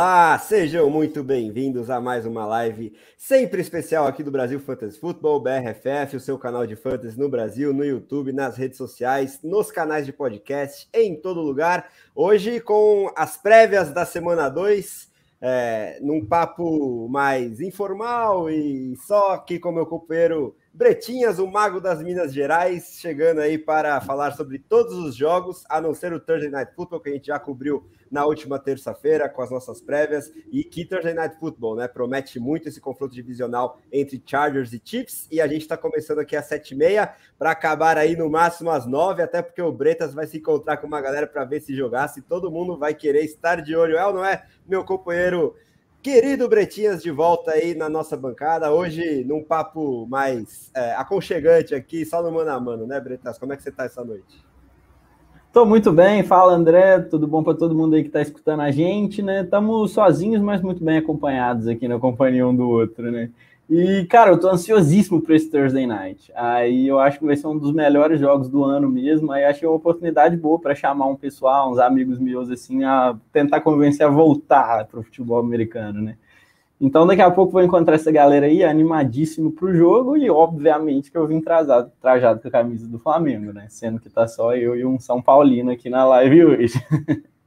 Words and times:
Olá, 0.00 0.38
sejam 0.38 0.88
muito 0.88 1.24
bem-vindos 1.24 1.90
a 1.90 2.00
mais 2.00 2.24
uma 2.24 2.46
live 2.46 2.96
sempre 3.16 3.60
especial 3.60 4.06
aqui 4.06 4.22
do 4.22 4.30
Brasil 4.30 4.60
Fantasy 4.60 4.96
Football, 4.96 5.40
BRFF, 5.40 6.14
o 6.14 6.20
seu 6.20 6.38
canal 6.38 6.64
de 6.68 6.76
fantasy 6.76 7.18
no 7.18 7.28
Brasil, 7.28 7.74
no 7.74 7.84
YouTube, 7.84 8.32
nas 8.32 8.56
redes 8.56 8.78
sociais, 8.78 9.40
nos 9.42 9.72
canais 9.72 10.06
de 10.06 10.12
podcast, 10.12 10.88
em 10.94 11.16
todo 11.16 11.40
lugar. 11.40 11.90
Hoje 12.14 12.60
com 12.60 13.12
as 13.16 13.36
prévias 13.36 13.90
da 13.90 14.06
semana 14.06 14.48
2, 14.48 15.10
é, 15.40 15.98
num 16.00 16.24
papo 16.24 17.08
mais 17.08 17.60
informal 17.60 18.48
e 18.48 18.94
só 19.04 19.32
aqui 19.32 19.58
com 19.58 19.72
meu 19.72 19.84
companheiro 19.84 20.54
Bretinhas, 20.78 21.40
o 21.40 21.46
mago 21.48 21.80
das 21.80 22.00
Minas 22.00 22.32
Gerais, 22.32 22.98
chegando 23.00 23.40
aí 23.40 23.58
para 23.58 24.00
falar 24.00 24.30
sobre 24.36 24.60
todos 24.60 24.94
os 24.94 25.16
jogos, 25.16 25.64
a 25.68 25.80
não 25.80 25.92
ser 25.92 26.12
o 26.12 26.20
Thursday 26.20 26.48
Night 26.48 26.72
Football, 26.72 27.00
que 27.00 27.08
a 27.10 27.12
gente 27.14 27.26
já 27.26 27.38
cobriu 27.40 27.84
na 28.08 28.24
última 28.24 28.60
terça-feira 28.60 29.28
com 29.28 29.42
as 29.42 29.50
nossas 29.50 29.80
prévias. 29.80 30.32
E 30.52 30.62
que 30.62 30.84
Thursday 30.84 31.14
Night 31.14 31.36
Football, 31.40 31.74
né? 31.74 31.88
Promete 31.88 32.38
muito 32.38 32.68
esse 32.68 32.80
confronto 32.80 33.12
divisional 33.12 33.80
entre 33.90 34.22
Chargers 34.24 34.72
e 34.72 34.80
Chiefs. 34.82 35.26
E 35.32 35.40
a 35.40 35.48
gente 35.48 35.62
está 35.62 35.76
começando 35.76 36.20
aqui 36.20 36.36
às 36.36 36.46
sete 36.46 36.74
e 36.74 36.76
meia 36.76 37.12
para 37.36 37.50
acabar 37.50 37.98
aí 37.98 38.14
no 38.14 38.30
máximo 38.30 38.70
às 38.70 38.86
nove, 38.86 39.20
até 39.20 39.42
porque 39.42 39.60
o 39.60 39.72
Bretas 39.72 40.14
vai 40.14 40.28
se 40.28 40.38
encontrar 40.38 40.76
com 40.76 40.86
uma 40.86 41.00
galera 41.00 41.26
para 41.26 41.44
ver 41.44 41.58
se 41.58 41.74
jogar. 41.74 42.06
Se 42.06 42.22
todo 42.22 42.52
mundo 42.52 42.78
vai 42.78 42.94
querer 42.94 43.24
estar 43.24 43.60
de 43.62 43.74
olho, 43.74 43.96
é 43.96 44.06
ou 44.06 44.14
não 44.14 44.24
é, 44.24 44.46
meu 44.64 44.84
companheiro? 44.84 45.56
Querido 46.00 46.48
Bretinhas, 46.48 47.02
de 47.02 47.10
volta 47.10 47.50
aí 47.50 47.74
na 47.74 47.88
nossa 47.88 48.16
bancada, 48.16 48.70
hoje 48.70 49.24
num 49.24 49.42
papo 49.42 50.06
mais 50.06 50.70
é, 50.74 50.92
aconchegante 50.92 51.74
aqui, 51.74 52.06
só 52.06 52.22
no 52.22 52.30
mano 52.30 52.50
a 52.50 52.60
mano, 52.60 52.86
né, 52.86 53.00
Bretas? 53.00 53.36
Como 53.36 53.52
é 53.52 53.56
que 53.56 53.64
você 53.64 53.72
tá 53.72 53.84
essa 53.84 54.04
noite? 54.04 54.46
Tô 55.52 55.66
muito 55.66 55.90
bem, 55.90 56.22
fala 56.22 56.52
André, 56.52 57.00
tudo 57.00 57.26
bom 57.26 57.42
para 57.42 57.54
todo 57.54 57.74
mundo 57.74 57.96
aí 57.96 58.04
que 58.04 58.10
tá 58.10 58.22
escutando 58.22 58.60
a 58.60 58.70
gente, 58.70 59.22
né? 59.22 59.42
Estamos 59.42 59.90
sozinhos, 59.90 60.40
mas 60.40 60.62
muito 60.62 60.84
bem 60.84 60.98
acompanhados 60.98 61.66
aqui 61.66 61.88
na 61.88 61.98
companhia 61.98 62.46
um 62.46 62.54
do 62.54 62.68
outro, 62.68 63.10
né? 63.10 63.30
E, 63.70 64.06
cara, 64.06 64.30
eu 64.30 64.40
tô 64.40 64.48
ansiosíssimo 64.48 65.20
para 65.20 65.36
esse 65.36 65.50
Thursday 65.50 65.86
Night. 65.86 66.32
Aí 66.34 66.88
eu 66.88 66.98
acho 66.98 67.18
que 67.18 67.26
vai 67.26 67.36
ser 67.36 67.46
um 67.48 67.58
dos 67.58 67.72
melhores 67.72 68.18
jogos 68.18 68.48
do 68.48 68.64
ano 68.64 68.88
mesmo. 68.88 69.30
Aí 69.30 69.44
achei 69.44 69.68
uma 69.68 69.76
oportunidade 69.76 70.36
boa 70.38 70.58
para 70.58 70.74
chamar 70.74 71.06
um 71.06 71.16
pessoal, 71.16 71.70
uns 71.70 71.78
amigos 71.78 72.18
meus, 72.18 72.50
assim, 72.50 72.82
a 72.84 73.14
tentar 73.30 73.60
convencer 73.60 74.06
a 74.06 74.08
voltar 74.08 74.86
para 74.86 75.00
o 75.00 75.02
futebol 75.02 75.38
americano, 75.38 76.00
né? 76.00 76.16
Então, 76.80 77.06
daqui 77.06 77.20
a 77.20 77.30
pouco 77.30 77.52
vou 77.52 77.62
encontrar 77.62 77.96
essa 77.96 78.10
galera 78.10 78.46
aí 78.46 78.64
animadíssimo 78.64 79.52
pro 79.52 79.74
jogo 79.74 80.16
e, 80.16 80.30
obviamente, 80.30 81.10
que 81.10 81.18
eu 81.18 81.26
vim 81.26 81.40
trajado, 81.40 81.90
trajado 82.00 82.40
com 82.40 82.48
a 82.48 82.50
camisa 82.50 82.88
do 82.88 82.98
Flamengo, 82.98 83.52
né? 83.52 83.66
Sendo 83.68 84.00
que 84.00 84.08
tá 84.08 84.26
só 84.28 84.54
eu 84.56 84.76
e 84.76 84.84
um 84.86 84.98
São 84.98 85.20
Paulino 85.20 85.72
aqui 85.72 85.90
na 85.90 86.06
live 86.06 86.44
hoje. 86.44 86.74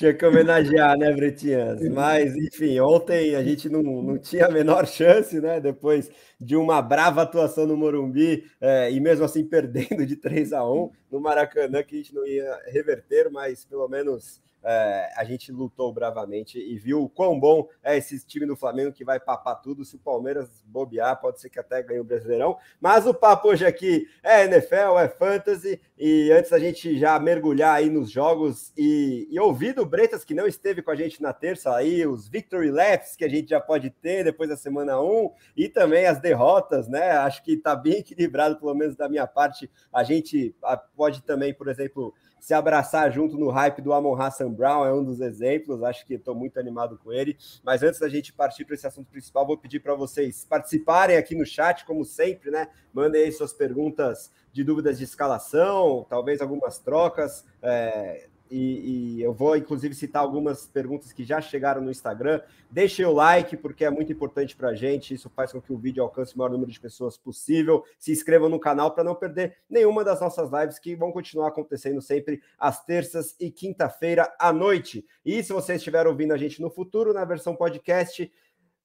Tinha 0.00 0.14
que 0.14 0.24
homenagear, 0.24 0.96
né, 0.96 1.12
Bretinhas? 1.12 1.86
Mas, 1.90 2.34
enfim, 2.34 2.80
ontem 2.80 3.34
a 3.34 3.44
gente 3.44 3.68
não, 3.68 3.82
não 3.82 4.16
tinha 4.16 4.46
a 4.46 4.50
menor 4.50 4.86
chance, 4.86 5.38
né? 5.38 5.60
Depois 5.60 6.10
de 6.40 6.56
uma 6.56 6.80
brava 6.80 7.20
atuação 7.20 7.66
no 7.66 7.76
Morumbi 7.76 8.50
é, 8.58 8.90
e 8.90 8.98
mesmo 8.98 9.26
assim 9.26 9.44
perdendo 9.44 10.06
de 10.06 10.16
3 10.16 10.54
a 10.54 10.64
1 10.64 10.90
no 11.12 11.20
Maracanã, 11.20 11.82
que 11.82 11.96
a 11.96 11.98
gente 11.98 12.14
não 12.14 12.26
ia 12.26 12.50
reverter, 12.68 13.30
mas 13.30 13.66
pelo 13.66 13.86
menos 13.88 14.40
é, 14.62 15.12
a 15.16 15.24
gente 15.24 15.50
lutou 15.50 15.92
bravamente 15.92 16.58
e 16.58 16.78
viu 16.78 17.02
o 17.02 17.08
quão 17.08 17.38
bom 17.38 17.68
é 17.82 17.96
esse 17.96 18.24
time 18.26 18.46
do 18.46 18.56
Flamengo 18.56 18.92
que 18.92 19.04
vai 19.04 19.18
papar 19.18 19.56
tudo. 19.56 19.84
Se 19.84 19.96
o 19.96 19.98
Palmeiras 19.98 20.62
bobear, 20.66 21.20
pode 21.20 21.40
ser 21.40 21.48
que 21.48 21.58
até 21.58 21.82
ganhe 21.82 22.00
o 22.00 22.04
Brasileirão. 22.04 22.58
Mas 22.80 23.06
o 23.06 23.14
papo 23.14 23.48
hoje 23.48 23.64
aqui 23.64 24.06
é 24.22 24.44
NFL, 24.44 24.98
é 24.98 25.08
Fantasy. 25.08 25.80
E 25.98 26.30
antes 26.32 26.50
da 26.50 26.58
gente 26.58 26.98
já 26.98 27.18
mergulhar 27.18 27.76
aí 27.76 27.88
nos 27.88 28.10
jogos 28.10 28.72
e, 28.76 29.28
e 29.30 29.38
ouvir 29.40 29.74
do 29.74 29.86
Bretas, 29.86 30.24
que 30.24 30.34
não 30.34 30.46
esteve 30.46 30.82
com 30.82 30.90
a 30.90 30.96
gente 30.96 31.22
na 31.22 31.32
terça, 31.32 31.74
aí 31.74 32.06
os 32.06 32.28
Victory 32.28 32.70
Laps 32.70 33.16
que 33.16 33.24
a 33.24 33.28
gente 33.28 33.50
já 33.50 33.60
pode 33.60 33.90
ter 33.90 34.24
depois 34.24 34.48
da 34.48 34.56
semana 34.56 35.00
1 35.00 35.30
e 35.56 35.68
também 35.68 36.06
as 36.06 36.20
derrotas, 36.20 36.88
né? 36.88 37.12
Acho 37.12 37.42
que 37.42 37.56
tá 37.56 37.74
bem 37.74 37.98
equilibrado, 37.98 38.58
pelo 38.58 38.74
menos 38.74 38.96
da 38.96 39.08
minha 39.08 39.26
parte. 39.26 39.70
A 39.92 40.02
gente 40.02 40.54
pode 40.96 41.22
também, 41.22 41.54
por 41.54 41.68
exemplo 41.68 42.14
se 42.40 42.54
abraçar 42.54 43.12
junto 43.12 43.38
no 43.38 43.50
hype 43.50 43.82
do 43.82 43.92
Amon 43.92 44.20
Hassan 44.20 44.50
Brown, 44.50 44.84
é 44.84 44.92
um 44.92 45.04
dos 45.04 45.20
exemplos, 45.20 45.82
acho 45.82 46.04
que 46.06 46.14
estou 46.14 46.34
muito 46.34 46.58
animado 46.58 46.98
com 46.98 47.12
ele. 47.12 47.36
Mas 47.62 47.82
antes 47.82 48.00
da 48.00 48.08
gente 48.08 48.32
partir 48.32 48.64
para 48.64 48.74
esse 48.74 48.86
assunto 48.86 49.10
principal, 49.10 49.46
vou 49.46 49.58
pedir 49.58 49.80
para 49.80 49.94
vocês 49.94 50.44
participarem 50.48 51.16
aqui 51.16 51.34
no 51.34 51.44
chat, 51.44 51.84
como 51.84 52.04
sempre, 52.04 52.50
né? 52.50 52.68
Mandem 52.92 53.22
aí 53.22 53.32
suas 53.32 53.52
perguntas 53.52 54.32
de 54.52 54.64
dúvidas 54.64 54.98
de 54.98 55.04
escalação, 55.04 56.06
talvez 56.08 56.40
algumas 56.40 56.78
trocas. 56.78 57.44
É, 57.62 58.28
e, 58.50 59.18
e, 59.18 59.22
eu 59.22 59.32
vou 59.32 59.56
inclusive 59.56 59.94
citar 59.94 60.22
algumas 60.22 60.66
perguntas 60.66 61.12
que 61.12 61.24
já 61.24 61.40
chegaram 61.40 61.80
no 61.80 61.90
Instagram. 61.90 62.40
Deixe 62.70 63.04
o 63.04 63.12
like, 63.12 63.56
porque 63.56 63.84
é 63.84 63.90
muito 63.90 64.12
importante 64.12 64.56
para 64.56 64.70
a 64.70 64.74
gente. 64.74 65.14
Isso 65.14 65.30
faz 65.30 65.52
com 65.52 65.60
que 65.60 65.72
o 65.72 65.78
vídeo 65.78 66.02
alcance 66.02 66.34
o 66.34 66.38
maior 66.38 66.50
número 66.50 66.70
de 66.70 66.80
pessoas 66.80 67.16
possível. 67.16 67.84
Se 67.98 68.10
inscrevam 68.10 68.48
no 68.48 68.58
canal 68.58 68.92
para 68.92 69.04
não 69.04 69.14
perder 69.14 69.58
nenhuma 69.68 70.02
das 70.02 70.20
nossas 70.20 70.50
lives 70.50 70.78
que 70.78 70.96
vão 70.96 71.12
continuar 71.12 71.48
acontecendo 71.48 72.02
sempre 72.02 72.42
às 72.58 72.84
terças 72.84 73.36
e 73.38 73.50
quinta-feira 73.50 74.32
à 74.38 74.52
noite. 74.52 75.06
E 75.24 75.42
se 75.42 75.52
você 75.52 75.74
estiver 75.74 76.06
ouvindo 76.06 76.32
a 76.32 76.36
gente 76.36 76.60
no 76.60 76.70
futuro, 76.70 77.12
na 77.12 77.24
versão 77.24 77.54
podcast, 77.54 78.30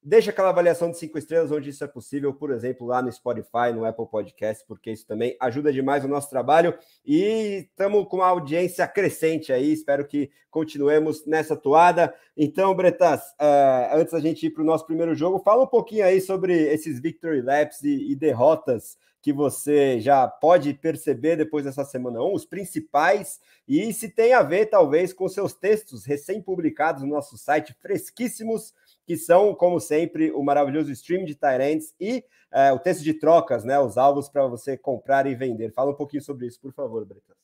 Deixa 0.08 0.30
aquela 0.30 0.50
avaliação 0.50 0.92
de 0.92 1.00
cinco 1.00 1.18
estrelas 1.18 1.52
onde 1.52 1.72
isso 1.72 1.84
é 1.84 1.88
possível, 1.88 2.32
por 2.32 2.52
exemplo, 2.52 2.86
lá 2.86 3.02
no 3.02 3.12
Spotify, 3.12 3.74
no 3.74 3.84
Apple 3.84 4.06
Podcast, 4.06 4.64
porque 4.68 4.92
isso 4.92 5.08
também 5.08 5.36
ajuda 5.40 5.74
demais 5.74 6.06
o 6.06 6.08
nosso 6.08 6.30
trabalho. 6.30 6.78
E 7.04 7.66
estamos 7.72 8.08
com 8.08 8.18
uma 8.18 8.28
audiência 8.28 8.88
crescente 8.88 9.52
aí, 9.52 9.74
espero 9.74 10.06
que 10.06 10.30
continuemos 10.52 11.26
nessa 11.26 11.56
toada. 11.56 12.14
Então, 12.38 12.76
Bretas, 12.76 13.20
uh, 13.42 13.96
antes 13.96 14.14
da 14.14 14.20
gente 14.20 14.46
ir 14.46 14.52
para 14.52 14.62
o 14.62 14.66
nosso 14.66 14.86
primeiro 14.86 15.16
jogo, 15.16 15.40
fala 15.40 15.64
um 15.64 15.68
pouquinho 15.68 16.06
aí 16.06 16.22
sobre 16.22 16.54
esses 16.54 17.00
victory 17.00 17.42
laps 17.42 17.82
e, 17.82 18.12
e 18.12 18.16
derrotas 18.16 19.00
que 19.24 19.34
você 19.34 20.00
já 20.00 20.28
pode 20.28 20.72
perceber 20.76 21.36
depois 21.36 21.66
dessa 21.66 21.84
semana 21.84 22.22
1, 22.22 22.32
os 22.32 22.46
principais, 22.46 23.40
e 23.68 23.92
se 23.92 24.08
tem 24.08 24.34
a 24.34 24.44
ver, 24.44 24.68
talvez, 24.68 25.12
com 25.14 25.28
seus 25.28 25.52
textos 25.52 26.06
recém-publicados 26.06 27.02
no 27.02 27.10
nosso 27.10 27.36
site, 27.36 27.76
fresquíssimos 27.82 28.72
que 29.06 29.16
são, 29.16 29.54
como 29.54 29.80
sempre, 29.80 30.32
o 30.32 30.44
maravilhoso 30.44 30.92
stream 30.92 31.26
de 31.26 31.36
Tyrants 31.36 31.94
e 32.00 32.24
é, 32.52 32.72
o 32.72 32.80
texto 32.80 33.04
de 33.04 33.14
trocas, 33.14 33.64
né? 33.64 33.80
Os 33.80 33.98
alvos 33.98 34.30
para 34.30 34.48
você 34.48 34.78
comprar 34.78 35.28
e 35.28 35.36
vender. 35.36 35.72
Fala 35.74 35.92
um 35.92 35.96
pouquinho 35.96 36.24
sobre 36.24 36.48
isso, 36.48 36.60
por 36.62 36.74
favor, 36.74 37.06
Bretas. 37.06 37.36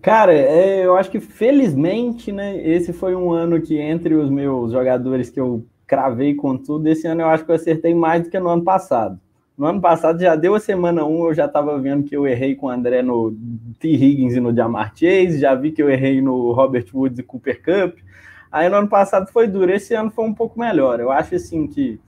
Cara, 0.00 0.32
é, 0.32 0.86
eu 0.86 0.96
acho 0.96 1.10
que 1.10 1.18
felizmente, 1.18 2.30
né? 2.30 2.56
Esse 2.64 2.92
foi 2.92 3.16
um 3.16 3.32
ano 3.32 3.60
que, 3.60 3.76
entre 3.76 4.14
os 4.14 4.30
meus 4.30 4.72
jogadores 4.72 5.28
que 5.28 5.40
eu 5.40 5.66
cravei 5.86 6.34
com 6.34 6.56
tudo, 6.56 6.86
esse 6.86 7.06
ano 7.06 7.22
eu 7.22 7.26
acho 7.26 7.44
que 7.44 7.50
eu 7.50 7.54
acertei 7.54 7.94
mais 7.94 8.22
do 8.22 8.30
que 8.30 8.38
no 8.38 8.48
ano 8.48 8.62
passado. 8.62 9.18
No 9.56 9.66
ano 9.66 9.80
passado 9.80 10.20
já 10.20 10.36
deu 10.36 10.54
a 10.54 10.60
semana 10.60 11.04
1, 11.04 11.26
eu 11.26 11.34
já 11.34 11.46
estava 11.46 11.76
vendo 11.80 12.04
que 12.04 12.16
eu 12.16 12.28
errei 12.28 12.54
com 12.54 12.66
o 12.66 12.70
André 12.70 13.02
no 13.02 13.36
T. 13.80 13.88
Higgins 13.88 14.36
e 14.36 14.40
no 14.40 14.54
Jamar 14.54 14.92
Chase, 14.94 15.40
já 15.40 15.52
vi 15.52 15.72
que 15.72 15.82
eu 15.82 15.90
errei 15.90 16.20
no 16.20 16.52
Robert 16.52 16.86
Woods 16.94 17.18
e 17.18 17.24
Cooper 17.24 17.60
Cup, 17.60 17.98
Aí 18.50 18.68
no 18.68 18.76
ano 18.76 18.88
passado 18.88 19.30
foi 19.30 19.46
duro, 19.46 19.70
esse 19.70 19.94
ano 19.94 20.10
foi 20.10 20.24
um 20.24 20.34
pouco 20.34 20.58
melhor. 20.58 21.00
Eu 21.00 21.10
acho 21.10 21.34
assim 21.34 21.66
que. 21.66 22.00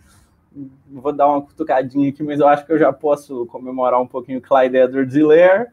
Vou 0.91 1.13
dar 1.13 1.29
uma 1.29 1.43
cutucadinha 1.43 2.09
aqui, 2.09 2.23
mas 2.23 2.41
eu 2.41 2.49
acho 2.49 2.67
que 2.67 2.73
eu 2.73 2.79
já 2.79 2.93
posso 2.93 3.47
comemorar 3.47 4.01
um 4.01 4.07
pouquinho 4.07 4.41
Clyde 4.41 4.77
Edwards 4.77 5.15
e 5.15 5.23
Lair. 5.23 5.73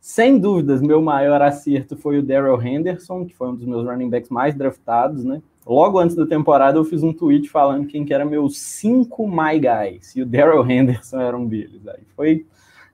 Sem 0.00 0.38
dúvidas, 0.38 0.80
meu 0.80 1.02
maior 1.02 1.42
acerto 1.42 1.96
foi 1.96 2.18
o 2.18 2.22
Daryl 2.22 2.62
Henderson, 2.62 3.24
que 3.26 3.34
foi 3.34 3.48
um 3.48 3.56
dos 3.56 3.66
meus 3.66 3.84
running 3.84 4.08
backs 4.08 4.30
mais 4.30 4.54
draftados, 4.54 5.24
né? 5.24 5.42
Logo 5.66 5.98
antes 5.98 6.14
da 6.14 6.24
temporada, 6.24 6.78
eu 6.78 6.84
fiz 6.84 7.02
um 7.02 7.12
tweet 7.12 7.50
falando 7.50 7.88
quem 7.88 8.04
que 8.04 8.14
era 8.14 8.24
meus 8.24 8.56
cinco 8.56 9.26
my 9.26 9.58
guys, 9.58 10.14
e 10.14 10.22
o 10.22 10.26
Daryl 10.26 10.64
Henderson 10.70 11.20
era 11.20 11.36
um 11.36 11.44
deles. 11.44 11.88
Aí 11.88 12.04
foi 12.14 12.46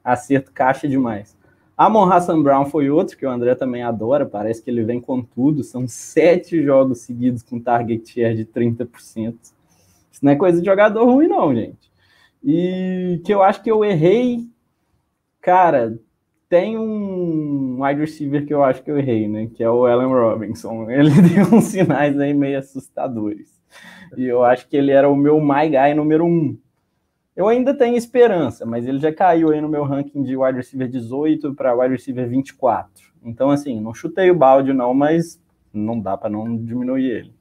acerto 0.02 0.50
caixa 0.52 0.88
demais. 0.88 1.36
Amon 1.76 2.04
Hassan 2.04 2.42
Brown 2.42 2.66
foi 2.66 2.90
outro 2.90 3.16
que 3.16 3.26
o 3.26 3.30
André 3.30 3.54
também 3.54 3.82
adora, 3.82 4.26
parece 4.26 4.62
que 4.62 4.70
ele 4.70 4.84
vem 4.84 5.00
com 5.00 5.22
tudo. 5.22 5.64
São 5.64 5.88
sete 5.88 6.62
jogos 6.62 7.00
seguidos 7.00 7.42
com 7.42 7.58
target 7.58 8.12
share 8.12 8.36
de 8.36 8.44
30%. 8.44 9.34
Isso 10.12 10.24
não 10.24 10.32
é 10.32 10.36
coisa 10.36 10.60
de 10.60 10.66
jogador 10.66 11.04
ruim, 11.04 11.28
não, 11.28 11.54
gente. 11.54 11.90
E 12.44 13.20
que 13.24 13.32
eu 13.32 13.42
acho 13.42 13.62
que 13.62 13.70
eu 13.70 13.84
errei. 13.84 14.46
Cara, 15.40 15.98
tem 16.48 16.76
um 16.76 17.82
wide 17.82 18.00
receiver 18.00 18.44
que 18.44 18.52
eu 18.52 18.62
acho 18.62 18.82
que 18.82 18.90
eu 18.90 18.98
errei, 18.98 19.26
né? 19.26 19.48
Que 19.54 19.64
é 19.64 19.70
o 19.70 19.86
Allen 19.86 20.08
Robinson. 20.08 20.88
Ele 20.92 21.10
deu 21.10 21.46
uns 21.46 21.64
sinais 21.64 22.18
aí 22.20 22.34
meio 22.34 22.58
assustadores. 22.58 23.48
E 24.16 24.26
eu 24.26 24.44
acho 24.44 24.68
que 24.68 24.76
ele 24.76 24.90
era 24.90 25.08
o 25.08 25.16
meu 25.16 25.40
my 25.40 25.66
guy 25.70 25.94
número 25.94 26.26
um. 26.26 26.58
Eu 27.34 27.48
ainda 27.48 27.72
tenho 27.72 27.96
esperança, 27.96 28.66
mas 28.66 28.86
ele 28.86 28.98
já 28.98 29.12
caiu 29.12 29.50
aí 29.50 29.60
no 29.60 29.68
meu 29.68 29.84
ranking 29.84 30.22
de 30.22 30.36
wide 30.36 30.58
receiver 30.58 30.88
18 30.88 31.54
para 31.54 31.74
wide 31.74 31.94
receiver 31.94 32.28
24. 32.28 33.12
Então, 33.24 33.50
assim, 33.50 33.80
não 33.80 33.94
chutei 33.94 34.30
o 34.30 34.34
balde, 34.34 34.72
não, 34.72 34.92
mas 34.92 35.40
não 35.72 35.98
dá 35.98 36.16
para 36.16 36.28
não 36.28 36.56
diminuir 36.56 37.10
ele. 37.10 37.34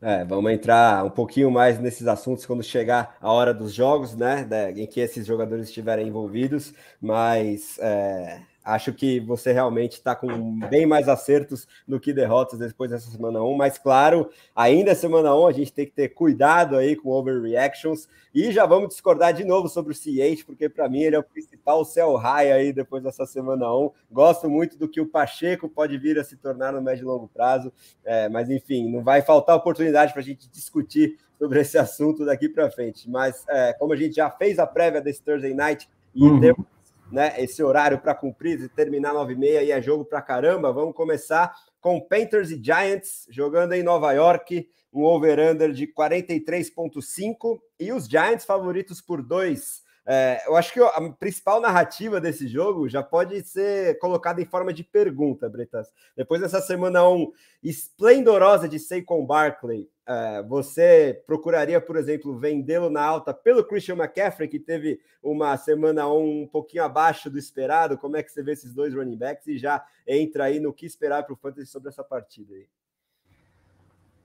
É, 0.00 0.24
vamos 0.24 0.52
entrar 0.52 1.04
um 1.04 1.10
pouquinho 1.10 1.50
mais 1.50 1.80
nesses 1.80 2.06
assuntos 2.06 2.46
quando 2.46 2.62
chegar 2.62 3.16
a 3.20 3.32
hora 3.32 3.52
dos 3.52 3.72
jogos, 3.72 4.14
né? 4.14 4.46
Em 4.76 4.86
que 4.86 5.00
esses 5.00 5.26
jogadores 5.26 5.68
estiverem 5.68 6.06
envolvidos, 6.06 6.72
mas 7.00 7.78
é, 7.80 8.40
acho 8.68 8.92
que 8.92 9.18
você 9.18 9.50
realmente 9.50 9.92
está 9.92 10.14
com 10.14 10.58
bem 10.68 10.84
mais 10.84 11.08
acertos 11.08 11.66
do 11.86 11.98
que 11.98 12.12
derrotas 12.12 12.58
depois 12.58 12.90
dessa 12.90 13.10
semana 13.10 13.42
1, 13.42 13.56
mas 13.56 13.78
claro, 13.78 14.28
ainda 14.54 14.90
é 14.90 14.94
semana 14.94 15.34
1, 15.34 15.46
a 15.46 15.52
gente 15.52 15.72
tem 15.72 15.86
que 15.86 15.92
ter 15.92 16.08
cuidado 16.10 16.76
aí 16.76 16.94
com 16.94 17.08
overreactions 17.08 18.08
e 18.34 18.52
já 18.52 18.66
vamos 18.66 18.90
discordar 18.90 19.32
de 19.32 19.42
novo 19.42 19.68
sobre 19.68 19.92
o 19.92 19.96
C8, 19.96 20.44
porque 20.44 20.68
para 20.68 20.86
mim 20.86 21.00
ele 21.00 21.16
é 21.16 21.18
o 21.18 21.22
principal 21.22 21.82
céu 21.82 22.14
high 22.16 22.52
aí 22.52 22.72
depois 22.72 23.02
dessa 23.02 23.24
semana 23.24 23.74
1. 23.74 23.90
Gosto 24.12 24.50
muito 24.50 24.76
do 24.76 24.86
que 24.86 25.00
o 25.00 25.06
Pacheco 25.06 25.66
pode 25.66 25.96
vir 25.96 26.18
a 26.18 26.24
se 26.24 26.36
tornar 26.36 26.72
no 26.72 26.82
médio 26.82 27.04
e 27.04 27.06
longo 27.06 27.26
prazo, 27.26 27.72
é, 28.04 28.28
mas 28.28 28.50
enfim, 28.50 28.90
não 28.90 29.02
vai 29.02 29.22
faltar 29.22 29.56
oportunidade 29.56 30.12
para 30.12 30.20
a 30.20 30.24
gente 30.24 30.46
discutir 30.50 31.16
sobre 31.38 31.60
esse 31.60 31.78
assunto 31.78 32.26
daqui 32.26 32.50
para 32.50 32.70
frente. 32.70 33.08
Mas 33.08 33.46
é, 33.48 33.72
como 33.72 33.94
a 33.94 33.96
gente 33.96 34.16
já 34.16 34.30
fez 34.30 34.58
a 34.58 34.66
prévia 34.66 35.00
desse 35.00 35.22
Thursday 35.22 35.54
Night 35.54 35.88
e 36.14 36.22
uhum. 36.22 36.40
temos 36.40 36.77
né, 37.10 37.34
esse 37.38 37.62
horário 37.62 37.98
para 37.98 38.14
cumprir 38.14 38.60
e 38.60 38.68
terminar 38.68 39.14
9h30 39.14 39.64
e 39.64 39.70
é 39.70 39.80
jogo 39.80 40.04
para 40.04 40.22
caramba, 40.22 40.72
vamos 40.72 40.94
começar 40.94 41.54
com 41.80 42.00
Panthers 42.00 42.50
e 42.50 42.62
Giants 42.62 43.26
jogando 43.30 43.72
em 43.72 43.82
Nova 43.82 44.12
York, 44.12 44.68
um 44.92 45.04
over-under 45.04 45.72
de 45.72 45.86
43,5 45.86 47.58
e 47.78 47.92
os 47.92 48.06
Giants 48.06 48.44
favoritos 48.44 49.00
por 49.00 49.22
dois. 49.22 49.82
É, 50.10 50.42
eu 50.46 50.56
acho 50.56 50.72
que 50.72 50.80
a 50.80 51.12
principal 51.20 51.60
narrativa 51.60 52.18
desse 52.18 52.48
jogo 52.48 52.88
já 52.88 53.02
pode 53.02 53.42
ser 53.42 53.98
colocada 53.98 54.40
em 54.40 54.46
forma 54.46 54.72
de 54.72 54.82
pergunta, 54.82 55.50
Bretas. 55.50 55.92
Depois 56.16 56.40
dessa 56.40 56.62
semana 56.62 57.06
1 57.06 57.14
um, 57.14 57.32
esplendorosa 57.62 58.66
de 58.66 58.78
Saquon 58.78 59.26
Barkley, 59.26 59.86
é, 60.06 60.42
você 60.44 61.22
procuraria, 61.26 61.78
por 61.78 61.94
exemplo, 61.96 62.38
vendê-lo 62.38 62.88
na 62.88 63.02
alta 63.02 63.34
pelo 63.34 63.62
Christian 63.62 63.96
McCaffrey, 63.96 64.48
que 64.48 64.58
teve 64.58 64.98
uma 65.22 65.54
semana 65.58 66.08
1 66.08 66.18
um, 66.18 66.42
um 66.44 66.46
pouquinho 66.46 66.84
abaixo 66.84 67.28
do 67.28 67.38
esperado? 67.38 67.98
Como 67.98 68.16
é 68.16 68.22
que 68.22 68.32
você 68.32 68.42
vê 68.42 68.52
esses 68.52 68.72
dois 68.72 68.94
running 68.94 69.18
backs 69.18 69.46
e 69.46 69.58
já 69.58 69.84
entra 70.06 70.44
aí 70.44 70.58
no 70.58 70.72
que 70.72 70.86
esperar 70.86 71.22
para 71.24 71.34
o 71.34 71.36
Fantasy 71.36 71.66
sobre 71.66 71.90
essa 71.90 72.02
partida 72.02 72.54
aí? 72.54 72.66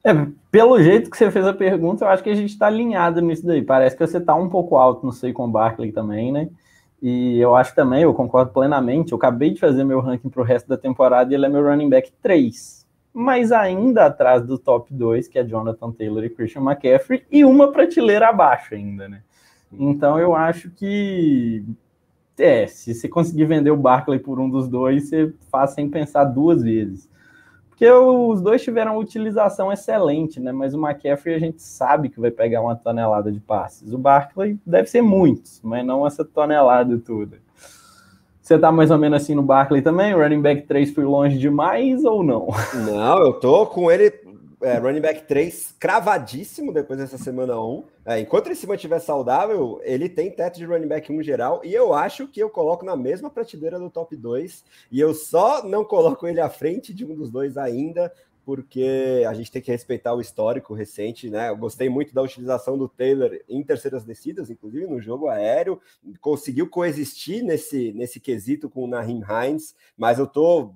É, 0.04 0.12
pelo 0.52 0.82
jeito 0.82 1.10
que 1.10 1.18
você 1.18 1.32
fez 1.32 1.48
a 1.48 1.54
pergunta, 1.54 2.04
eu 2.04 2.10
acho 2.10 2.22
que 2.22 2.30
a 2.30 2.36
gente 2.36 2.50
está 2.50 2.68
alinhado 2.68 3.22
nisso 3.22 3.46
daí. 3.46 3.62
Parece 3.62 3.96
que 3.96 4.06
você 4.06 4.18
está 4.18 4.36
um 4.36 4.50
pouco 4.50 4.76
alto, 4.76 5.06
não 5.06 5.14
sei, 5.14 5.32
com 5.32 5.46
o 5.46 5.52
Barkley 5.52 5.92
também, 5.94 6.32
né? 6.32 6.50
E 7.02 7.40
eu 7.40 7.56
acho 7.56 7.74
também, 7.74 8.04
eu 8.04 8.14
concordo 8.14 8.52
plenamente. 8.52 9.14
Eu 9.14 9.18
acabei 9.18 9.52
de 9.52 9.60
fazer 9.60 9.84
meu 9.84 10.02
ranking 10.02 10.30
para 10.30 10.42
o 10.42 10.46
resto 10.46 10.68
da 10.68 10.78
temporada 10.78 11.32
e 11.32 11.36
ele 11.36 11.46
é 11.46 11.50
meu 11.50 11.64
running 11.64 11.90
back 11.90 12.12
3. 12.22 12.86
Mas 13.14 13.52
ainda 13.52 14.06
atrás 14.06 14.46
do 14.46 14.58
top 14.58 14.94
2, 14.94 15.28
que 15.28 15.40
é 15.40 15.44
Jonathan 15.44 15.92
Taylor 15.92 16.24
e 16.24 16.30
Christian 16.30 16.64
McCaffrey, 16.64 17.26
e 17.32 17.46
uma 17.46 17.72
prateleira 17.72 18.30
abaixo 18.30 18.74
ainda, 18.74 19.08
né? 19.08 19.22
Então 19.72 20.20
eu 20.20 20.36
acho 20.36 20.70
que. 20.72 21.64
É, 22.38 22.66
se 22.66 22.94
você 22.94 23.08
conseguir 23.08 23.46
vender 23.46 23.70
o 23.70 23.78
Barkley 23.78 24.18
por 24.18 24.40
um 24.40 24.50
dos 24.50 24.68
dois, 24.68 25.08
você 25.08 25.32
faz 25.52 25.72
sem 25.72 25.88
pensar 25.90 26.24
duas 26.24 26.64
vezes. 26.64 27.08
Porque 27.84 27.92
os 27.92 28.42
dois 28.42 28.64
tiveram 28.64 28.98
utilização 28.98 29.70
excelente, 29.70 30.40
né? 30.40 30.54
Mas 30.54 30.74
o 30.74 30.80
McCaffrey 30.80 31.36
a 31.36 31.40
gente 31.40 31.62
sabe 31.62 32.08
que 32.08 32.18
vai 32.18 32.32
pegar 32.32 32.62
uma 32.62 32.78
tonelada 32.78 33.30
de 33.30 33.42
passes. 33.42 33.92
O 33.92 33.98
Barkley 33.98 34.58
deve 34.66 34.88
ser 34.88 35.02
muitos, 35.02 35.60
mas 35.62 35.86
não 35.86 36.08
essa 36.08 36.24
tonelada 36.24 36.98
toda. 36.98 37.40
Você 38.42 38.58
tá 38.58 38.72
mais 38.72 38.90
ou 38.90 38.98
menos 38.98 39.22
assim 39.22 39.36
no 39.36 39.42
Barkley 39.42 39.82
também? 39.82 40.16
O 40.16 40.18
running 40.18 40.42
back 40.42 40.62
3 40.62 40.94
foi 40.94 41.04
longe 41.04 41.38
demais 41.38 42.06
ou 42.06 42.24
não? 42.24 42.48
Não, 42.86 43.20
eu 43.20 43.34
tô 43.34 43.66
com 43.66 43.92
ele 43.92 44.14
é, 44.64 44.78
running 44.78 45.02
back 45.02 45.28
3 45.28 45.76
cravadíssimo 45.80 46.74
depois 46.74 47.00
dessa 47.00 47.18
semana 47.18 47.60
1. 47.60 47.84
É, 48.06 48.20
enquanto 48.20 48.48
ele 48.48 48.56
se 48.56 48.66
mantiver 48.66 49.00
saudável, 49.00 49.80
ele 49.84 50.10
tem 50.10 50.32
teto 50.32 50.58
de 50.58 50.66
running 50.66 50.88
back 50.88 51.12
1 51.12 51.22
geral. 51.22 51.62
E 51.64 51.74
eu 51.74 51.94
acho 51.94 52.28
que 52.28 52.40
eu 52.40 52.50
coloco 52.50 52.86
na 52.86 52.96
mesma 52.96 53.30
prateleira 53.30 53.78
do 53.78 53.90
top 53.90 54.16
2. 54.16 54.64
E 54.92 55.00
eu 55.00 55.14
só 55.14 55.64
não 55.68 55.84
coloco 55.84 56.28
ele 56.28 56.40
à 56.40 56.50
frente 56.50 56.94
de 56.94 57.06
um 57.06 57.14
dos 57.14 57.30
dois 57.30 57.58
ainda, 57.58 58.12
porque 58.46 59.24
a 59.28 59.34
gente 59.34 59.52
tem 59.52 59.62
que 59.62 59.72
respeitar 59.72 60.14
o 60.14 60.22
histórico 60.22 60.74
recente, 60.74 61.30
né? 61.30 61.50
Eu 61.50 61.58
gostei 61.58 61.90
muito 61.90 62.14
da 62.14 62.22
utilização 62.22 62.78
do 62.78 62.90
Taylor 62.90 63.32
em 63.48 63.64
terceiras 63.64 64.04
descidas, 64.04 64.50
inclusive 64.50 64.86
no 64.86 65.00
jogo 65.00 65.30
aéreo, 65.30 65.80
conseguiu 66.20 66.70
coexistir 66.70 67.44
nesse, 67.44 67.94
nesse 67.94 68.20
quesito 68.20 68.70
com 68.70 68.84
o 68.84 68.88
Naheem 68.88 69.22
Hines, 69.22 69.76
mas 69.98 70.20
eu 70.20 70.28
tô 70.28 70.74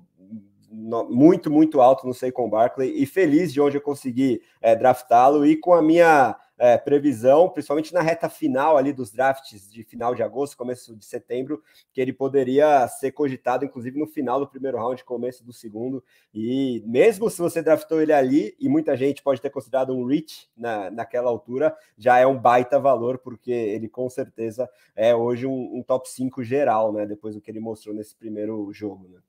muito, 0.70 1.50
muito 1.50 1.80
alto 1.80 2.06
no 2.06 2.14
Saquon 2.14 2.48
Barkley 2.48 3.02
e 3.02 3.06
feliz 3.06 3.52
de 3.52 3.60
onde 3.60 3.76
eu 3.76 3.80
consegui 3.80 4.42
é, 4.60 4.76
draftá-lo 4.76 5.46
e 5.46 5.56
com 5.56 5.72
a 5.72 5.82
minha 5.82 6.36
é, 6.58 6.76
previsão, 6.76 7.48
principalmente 7.48 7.94
na 7.94 8.00
reta 8.00 8.28
final 8.28 8.76
ali 8.76 8.92
dos 8.92 9.12
drafts 9.12 9.70
de 9.70 9.84
final 9.84 10.14
de 10.14 10.22
agosto, 10.22 10.56
começo 10.56 10.94
de 10.96 11.06
setembro, 11.06 11.62
que 11.92 12.00
ele 12.00 12.12
poderia 12.12 12.86
ser 12.88 13.12
cogitado, 13.12 13.64
inclusive 13.64 13.98
no 13.98 14.06
final 14.06 14.40
do 14.40 14.48
primeiro 14.48 14.76
round, 14.76 15.04
começo 15.04 15.44
do 15.44 15.52
segundo. 15.52 16.02
E 16.34 16.82
mesmo 16.84 17.30
se 17.30 17.38
você 17.38 17.62
draftou 17.62 18.02
ele 18.02 18.12
ali, 18.12 18.56
e 18.58 18.68
muita 18.68 18.96
gente 18.96 19.22
pode 19.22 19.40
ter 19.40 19.50
considerado 19.50 19.94
um 19.94 20.04
reach 20.04 20.50
na, 20.56 20.90
naquela 20.90 21.30
altura, 21.30 21.74
já 21.96 22.18
é 22.18 22.26
um 22.26 22.36
baita 22.36 22.78
valor, 22.78 23.18
porque 23.18 23.52
ele 23.52 23.88
com 23.88 24.10
certeza 24.10 24.68
é 24.96 25.14
hoje 25.14 25.46
um, 25.46 25.78
um 25.78 25.82
top 25.82 26.08
5 26.10 26.42
geral, 26.42 26.92
né? 26.92 27.06
Depois 27.06 27.36
do 27.36 27.40
que 27.40 27.50
ele 27.50 27.60
mostrou 27.60 27.94
nesse 27.94 28.16
primeiro 28.16 28.68
jogo, 28.72 29.08
né? 29.08 29.20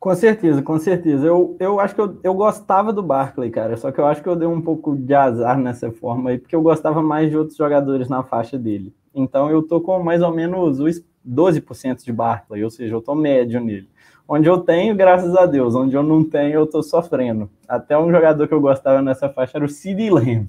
Com 0.00 0.14
certeza, 0.14 0.62
com 0.62 0.78
certeza. 0.78 1.26
Eu, 1.26 1.54
eu 1.60 1.78
acho 1.78 1.94
que 1.94 2.00
eu, 2.00 2.18
eu 2.24 2.32
gostava 2.32 2.90
do 2.90 3.02
Barkley, 3.02 3.50
cara, 3.50 3.76
só 3.76 3.92
que 3.92 4.00
eu 4.00 4.06
acho 4.06 4.22
que 4.22 4.28
eu 4.30 4.34
dei 4.34 4.48
um 4.48 4.62
pouco 4.62 4.96
de 4.96 5.12
azar 5.14 5.58
nessa 5.58 5.92
forma 5.92 6.30
aí, 6.30 6.38
porque 6.38 6.56
eu 6.56 6.62
gostava 6.62 7.02
mais 7.02 7.28
de 7.28 7.36
outros 7.36 7.58
jogadores 7.58 8.08
na 8.08 8.22
faixa 8.22 8.58
dele. 8.58 8.94
Então 9.14 9.50
eu 9.50 9.62
tô 9.62 9.78
com 9.78 10.02
mais 10.02 10.22
ou 10.22 10.34
menos 10.34 10.80
os 10.80 11.04
12% 11.22 12.02
de 12.02 12.12
Barkley, 12.14 12.64
ou 12.64 12.70
seja, 12.70 12.94
eu 12.94 13.02
tô 13.02 13.14
médio 13.14 13.60
nele. 13.60 13.90
Onde 14.26 14.48
eu 14.48 14.58
tenho, 14.58 14.96
graças 14.96 15.36
a 15.36 15.44
Deus, 15.44 15.74
onde 15.74 15.94
eu 15.94 16.02
não 16.02 16.24
tenho, 16.24 16.54
eu 16.54 16.66
tô 16.66 16.82
sofrendo. 16.82 17.50
Até 17.68 17.98
um 17.98 18.10
jogador 18.10 18.48
que 18.48 18.54
eu 18.54 18.60
gostava 18.60 19.02
nessa 19.02 19.28
faixa 19.28 19.58
era 19.58 19.66
o 19.66 19.68
Sid 19.68 20.08
Lamb. 20.08 20.48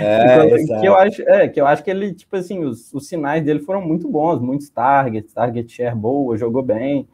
É, 0.00 0.46
que, 0.80 0.86
eu 0.86 0.94
acho, 0.94 1.22
é, 1.22 1.48
que 1.48 1.60
eu 1.60 1.66
acho 1.66 1.84
que 1.84 1.90
ele, 1.90 2.14
tipo 2.14 2.34
assim, 2.34 2.64
os, 2.64 2.94
os 2.94 3.06
sinais 3.06 3.44
dele 3.44 3.60
foram 3.60 3.82
muito 3.82 4.08
bons, 4.08 4.40
muitos 4.40 4.70
targets, 4.70 5.34
target 5.34 5.70
share 5.70 5.94
boa, 5.94 6.38
jogou 6.38 6.62
bem 6.62 7.06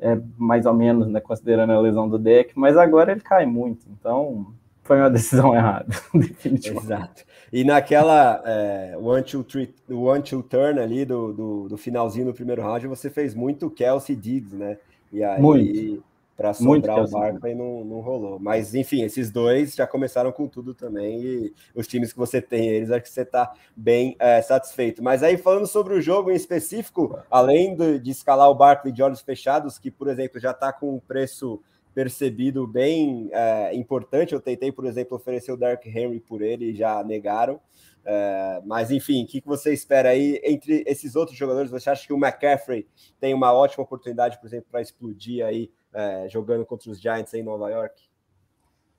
é, 0.00 0.18
mais 0.36 0.66
ou 0.66 0.74
menos, 0.74 1.08
né, 1.08 1.20
considerando 1.20 1.72
a 1.72 1.80
lesão 1.80 2.08
do 2.08 2.18
deck, 2.18 2.52
mas 2.54 2.76
agora 2.76 3.12
ele 3.12 3.20
cai 3.20 3.46
muito, 3.46 3.86
então 3.90 4.46
foi 4.84 4.98
uma 4.98 5.10
decisão 5.10 5.54
errada, 5.54 5.86
definitivamente. 6.14 6.86
Exato. 6.86 7.24
E 7.52 7.64
naquela 7.64 8.42
é, 8.44 8.96
one, 8.98 9.22
two, 9.22 9.42
three, 9.42 9.74
one, 9.90 10.22
two 10.22 10.42
turn 10.42 10.80
ali 10.80 11.04
do, 11.04 11.32
do, 11.32 11.68
do, 11.68 11.76
finalzinho 11.76 12.26
do 12.26 12.34
primeiro 12.34 12.62
round, 12.62 12.86
você 12.86 13.10
fez 13.10 13.34
muito 13.34 13.70
Kelsey 13.70 14.14
Diggs, 14.14 14.54
né? 14.54 14.76
E 15.10 15.24
aí, 15.24 15.40
muito 15.40 16.02
para 16.38 16.54
sobrar 16.54 17.02
o 17.02 17.10
Barkley 17.10 17.52
não, 17.52 17.84
não 17.84 17.98
rolou. 17.98 18.38
Mas, 18.38 18.72
enfim, 18.72 19.02
esses 19.02 19.28
dois 19.28 19.74
já 19.74 19.88
começaram 19.88 20.30
com 20.30 20.46
tudo 20.46 20.72
também. 20.72 21.20
E 21.20 21.54
os 21.74 21.88
times 21.88 22.12
que 22.12 22.18
você 22.18 22.40
tem, 22.40 22.68
eles 22.68 22.92
acho 22.92 23.02
que 23.02 23.10
você 23.10 23.22
está 23.22 23.52
bem 23.76 24.14
é, 24.20 24.40
satisfeito. 24.40 25.02
Mas 25.02 25.24
aí, 25.24 25.36
falando 25.36 25.66
sobre 25.66 25.94
o 25.94 26.00
jogo 26.00 26.30
em 26.30 26.36
específico, 26.36 27.18
além 27.28 27.74
de, 27.74 27.98
de 27.98 28.12
escalar 28.12 28.48
o 28.48 28.54
Barkley 28.54 28.92
de 28.92 29.02
olhos 29.02 29.20
fechados, 29.20 29.80
que, 29.80 29.90
por 29.90 30.06
exemplo, 30.06 30.38
já 30.38 30.52
está 30.52 30.72
com 30.72 30.94
um 30.94 31.00
preço 31.00 31.60
percebido 31.92 32.68
bem 32.68 33.28
é, 33.32 33.74
importante. 33.74 34.32
Eu 34.32 34.40
tentei, 34.40 34.70
por 34.70 34.86
exemplo, 34.86 35.16
oferecer 35.16 35.50
o 35.50 35.56
Dark 35.56 35.84
Henry 35.84 36.20
por 36.20 36.40
ele 36.40 36.66
e 36.66 36.74
já 36.74 37.02
negaram. 37.02 37.60
É, 38.04 38.62
mas 38.64 38.92
enfim, 38.92 39.24
o 39.24 39.26
que, 39.26 39.40
que 39.40 39.46
você 39.48 39.72
espera 39.72 40.10
aí 40.10 40.40
entre 40.44 40.84
esses 40.86 41.16
outros 41.16 41.36
jogadores? 41.36 41.68
Você 41.72 41.90
acha 41.90 42.06
que 42.06 42.12
o 42.12 42.16
McCaffrey 42.16 42.86
tem 43.18 43.34
uma 43.34 43.52
ótima 43.52 43.82
oportunidade, 43.82 44.38
por 44.38 44.46
exemplo, 44.46 44.68
para 44.70 44.80
explodir 44.80 45.44
aí 45.44 45.68
é, 45.92 46.28
jogando 46.28 46.64
contra 46.64 46.90
os 46.90 47.00
Giants 47.00 47.34
em 47.34 47.42
Nova 47.42 47.70
York? 47.70 48.08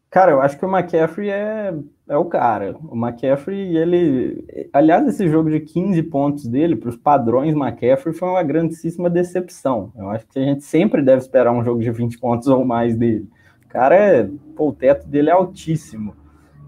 Cara, 0.10 0.31
eu 0.31 0.41
acho 0.41 0.58
que 0.58 0.65
o 0.65 0.75
McCaffrey 0.75 1.29
é, 1.29 1.72
é 2.08 2.17
o 2.17 2.25
cara. 2.25 2.75
O 2.89 2.96
McCaffrey, 2.96 3.77
ele. 3.77 4.67
Aliás, 4.74 5.08
esse 5.08 5.29
jogo 5.29 5.51
de 5.51 5.60
15 5.60 6.01
pontos 6.03 6.48
dele, 6.48 6.75
para 6.75 6.89
os 6.89 6.98
padrões 6.98 7.53
McCaffrey, 7.53 8.15
foi 8.15 8.27
uma 8.27 8.41
grandíssima 8.41 9.08
decepção. 9.08 9.93
Eu 9.96 10.10
acho 10.10 10.25
que 10.25 10.39
a 10.39 10.43
gente 10.43 10.63
sempre 10.63 11.03
deve 11.03 11.22
esperar 11.22 11.51
um 11.51 11.63
jogo 11.63 11.81
de 11.81 11.91
20 11.91 12.17
pontos 12.17 12.48
ou 12.48 12.65
mais 12.65 12.96
dele. 12.96 13.29
O 13.65 13.69
cara 13.69 13.96
é. 13.96 14.27
Pô, 14.55 14.69
o 14.69 14.74
teto 14.74 15.08
dele 15.08 15.29
é 15.29 15.34
altíssimo. 15.34 16.15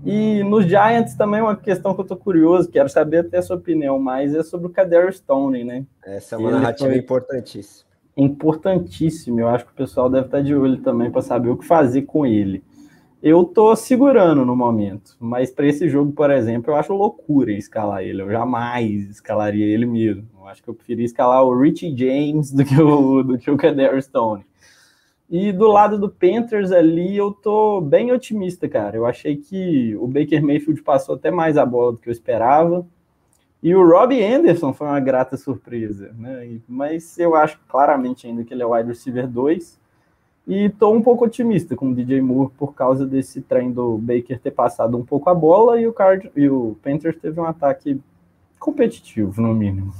E 0.06 0.44
nos 0.44 0.66
Giants 0.66 1.16
também 1.16 1.42
uma 1.42 1.56
questão 1.56 1.96
que 1.96 2.02
eu 2.02 2.06
tô 2.06 2.16
curioso, 2.16 2.70
quero 2.70 2.90
saber 2.90 3.20
até 3.20 3.38
a 3.38 3.42
sua 3.42 3.56
opinião, 3.56 4.00
mas 4.00 4.34
é 4.36 4.42
sobre 4.42 4.68
o 4.68 4.70
Kader 4.72 5.14
Stone, 5.14 5.64
né? 5.64 5.86
Essa 6.04 6.36
é 6.36 6.40
uma 6.40 6.52
narrativa 6.52 6.96
importantíssima 6.96 7.91
importantíssimo. 8.16 9.40
Eu 9.40 9.48
acho 9.48 9.66
que 9.66 9.72
o 9.72 9.76
pessoal 9.76 10.10
deve 10.10 10.26
estar 10.26 10.42
de 10.42 10.56
olho 10.56 10.78
também 10.82 11.10
para 11.10 11.22
saber 11.22 11.50
o 11.50 11.58
que 11.58 11.66
fazer 11.66 12.04
com 12.04 12.26
ele. 12.26 12.64
Eu 13.22 13.44
tô 13.46 13.76
segurando 13.76 14.44
no 14.44 14.56
momento, 14.56 15.16
mas 15.20 15.52
para 15.52 15.68
esse 15.68 15.88
jogo, 15.88 16.12
por 16.12 16.32
exemplo, 16.32 16.72
eu 16.72 16.76
acho 16.76 16.92
loucura 16.92 17.52
escalar 17.52 18.02
ele. 18.02 18.22
Eu 18.22 18.32
jamais 18.32 19.12
escalaria 19.12 19.66
ele 19.66 19.86
mesmo. 19.86 20.28
Eu 20.40 20.48
acho 20.48 20.64
que 20.64 20.70
eu 20.70 20.74
preferia 20.74 21.06
escalar 21.06 21.44
o 21.44 21.56
Richie 21.56 21.96
James 21.96 22.52
do 22.52 22.66
que 22.66 22.82
o 22.82 23.22
do 23.22 23.38
que 23.38 23.52
o 23.52 23.58
Kader 23.58 24.02
Stone. 24.02 24.44
E 25.30 25.52
do 25.54 25.68
lado 25.68 25.98
do 25.98 26.10
Panthers 26.10 26.72
ali, 26.72 27.16
eu 27.16 27.32
tô 27.32 27.80
bem 27.80 28.12
otimista, 28.12 28.68
cara. 28.68 28.98
Eu 28.98 29.06
achei 29.06 29.38
que 29.38 29.96
o 29.96 30.08
Baker 30.08 30.44
Mayfield 30.44 30.82
passou 30.82 31.16
até 31.16 31.32
mais 31.32 31.58
a 31.58 31.66
bola 31.66 31.94
do 31.94 32.00
que 32.00 32.10
eu 32.10 32.12
esperava. 32.12 32.86
E 33.62 33.76
o 33.76 33.88
Robbie 33.88 34.24
Anderson 34.24 34.74
foi 34.74 34.88
uma 34.88 35.00
grata 35.00 35.38
surpresa, 35.38 36.12
né? 36.18 36.60
Mas 36.68 37.18
eu 37.20 37.36
acho 37.36 37.60
claramente 37.68 38.26
ainda 38.26 38.44
que 38.44 38.54
ele 38.54 38.64
é 38.64 38.66
o 38.66 38.74
wide 38.74 38.90
receiver 38.90 39.28
2. 39.28 39.80
E 40.48 40.66
estou 40.66 40.96
um 40.96 41.02
pouco 41.02 41.26
otimista 41.26 41.76
com 41.76 41.90
o 41.90 41.94
DJ 41.94 42.20
Moore 42.22 42.52
por 42.58 42.74
causa 42.74 43.06
desse 43.06 43.42
trem 43.42 43.72
do 43.72 43.98
Baker 44.00 44.40
ter 44.40 44.52
passado 44.52 44.98
um 44.98 45.06
pouco 45.06 45.30
a 45.30 45.36
bola 45.36 45.80
e 45.80 45.86
o, 45.86 45.94
Card 45.94 46.32
e 46.36 46.50
o 46.50 46.76
Panthers 46.82 47.18
teve 47.22 47.40
um 47.40 47.46
ataque 47.46 48.02
competitivo, 48.60 49.40
no 49.40 49.54
mínimo. 49.54 49.94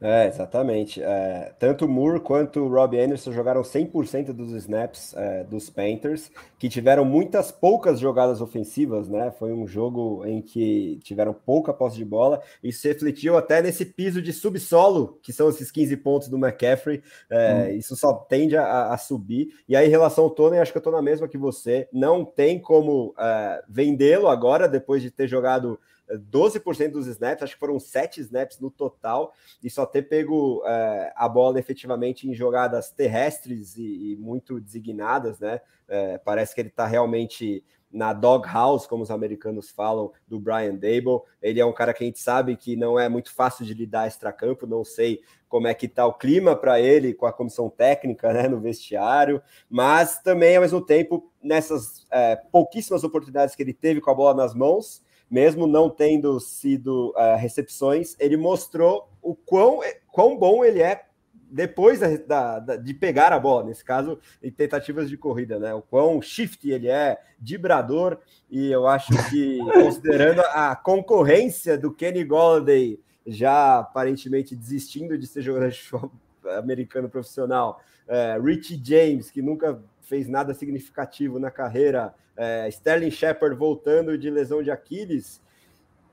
É, 0.00 0.28
exatamente. 0.28 1.02
É, 1.02 1.52
tanto 1.58 1.84
o 1.84 1.88
Moore 1.88 2.20
quanto 2.20 2.60
o 2.60 2.68
Rob 2.68 2.96
Anderson 2.98 3.32
jogaram 3.32 3.62
100% 3.62 4.32
dos 4.32 4.52
snaps 4.52 5.12
é, 5.16 5.42
dos 5.42 5.68
Panthers, 5.68 6.30
que 6.56 6.68
tiveram 6.68 7.04
muitas 7.04 7.50
poucas 7.50 7.98
jogadas 7.98 8.40
ofensivas, 8.40 9.08
né? 9.08 9.32
Foi 9.32 9.52
um 9.52 9.66
jogo 9.66 10.24
em 10.24 10.40
que 10.40 11.00
tiveram 11.02 11.34
pouca 11.34 11.72
posse 11.72 11.96
de 11.96 12.04
bola. 12.04 12.40
Isso 12.62 12.86
refletiu 12.86 13.36
até 13.36 13.60
nesse 13.60 13.84
piso 13.84 14.22
de 14.22 14.32
subsolo, 14.32 15.18
que 15.20 15.32
são 15.32 15.48
esses 15.48 15.70
15 15.70 15.96
pontos 15.96 16.28
do 16.28 16.36
McCaffrey. 16.36 17.02
É, 17.28 17.70
hum. 17.72 17.76
Isso 17.76 17.96
só 17.96 18.14
tende 18.14 18.56
a, 18.56 18.92
a, 18.92 18.98
subir. 18.98 19.48
E 19.68 19.74
aí, 19.74 19.88
em 19.88 19.90
relação 19.90 20.24
ao 20.24 20.30
Tony, 20.30 20.58
acho 20.58 20.70
que 20.70 20.78
eu 20.78 20.82
tô 20.82 20.92
na 20.92 21.02
mesma 21.02 21.26
que 21.26 21.38
você. 21.38 21.88
Não 21.92 22.24
tem 22.24 22.60
como 22.60 23.14
é, 23.18 23.64
vendê-lo 23.68 24.28
agora, 24.28 24.68
depois 24.68 25.02
de 25.02 25.10
ter 25.10 25.26
jogado 25.26 25.78
12% 26.16 26.92
dos 26.92 27.06
snaps, 27.06 27.42
acho 27.42 27.54
que 27.54 27.60
foram 27.60 27.78
7 27.78 28.20
snaps 28.20 28.58
no 28.60 28.70
total, 28.70 29.32
e 29.62 29.68
só 29.68 29.84
ter 29.84 30.02
pego 30.02 30.62
é, 30.66 31.12
a 31.14 31.28
bola 31.28 31.58
efetivamente 31.58 32.28
em 32.28 32.34
jogadas 32.34 32.90
terrestres 32.90 33.76
e, 33.76 34.12
e 34.12 34.16
muito 34.16 34.60
designadas, 34.60 35.38
né? 35.38 35.60
É, 35.86 36.18
parece 36.18 36.54
que 36.54 36.60
ele 36.60 36.68
está 36.68 36.86
realmente 36.86 37.64
na 37.90 38.12
doghouse, 38.12 38.86
como 38.86 39.02
os 39.02 39.10
americanos 39.10 39.70
falam, 39.70 40.12
do 40.26 40.38
Brian 40.38 40.74
Dable. 40.74 41.22
Ele 41.40 41.60
é 41.60 41.64
um 41.64 41.72
cara 41.72 41.94
que 41.94 42.04
a 42.04 42.06
gente 42.06 42.18
sabe 42.18 42.56
que 42.56 42.76
não 42.76 42.98
é 42.98 43.08
muito 43.08 43.32
fácil 43.32 43.64
de 43.64 43.74
lidar 43.74 44.06
extra-campo, 44.06 44.66
não 44.66 44.84
sei 44.84 45.20
como 45.48 45.66
é 45.66 45.74
que 45.74 45.86
está 45.86 46.06
o 46.06 46.12
clima 46.12 46.54
para 46.54 46.78
ele 46.78 47.14
com 47.14 47.24
a 47.24 47.32
comissão 47.32 47.70
técnica 47.70 48.32
né, 48.32 48.46
no 48.46 48.60
vestiário, 48.60 49.42
mas 49.68 50.20
também, 50.20 50.56
ao 50.56 50.62
mesmo 50.62 50.84
tempo, 50.84 51.32
nessas 51.42 52.06
é, 52.10 52.36
pouquíssimas 52.36 53.02
oportunidades 53.02 53.54
que 53.54 53.62
ele 53.62 53.72
teve 53.72 54.00
com 54.00 54.10
a 54.10 54.14
bola 54.14 54.34
nas 54.34 54.54
mãos, 54.54 55.02
mesmo 55.30 55.66
não 55.66 55.90
tendo 55.90 56.38
sido 56.40 57.10
uh, 57.10 57.36
recepções, 57.36 58.16
ele 58.18 58.36
mostrou 58.36 59.08
o 59.20 59.34
quão, 59.34 59.80
quão 60.10 60.36
bom 60.36 60.64
ele 60.64 60.80
é 60.80 61.04
depois 61.50 62.00
da, 62.26 62.58
da, 62.58 62.76
de 62.76 62.92
pegar 62.92 63.32
a 63.32 63.38
bola, 63.38 63.64
nesse 63.64 63.84
caso, 63.84 64.18
em 64.42 64.50
tentativas 64.50 65.08
de 65.08 65.16
corrida, 65.16 65.58
né? 65.58 65.72
O 65.72 65.80
quão 65.80 66.20
shift 66.20 66.68
ele 66.68 66.88
é, 66.88 67.18
vibrador, 67.38 68.18
e 68.50 68.70
eu 68.70 68.86
acho 68.86 69.12
que, 69.30 69.58
considerando 69.72 70.40
a 70.40 70.76
concorrência 70.76 71.78
do 71.78 71.92
Kenny 71.92 72.24
Golladay, 72.24 73.00
já 73.26 73.78
aparentemente 73.78 74.54
desistindo 74.54 75.16
de 75.16 75.26
ser 75.26 75.42
jogador 75.42 75.70
de 75.70 75.78
futebol 75.78 76.12
americano 76.58 77.08
profissional, 77.08 77.80
é, 78.06 78.38
Richie 78.42 78.80
James, 78.82 79.30
que 79.30 79.42
nunca 79.42 79.82
fez 80.08 80.26
nada 80.26 80.54
significativo 80.54 81.38
na 81.38 81.50
carreira, 81.50 82.14
é, 82.36 82.68
Sterling 82.68 83.10
Shepard 83.10 83.54
voltando 83.54 84.16
de 84.16 84.30
lesão 84.30 84.62
de 84.62 84.70
Aquiles, 84.70 85.40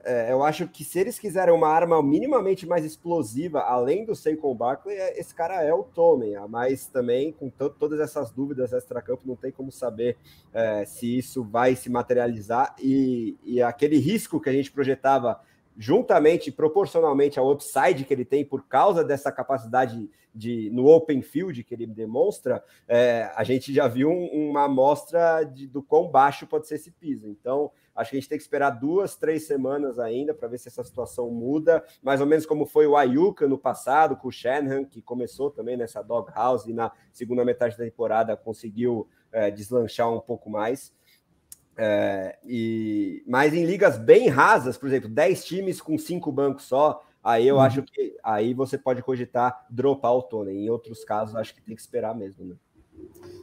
é, 0.04 0.32
eu 0.32 0.44
acho 0.44 0.68
que 0.68 0.84
se 0.84 1.00
eles 1.00 1.18
quiserem 1.18 1.52
uma 1.52 1.68
arma 1.68 2.02
minimamente 2.04 2.68
mais 2.68 2.86
explosiva, 2.86 3.62
além 3.62 4.06
do 4.06 4.16
Saquon 4.16 4.54
Barkley, 4.54 4.96
é, 4.96 5.20
esse 5.20 5.34
cara 5.34 5.64
é 5.64 5.74
o 5.74 5.82
Tommen, 5.82 6.36
mas 6.48 6.86
também 6.86 7.32
com 7.32 7.50
todas 7.50 8.00
essas 8.00 8.30
dúvidas 8.30 8.72
extra-campo, 8.72 9.24
não 9.26 9.36
tem 9.36 9.52
como 9.52 9.72
saber 9.72 10.16
é, 10.54 10.86
se 10.86 11.18
isso 11.18 11.44
vai 11.44 11.76
se 11.76 11.90
materializar. 11.90 12.76
E, 12.80 13.36
e 13.44 13.64
aquele 13.64 13.98
risco 13.98 14.40
que 14.40 14.48
a 14.48 14.54
gente 14.54 14.72
projetava 14.72 15.42
juntamente, 15.78 16.52
proporcionalmente 16.52 17.38
ao 17.38 17.52
upside 17.52 18.06
que 18.06 18.14
ele 18.14 18.26
tem 18.26 18.46
por 18.46 18.68
causa 18.68 19.04
dessa 19.04 19.32
capacidade 19.32 20.10
de 20.34 20.70
no 20.72 20.88
open 20.88 21.22
field 21.22 21.64
que 21.64 21.74
ele 21.74 21.88
demonstra, 21.88 22.64
é, 22.88 23.32
a 23.36 23.44
gente 23.44 23.74
já 23.74 23.88
viu 23.88 24.10
um, 24.10 24.50
uma 24.50 24.66
amostra 24.66 25.44
de, 25.44 25.66
do 25.66 25.82
quão 25.82 26.10
baixo 26.10 26.46
pode 26.46 26.68
ser 26.68 26.76
esse 26.76 26.92
piso. 26.92 27.30
Então, 27.30 27.72
acho 27.96 28.12
que 28.12 28.18
a 28.18 28.20
gente 28.20 28.30
tem 28.30 28.38
que 28.38 28.44
esperar 28.44 28.72
duas, 28.72 29.16
três 29.16 29.48
semanas 29.48 29.98
ainda 29.98 30.34
para 30.34 30.50
ver 30.50 30.58
se 30.58 30.68
essa 30.68 30.84
situação 30.84 31.32
muda, 31.32 31.84
mais 32.04 32.20
ou 32.20 32.28
menos 32.28 32.46
como 32.46 32.66
foi 32.66 32.86
o 32.86 32.98
Ayuka 32.98 33.48
no 33.48 33.58
passado, 33.58 34.18
com 34.18 34.28
o 34.28 34.32
Shanahan, 34.32 34.84
que 34.84 35.02
começou 35.02 35.50
também 35.50 35.78
nessa 35.78 36.02
doghouse 36.02 36.70
e 36.70 36.74
na 36.74 36.92
segunda 37.14 37.46
metade 37.46 37.78
da 37.78 37.86
temporada 37.86 38.36
conseguiu 38.36 39.08
é, 39.32 39.50
deslanchar 39.50 40.12
um 40.12 40.20
pouco 40.20 40.50
mais. 40.50 40.94
É, 41.78 42.38
e, 42.46 43.24
mas 43.28 43.54
em 43.54 43.66
ligas 43.66 43.98
bem 43.98 44.30
rasas, 44.30 44.78
por 44.78 44.88
exemplo, 44.88 45.10
10 45.10 45.44
times 45.44 45.82
com 45.82 45.98
cinco 45.98 46.32
bancos 46.32 46.64
só, 46.64 47.04
aí 47.24 47.48
eu 47.48 47.56
uhum. 47.56 47.62
acho 47.62 47.84
que 47.84 48.16
aí 48.24 48.54
você 48.54 48.78
pode 48.78 49.02
cogitar 49.02 49.66
dropar 49.70 50.14
o 50.14 50.24
Tony. 50.24 50.52
Em 50.52 50.70
outros 50.70 51.04
casos, 51.04 51.36
acho 51.36 51.54
que 51.54 51.62
tem 51.62 51.76
que 51.76 51.82
esperar 51.82 52.16
mesmo, 52.16 52.46
né? 52.46 52.56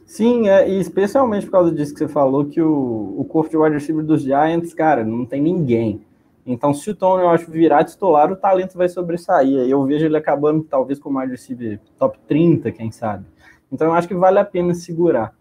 Sim, 0.05 0.49
é, 0.49 0.67
e 0.67 0.79
especialmente 0.79 1.45
por 1.45 1.53
causa 1.53 1.71
disso 1.71 1.93
que 1.93 1.99
você 1.99 2.07
falou, 2.07 2.45
que 2.45 2.61
o, 2.61 3.15
o 3.17 3.25
corpo 3.25 3.49
de 3.49 3.57
wide 3.57 3.75
receiver 3.75 4.03
dos 4.03 4.21
Giants, 4.21 4.73
cara, 4.73 5.03
não 5.03 5.25
tem 5.25 5.41
ninguém. 5.41 6.01
Então, 6.45 6.73
se 6.73 6.89
o 6.89 6.95
Tony, 6.95 7.23
eu 7.23 7.29
acho, 7.29 7.49
virar 7.49 7.85
titular, 7.85 8.31
o 8.31 8.35
talento 8.35 8.77
vai 8.77 8.89
sobressair. 8.89 9.67
Eu 9.67 9.85
vejo 9.85 10.05
ele 10.05 10.17
acabando, 10.17 10.63
talvez, 10.63 10.99
com 10.99 11.09
o 11.09 11.17
wide 11.17 11.31
receiver 11.31 11.79
top 11.97 12.19
30, 12.27 12.71
quem 12.71 12.91
sabe. 12.91 13.25
Então, 13.71 13.87
eu 13.87 13.93
acho 13.93 14.07
que 14.07 14.13
vale 14.13 14.39
a 14.39 14.45
pena 14.45 14.73
segurar. 14.73 15.33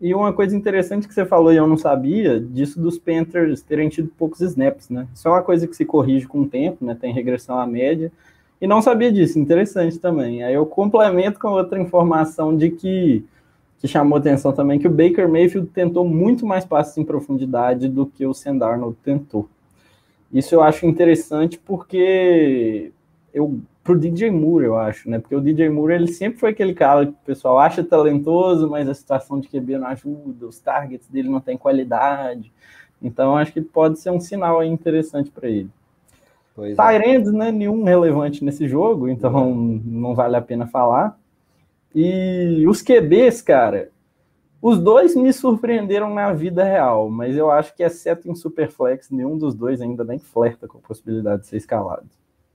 E 0.00 0.14
uma 0.14 0.32
coisa 0.32 0.54
interessante 0.54 1.08
que 1.08 1.14
você 1.14 1.24
falou 1.24 1.52
e 1.52 1.56
eu 1.56 1.66
não 1.66 1.78
sabia, 1.78 2.38
disso 2.38 2.78
dos 2.78 2.98
Panthers 2.98 3.62
terem 3.62 3.88
tido 3.88 4.10
poucos 4.16 4.40
snaps, 4.42 4.90
né? 4.90 5.06
Isso 5.14 5.26
é 5.26 5.30
uma 5.30 5.42
coisa 5.42 5.66
que 5.66 5.74
se 5.74 5.86
corrige 5.86 6.26
com 6.26 6.42
o 6.42 6.48
tempo, 6.48 6.84
né? 6.84 6.94
Tem 6.94 7.12
regressão 7.12 7.58
à 7.58 7.66
média. 7.66 8.12
E 8.60 8.66
não 8.66 8.82
sabia 8.82 9.10
disso, 9.10 9.38
interessante 9.38 9.98
também. 9.98 10.42
Aí 10.42 10.54
eu 10.54 10.66
complemento 10.66 11.38
com 11.38 11.48
outra 11.48 11.80
informação 11.80 12.54
de 12.54 12.70
que, 12.70 13.24
que 13.78 13.88
chamou 13.88 14.18
atenção 14.18 14.52
também, 14.52 14.78
que 14.78 14.86
o 14.86 14.90
Baker 14.90 15.28
Mayfield 15.28 15.68
tentou 15.68 16.06
muito 16.06 16.46
mais 16.46 16.64
passes 16.64 16.96
em 16.98 17.04
profundidade 17.04 17.88
do 17.88 18.04
que 18.06 18.26
o 18.26 18.34
Sendarnold 18.34 18.96
tentou. 19.02 19.48
Isso 20.32 20.54
eu 20.54 20.62
acho 20.62 20.84
interessante 20.84 21.58
porque 21.58 22.92
eu 23.36 23.60
pro 23.84 23.98
DJ 23.98 24.30
Moore, 24.30 24.64
eu 24.64 24.76
acho, 24.76 25.08
né? 25.08 25.18
Porque 25.18 25.36
o 25.36 25.40
DJ 25.40 25.68
Moore, 25.68 25.92
ele 25.92 26.08
sempre 26.08 26.40
foi 26.40 26.50
aquele 26.50 26.74
cara 26.74 27.06
que 27.06 27.12
o 27.12 27.26
pessoal 27.26 27.58
acha 27.58 27.84
talentoso, 27.84 28.68
mas 28.68 28.88
a 28.88 28.94
situação 28.94 29.38
de 29.38 29.46
QB 29.46 29.78
não 29.78 29.86
ajuda, 29.88 30.46
os 30.46 30.58
targets 30.58 31.06
dele 31.08 31.28
não 31.28 31.40
tem 31.40 31.56
qualidade. 31.56 32.50
Então, 33.00 33.36
acho 33.36 33.52
que 33.52 33.60
pode 33.60 34.00
ser 34.00 34.10
um 34.10 34.18
sinal 34.18 34.64
interessante 34.64 35.30
para 35.30 35.48
ele. 35.48 35.70
Pois 36.54 36.76
é. 36.76 36.98
Né? 37.32 37.52
Nenhum 37.52 37.84
relevante 37.84 38.42
nesse 38.42 38.66
jogo, 38.66 39.06
então 39.08 39.54
não 39.54 40.14
vale 40.14 40.34
a 40.34 40.42
pena 40.42 40.66
falar. 40.66 41.16
E 41.94 42.64
os 42.66 42.82
QBs, 42.82 43.42
cara, 43.42 43.90
os 44.60 44.78
dois 44.78 45.14
me 45.14 45.32
surpreenderam 45.32 46.12
na 46.12 46.32
vida 46.32 46.64
real, 46.64 47.08
mas 47.10 47.36
eu 47.36 47.50
acho 47.50 47.74
que, 47.76 47.82
exceto 47.82 48.28
em 48.28 48.34
Superflex, 48.34 49.10
nenhum 49.10 49.36
dos 49.38 49.54
dois 49.54 49.80
ainda 49.80 50.02
nem 50.02 50.18
flerta 50.18 50.66
com 50.66 50.78
a 50.78 50.80
possibilidade 50.80 51.42
de 51.42 51.48
ser 51.48 51.58
escalado. 51.58 52.06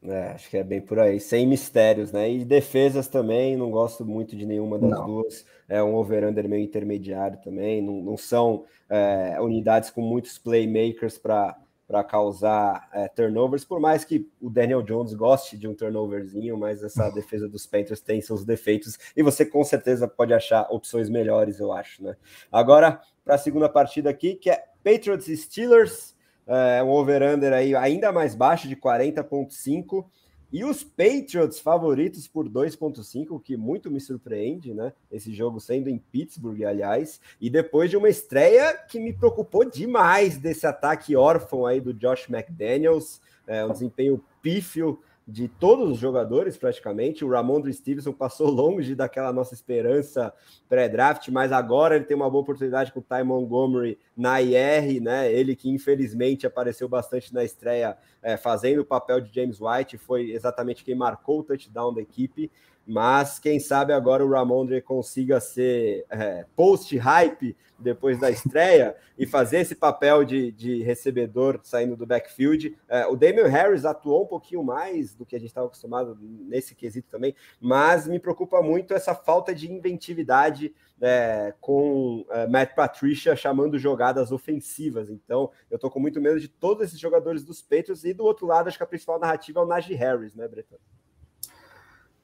É, 0.04 0.30
acho 0.30 0.50
que 0.50 0.58
é 0.58 0.64
bem 0.64 0.82
por 0.82 0.98
aí, 0.98 1.20
sem 1.20 1.46
mistérios, 1.46 2.12
né? 2.12 2.32
E 2.32 2.44
defesas 2.44 3.08
também, 3.08 3.56
não 3.56 3.70
gosto 3.70 4.04
muito 4.04 4.36
de 4.36 4.48
nenhuma 4.48 4.80
das 4.80 4.90
não. 4.90 5.06
duas. 5.06 5.46
É 5.70 5.82
um 5.84 5.94
over-under 5.94 6.50
meio 6.50 6.64
intermediário 6.64 7.40
também. 7.44 7.84
Não, 7.84 8.02
não 8.02 8.18
são 8.18 8.66
é, 8.90 9.40
unidades 9.40 9.92
com 9.92 10.02
muitos 10.02 10.40
playmakers 10.40 11.20
para 11.20 12.04
causar 12.10 12.90
é, 12.94 13.08
turnovers, 13.10 13.64
por 13.64 13.80
mais 13.80 14.04
que 14.04 14.28
o 14.42 14.50
Daniel 14.50 14.82
Jones 14.82 15.14
goste 15.14 15.56
de 15.56 15.68
um 15.68 15.76
turnoverzinho, 15.76 16.58
mas 16.58 16.84
essa 16.84 17.08
defesa 17.14 17.48
dos 17.48 17.68
Panthers 17.68 18.02
tem 18.02 18.22
seus 18.22 18.44
defeitos 18.44 18.98
e 19.16 19.22
você 19.22 19.46
com 19.46 19.64
certeza 19.64 20.08
pode 20.08 20.34
achar 20.34 20.64
opções 20.72 21.12
melhores, 21.12 21.60
eu 21.60 21.72
acho, 21.72 22.04
né? 22.04 22.16
Agora, 22.52 23.00
para 23.24 23.36
a 23.36 23.38
segunda 23.38 23.70
partida 23.70 24.10
aqui, 24.10 24.34
que 24.34 24.50
é 24.50 24.64
Patriots 24.84 25.28
Steelers 25.28 26.11
é, 26.48 26.84
um 26.84 26.90
over-under 26.90 27.54
aí 27.54 27.76
ainda 27.76 28.12
mais 28.12 28.36
baixo, 28.36 28.68
de 28.68 28.76
40,5. 28.76 30.06
E 30.52 30.66
os 30.66 30.84
Patriots 30.84 31.60
favoritos 31.60 32.28
por 32.28 32.50
2,5, 32.50 33.28
o 33.32 33.40
que 33.40 33.56
muito 33.56 33.90
me 33.90 34.02
surpreende, 34.02 34.74
né? 34.74 34.92
Esse 35.10 35.34
jogo 35.34 35.62
sendo 35.62 35.90
em 35.90 35.98
Pittsburgh, 35.98 36.64
aliás. 36.66 37.22
E 37.40 37.50
depois 37.50 37.90
de 37.90 37.96
uma 37.96 38.10
estreia 38.10 38.74
que 38.74 39.00
me 39.00 39.14
preocupou 39.14 39.64
demais 39.64 40.38
desse 40.38 40.68
ataque 40.68 41.16
órfão 41.16 41.66
aí 41.66 41.80
do 41.80 41.94
Josh 41.94 42.28
McDaniels, 42.30 43.22
é, 43.48 43.66
um 43.66 43.72
desempenho 43.72 44.22
pífio 44.42 45.00
de 45.32 45.48
todos 45.48 45.90
os 45.90 45.98
jogadores, 45.98 46.58
praticamente. 46.58 47.24
O 47.24 47.30
Ramondre 47.30 47.74
Stevenson 47.74 48.12
passou 48.12 48.50
longe 48.52 48.94
daquela 48.94 49.32
nossa 49.32 49.54
esperança 49.54 50.34
pré-draft, 50.68 51.30
mas 51.30 51.52
agora 51.52 51.96
ele 51.96 52.06
tem 52.06 52.16
uma 52.18 52.30
boa 52.30 52.42
oportunidade 52.42 52.92
com 52.92 53.00
o 53.00 53.04
Ty 53.04 53.24
Montgomery 53.24 53.98
na 54.16 54.42
IR, 54.42 55.02
né? 55.02 55.32
Ele 55.32 55.56
que 55.56 55.70
infelizmente 55.70 56.46
apareceu 56.46 56.90
bastante 56.90 57.34
na 57.34 57.44
estreia, 57.46 57.98
é, 58.22 58.36
fazendo 58.36 58.82
o 58.82 58.86
papel 58.86 59.22
de 59.22 59.34
James 59.34 59.60
White, 59.62 59.98
foi 59.98 60.32
exatamente 60.32 60.84
quem 60.84 60.96
marcou 60.96 61.40
o 61.40 61.44
touchdown 61.44 61.94
da 61.94 62.02
equipe. 62.02 62.52
Mas 62.92 63.40
quem 63.40 63.58
sabe 63.58 63.94
agora 63.94 64.26
o 64.26 64.30
Ramondre 64.30 64.82
consiga 64.82 65.40
ser 65.40 66.06
é, 66.10 66.46
post-hype 66.58 67.56
depois 67.80 68.20
da 68.20 68.30
estreia 68.30 68.98
e 69.18 69.26
fazer 69.26 69.60
esse 69.60 69.76
papel 69.76 70.26
de, 70.26 70.52
de 70.52 70.84
recebedor 70.84 71.62
saindo 71.64 71.96
do 71.96 72.06
backfield. 72.06 72.78
É, 72.90 73.08
o 73.08 73.16
Damian 73.16 73.48
Harris 73.48 73.86
atuou 73.86 74.24
um 74.24 74.28
pouquinho 74.28 74.62
mais 74.62 75.16
do 75.16 75.26
que 75.26 75.38
a 75.38 75.40
gente 75.40 75.48
estava 75.48 75.68
acostumado 75.68 76.18
nesse 76.22 76.76
quesito 76.76 77.08
também, 77.10 77.34
mas 77.62 78.06
me 78.06 78.20
preocupa 78.20 78.62
muito 78.62 78.94
essa 78.94 79.16
falta 79.16 79.56
de 79.56 79.72
inventividade 79.72 80.76
é, 81.00 81.54
com 81.62 82.26
é, 82.30 82.46
Matt 82.46 82.76
Patricia 82.76 83.38
chamando 83.38 83.80
jogadas 83.80 84.34
ofensivas. 84.34 85.10
Então, 85.10 85.50
eu 85.70 85.76
estou 85.76 85.90
com 85.90 86.02
muito 86.02 86.20
medo 86.20 86.42
de 86.42 86.50
todos 86.50 86.84
esses 86.84 87.00
jogadores 87.00 87.46
dos 87.46 87.62
Patriots 87.62 88.04
e 88.04 88.14
do 88.14 88.26
outro 88.26 88.46
lado, 88.46 88.68
acho 88.68 88.78
que 88.78 88.84
a 88.84 88.88
principal 88.88 89.18
narrativa 89.18 89.62
é 89.62 89.64
o 89.64 89.66
Najee 89.66 89.96
Harris, 89.96 90.36
né, 90.36 90.46
Breton? 90.46 90.76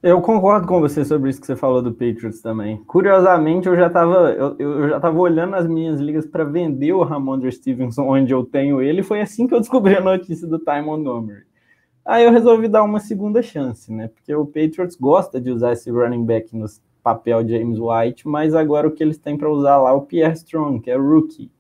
Eu 0.02 0.22
concordo 0.22 0.68
com 0.68 0.80
você 0.80 1.04
sobre 1.04 1.32
isso 1.32 1.42
que 1.42 1.48
você 1.48 1.56
falou 1.56 1.82
do 1.82 1.92
Patriots 1.92 2.40
também. 2.40 2.78
Curiosamente, 2.86 3.68
eu 3.68 3.76
já 3.76 3.88
estava 3.88 4.32
eu, 4.32 4.56
eu, 4.60 4.90
já 4.90 5.00
tava 5.00 5.18
olhando 5.18 5.56
as 5.56 5.68
minhas 5.68 6.00
ligas 6.00 6.26
para 6.28 6.44
vender 6.44 6.94
o 6.94 7.04
Ramondre 7.04 7.52
Stevenson 7.52 8.04
onde 8.04 8.32
eu 8.32 8.46
tenho 8.46 8.80
ele. 8.80 9.02
Foi 9.02 9.22
assim 9.22 9.48
que 9.48 9.56
eu 9.56 9.60
descobri 9.60 9.96
a 9.96 10.02
notícia 10.02 10.48
do 10.48 10.60
Ty 10.60 10.84
Montgomery. 10.84 11.48
Aí 12.06 12.24
eu 12.24 12.32
resolvi 12.32 12.68
dar 12.68 12.84
uma 12.84 13.00
segunda 13.00 13.42
chance, 13.42 13.92
né? 13.92 14.08
Porque 14.08 14.34
o 14.36 14.46
Patriots 14.46 14.96
gosta 14.96 15.42
de 15.42 15.50
usar 15.50 15.74
esse 15.74 15.90
running 15.90 16.26
back 16.26 16.56
no 16.56 16.68
papel 17.02 17.48
James 17.48 17.80
White, 17.80 18.28
mas 18.28 18.54
agora 18.54 18.88
o 18.88 18.92
que 18.92 19.04
eles 19.04 19.18
têm 19.18 19.36
para 19.36 19.50
usar 19.50 19.78
lá 19.78 19.90
é 19.90 19.94
o 19.94 20.02
Pierre 20.02 20.34
Strong, 20.34 20.80
que 20.80 20.92
é 20.92 20.96
rookie. 20.96 21.52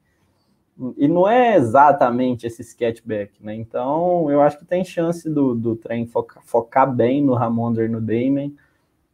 E 0.95 1.07
não 1.07 1.27
é 1.27 1.55
exatamente 1.55 2.45
esse 2.45 2.61
sketchback, 2.61 3.43
né? 3.43 3.55
Então, 3.55 4.29
eu 4.29 4.41
acho 4.41 4.59
que 4.59 4.65
tem 4.65 4.83
chance 4.83 5.27
do, 5.27 5.55
do 5.55 5.75
trem 5.75 6.05
focar, 6.05 6.43
focar 6.45 6.93
bem 6.93 7.21
no 7.23 7.33
Ramondre 7.33 7.85
e 7.85 7.89
no 7.89 7.99
Damon. 7.99 8.51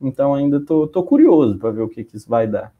Então, 0.01 0.33
ainda 0.33 0.59
tô, 0.59 0.87
tô 0.87 1.03
curioso 1.03 1.57
para 1.57 1.71
ver 1.71 1.81
o 1.81 1.87
que, 1.87 2.03
que 2.03 2.17
isso 2.17 2.29
vai 2.29 2.45
dar. 2.47 2.73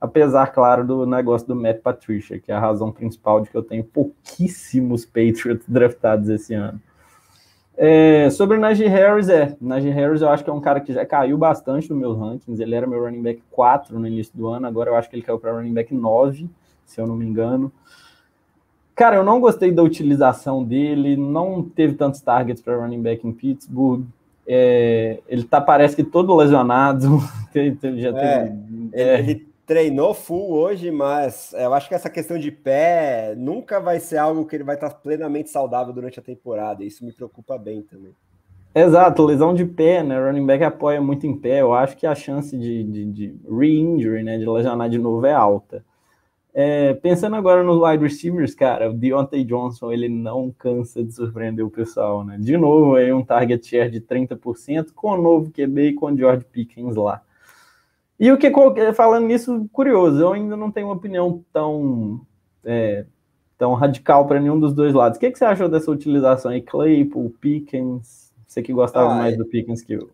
Apesar, 0.00 0.46
claro, 0.48 0.86
do 0.86 1.04
negócio 1.04 1.48
do 1.48 1.56
Matt 1.56 1.80
Patricia, 1.80 2.38
que 2.38 2.52
é 2.52 2.54
a 2.54 2.60
razão 2.60 2.92
principal 2.92 3.40
de 3.40 3.50
que 3.50 3.56
eu 3.56 3.62
tenho 3.62 3.82
pouquíssimos 3.82 5.04
Patriots 5.04 5.68
draftados 5.68 6.28
esse 6.28 6.54
ano. 6.54 6.80
É, 7.76 8.30
sobre 8.30 8.56
o 8.56 8.60
Najee 8.60 8.86
Harris, 8.86 9.28
é. 9.28 9.56
Najee 9.60 9.90
Harris 9.90 10.20
eu 10.20 10.28
acho 10.28 10.44
que 10.44 10.50
é 10.50 10.52
um 10.52 10.60
cara 10.60 10.80
que 10.80 10.92
já 10.92 11.04
caiu 11.04 11.36
bastante 11.36 11.90
nos 11.90 11.98
meus 11.98 12.16
rankings. 12.16 12.60
Ele 12.60 12.74
era 12.74 12.86
meu 12.86 13.02
running 13.02 13.22
back 13.22 13.42
4 13.50 13.98
no 13.98 14.06
início 14.06 14.36
do 14.36 14.46
ano, 14.46 14.66
agora 14.66 14.90
eu 14.90 14.96
acho 14.96 15.10
que 15.10 15.16
ele 15.16 15.22
caiu 15.22 15.38
para 15.38 15.52
running 15.52 15.74
back 15.74 15.92
9, 15.92 16.48
se 16.84 17.00
eu 17.00 17.06
não 17.06 17.16
me 17.16 17.24
engano. 17.24 17.72
Cara, 18.98 19.14
eu 19.14 19.22
não 19.22 19.38
gostei 19.38 19.70
da 19.70 19.80
utilização 19.80 20.64
dele, 20.64 21.16
não 21.16 21.62
teve 21.62 21.94
tantos 21.94 22.20
targets 22.20 22.60
para 22.60 22.74
running 22.76 23.00
back 23.00 23.24
em 23.24 23.32
Pittsburgh. 23.32 24.04
É, 24.44 25.20
ele 25.28 25.44
tá, 25.44 25.60
parece 25.60 25.94
que 25.94 26.02
todo 26.02 26.34
lesionado. 26.34 27.20
já 27.94 28.08
é, 28.08 28.44
teve, 28.44 28.90
é. 28.92 29.18
Ele 29.20 29.46
treinou 29.64 30.12
full 30.12 30.50
hoje, 30.50 30.90
mas 30.90 31.54
eu 31.56 31.72
acho 31.74 31.88
que 31.88 31.94
essa 31.94 32.10
questão 32.10 32.36
de 32.40 32.50
pé 32.50 33.34
nunca 33.36 33.78
vai 33.78 34.00
ser 34.00 34.18
algo 34.18 34.44
que 34.44 34.56
ele 34.56 34.64
vai 34.64 34.74
estar 34.74 34.90
plenamente 34.90 35.48
saudável 35.48 35.94
durante 35.94 36.18
a 36.18 36.22
temporada. 36.22 36.82
Isso 36.82 37.04
me 37.04 37.12
preocupa 37.12 37.56
bem 37.56 37.82
também. 37.82 38.10
Exato, 38.74 39.24
lesão 39.24 39.54
de 39.54 39.64
pé, 39.64 40.02
né? 40.02 40.18
Running 40.18 40.44
back 40.44 40.64
apoia 40.64 41.00
muito 41.00 41.24
em 41.24 41.36
pé. 41.36 41.60
Eu 41.60 41.72
acho 41.72 41.96
que 41.96 42.04
a 42.06 42.16
chance 42.16 42.58
de, 42.58 42.82
de, 42.82 43.04
de 43.04 43.36
re-injury, 43.48 44.24
né? 44.24 44.38
De 44.38 44.44
lesionar 44.48 44.90
de 44.90 44.98
novo 44.98 45.24
é 45.24 45.32
alta. 45.32 45.84
É, 46.54 46.94
pensando 46.94 47.36
agora 47.36 47.62
nos 47.62 47.80
wide 47.80 48.02
receivers, 48.02 48.54
cara, 48.54 48.90
o 48.90 48.94
Deontay 48.94 49.44
Johnson, 49.44 49.92
ele 49.92 50.08
não 50.08 50.50
cansa 50.50 51.04
de 51.04 51.12
surpreender 51.12 51.64
o 51.64 51.70
pessoal, 51.70 52.24
né? 52.24 52.36
De 52.38 52.56
novo, 52.56 52.96
aí 52.96 53.12
um 53.12 53.24
target 53.24 53.64
share 53.66 53.90
de 53.90 54.00
30%, 54.00 54.92
com 54.94 55.10
o 55.10 55.22
novo 55.22 55.50
QB 55.50 55.82
e 55.82 55.94
com 55.94 56.06
o 56.06 56.16
George 56.16 56.44
Pickens 56.44 56.96
lá. 56.96 57.22
E 58.18 58.32
o 58.32 58.38
que, 58.38 58.50
falando 58.92 59.26
nisso, 59.26 59.68
curioso, 59.72 60.20
eu 60.20 60.32
ainda 60.32 60.56
não 60.56 60.72
tenho 60.72 60.88
uma 60.88 60.96
opinião 60.96 61.44
tão, 61.52 62.20
é, 62.64 63.06
tão 63.56 63.74
radical 63.74 64.26
para 64.26 64.40
nenhum 64.40 64.58
dos 64.58 64.72
dois 64.72 64.92
lados. 64.92 65.16
O 65.16 65.20
que, 65.20 65.30
que 65.30 65.38
você 65.38 65.44
achou 65.44 65.68
dessa 65.68 65.90
utilização 65.90 66.50
aí, 66.50 66.60
Claypool, 66.60 67.30
Pickens? 67.40 68.32
Você 68.46 68.62
que 68.62 68.72
gostava 68.72 69.12
ah, 69.12 69.14
mais 69.14 69.34
é... 69.34 69.36
do 69.36 69.44
Pickens 69.44 69.82
que 69.82 69.92
eu. 69.92 70.10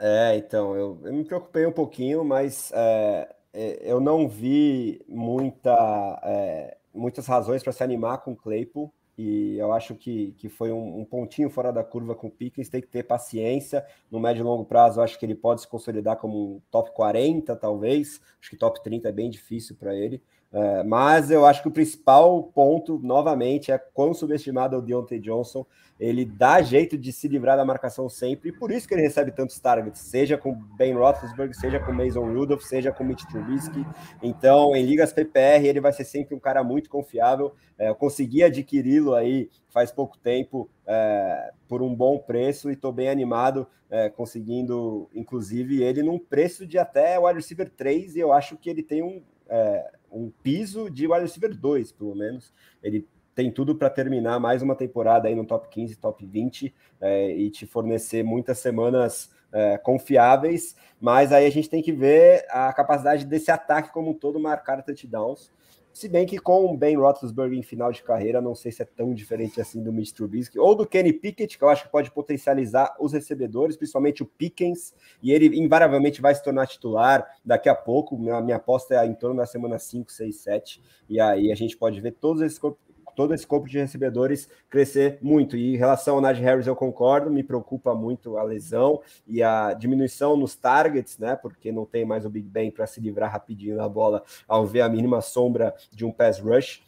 É, 0.00 0.36
então, 0.36 0.74
eu, 0.74 0.98
eu 1.04 1.12
me 1.12 1.24
preocupei 1.24 1.64
um 1.64 1.72
pouquinho, 1.72 2.24
mas 2.24 2.72
é, 2.74 2.80
é, 2.80 3.34
eu 3.54 4.00
não 4.00 4.28
vi 4.28 5.00
muita, 5.08 6.20
é, 6.24 6.76
muitas 6.92 7.26
razões 7.26 7.62
para 7.62 7.72
se 7.72 7.82
animar 7.82 8.18
com 8.18 8.32
o 8.32 8.36
Claypool. 8.36 8.92
E 9.16 9.56
eu 9.58 9.72
acho 9.72 9.94
que, 9.94 10.32
que 10.32 10.48
foi 10.48 10.72
um, 10.72 11.00
um, 11.00 11.04
pontinho 11.04 11.48
fora 11.48 11.72
da 11.72 11.84
curva 11.84 12.16
com 12.16 12.26
o 12.26 12.30
Pickens, 12.30 12.68
tem 12.68 12.80
que 12.80 12.88
ter 12.88 13.04
paciência. 13.04 13.86
No 14.10 14.18
médio 14.18 14.40
e 14.40 14.44
longo 14.44 14.64
prazo, 14.64 15.00
acho 15.00 15.16
que 15.18 15.24
ele 15.24 15.36
pode 15.36 15.60
se 15.60 15.68
consolidar 15.68 16.16
como 16.16 16.56
um 16.56 16.60
top 16.68 16.90
40, 16.92 17.54
talvez. 17.54 18.20
Acho 18.40 18.50
que 18.50 18.56
top 18.56 18.82
30 18.82 19.08
é 19.08 19.12
bem 19.12 19.30
difícil 19.30 19.76
para 19.76 19.94
ele. 19.94 20.20
É, 20.52 20.84
mas 20.84 21.30
eu 21.30 21.44
acho 21.44 21.62
que 21.62 21.68
o 21.68 21.72
principal 21.72 22.42
ponto, 22.54 23.00
novamente, 23.02 23.72
é 23.72 23.78
quão 23.78 24.14
subestimado 24.14 24.76
é 24.76 24.78
o 24.78 24.82
Deontay 24.82 25.18
Johnson 25.18 25.66
ele 25.98 26.24
dá 26.24 26.60
jeito 26.60 26.98
de 26.98 27.12
se 27.12 27.28
livrar 27.28 27.56
da 27.56 27.64
marcação 27.64 28.08
sempre, 28.08 28.48
e 28.48 28.52
por 28.52 28.70
isso 28.70 28.86
que 28.86 28.94
ele 28.94 29.02
recebe 29.02 29.30
tantos 29.30 29.58
targets, 29.60 30.00
seja 30.00 30.36
com 30.36 30.54
Ben 30.76 30.92
Roethlisberger, 30.92 31.54
seja 31.54 31.78
com 31.78 31.92
Mason 31.92 32.32
Rudolph, 32.32 32.62
seja 32.62 32.90
com 32.90 33.04
Mitch 33.04 33.24
Trubisky. 33.26 33.86
Então, 34.22 34.74
em 34.74 34.84
ligas 34.84 35.12
PPR, 35.12 35.66
ele 35.66 35.80
vai 35.80 35.92
ser 35.92 36.04
sempre 36.04 36.34
um 36.34 36.40
cara 36.40 36.64
muito 36.64 36.90
confiável. 36.90 37.54
É, 37.78 37.88
eu 37.88 37.94
consegui 37.94 38.42
adquiri-lo 38.42 39.14
aí 39.14 39.48
faz 39.70 39.90
pouco 39.92 40.18
tempo 40.18 40.68
é, 40.86 41.52
por 41.68 41.82
um 41.82 41.94
bom 41.94 42.18
preço 42.18 42.70
e 42.70 42.74
estou 42.74 42.92
bem 42.92 43.08
animado, 43.08 43.66
é, 43.90 44.08
conseguindo, 44.08 45.08
inclusive, 45.14 45.82
ele 45.82 46.02
num 46.02 46.18
preço 46.18 46.66
de 46.66 46.76
até 46.76 47.18
wide 47.18 47.36
receiver 47.36 47.70
3, 47.70 48.16
e 48.16 48.20
eu 48.20 48.32
acho 48.32 48.56
que 48.56 48.68
ele 48.68 48.82
tem 48.82 49.02
um, 49.02 49.22
é, 49.48 49.92
um 50.14 50.30
piso 50.42 50.88
de 50.88 51.06
wide 51.06 51.22
receiver 51.22 51.54
2, 51.54 51.92
pelo 51.92 52.14
menos. 52.14 52.52
Ele 52.82 53.06
tem 53.34 53.50
tudo 53.50 53.74
para 53.74 53.90
terminar 53.90 54.38
mais 54.38 54.62
uma 54.62 54.76
temporada 54.76 55.28
aí 55.28 55.34
no 55.34 55.44
top 55.44 55.68
15, 55.68 55.96
top 55.96 56.24
20 56.24 56.72
é, 57.00 57.30
e 57.36 57.50
te 57.50 57.66
fornecer 57.66 58.22
muitas 58.22 58.58
semanas 58.58 59.30
é, 59.52 59.76
confiáveis, 59.78 60.76
mas 61.00 61.32
aí 61.32 61.46
a 61.46 61.50
gente 61.50 61.68
tem 61.68 61.82
que 61.82 61.92
ver 61.92 62.44
a 62.50 62.72
capacidade 62.72 63.24
desse 63.24 63.50
ataque 63.50 63.92
como 63.92 64.10
um 64.10 64.14
todo 64.14 64.40
marcar 64.40 64.82
touchdowns. 64.82 65.50
Se 65.94 66.08
bem 66.08 66.26
que 66.26 66.40
com 66.40 66.66
o 66.66 66.76
Ben 66.76 66.96
Roethlisberger 66.96 67.56
em 67.56 67.62
final 67.62 67.92
de 67.92 68.02
carreira, 68.02 68.40
não 68.40 68.52
sei 68.52 68.72
se 68.72 68.82
é 68.82 68.84
tão 68.84 69.14
diferente 69.14 69.60
assim 69.60 69.80
do 69.80 69.92
Mitch 69.92 70.10
Trubisky 70.10 70.58
ou 70.58 70.74
do 70.74 70.84
Kenny 70.84 71.12
Pickett, 71.12 71.56
que 71.56 71.62
eu 71.62 71.68
acho 71.68 71.84
que 71.84 71.88
pode 71.88 72.10
potencializar 72.10 72.96
os 72.98 73.12
recebedores, 73.12 73.76
principalmente 73.76 74.20
o 74.20 74.26
Pickens, 74.26 74.92
e 75.22 75.30
ele 75.30 75.56
invariavelmente 75.56 76.20
vai 76.20 76.34
se 76.34 76.42
tornar 76.42 76.66
titular 76.66 77.24
daqui 77.44 77.68
a 77.68 77.76
pouco. 77.76 78.18
Minha, 78.18 78.40
minha 78.40 78.56
aposta 78.56 78.96
é 78.96 79.06
em 79.06 79.14
torno 79.14 79.36
da 79.36 79.46
semana 79.46 79.78
5, 79.78 80.10
6, 80.10 80.36
7, 80.36 80.82
e 81.08 81.20
aí 81.20 81.52
a 81.52 81.54
gente 81.54 81.76
pode 81.76 82.00
ver 82.00 82.10
todos 82.10 82.42
esses 82.42 82.58
todo 83.14 83.34
esse 83.34 83.46
corpo 83.46 83.68
de 83.68 83.78
recebedores 83.78 84.48
crescer 84.68 85.18
muito. 85.22 85.56
E 85.56 85.74
em 85.74 85.76
relação 85.76 86.16
ao 86.16 86.20
Najee 86.20 86.44
Harris, 86.44 86.66
eu 86.66 86.76
concordo, 86.76 87.30
me 87.30 87.42
preocupa 87.42 87.94
muito 87.94 88.36
a 88.36 88.42
lesão 88.42 89.00
e 89.26 89.42
a 89.42 89.72
diminuição 89.72 90.36
nos 90.36 90.54
targets, 90.54 91.18
né? 91.18 91.36
Porque 91.36 91.72
não 91.72 91.84
tem 91.84 92.04
mais 92.04 92.24
o 92.24 92.30
Big 92.30 92.48
Ben 92.48 92.70
para 92.70 92.86
se 92.86 93.00
livrar 93.00 93.32
rapidinho 93.32 93.76
da 93.76 93.88
bola 93.88 94.22
ao 94.48 94.66
ver 94.66 94.82
a 94.82 94.88
mínima 94.88 95.20
sombra 95.20 95.74
de 95.90 96.04
um 96.04 96.12
pass 96.12 96.38
rush. 96.38 96.82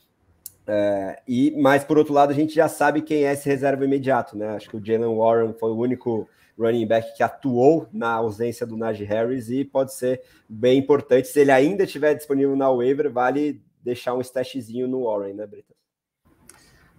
É, 0.69 1.23
e 1.29 1.55
mas 1.57 1.85
por 1.85 1.97
outro 1.97 2.13
lado 2.13 2.31
a 2.31 2.35
gente 2.35 2.53
já 2.53 2.67
sabe 2.67 3.01
quem 3.01 3.25
é 3.25 3.33
esse 3.33 3.49
reserva 3.49 3.85
imediato, 3.85 4.37
né? 4.37 4.49
Acho 4.49 4.69
que 4.69 4.77
o 4.77 4.85
Jalen 4.85 5.17
Warren 5.17 5.53
foi 5.53 5.71
o 5.71 5.79
único 5.79 6.29
running 6.59 6.87
back 6.87 7.15
que 7.17 7.23
atuou 7.23 7.87
na 7.93 8.11
ausência 8.13 8.67
do 8.67 8.77
Najee 8.77 9.05
Harris 9.05 9.49
e 9.51 9.65
pode 9.65 9.95
ser 9.95 10.23
bem 10.49 10.79
importante 10.79 11.29
se 11.29 11.41
ele 11.41 11.53
ainda 11.53 11.85
estiver 11.85 12.15
disponível 12.15 12.57
na 12.57 12.71
waiver, 12.71 13.11
vale 13.13 13.63
deixar 13.83 14.15
um 14.15 14.21
stashzinho 14.21 14.89
no 14.89 15.05
Warren, 15.05 15.35
né, 15.35 15.47
Brita? 15.47 15.75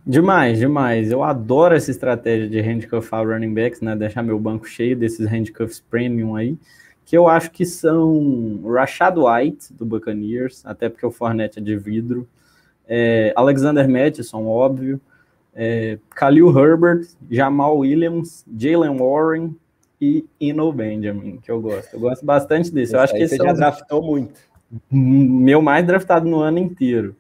Demais, 0.08 0.58
demais. 0.58 1.12
Eu 1.12 1.22
adoro 1.22 1.76
essa 1.76 1.92
estratégia 1.92 2.48
de 2.48 2.62
handcuffar 2.62 3.28
running 3.28 3.54
backs, 3.54 3.82
né? 3.82 3.94
Deixar 3.94 4.24
meu 4.24 4.40
banco 4.40 4.66
cheio 4.66 4.96
desses 4.96 5.28
handcuffs 5.28 5.82
premium 5.82 6.34
aí, 6.34 6.58
que 7.06 7.18
eu 7.18 7.28
acho 7.28 7.52
que 7.52 7.66
são 7.66 8.62
Rashad 8.64 9.18
White, 9.18 9.74
do 9.74 9.86
Buccaneers, 9.86 10.66
até 10.66 10.88
porque 10.88 11.06
o 11.06 11.12
Fournette 11.12 11.60
é 11.60 11.62
de 11.62 11.76
vidro, 11.76 12.26
é, 12.88 13.34
Alexander 13.36 13.86
Mattison, 13.90 14.46
óbvio, 14.46 15.02
é, 15.54 16.00
Khalil 16.16 16.58
Herbert, 16.58 17.06
Jamal 17.30 17.78
Williams, 17.78 18.46
Jalen 18.58 18.98
Warren 18.98 19.56
e 20.00 20.24
Eno 20.40 20.72
Benjamin, 20.72 21.38
que 21.44 21.52
eu 21.52 21.60
gosto. 21.60 21.94
Eu 21.94 22.00
gosto 22.00 22.26
bastante 22.26 22.72
desse. 22.72 22.96
Eu 22.96 23.02
acho 23.02 23.14
que 23.14 23.24
esse 23.24 23.36
você 23.36 23.44
já 23.44 23.52
draftou 23.52 24.02
muito. 24.02 24.40
Meu 24.90 25.62
mais 25.62 25.86
draftado 25.86 26.30
no 26.30 26.40
ano 26.40 26.60
inteiro. 26.60 27.14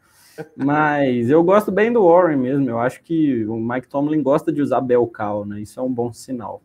Mas 0.55 1.29
eu 1.29 1.43
gosto 1.43 1.71
bem 1.71 1.91
do 1.91 2.07
Warren 2.07 2.37
mesmo. 2.37 2.69
Eu 2.69 2.79
acho 2.79 3.01
que 3.03 3.45
o 3.45 3.55
Mike 3.55 3.87
Tomlin 3.87 4.21
gosta 4.21 4.51
de 4.51 4.61
usar 4.61 4.81
bel 4.81 5.07
cow, 5.07 5.45
né? 5.45 5.61
Isso 5.61 5.79
é 5.79 5.83
um 5.83 5.91
bom 5.91 6.11
sinal. 6.13 6.61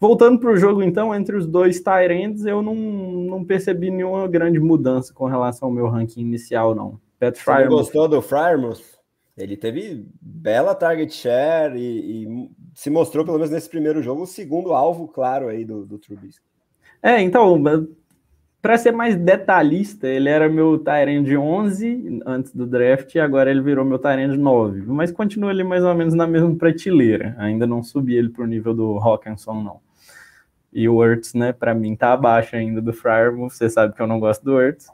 Voltando 0.00 0.38
para 0.38 0.50
o 0.50 0.56
jogo, 0.56 0.82
então, 0.82 1.14
entre 1.14 1.36
os 1.36 1.46
dois 1.46 1.78
Tyrands, 1.80 2.46
eu 2.46 2.62
não, 2.62 2.74
não 2.74 3.44
percebi 3.44 3.90
nenhuma 3.90 4.26
grande 4.26 4.58
mudança 4.58 5.12
com 5.12 5.26
relação 5.26 5.68
ao 5.68 5.74
meu 5.74 5.88
ranking 5.88 6.22
inicial, 6.22 6.74
não. 6.74 6.98
Pat 7.18 7.36
Você 7.36 7.68
gostou 7.68 8.08
do 8.08 8.22
Frymouth? 8.22 8.80
Ele 9.36 9.56
teve 9.56 10.06
bela 10.20 10.74
target 10.74 11.12
share 11.12 11.78
e, 11.78 12.24
e, 12.24 12.50
se 12.74 12.88
mostrou, 12.88 13.24
pelo 13.24 13.36
menos 13.36 13.50
nesse 13.50 13.68
primeiro 13.68 14.02
jogo, 14.02 14.22
o 14.22 14.26
segundo 14.26 14.72
alvo 14.72 15.06
claro 15.06 15.48
aí 15.48 15.64
do, 15.64 15.84
do 15.84 15.98
Trubisky. 15.98 16.44
É, 17.02 17.20
então, 17.20 17.62
para 18.62 18.76
ser 18.76 18.92
mais 18.92 19.16
detalhista, 19.16 20.06
ele 20.06 20.28
era 20.28 20.48
meu 20.48 20.78
Tyrande 20.78 21.30
de 21.30 21.36
11 21.36 22.20
antes 22.26 22.54
do 22.54 22.66
draft 22.66 23.14
e 23.14 23.18
agora 23.18 23.50
ele 23.50 23.62
virou 23.62 23.84
meu 23.84 23.98
Tyrande 23.98 24.36
de 24.36 24.38
9. 24.38 24.82
Mas 24.86 25.10
continua 25.10 25.50
ali 25.50 25.64
mais 25.64 25.82
ou 25.82 25.94
menos 25.94 26.12
na 26.12 26.26
mesma 26.26 26.54
prateleira. 26.54 27.34
Ainda 27.38 27.66
não 27.66 27.82
subi 27.82 28.14
ele 28.14 28.28
para 28.28 28.44
o 28.44 28.46
nível 28.46 28.74
do 28.74 28.98
Hawkinson, 28.98 29.62
não. 29.62 29.80
E 30.72 30.88
o 30.88 31.02
Ertz, 31.02 31.32
né, 31.32 31.52
para 31.52 31.74
mim 31.74 31.96
tá 31.96 32.12
abaixo 32.12 32.54
ainda 32.54 32.82
do 32.82 32.92
Fryer. 32.92 33.34
Você 33.34 33.68
sabe 33.70 33.94
que 33.94 34.02
eu 34.02 34.06
não 34.06 34.20
gosto 34.20 34.44
do 34.44 34.60
Ertz. 34.60 34.88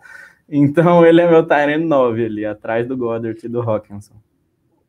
Então 0.48 1.04
ele 1.04 1.20
é 1.20 1.28
meu 1.28 1.44
Tyrande 1.44 1.84
9 1.84 2.24
ali, 2.24 2.46
atrás 2.46 2.86
do 2.86 2.96
Goddard 2.96 3.44
e 3.44 3.48
do 3.48 3.60
Hawkinson. 3.60 4.14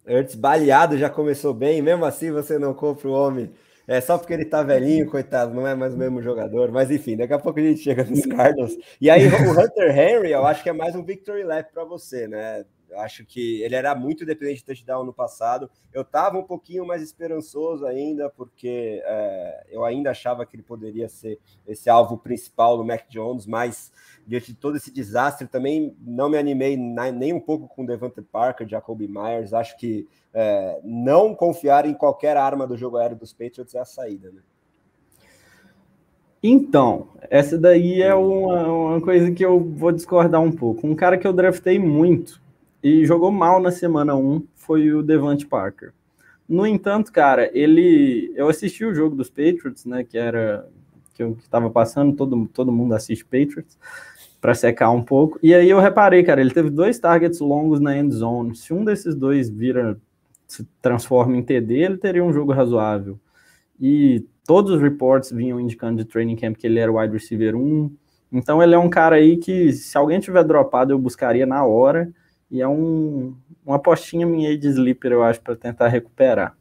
Ertz 0.05 0.35
baleado 0.35 0.97
já 0.97 1.09
começou 1.09 1.53
bem, 1.53 1.81
mesmo 1.81 2.05
assim 2.05 2.31
você 2.31 2.59
não 2.59 2.73
compra 2.73 3.07
o 3.07 3.11
homem 3.11 3.49
é 3.87 4.01
só 4.01 4.17
porque 4.17 4.33
ele 4.33 4.43
tá 4.43 4.61
velhinho, 4.61 5.09
coitado, 5.09 5.53
não 5.53 5.65
é 5.65 5.73
mais 5.73 5.93
o 5.93 5.97
mesmo 5.97 6.21
jogador. 6.21 6.71
Mas 6.71 6.91
enfim, 6.91 7.15
daqui 7.15 7.33
a 7.33 7.39
pouco 7.39 7.59
a 7.59 7.63
gente 7.63 7.79
chega 7.79 8.03
nos 8.03 8.25
Cardinals. 8.25 8.75
E 8.99 9.09
aí 9.09 9.25
o 9.27 9.29
Hunter 9.57 9.97
Henry, 9.97 10.31
eu 10.31 10.45
acho 10.45 10.61
que 10.61 10.69
é 10.69 10.73
mais 10.73 10.93
um 10.93 11.03
victory 11.03 11.43
lap 11.43 11.71
para 11.71 11.85
você, 11.85 12.27
né? 12.27 12.65
Eu 12.89 12.99
acho 12.99 13.25
que 13.25 13.61
ele 13.61 13.75
era 13.75 13.93
muito 13.93 14.25
dependente 14.25 14.59
de 14.59 14.65
touchdown 14.65 15.03
no 15.03 15.13
passado. 15.13 15.69
Eu 15.93 16.01
estava 16.01 16.37
um 16.37 16.43
pouquinho 16.43 16.85
mais 16.85 17.01
esperançoso 17.01 17.85
ainda, 17.85 18.29
porque 18.29 19.01
é, 19.05 19.67
eu 19.69 19.83
ainda 19.85 20.11
achava 20.11 20.45
que 20.45 20.55
ele 20.55 20.63
poderia 20.63 21.07
ser 21.09 21.39
esse 21.65 21.89
alvo 21.89 22.17
principal 22.17 22.77
do 22.77 22.85
Mac 22.85 23.07
Jones, 23.09 23.45
mas 23.45 23.91
diante 24.27 24.51
de 24.51 24.59
todo 24.59 24.75
esse 24.75 24.91
desastre, 24.91 25.47
também 25.47 25.95
não 26.01 26.29
me 26.29 26.37
animei 26.37 26.75
nem 26.75 27.31
um 27.31 27.39
pouco 27.39 27.67
com 27.67 27.85
Devante 27.85 28.21
Parker, 28.21 28.67
Jacoby 28.67 29.07
Myers. 29.07 29.53
Acho 29.53 29.77
que 29.77 30.05
é, 30.33 30.79
não 30.83 31.33
confiar 31.33 31.85
em 31.85 31.93
qualquer 31.93 32.35
arma 32.35 32.67
do 32.67 32.75
jogo 32.75 32.97
aéreo 32.97 33.17
dos 33.17 33.31
Patriots 33.31 33.73
é 33.73 33.79
a 33.79 33.85
saída, 33.85 34.29
né? 34.29 34.41
Então, 36.43 37.07
essa 37.29 37.57
daí 37.57 38.01
é 38.01 38.13
uma, 38.13 38.67
uma, 38.67 39.01
coisa 39.01 39.31
que 39.31 39.43
eu 39.43 39.59
vou 39.59 39.91
discordar 39.91 40.41
um 40.41 40.51
pouco. 40.51 40.85
Um 40.85 40.93
cara 40.93 41.17
que 41.17 41.25
eu 41.25 41.33
draftei 41.33 41.79
muito 41.79 42.39
e 42.83 43.05
jogou 43.05 43.31
mal 43.31 43.59
na 43.59 43.71
semana 43.71 44.15
1 44.15 44.45
foi 44.55 44.93
o 44.93 45.01
Devante 45.01 45.47
Parker. 45.47 45.93
No 46.47 46.67
entanto, 46.67 47.11
cara, 47.11 47.49
ele. 47.57 48.31
Eu 48.35 48.47
assisti 48.47 48.85
o 48.85 48.93
jogo 48.93 49.15
dos 49.15 49.29
Patriots, 49.29 49.83
né? 49.85 50.03
Que 50.03 50.17
era. 50.17 50.69
Que 51.15 51.23
eu 51.23 51.35
estava 51.41 51.69
passando, 51.69 52.15
todo, 52.15 52.47
todo 52.53 52.71
mundo 52.71 52.93
assiste 52.93 53.25
Patriots 53.25 53.77
para 54.47 54.55
secar 54.55 54.91
um 54.91 55.03
pouco. 55.03 55.37
E 55.43 55.53
aí 55.53 55.69
eu 55.69 55.77
reparei, 55.77 56.23
cara, 56.23 56.39
ele 56.39 56.51
teve 56.51 56.69
dois 56.69 56.97
targets 56.97 57.41
longos 57.41 57.81
na 57.81 57.97
end 57.97 58.15
zone. 58.15 58.55
Se 58.55 58.73
um 58.73 58.85
desses 58.85 59.13
dois 59.13 59.49
vira, 59.49 59.99
se 60.47 60.65
transforma 60.81 61.35
em 61.35 61.43
TD, 61.43 61.73
ele 61.73 61.97
teria 61.97 62.23
um 62.23 62.31
jogo 62.31 62.53
razoável. 62.53 63.19
E 63.77 64.25
todos 64.45 64.71
os 64.71 64.81
reports 64.81 65.31
vinham 65.33 65.59
indicando 65.59 65.97
de 65.97 66.05
training 66.05 66.37
camp 66.37 66.55
que 66.55 66.65
ele 66.65 66.79
era 66.79 66.89
wide 66.89 67.11
receiver 67.11 67.57
1. 67.57 67.93
Então 68.31 68.63
ele 68.63 68.73
é 68.73 68.77
um 68.77 68.89
cara 68.89 69.17
aí 69.17 69.35
que, 69.35 69.73
se 69.73 69.97
alguém 69.97 70.17
tiver 70.17 70.45
dropado, 70.45 70.93
eu 70.93 70.97
buscaria 70.97 71.45
na 71.45 71.65
hora. 71.65 72.09
E 72.49 72.61
é 72.61 72.67
um, 72.69 73.35
uma 73.65 73.75
apostinha 73.75 74.25
minha 74.25 74.47
aí 74.47 74.57
de 74.57 74.69
sleeper, 74.69 75.11
eu 75.11 75.23
acho, 75.23 75.41
para 75.41 75.57
tentar 75.57 75.89
recuperar. 75.89 76.55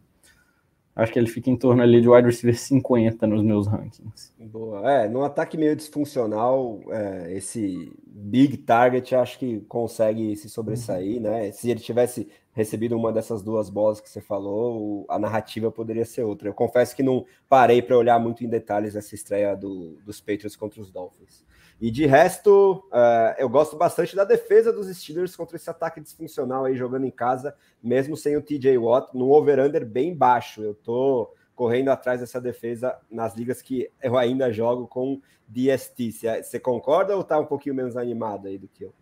Acho 0.96 1.12
que 1.12 1.18
ele 1.18 1.28
fica 1.28 1.50
em 1.50 1.56
torno 1.58 1.82
ali 1.82 2.00
de 2.00 2.08
wide 2.08 2.26
receiver 2.26 2.58
50 2.58 3.26
nos 3.26 3.42
meus 3.42 3.66
rankings. 3.66 4.32
Boa. 4.38 4.90
É, 4.90 5.06
num 5.06 5.22
ataque 5.22 5.58
meio 5.58 5.76
disfuncional, 5.76 6.80
é, 6.88 7.34
esse 7.36 7.92
big 8.06 8.56
target 8.56 9.14
acho 9.14 9.38
que 9.38 9.60
consegue 9.68 10.34
se 10.36 10.48
sobressair, 10.48 11.20
né? 11.20 11.52
Se 11.52 11.70
ele 11.70 11.80
tivesse 11.80 12.26
recebido 12.54 12.96
uma 12.96 13.12
dessas 13.12 13.42
duas 13.42 13.68
bolas 13.68 14.00
que 14.00 14.08
você 14.08 14.22
falou, 14.22 15.04
a 15.10 15.18
narrativa 15.18 15.70
poderia 15.70 16.06
ser 16.06 16.22
outra. 16.22 16.48
Eu 16.48 16.54
confesso 16.54 16.96
que 16.96 17.02
não 17.02 17.26
parei 17.46 17.82
para 17.82 17.98
olhar 17.98 18.18
muito 18.18 18.42
em 18.42 18.48
detalhes 18.48 18.96
essa 18.96 19.14
estreia 19.14 19.54
do, 19.54 19.98
dos 20.02 20.18
Patriots 20.18 20.56
contra 20.56 20.80
os 20.80 20.90
Dolphins. 20.90 21.44
E 21.80 21.90
de 21.90 22.06
resto, 22.06 22.82
uh, 22.86 23.34
eu 23.38 23.48
gosto 23.48 23.76
bastante 23.76 24.16
da 24.16 24.24
defesa 24.24 24.72
dos 24.72 24.88
Steelers 24.88 25.36
contra 25.36 25.56
esse 25.56 25.68
ataque 25.68 26.00
disfuncional 26.00 26.64
aí 26.64 26.74
jogando 26.74 27.04
em 27.04 27.10
casa, 27.10 27.54
mesmo 27.82 28.16
sem 28.16 28.36
o 28.36 28.42
TJ 28.42 28.78
Watt, 28.78 29.14
no 29.14 29.30
over-under 29.30 29.84
bem 29.84 30.14
baixo. 30.14 30.62
Eu 30.62 30.74
tô 30.74 31.34
correndo 31.54 31.90
atrás 31.90 32.20
dessa 32.20 32.40
defesa 32.40 32.96
nas 33.10 33.36
ligas 33.36 33.60
que 33.60 33.90
eu 34.02 34.16
ainda 34.16 34.50
jogo 34.50 34.86
com 34.86 35.20
DST. 35.46 36.12
Você 36.42 36.58
concorda 36.58 37.14
ou 37.14 37.22
tá 37.22 37.38
um 37.38 37.46
pouquinho 37.46 37.74
menos 37.74 37.96
animado 37.96 38.48
aí 38.48 38.56
do 38.56 38.68
que 38.68 38.84
eu? 38.84 38.94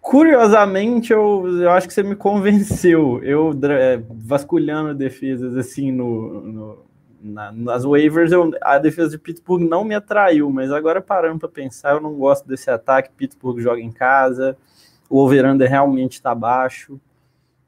Curiosamente, 0.00 1.12
eu, 1.12 1.46
eu 1.60 1.70
acho 1.70 1.88
que 1.88 1.94
você 1.94 2.02
me 2.02 2.14
convenceu. 2.14 3.22
Eu 3.24 3.52
é, 3.70 3.96
vasculhando 4.10 4.94
defesas 4.94 5.56
assim 5.56 5.90
no, 5.90 6.40
no 6.40 6.84
na, 7.24 7.50
nas 7.50 7.84
waivers, 7.84 8.30
eu, 8.30 8.52
a 8.60 8.78
defesa 8.78 9.10
de 9.10 9.18
Pittsburgh 9.18 9.62
não 9.62 9.82
me 9.82 9.94
atraiu, 9.94 10.50
mas 10.50 10.70
agora 10.70 11.00
parando 11.00 11.40
para 11.40 11.48
pensar, 11.48 11.94
eu 11.94 12.00
não 12.00 12.14
gosto 12.14 12.46
desse 12.46 12.70
ataque. 12.70 13.10
Pittsburgh 13.16 13.58
joga 13.60 13.80
em 13.80 13.90
casa, 13.90 14.56
o 15.08 15.18
over-under 15.18 15.68
realmente 15.68 16.12
está 16.12 16.34
baixo. 16.34 17.00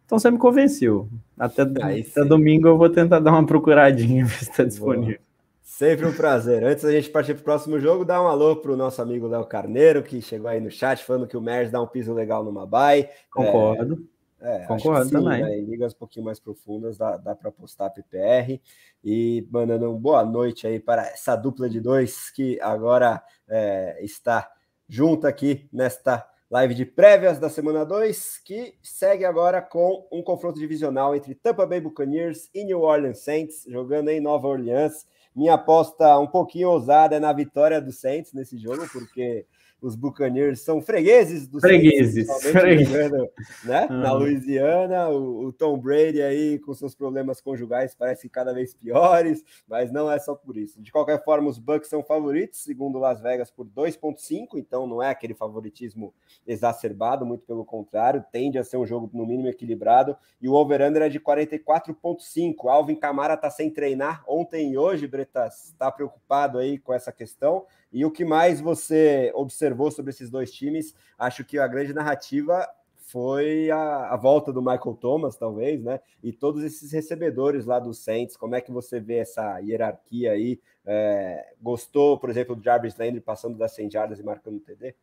Então 0.04 0.18
você 0.18 0.30
me 0.30 0.38
convenceu. 0.38 1.08
Até, 1.38 1.62
até 1.62 2.24
domingo 2.24 2.68
eu 2.68 2.76
vou 2.76 2.90
tentar 2.90 3.18
dar 3.18 3.32
uma 3.32 3.46
procuradinha 3.46 4.24
ver 4.26 4.38
se 4.38 4.50
está 4.50 4.62
disponível. 4.62 5.18
Sempre 5.62 6.06
um 6.06 6.12
prazer. 6.12 6.62
Antes 6.62 6.84
da 6.84 6.92
gente 6.92 7.10
partir 7.10 7.34
para 7.34 7.40
o 7.40 7.44
próximo 7.44 7.78
jogo, 7.80 8.04
dá 8.04 8.22
um 8.22 8.28
alô 8.28 8.56
para 8.56 8.72
o 8.72 8.76
nosso 8.76 9.02
amigo 9.02 9.26
Léo 9.26 9.44
Carneiro, 9.44 10.02
que 10.02 10.22
chegou 10.22 10.48
aí 10.48 10.60
no 10.60 10.70
chat 10.70 11.04
falando 11.04 11.26
que 11.26 11.36
o 11.36 11.40
Mers 11.40 11.70
dá 11.70 11.82
um 11.82 11.86
piso 11.86 12.14
legal 12.14 12.44
no 12.44 12.52
Mabai. 12.52 13.10
Concordo. 13.30 13.94
É... 13.94 14.15
É, 14.46 14.64
Concordo 14.64 15.06
sim, 15.06 15.10
também. 15.10 15.42
Né? 15.42 15.58
Em 15.58 15.64
ligas 15.64 15.92
um 15.92 15.98
pouquinho 15.98 16.24
mais 16.24 16.38
profundas 16.38 16.96
dá, 16.96 17.16
dá 17.16 17.34
para 17.34 17.48
apostar 17.48 17.92
PPR. 17.92 18.60
E 19.02 19.46
mandando 19.50 19.90
uma 19.90 19.98
boa 19.98 20.24
noite 20.24 20.68
aí 20.68 20.78
para 20.78 21.02
essa 21.08 21.34
dupla 21.34 21.68
de 21.68 21.80
dois 21.80 22.30
que 22.30 22.60
agora 22.60 23.20
é, 23.48 23.98
está 24.04 24.48
junto 24.88 25.26
aqui 25.26 25.68
nesta 25.72 26.24
live 26.48 26.74
de 26.76 26.86
prévias 26.86 27.40
da 27.40 27.50
semana 27.50 27.84
2, 27.84 28.38
que 28.44 28.78
segue 28.80 29.24
agora 29.24 29.60
com 29.60 30.06
um 30.12 30.22
confronto 30.22 30.60
divisional 30.60 31.16
entre 31.16 31.34
Tampa 31.34 31.66
Bay 31.66 31.80
Buccaneers 31.80 32.48
e 32.54 32.64
New 32.64 32.82
Orleans 32.82 33.18
Saints, 33.18 33.64
jogando 33.66 34.10
em 34.10 34.20
Nova 34.20 34.46
Orleans. 34.46 35.06
Minha 35.34 35.54
aposta 35.54 36.18
um 36.20 36.26
pouquinho 36.26 36.70
ousada 36.70 37.16
é 37.16 37.20
na 37.20 37.32
vitória 37.32 37.80
do 37.80 37.90
Saints 37.90 38.32
nesse 38.32 38.56
jogo, 38.56 38.88
porque 38.92 39.44
os 39.80 39.94
Buccaneers 39.94 40.60
são 40.60 40.80
fregueses 40.80 41.46
dos 41.46 41.60
fregueses, 41.60 42.26
fregueses. 42.42 43.30
né? 43.64 43.86
Uhum. 43.90 43.98
Na 43.98 44.12
Louisiana, 44.12 45.08
o, 45.10 45.46
o, 45.46 45.52
Tom 45.52 45.78
Brady 45.78 46.22
aí 46.22 46.58
com 46.58 46.72
seus 46.72 46.94
problemas 46.94 47.40
conjugais 47.40 47.94
parece 47.94 48.28
cada 48.28 48.52
vez 48.52 48.74
piores, 48.74 49.44
mas 49.68 49.92
não 49.92 50.10
é 50.10 50.18
só 50.18 50.34
por 50.34 50.56
isso. 50.56 50.80
De 50.80 50.90
qualquer 50.90 51.22
forma, 51.22 51.48
os 51.48 51.58
Bucks 51.58 51.88
são 51.88 52.02
favoritos, 52.02 52.62
segundo 52.62 52.98
Las 52.98 53.20
Vegas, 53.20 53.50
por 53.50 53.66
2.5, 53.66 54.56
então 54.56 54.86
não 54.86 55.02
é 55.02 55.10
aquele 55.10 55.34
favoritismo 55.34 56.14
exacerbado, 56.46 57.26
muito 57.26 57.44
pelo 57.44 57.64
contrário, 57.64 58.24
tende 58.32 58.58
a 58.58 58.64
ser 58.64 58.78
um 58.78 58.86
jogo 58.86 59.10
no 59.12 59.26
mínimo 59.26 59.48
equilibrado, 59.48 60.16
e 60.40 60.48
o 60.48 60.54
over-under 60.54 61.02
é 61.02 61.08
de 61.08 61.20
44.5. 61.20 62.68
Alvin 62.68 62.96
Camara 62.96 63.34
está 63.34 63.50
sem 63.50 63.70
treinar 63.70 64.24
ontem 64.26 64.72
e 64.72 64.78
hoje, 64.78 65.06
Bretas, 65.06 65.66
está 65.66 65.90
preocupado 65.90 66.58
aí 66.58 66.78
com 66.78 66.92
essa 66.92 67.12
questão, 67.12 67.66
e 67.96 68.04
o 68.04 68.10
que 68.10 68.26
mais 68.26 68.60
você 68.60 69.32
observou 69.34 69.90
sobre 69.90 70.10
esses 70.10 70.28
dois 70.28 70.52
times? 70.52 70.94
Acho 71.18 71.42
que 71.42 71.58
a 71.58 71.66
grande 71.66 71.94
narrativa 71.94 72.68
foi 72.94 73.70
a, 73.70 74.10
a, 74.10 74.16
volta 74.18 74.52
do 74.52 74.60
Michael 74.60 74.98
Thomas, 75.00 75.34
talvez, 75.34 75.82
né? 75.82 75.98
E 76.22 76.30
todos 76.30 76.62
esses 76.62 76.92
recebedores 76.92 77.64
lá 77.64 77.78
do 77.78 77.94
Saints, 77.94 78.36
como 78.36 78.54
é 78.54 78.60
que 78.60 78.70
você 78.70 79.00
vê 79.00 79.14
essa 79.14 79.60
hierarquia 79.60 80.32
aí? 80.32 80.60
É, 80.84 81.54
gostou, 81.58 82.18
por 82.18 82.28
exemplo, 82.28 82.54
do 82.54 82.62
Jarvis 82.62 82.98
Landry 82.98 83.18
passando 83.18 83.56
das 83.56 83.74
100 83.74 83.90
jardas 83.90 84.20
e 84.20 84.22
marcando 84.22 84.56
o 84.56 84.60
TD? 84.60 84.94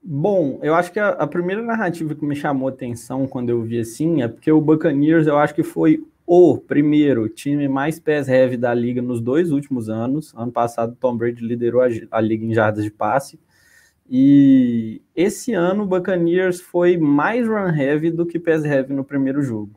Bom, 0.00 0.60
eu 0.62 0.76
acho 0.76 0.92
que 0.92 1.00
a, 1.00 1.08
a, 1.08 1.26
primeira 1.26 1.60
narrativa 1.60 2.14
que 2.14 2.24
me 2.24 2.36
chamou 2.36 2.68
atenção 2.68 3.26
quando 3.26 3.50
eu 3.50 3.60
vi 3.62 3.80
assim 3.80 4.22
é 4.22 4.28
porque 4.28 4.52
o 4.52 4.60
Buccaneers 4.60 5.26
eu 5.26 5.36
acho 5.36 5.56
que 5.56 5.64
foi 5.64 6.06
o 6.26 6.58
primeiro 6.58 7.28
time 7.28 7.68
mais 7.68 8.00
pass 8.00 8.28
heavy 8.28 8.56
da 8.56 8.74
liga 8.74 9.00
nos 9.00 9.20
dois 9.20 9.52
últimos 9.52 9.88
anos. 9.88 10.34
Ano 10.34 10.50
passado, 10.50 10.96
Tom 10.98 11.16
Brady 11.16 11.46
liderou 11.46 11.82
a, 11.82 11.86
a 12.10 12.20
liga 12.20 12.44
em 12.44 12.52
jardas 12.52 12.82
de 12.82 12.90
passe. 12.90 13.38
E 14.08 15.00
esse 15.14 15.52
ano, 15.52 15.84
o 15.84 15.86
Buccaneers 15.86 16.60
foi 16.60 16.96
mais 16.96 17.46
run 17.46 17.68
heavy 17.68 18.10
do 18.10 18.26
que 18.26 18.40
pass 18.40 18.64
heavy 18.64 18.92
no 18.92 19.04
primeiro 19.04 19.40
jogo. 19.40 19.70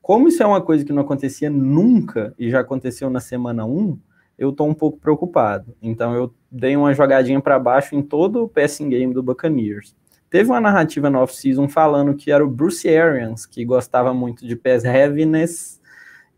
Como 0.00 0.28
isso 0.28 0.42
é 0.42 0.46
uma 0.46 0.60
coisa 0.60 0.84
que 0.84 0.92
não 0.92 1.02
acontecia 1.02 1.50
nunca 1.50 2.34
e 2.38 2.50
já 2.50 2.60
aconteceu 2.60 3.08
na 3.08 3.20
semana 3.20 3.64
1, 3.64 3.98
eu 4.38 4.50
estou 4.50 4.68
um 4.68 4.74
pouco 4.74 4.98
preocupado. 4.98 5.74
Então 5.82 6.14
eu 6.14 6.32
dei 6.50 6.76
uma 6.76 6.92
jogadinha 6.94 7.40
para 7.40 7.58
baixo 7.58 7.94
em 7.94 8.02
todo 8.02 8.42
o 8.42 8.48
passing 8.48 8.88
game 8.88 9.14
do 9.14 9.22
Buccaneers. 9.22 9.94
Teve 10.34 10.50
uma 10.50 10.60
narrativa 10.60 11.08
no 11.08 11.20
off-season 11.20 11.68
falando 11.68 12.12
que 12.12 12.28
era 12.28 12.44
o 12.44 12.50
Bruce 12.50 12.88
Arians, 12.88 13.46
que 13.46 13.64
gostava 13.64 14.12
muito 14.12 14.44
de 14.44 14.56
pass 14.56 14.84
heaviness, 14.84 15.80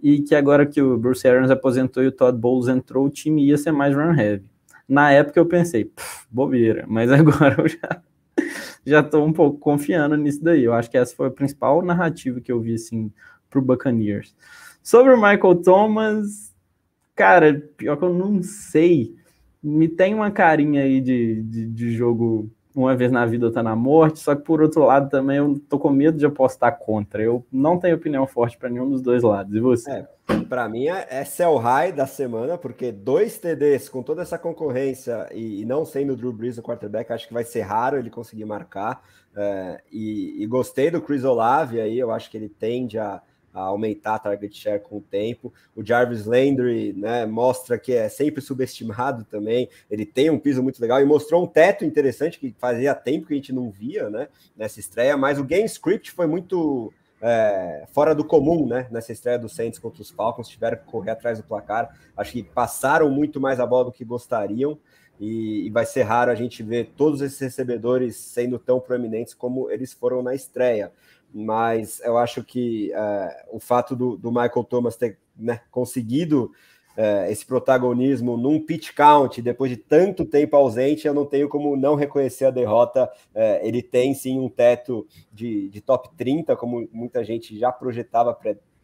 e 0.02 0.20
que 0.20 0.34
agora 0.34 0.66
que 0.66 0.82
o 0.82 0.98
Bruce 0.98 1.26
Arians 1.26 1.50
aposentou 1.50 2.02
e 2.02 2.08
o 2.08 2.12
Todd 2.12 2.38
Bowles 2.38 2.68
entrou, 2.68 3.06
o 3.06 3.10
time 3.10 3.46
ia 3.46 3.56
ser 3.56 3.72
mais 3.72 3.96
run 3.96 4.12
heavy. 4.12 4.50
Na 4.86 5.10
época 5.12 5.40
eu 5.40 5.46
pensei, 5.46 5.90
bobeira, 6.30 6.84
mas 6.86 7.08
agora 7.10 7.56
eu 7.58 7.66
já 7.66 8.02
já 8.84 9.00
estou 9.00 9.24
um 9.24 9.32
pouco 9.32 9.58
confiando 9.58 10.14
nisso 10.14 10.44
daí. 10.44 10.62
Eu 10.62 10.74
acho 10.74 10.90
que 10.90 10.98
essa 10.98 11.16
foi 11.16 11.28
a 11.28 11.30
principal 11.30 11.80
narrativa 11.80 12.38
que 12.38 12.52
eu 12.52 12.60
vi 12.60 12.74
assim 12.74 13.10
pro 13.48 13.62
Buccaneers. 13.62 14.36
Sobre 14.82 15.14
o 15.14 15.16
Michael 15.16 15.62
Thomas, 15.64 16.54
cara, 17.14 17.66
pior 17.78 17.96
que 17.96 18.04
eu 18.04 18.12
não 18.12 18.42
sei 18.42 19.16
me 19.62 19.88
tem 19.88 20.14
uma 20.14 20.30
carinha 20.30 20.82
aí 20.82 21.00
de, 21.00 21.42
de, 21.44 21.66
de 21.66 21.90
jogo 21.92 22.50
uma 22.76 22.94
vez 22.94 23.10
na 23.10 23.24
vida 23.24 23.46
outra 23.46 23.62
na 23.62 23.74
morte, 23.74 24.18
só 24.18 24.34
que 24.34 24.42
por 24.42 24.60
outro 24.60 24.84
lado 24.84 25.08
também 25.08 25.38
eu 25.38 25.58
tô 25.66 25.78
com 25.78 25.88
medo 25.88 26.18
de 26.18 26.26
apostar 26.26 26.78
contra. 26.78 27.22
Eu 27.22 27.44
não 27.50 27.78
tenho 27.78 27.96
opinião 27.96 28.26
forte 28.26 28.58
para 28.58 28.68
nenhum 28.68 28.90
dos 28.90 29.00
dois 29.00 29.22
lados. 29.22 29.54
E 29.54 29.60
você? 29.60 29.90
É, 29.90 30.06
para 30.46 30.68
mim 30.68 30.86
é, 30.86 31.06
é 31.08 31.24
sell 31.24 31.56
high 31.56 31.90
da 31.90 32.06
semana, 32.06 32.58
porque 32.58 32.92
dois 32.92 33.38
TDs 33.38 33.88
com 33.88 34.02
toda 34.02 34.20
essa 34.20 34.38
concorrência 34.38 35.26
e, 35.32 35.62
e 35.62 35.64
não 35.64 35.86
sendo 35.86 36.12
o 36.12 36.16
Drew 36.16 36.34
Brees 36.34 36.58
o 36.58 36.62
quarterback, 36.62 37.10
acho 37.10 37.26
que 37.26 37.34
vai 37.34 37.44
ser 37.44 37.62
raro 37.62 37.96
ele 37.96 38.10
conseguir 38.10 38.44
marcar. 38.44 39.02
É, 39.34 39.80
e, 39.90 40.42
e, 40.42 40.46
gostei 40.46 40.90
do 40.90 41.00
Chris 41.00 41.24
Olave 41.24 41.80
aí, 41.80 41.98
eu 41.98 42.10
acho 42.10 42.30
que 42.30 42.36
ele 42.36 42.48
tende 42.48 42.98
a 42.98 43.22
a 43.56 43.62
aumentar 43.62 44.16
a 44.16 44.18
target 44.18 44.54
share 44.54 44.82
com 44.82 44.98
o 44.98 45.00
tempo. 45.00 45.50
O 45.74 45.82
Jarvis 45.82 46.26
Landry 46.26 46.92
né, 46.92 47.24
mostra 47.24 47.78
que 47.78 47.94
é 47.94 48.06
sempre 48.06 48.42
subestimado 48.42 49.24
também. 49.24 49.66
Ele 49.90 50.04
tem 50.04 50.28
um 50.28 50.38
piso 50.38 50.62
muito 50.62 50.78
legal 50.78 51.00
e 51.00 51.06
mostrou 51.06 51.42
um 51.42 51.46
teto 51.46 51.82
interessante 51.82 52.38
que 52.38 52.54
fazia 52.58 52.94
tempo 52.94 53.26
que 53.26 53.32
a 53.32 53.36
gente 53.36 53.54
não 53.54 53.70
via 53.70 54.10
né, 54.10 54.28
nessa 54.54 54.78
estreia. 54.78 55.16
Mas 55.16 55.38
o 55.38 55.44
game 55.44 55.64
script 55.64 56.12
foi 56.12 56.26
muito 56.26 56.92
é, 57.22 57.86
fora 57.94 58.14
do 58.14 58.26
comum 58.26 58.66
né, 58.66 58.86
nessa 58.90 59.10
estreia 59.10 59.38
do 59.38 59.48
Saints 59.48 59.78
contra 59.78 60.02
os 60.02 60.10
Falcons. 60.10 60.48
Tiveram 60.48 60.76
que 60.76 60.84
correr 60.84 61.12
atrás 61.12 61.38
do 61.38 61.44
placar. 61.44 61.98
Acho 62.14 62.32
que 62.32 62.42
passaram 62.42 63.08
muito 63.10 63.40
mais 63.40 63.58
a 63.58 63.64
bola 63.64 63.86
do 63.86 63.92
que 63.92 64.04
gostariam. 64.04 64.78
E, 65.18 65.66
e, 65.66 65.70
vai 65.70 65.86
ser 65.86 66.02
raro 66.02 66.30
a 66.30 66.34
gente 66.34 66.62
ver 66.62 66.90
todos 66.94 67.22
esses 67.22 67.40
recebedores 67.40 68.16
sendo 68.16 68.58
tão 68.58 68.78
proeminentes 68.78 69.32
como 69.32 69.70
eles 69.70 69.94
foram 69.94 70.22
na 70.22 70.34
estreia 70.34 70.92
mas 71.32 72.00
eu 72.00 72.16
acho 72.16 72.42
que 72.42 72.90
uh, 72.92 73.56
o 73.56 73.60
fato 73.60 73.94
do, 73.94 74.16
do, 74.16 74.30
Michael 74.30 74.64
Thomas 74.64 74.96
ter 74.96 75.18
né, 75.36 75.60
conseguido 75.70 76.52
uh, 76.96 77.30
esse 77.30 77.44
protagonismo 77.44 78.36
num 78.36 78.60
pitch 78.60 78.94
count, 78.94 79.42
depois 79.42 79.70
de 79.70 79.76
tanto 79.76 80.24
tempo 80.24 80.56
ausente, 80.56 81.06
eu 81.06 81.14
não 81.14 81.26
tenho 81.26 81.48
como 81.48 81.76
não 81.76 81.94
reconhecer 81.94 82.46
a 82.46 82.50
derrota. 82.50 83.10
Uh, 83.34 83.60
ele 83.62 83.82
tem 83.82 84.14
sim 84.14 84.38
um 84.40 84.48
teto 84.48 85.06
de, 85.32 85.68
de 85.68 85.80
top 85.80 86.08
30, 86.16 86.56
como 86.56 86.88
muita 86.92 87.22
gente 87.24 87.58
já 87.58 87.70
projetava 87.70 88.36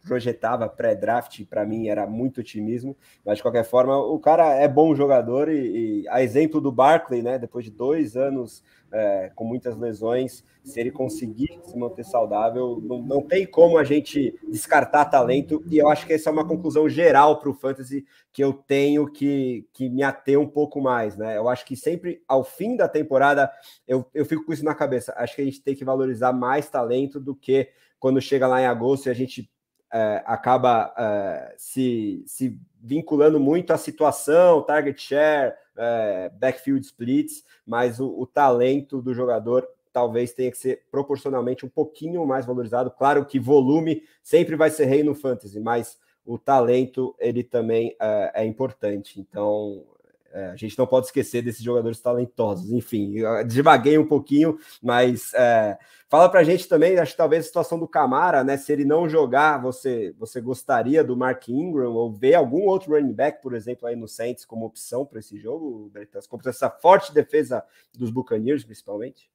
projetava 0.03 0.67
pré-draft, 0.67 1.45
para 1.45 1.65
mim 1.65 1.87
era 1.87 2.05
muito 2.05 2.41
otimismo, 2.41 2.95
mas 3.25 3.37
de 3.37 3.41
qualquer 3.41 3.63
forma, 3.63 3.97
o 3.97 4.19
cara 4.19 4.53
é 4.53 4.67
bom 4.67 4.93
jogador 4.93 5.49
e, 5.49 6.01
e 6.03 6.07
a 6.09 6.21
exemplo 6.21 6.59
do 6.59 6.71
Barkley, 6.71 7.21
né, 7.21 7.39
depois 7.39 7.65
de 7.65 7.71
dois 7.71 8.15
anos 8.17 8.63
é, 8.93 9.31
com 9.33 9.43
muitas 9.43 9.75
lesões, 9.75 10.43
se 10.63 10.79
ele 10.79 10.91
conseguir 10.91 11.59
se 11.63 11.75
manter 11.75 12.05
saudável, 12.05 12.79
não, 12.83 13.01
não, 13.01 13.21
tem 13.23 13.45
como 13.45 13.79
a 13.79 13.83
gente 13.83 14.39
descartar 14.47 15.05
talento, 15.05 15.63
e 15.67 15.79
eu 15.79 15.89
acho 15.89 16.05
que 16.05 16.13
essa 16.13 16.29
é 16.29 16.33
uma 16.33 16.47
conclusão 16.47 16.87
geral 16.87 17.39
para 17.39 17.49
o 17.49 17.53
Fantasy 17.55 18.05
que 18.31 18.43
eu 18.43 18.53
tenho 18.53 19.11
que, 19.11 19.67
que 19.73 19.89
me 19.89 20.03
ater 20.03 20.39
um 20.39 20.47
pouco 20.47 20.79
mais, 20.79 21.17
né? 21.17 21.35
Eu 21.35 21.49
acho 21.49 21.65
que 21.65 21.75
sempre 21.75 22.21
ao 22.27 22.43
fim 22.43 22.75
da 22.75 22.87
temporada 22.87 23.51
eu, 23.87 24.05
eu 24.13 24.25
fico 24.25 24.45
com 24.45 24.53
isso 24.53 24.63
na 24.63 24.75
cabeça. 24.75 25.13
Acho 25.17 25.35
que 25.35 25.41
a 25.41 25.45
gente 25.45 25.61
tem 25.61 25.75
que 25.75 25.83
valorizar 25.83 26.31
mais 26.31 26.69
talento 26.69 27.19
do 27.19 27.35
que 27.35 27.69
quando 27.99 28.21
chega 28.21 28.47
lá 28.47 28.61
em 28.61 28.65
agosto 28.65 29.07
e 29.07 29.09
a 29.09 29.13
gente 29.13 29.49
é, 29.93 30.23
acaba 30.25 30.91
é, 30.97 31.53
se, 31.55 32.23
se 32.25 32.59
vinculando 32.81 33.39
muito 33.39 33.71
à 33.71 33.77
situação, 33.77 34.63
target 34.63 34.99
share, 34.99 35.53
é, 35.77 36.29
backfield 36.29 36.83
splits, 36.83 37.43
mas 37.65 37.99
o, 37.99 38.07
o, 38.19 38.25
talento 38.25 39.01
do 39.01 39.13
jogador 39.13 39.67
talvez 39.91 40.33
tenha 40.33 40.49
que 40.49 40.57
ser 40.57 40.83
proporcionalmente 40.89 41.63
um 41.63 41.69
pouquinho 41.69 42.25
mais 42.25 42.45
valorizado. 42.45 42.89
Claro 42.89 43.23
que 43.23 43.39
volume 43.39 44.01
sempre 44.23 44.55
vai 44.55 44.71
ser 44.71 44.85
rei 44.85 45.03
no 45.03 45.13
fantasy, 45.13 45.59
mas 45.59 45.99
o 46.25 46.39
talento 46.39 47.15
ele 47.19 47.43
também 47.43 47.95
é, 48.01 48.41
é 48.41 48.45
importante. 48.45 49.19
Então 49.19 49.85
é, 50.33 50.47
a 50.47 50.55
gente 50.55 50.77
não 50.77 50.87
pode 50.87 51.05
esquecer 51.05 51.43
desses 51.43 51.63
jogadores 51.63 51.99
talentosos. 51.99 52.71
Enfim, 52.71 53.15
devaguei 53.47 53.97
um 53.99 54.07
pouquinho, 54.07 54.57
mas 54.81 55.31
é, 55.35 55.77
fala 56.09 56.27
para 56.27 56.39
a 56.39 56.43
gente 56.43 56.67
também, 56.67 56.97
acho 56.97 57.11
que 57.11 57.17
talvez 57.17 57.45
a 57.45 57.47
situação 57.47 57.77
do 57.77 57.87
Camara, 57.87 58.43
né? 58.43 58.57
Se 58.57 58.73
ele 58.73 58.83
não 58.83 59.07
jogar, 59.07 59.61
você, 59.61 60.13
você 60.17 60.41
gostaria 60.41 61.03
do 61.03 61.15
Mark 61.15 61.47
Ingram 61.47 61.93
ou 61.93 62.11
ver 62.11 62.33
algum 62.33 62.63
outro 62.63 62.93
running 62.93 63.13
back, 63.13 63.41
por 63.41 63.53
exemplo, 63.53 63.87
aí 63.87 63.95
no 63.95 64.07
Saints 64.07 64.43
como 64.43 64.65
opção 64.65 65.05
para 65.05 65.19
esse 65.19 65.37
jogo, 65.37 65.89
Bretas, 65.93 66.25
contra 66.25 66.49
essa 66.49 66.69
forte 66.69 67.13
defesa 67.13 67.63
dos 67.95 68.09
Buccaneers, 68.09 68.63
principalmente? 68.63 69.31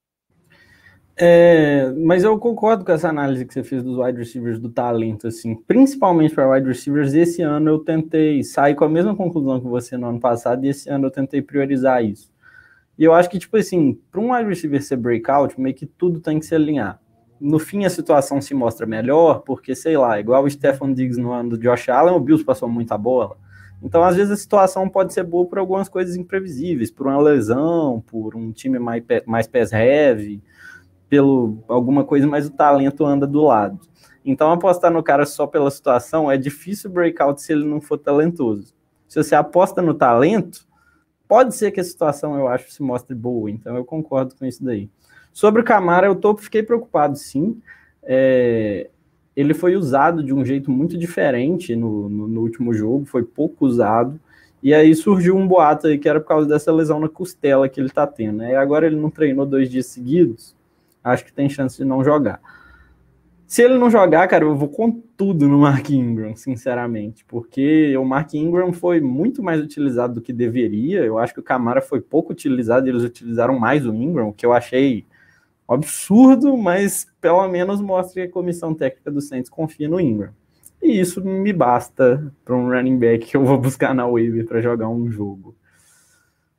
É, 1.20 1.92
mas 1.96 2.22
eu 2.22 2.38
concordo 2.38 2.84
com 2.84 2.92
essa 2.92 3.08
análise 3.08 3.44
que 3.44 3.52
você 3.52 3.64
fez 3.64 3.82
dos 3.82 3.98
wide 3.98 4.16
receivers 4.16 4.60
do 4.60 4.68
talento, 4.68 5.26
assim, 5.26 5.56
principalmente 5.56 6.32
para 6.32 6.48
wide 6.48 6.68
receivers. 6.68 7.12
Esse 7.12 7.42
ano 7.42 7.70
eu 7.70 7.80
tentei 7.80 8.44
sair 8.44 8.76
com 8.76 8.84
a 8.84 8.88
mesma 8.88 9.16
conclusão 9.16 9.60
que 9.60 9.66
você 9.66 9.96
no 9.96 10.06
ano 10.06 10.20
passado, 10.20 10.64
e 10.64 10.68
esse 10.68 10.88
ano 10.88 11.08
eu 11.08 11.10
tentei 11.10 11.42
priorizar 11.42 12.04
isso. 12.04 12.30
E 12.96 13.02
eu 13.02 13.12
acho 13.12 13.28
que, 13.28 13.38
tipo 13.38 13.56
assim, 13.56 13.98
para 14.12 14.20
um 14.20 14.32
wide 14.32 14.48
receiver 14.48 14.80
ser 14.80 14.96
breakout, 14.96 15.60
meio 15.60 15.74
que 15.74 15.86
tudo 15.86 16.20
tem 16.20 16.38
que 16.38 16.46
se 16.46 16.54
alinhar. 16.54 17.00
No 17.40 17.58
fim, 17.58 17.84
a 17.84 17.90
situação 17.90 18.40
se 18.40 18.54
mostra 18.54 18.86
melhor, 18.86 19.40
porque, 19.40 19.74
sei 19.74 19.96
lá, 19.96 20.20
igual 20.20 20.44
o 20.44 20.50
Stefan 20.50 20.92
Diggs 20.92 21.20
no 21.20 21.32
ano 21.32 21.50
do 21.50 21.58
Josh 21.58 21.88
Allen, 21.88 22.14
o 22.14 22.20
Bills 22.20 22.44
passou 22.44 22.68
muita 22.68 22.96
bola. 22.96 23.36
Então, 23.82 24.04
às 24.04 24.14
vezes, 24.14 24.30
a 24.30 24.36
situação 24.36 24.88
pode 24.88 25.12
ser 25.12 25.24
boa 25.24 25.46
por 25.46 25.58
algumas 25.58 25.88
coisas 25.88 26.14
imprevisíveis, 26.14 26.92
por 26.92 27.08
uma 27.08 27.20
lesão, 27.20 28.02
por 28.06 28.36
um 28.36 28.52
time 28.52 28.78
mais, 28.78 29.02
mais 29.26 29.48
pés 29.48 29.72
heavy 29.72 30.40
pelo 31.08 31.58
alguma 31.66 32.04
coisa, 32.04 32.26
mas 32.26 32.46
o 32.46 32.50
talento 32.50 33.04
anda 33.04 33.26
do 33.26 33.42
lado. 33.42 33.80
Então, 34.24 34.52
apostar 34.52 34.90
no 34.92 35.02
cara 35.02 35.24
só 35.24 35.46
pela 35.46 35.70
situação 35.70 36.30
é 36.30 36.36
difícil 36.36 36.90
breakout 36.90 37.40
se 37.40 37.52
ele 37.52 37.64
não 37.64 37.80
for 37.80 37.96
talentoso. 37.96 38.74
Se 39.06 39.22
você 39.22 39.34
aposta 39.34 39.80
no 39.80 39.94
talento, 39.94 40.66
pode 41.26 41.54
ser 41.54 41.70
que 41.70 41.80
a 41.80 41.84
situação, 41.84 42.36
eu 42.36 42.46
acho, 42.46 42.70
se 42.70 42.82
mostre 42.82 43.14
boa. 43.14 43.50
Então, 43.50 43.74
eu 43.74 43.84
concordo 43.84 44.34
com 44.34 44.44
isso 44.44 44.62
daí. 44.62 44.90
Sobre 45.32 45.62
o 45.62 45.64
Camara, 45.64 46.06
eu 46.06 46.14
tô, 46.14 46.36
fiquei 46.36 46.62
preocupado, 46.62 47.16
sim. 47.16 47.58
É, 48.02 48.90
ele 49.34 49.54
foi 49.54 49.76
usado 49.76 50.22
de 50.22 50.34
um 50.34 50.44
jeito 50.44 50.70
muito 50.70 50.98
diferente 50.98 51.74
no, 51.74 52.08
no, 52.08 52.28
no, 52.28 52.40
último 52.42 52.74
jogo, 52.74 53.06
foi 53.06 53.22
pouco 53.22 53.64
usado. 53.64 54.20
E 54.62 54.74
aí 54.74 54.94
surgiu 54.94 55.36
um 55.36 55.46
boato 55.46 55.86
aí 55.86 55.96
que 55.96 56.08
era 56.08 56.20
por 56.20 56.26
causa 56.26 56.48
dessa 56.48 56.72
lesão 56.72 56.98
na 56.98 57.08
costela 57.08 57.68
que 57.68 57.80
ele 57.80 57.88
tá 57.88 58.06
tendo. 58.06 58.38
Né? 58.38 58.52
E 58.52 58.56
agora 58.56 58.86
ele 58.86 58.96
não 58.96 59.08
treinou 59.08 59.46
dois 59.46 59.70
dias 59.70 59.86
seguidos 59.86 60.57
acho 61.02 61.24
que 61.24 61.32
tem 61.32 61.48
chance 61.48 61.76
de 61.76 61.84
não 61.84 62.04
jogar. 62.04 62.40
Se 63.46 63.62
ele 63.62 63.78
não 63.78 63.90
jogar, 63.90 64.28
cara, 64.28 64.44
eu 64.44 64.54
vou 64.54 64.68
com 64.68 64.90
tudo 64.90 65.48
no 65.48 65.60
Mark 65.60 65.88
Ingram, 65.88 66.36
sinceramente, 66.36 67.24
porque 67.24 67.96
o 67.96 68.04
Mark 68.04 68.34
Ingram 68.34 68.74
foi 68.74 69.00
muito 69.00 69.42
mais 69.42 69.58
utilizado 69.58 70.14
do 70.14 70.20
que 70.20 70.34
deveria. 70.34 71.02
Eu 71.02 71.18
acho 71.18 71.32
que 71.32 71.40
o 71.40 71.42
Camara 71.42 71.80
foi 71.80 71.98
pouco 71.98 72.32
utilizado 72.32 72.86
e 72.86 72.90
eles 72.90 73.02
utilizaram 73.02 73.58
mais 73.58 73.86
o 73.86 73.94
Ingram, 73.94 74.28
o 74.28 74.32
que 74.34 74.44
eu 74.44 74.52
achei 74.52 75.06
absurdo, 75.66 76.56
mas 76.58 77.06
pelo 77.22 77.48
menos 77.48 77.80
mostra 77.80 78.22
que 78.22 78.28
a 78.28 78.32
comissão 78.32 78.74
técnica 78.74 79.10
do 79.10 79.22
Saints 79.22 79.48
confia 79.48 79.88
no 79.88 79.98
Ingram. 79.98 80.32
E 80.82 81.00
isso 81.00 81.24
me 81.24 81.52
basta 81.52 82.30
para 82.44 82.54
um 82.54 82.68
running 82.68 82.98
back 82.98 83.26
que 83.26 83.36
eu 83.36 83.44
vou 83.44 83.56
buscar 83.58 83.94
na 83.94 84.06
waiver 84.06 84.46
para 84.46 84.60
jogar 84.60 84.88
um 84.88 85.10
jogo. 85.10 85.56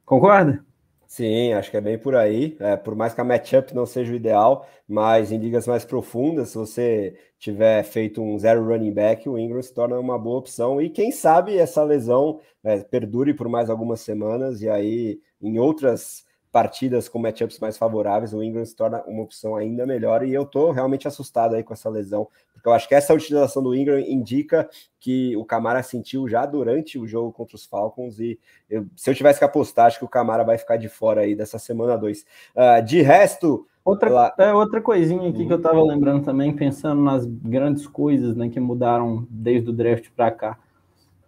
Concorda? 0.03 0.65
Sim, 1.11 1.53
acho 1.53 1.71
que 1.71 1.77
é 1.77 1.81
bem 1.81 1.97
por 1.97 2.15
aí. 2.15 2.55
É, 2.59 2.75
por 2.77 2.95
mais 2.95 3.13
que 3.15 3.19
a 3.21 3.23
matchup 3.23 3.73
não 3.73 3.85
seja 3.85 4.13
o 4.13 4.15
ideal, 4.15 4.67
mas 4.87 5.31
em 5.31 5.39
ligas 5.39 5.65
mais 5.65 5.83
profundas, 5.83 6.49
se 6.49 6.55
você 6.57 7.17
tiver 7.39 7.81
feito 7.83 8.21
um 8.21 8.37
zero 8.37 8.63
running 8.63 8.93
back, 8.93 9.27
o 9.27 9.37
Ingram 9.37 9.59
se 9.61 9.73
torna 9.73 9.99
uma 9.99 10.19
boa 10.19 10.37
opção. 10.37 10.79
E 10.79 10.87
quem 10.89 11.11
sabe 11.11 11.57
essa 11.57 11.83
lesão 11.83 12.39
é, 12.63 12.77
perdure 12.83 13.33
por 13.33 13.49
mais 13.49 13.71
algumas 13.71 14.01
semanas, 14.01 14.61
e 14.61 14.69
aí 14.69 15.19
em 15.41 15.57
outras 15.57 16.23
partidas 16.51 17.07
com 17.07 17.19
matchups 17.19 17.59
mais 17.59 17.77
favoráveis, 17.77 18.33
o 18.33 18.43
Ingram 18.43 18.65
se 18.65 18.75
torna 18.75 19.03
uma 19.05 19.23
opção 19.23 19.55
ainda 19.55 19.85
melhor. 19.85 20.23
E 20.23 20.33
eu 20.33 20.45
tô 20.45 20.71
realmente 20.71 21.07
assustado 21.07 21.55
aí 21.55 21.63
com 21.63 21.73
essa 21.73 21.89
lesão, 21.89 22.27
porque 22.53 22.67
eu 22.67 22.73
acho 22.73 22.87
que 22.87 22.95
essa 22.95 23.13
utilização 23.13 23.61
do 23.61 23.75
Ingram 23.75 23.99
indica 23.99 24.69
que 24.99 25.35
o 25.37 25.45
Camara 25.45 25.81
sentiu 25.83 26.27
já 26.27 26.45
durante 26.45 26.97
o 26.97 27.07
jogo 27.07 27.31
contra 27.31 27.55
os 27.55 27.65
Falcons. 27.65 28.19
E 28.19 28.39
eu, 28.69 28.85
se 28.95 29.09
eu 29.09 29.15
tivesse 29.15 29.39
que 29.39 29.45
apostar, 29.45 29.85
acho 29.85 29.99
que 29.99 30.05
o 30.05 30.09
Camara 30.09 30.43
vai 30.43 30.57
ficar 30.57 30.77
de 30.77 30.89
fora 30.89 31.21
aí 31.21 31.35
dessa 31.35 31.59
semana 31.59 31.97
2. 31.97 32.21
Uh, 32.21 32.25
ah, 32.55 32.79
de 32.81 33.01
resto. 33.01 33.65
Outra, 33.85 34.09
lá... 34.09 34.35
é, 34.37 34.53
outra 34.53 34.81
coisinha 34.81 35.29
aqui 35.29 35.41
uhum. 35.41 35.47
que 35.47 35.53
eu 35.53 35.61
tava 35.61 35.81
lembrando 35.81 36.23
também, 36.23 36.53
pensando 36.53 37.01
nas 37.01 37.25
grandes 37.25 37.87
coisas 37.87 38.35
né, 38.35 38.49
que 38.49 38.59
mudaram 38.59 39.25
desde 39.29 39.69
o 39.69 39.73
draft 39.73 40.09
para 40.15 40.29
cá. 40.31 40.59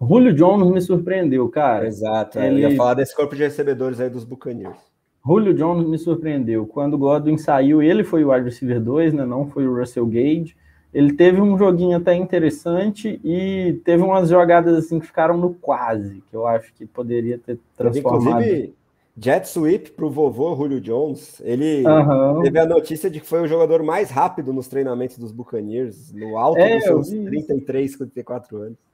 Julio 0.02 0.34
Jones 0.34 0.70
me 0.70 0.82
surpreendeu, 0.82 1.48
cara. 1.48 1.88
Exato, 1.88 2.40
é, 2.40 2.48
ele... 2.48 2.66
eu 2.66 2.72
ia 2.72 2.76
falar 2.76 2.96
desse 2.96 3.16
corpo 3.16 3.36
de 3.36 3.44
recebedores 3.44 4.00
aí 4.00 4.10
dos 4.10 4.26
Buccaneers. 4.26 4.91
Julio 5.26 5.54
Jones 5.54 5.88
me 5.88 5.98
surpreendeu. 5.98 6.66
Quando 6.66 6.96
o 6.96 6.98
Godwin 6.98 7.38
saiu, 7.38 7.82
ele 7.82 8.04
foi 8.04 8.24
o 8.24 8.32
wide 8.32 8.46
receiver 8.46 8.82
2, 8.82 9.14
né? 9.14 9.26
não 9.26 9.48
foi 9.48 9.68
o 9.68 9.76
Russell 9.76 10.06
Gage. 10.06 10.56
Ele 10.94 11.14
teve 11.14 11.40
um 11.40 11.58
joguinho 11.58 11.96
até 11.98 12.14
interessante 12.16 13.20
e 13.24 13.80
teve 13.86 14.04
umas 14.04 14.30
jogadas 14.30 14.76
assim 14.76 15.00
que 15.00 15.06
ficaram 15.06 15.38
no 15.38 15.54
quase, 15.54 16.22
que 16.30 16.36
eu 16.36 16.46
acho 16.46 16.74
que 16.74 16.86
poderia 16.86 17.38
ter 17.38 17.58
transformado. 17.78 18.42
Inclusive, 18.42 18.74
jet 19.18 19.48
sweep 19.48 19.92
para 19.92 20.06
o 20.06 20.10
vovô 20.10 20.54
Julio 20.54 20.82
Jones. 20.82 21.42
Ele 21.46 21.86
uhum. 21.88 22.42
teve 22.42 22.60
a 22.60 22.66
notícia 22.66 23.10
de 23.10 23.22
que 23.22 23.26
foi 23.26 23.42
o 23.42 23.48
jogador 23.48 23.84
mais 23.84 24.10
rápido 24.10 24.52
nos 24.52 24.68
treinamentos 24.68 25.18
dos 25.18 25.32
Buccaneers, 25.32 26.12
no 26.12 26.38
alto 26.38 26.60
é, 26.60 26.76
dos 26.76 26.84
seus 26.84 27.10
33, 27.10 27.96
34 27.96 28.58
anos. 28.58 28.91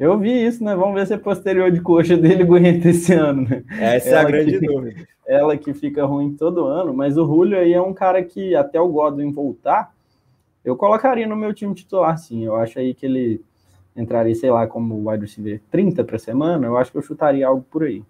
Eu 0.00 0.18
vi 0.18 0.46
isso, 0.46 0.64
né? 0.64 0.74
Vamos 0.74 0.94
ver 0.94 1.06
se 1.06 1.12
a 1.12 1.18
posterior 1.18 1.70
de 1.70 1.78
coxa 1.82 2.16
dele 2.16 2.42
aguenta 2.42 2.88
esse 2.88 3.12
ano, 3.12 3.46
né? 3.46 3.62
Essa 3.78 4.08
ela 4.08 4.18
é 4.18 4.22
a 4.22 4.24
grande 4.24 4.58
que, 4.58 4.66
dúvida. 4.66 5.06
Ela 5.26 5.56
que 5.58 5.74
fica 5.74 6.06
ruim 6.06 6.34
todo 6.34 6.64
ano, 6.64 6.94
mas 6.94 7.18
o 7.18 7.26
Julio 7.26 7.58
aí 7.58 7.74
é 7.74 7.82
um 7.82 7.92
cara 7.92 8.24
que 8.24 8.54
até 8.56 8.80
o 8.80 8.88
Godwin 8.88 9.30
voltar, 9.30 9.94
eu 10.64 10.74
colocaria 10.74 11.26
no 11.26 11.36
meu 11.36 11.52
time 11.52 11.74
titular, 11.74 12.16
sim. 12.16 12.42
Eu 12.42 12.56
acho 12.56 12.78
aí 12.78 12.94
que 12.94 13.04
ele 13.04 13.42
entraria, 13.94 14.34
sei 14.34 14.50
lá, 14.50 14.66
como 14.66 15.10
wide 15.10 15.26
receiver 15.26 15.60
30 15.70 16.02
para 16.02 16.18
semana, 16.18 16.66
eu 16.66 16.78
acho 16.78 16.90
que 16.90 16.96
eu 16.96 17.02
chutaria 17.02 17.46
algo 17.46 17.62
por 17.70 17.82
aí. 17.82 18.02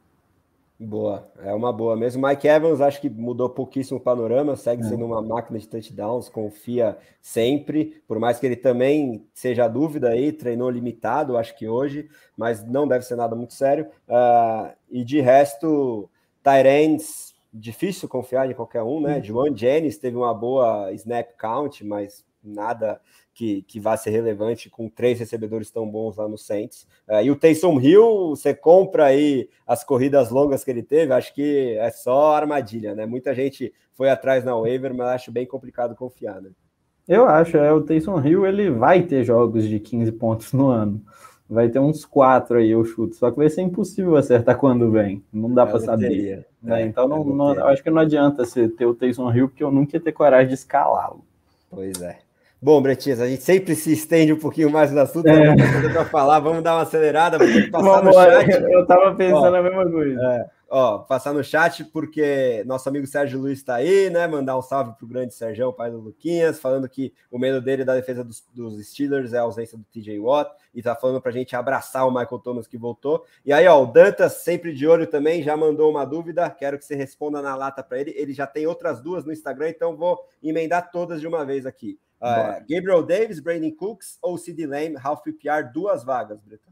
Boa, 0.83 1.31
é 1.41 1.53
uma 1.53 1.71
boa 1.71 1.95
mesmo. 1.95 2.27
Mike 2.27 2.49
Evans, 2.49 2.81
acho 2.81 3.03
que 3.03 3.11
mudou 3.11 3.51
pouquíssimo 3.51 3.99
o 3.99 4.03
panorama, 4.03 4.57
segue 4.57 4.83
é. 4.83 4.89
sendo 4.89 5.05
uma 5.05 5.21
máquina 5.21 5.59
de 5.59 5.69
touchdowns, 5.69 6.31
confia 6.31 6.97
sempre, 7.21 8.03
por 8.09 8.19
mais 8.19 8.41
que 8.41 8.47
ele 8.47 8.57
também 8.57 9.29
seja 9.35 9.69
dúvida 9.69 10.09
aí, 10.09 10.33
treinou 10.33 10.71
limitado, 10.71 11.37
acho 11.37 11.55
que 11.55 11.69
hoje, 11.69 12.09
mas 12.35 12.65
não 12.65 12.89
deve 12.89 13.05
ser 13.05 13.15
nada 13.17 13.37
muito 13.37 13.53
sério. 13.53 13.89
Uh, 14.09 14.73
e 14.91 15.05
de 15.05 15.21
resto, 15.21 16.09
Tyrants, 16.43 17.35
difícil 17.53 18.09
confiar 18.09 18.51
em 18.51 18.55
qualquer 18.55 18.83
um, 18.83 19.03
né? 19.03 19.17
Uhum. 19.17 19.23
Joan 19.23 19.55
Jennings 19.55 19.99
teve 19.99 20.17
uma 20.17 20.33
boa 20.33 20.91
snap 20.93 21.37
count, 21.39 21.85
mas 21.85 22.25
nada 22.43 22.99
que, 23.35 23.63
que 23.63 23.81
vai 23.81 23.97
ser 23.97 24.11
relevante 24.11 24.69
com 24.69 24.89
três 24.89 25.19
recebedores 25.19 25.71
tão 25.71 25.89
bons 25.89 26.17
lá 26.17 26.29
no 26.29 26.37
Saints. 26.37 26.87
Uh, 27.09 27.23
e 27.23 27.31
o 27.31 27.37
Taysom 27.37 27.81
Hill, 27.81 28.31
você 28.31 28.55
compra 28.55 29.07
aí 29.07 29.49
as 29.67 29.85
corridas 29.85 30.31
longas 30.31 30.65
que 30.65 30.71
ele 30.71 30.83
teve, 30.83 31.13
acho 31.13 31.35
que 31.35 31.77
é 31.79 31.91
só 31.91 32.35
armadilha, 32.35 32.95
né? 32.95 33.07
Muita 33.07 33.35
gente 33.35 33.73
foi 33.93 34.11
atrás 34.11 34.45
na 34.45 34.57
waiver, 34.57 34.95
mas 34.95 35.09
acho 35.09 35.33
bem 35.33 35.47
complicado 35.47 35.95
confiar, 35.95 36.41
né? 36.41 36.51
Eu 37.09 37.27
acho, 37.27 37.57
é, 37.57 37.73
o 37.73 37.83
Taysom 37.83 38.21
Hill 38.25 38.47
ele 38.47 38.71
vai 38.71 39.03
ter 39.03 39.25
jogos 39.25 39.69
de 39.69 39.81
15 39.81 40.13
pontos 40.13 40.53
no 40.53 40.69
ano. 40.69 41.03
Vai 41.49 41.69
ter 41.69 41.81
uns 41.81 42.05
quatro 42.05 42.59
aí, 42.59 42.71
eu 42.71 42.85
chuto. 42.85 43.17
Só 43.17 43.29
que 43.31 43.37
vai 43.37 43.51
ser 43.51 43.63
impossível 43.63 44.15
acertar 44.15 44.57
quando 44.57 44.89
vem. 44.93 45.21
Não 45.33 45.53
dá 45.53 45.67
para 45.67 45.81
saber. 45.81 46.47
Né? 46.63 46.83
É, 46.83 46.87
então, 46.87 47.09
não, 47.09 47.25
não, 47.25 47.67
acho 47.67 47.83
que 47.83 47.91
não 47.91 48.01
adianta 48.01 48.45
você 48.45 48.69
ter 48.69 48.87
o 48.87 48.95
Taysom 48.95 49.33
Hill, 49.33 49.49
porque 49.49 49.65
eu 49.65 49.73
nunca 49.73 49.97
ia 49.97 50.01
ter 50.01 50.13
coragem 50.13 50.47
de 50.47 50.55
escalá-lo. 50.55 51.25
Pois 51.69 52.01
é. 52.01 52.19
Bom, 52.63 52.83
Bretinhas, 52.83 53.21
a 53.21 53.27
gente 53.27 53.43
sempre 53.43 53.75
se 53.75 53.91
estende 53.91 54.35
um 54.35 54.39
pouquinho 54.39 54.69
mais 54.69 54.93
no 54.93 55.01
assunto, 55.01 55.27
é. 55.29 55.57
para 55.91 56.05
falar, 56.05 56.41
vamos 56.41 56.63
dar 56.63 56.75
uma 56.75 56.83
acelerada, 56.83 57.39
vamos 57.39 57.71
passar 57.71 58.05
no 58.05 58.13
chat. 58.13 58.51
Eu 58.71 58.83
estava 58.83 59.15
pensando 59.15 59.55
Ó, 59.55 59.57
a 59.57 59.63
mesma 59.63 59.91
coisa. 59.91 60.21
É. 60.21 60.51
Ó, 60.69 60.99
passar 60.99 61.33
no 61.33 61.43
chat, 61.43 61.83
porque 61.87 62.63
nosso 62.67 62.87
amigo 62.87 63.07
Sérgio 63.07 63.41
Luiz 63.41 63.59
está 63.61 63.77
aí, 63.77 64.11
né? 64.11 64.27
Mandar 64.27 64.59
um 64.59 64.63
salve 64.63 64.93
pro 64.99 65.07
grande 65.07 65.33
Sérgio, 65.33 65.73
pai 65.73 65.91
do 65.91 66.01
Luquinhas, 66.01 66.61
falando 66.61 66.87
que 66.87 67.15
o 67.31 67.39
medo 67.39 67.63
dele 67.63 67.83
da 67.83 67.95
defesa 67.95 68.23
dos, 68.23 68.45
dos 68.55 68.87
Steelers 68.87 69.33
é 69.33 69.39
a 69.39 69.43
ausência 69.43 69.79
do 69.79 69.85
TJ 69.85 70.21
Watt, 70.21 70.55
e 70.75 70.83
tá 70.83 70.95
falando 70.95 71.21
pra 71.21 71.33
gente 71.33 71.57
abraçar 71.57 72.07
o 72.07 72.11
Michael 72.11 72.41
Thomas 72.41 72.67
que 72.67 72.77
voltou. 72.77 73.25
E 73.43 73.55
aí, 73.55 73.67
ó, 73.67 73.83
o 73.83 73.87
Dantas, 73.87 74.35
sempre 74.35 74.75
de 74.75 74.87
olho 74.87 75.07
também, 75.07 75.43
já 75.43 75.57
mandou 75.57 75.91
uma 75.91 76.05
dúvida, 76.05 76.51
quero 76.51 76.79
que 76.79 76.85
você 76.85 76.95
responda 76.95 77.41
na 77.41 77.57
lata 77.57 77.83
para 77.83 77.99
ele. 77.99 78.13
Ele 78.15 78.35
já 78.35 78.47
tem 78.47 78.67
outras 78.67 79.01
duas 79.01 79.25
no 79.25 79.33
Instagram, 79.33 79.71
então 79.71 79.97
vou 79.97 80.21
emendar 80.43 80.91
todas 80.91 81.23
de 81.23 81.27
uma 81.27 81.43
vez 81.43 81.65
aqui. 81.65 81.99
Uh, 82.21 82.61
Gabriel 82.69 83.03
Davis, 83.03 83.41
Brandon 83.41 83.71
Cooks 83.71 84.19
ou 84.21 84.37
Sid 84.37 84.67
Lamb, 84.67 84.97
Ralph 84.97 85.23
PPR, 85.23 85.73
duas 85.73 86.05
vagas, 86.05 86.39
Breton. 86.43 86.71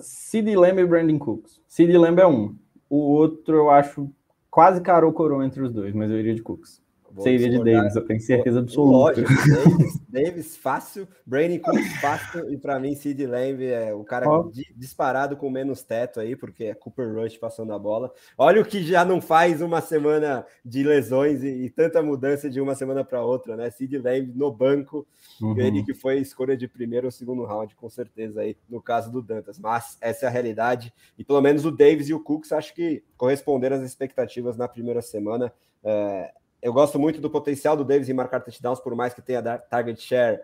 Sid 0.00 0.54
Lamb 0.54 0.80
e 0.80 0.86
Brandon 0.86 1.18
Cooks. 1.18 1.60
Sid 1.66 1.92
Lamb 1.96 2.20
é 2.20 2.26
um. 2.26 2.56
O 2.88 2.96
outro 2.96 3.56
eu 3.56 3.70
acho 3.70 4.10
quase 4.50 4.80
caro 4.80 5.12
coroa 5.12 5.44
entre 5.44 5.62
os 5.62 5.72
dois, 5.72 5.92
mas 5.94 6.10
eu 6.10 6.18
iria 6.18 6.34
de 6.34 6.42
Cooks. 6.42 6.80
Iria 7.24 7.50
de 7.50 7.64
Davis, 7.64 7.96
eu 7.96 8.04
tenho 8.04 8.20
certeza 8.20 8.60
absoluta. 8.60 9.20
Lógico, 9.20 9.28
Davis, 9.28 10.00
Davis 10.08 10.56
fácil, 10.56 11.08
Brandon 11.24 11.58
Cooks 11.58 12.00
fácil, 12.00 12.52
e 12.52 12.56
para 12.56 12.78
mim 12.78 12.94
Sid 12.94 13.26
Lamb 13.26 13.64
é 13.64 13.94
o 13.94 14.04
cara 14.04 14.28
oh. 14.28 14.50
disparado 14.74 15.36
com 15.36 15.48
menos 15.48 15.82
teto 15.82 16.20
aí, 16.20 16.36
porque 16.36 16.64
é 16.64 16.74
Cooper 16.74 17.14
Rush 17.14 17.38
passando 17.38 17.72
a 17.72 17.78
bola. 17.78 18.12
Olha 18.36 18.60
o 18.60 18.64
que 18.64 18.82
já 18.82 19.04
não 19.04 19.20
faz 19.20 19.62
uma 19.62 19.80
semana 19.80 20.44
de 20.64 20.82
lesões 20.82 21.42
e, 21.42 21.48
e 21.48 21.70
tanta 21.70 22.02
mudança 22.02 22.50
de 22.50 22.60
uma 22.60 22.74
semana 22.74 23.04
para 23.04 23.24
outra, 23.24 23.56
né? 23.56 23.70
Sid 23.70 23.98
Lamb 23.98 24.32
no 24.34 24.50
banco, 24.50 25.06
uhum. 25.40 25.58
ele 25.58 25.82
que 25.82 25.94
foi 25.94 26.18
escolha 26.18 26.56
de 26.56 26.68
primeiro 26.68 27.06
ou 27.06 27.10
segundo 27.10 27.44
round, 27.44 27.74
com 27.76 27.88
certeza 27.88 28.40
aí, 28.40 28.56
no 28.68 28.80
caso 28.80 29.10
do 29.10 29.22
Dantas. 29.22 29.58
Mas 29.58 29.96
essa 30.00 30.26
é 30.26 30.28
a 30.28 30.32
realidade, 30.32 30.92
e 31.18 31.24
pelo 31.24 31.40
menos 31.40 31.64
o 31.64 31.70
Davis 31.70 32.08
e 32.08 32.14
o 32.14 32.20
Cooks 32.20 32.52
acho 32.52 32.74
que 32.74 33.02
corresponderam 33.16 33.76
às 33.76 33.82
expectativas 33.82 34.56
na 34.56 34.68
primeira 34.68 35.02
semana. 35.02 35.52
É, 35.84 36.32
eu 36.66 36.72
gosto 36.72 36.98
muito 36.98 37.20
do 37.20 37.30
potencial 37.30 37.76
do 37.76 37.84
Davis 37.84 38.08
em 38.08 38.12
marcar 38.12 38.40
touchdowns, 38.40 38.80
por 38.80 38.92
mais 38.96 39.14
que 39.14 39.22
tenha 39.22 39.40
target 39.40 40.02
share 40.02 40.40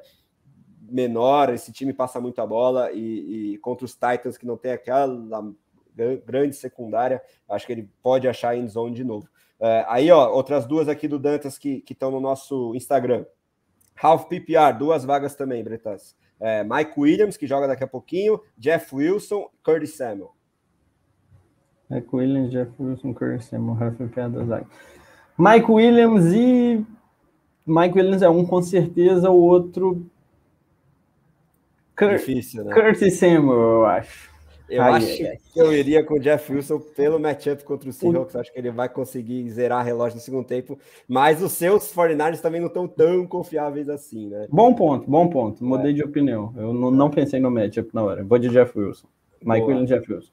menor, 0.81 1.53
esse 1.53 1.73
time 1.73 1.93
passa 1.93 2.21
muita 2.21 2.47
bola 2.47 2.93
e, 2.93 3.55
e 3.55 3.59
contra 3.59 3.85
os 3.85 3.93
Titans 3.93 4.39
que 4.39 4.47
não 4.47 4.57
tem 4.57 4.71
aquela 4.71 5.09
grande 6.25 6.55
secundária, 6.55 7.21
acho 7.49 7.67
que 7.67 7.73
ele 7.73 7.91
pode 8.01 8.29
achar 8.29 8.57
end 8.57 8.71
zone 8.71 8.95
de 8.95 9.03
novo. 9.03 9.29
É, 9.59 9.85
aí, 9.89 10.13
ó, 10.13 10.33
outras 10.33 10.65
duas 10.65 10.89
aqui 10.89 11.09
do 11.09 11.19
Dantas 11.19 11.59
que 11.59 11.83
estão 11.91 12.13
no 12.13 12.21
nosso 12.21 12.73
Instagram. 12.77 13.27
Half 14.01 14.27
PPR, 14.27 14.79
duas 14.79 15.05
vagas 15.05 15.35
também, 15.35 15.65
Bretas. 15.65 16.17
É, 16.39 16.63
Mike 16.63 16.93
Williams, 16.99 17.37
que 17.37 17.49
joga 17.49 17.67
daqui 17.67 17.83
a 17.83 17.89
pouquinho, 17.89 18.41
Jeff 18.57 18.95
Wilson, 18.95 19.51
Curtis 19.65 19.97
Samuel. 19.97 20.37
Mike 21.91 22.09
Williams, 22.13 22.53
Jeff 22.53 22.71
Wilson, 22.81 23.13
Curtis 23.13 23.47
Samuel, 23.47 23.83
half 23.83 23.97
PPR 23.97 24.31
da 24.31 24.45
zaga. 24.45 24.67
Mike 25.43 25.71
Williams 25.71 26.33
e. 26.33 26.85
Mike 27.67 27.97
Williams 27.97 28.23
é 28.23 28.29
um 28.29 28.45
com 28.45 28.63
certeza, 28.63 29.29
o 29.31 29.41
outro. 29.41 30.07
Cur... 31.97 32.11
Difícil, 32.11 32.65
né? 32.65 32.75
Curtis 32.75 33.15
Samuel, 33.15 33.61
eu 33.61 33.87
acho. 33.87 34.31
Eu 34.69 34.83
Ai, 34.83 34.93
acho 34.95 35.23
é. 35.23 35.37
que 35.53 35.61
eu 35.61 35.73
iria 35.73 36.03
com 36.03 36.15
o 36.15 36.21
Jeff 36.21 36.51
Wilson 36.51 36.79
pelo 36.79 37.21
matchup 37.21 37.63
contra 37.65 37.91
o 37.91 37.93
Seahawks. 37.93 38.35
Acho 38.37 38.53
que 38.53 38.59
ele 38.59 38.71
vai 38.71 38.89
conseguir 38.89 39.47
zerar 39.51 39.85
relógio 39.85 40.17
no 40.17 40.23
segundo 40.23 40.47
tempo. 40.47 40.79
Mas 41.07 41.43
os 41.43 41.53
seus 41.53 41.93
49ers 41.93 42.41
também 42.41 42.61
não 42.61 42.69
estão 42.69 42.89
tão 42.89 43.27
confiáveis 43.27 43.89
assim, 43.91 44.29
né? 44.29 44.47
Bom 44.51 44.73
ponto, 44.73 45.11
bom 45.11 45.29
ponto. 45.29 45.63
Mudei 45.63 45.91
é. 45.91 45.95
de 45.95 46.03
opinião. 46.03 46.55
Eu 46.57 46.73
não, 46.73 46.91
não, 46.91 47.11
pensei 47.11 47.39
no 47.39 47.51
matchup 47.51 47.91
na 47.93 48.03
hora. 48.03 48.25
Vou 48.25 48.39
de 48.39 48.49
Jeff 48.49 48.79
Wilson. 48.79 49.07
Mike 49.43 49.61
Boa. 49.61 49.67
Williams 49.67 49.91
Jeff 49.91 50.11
Wilson. 50.11 50.33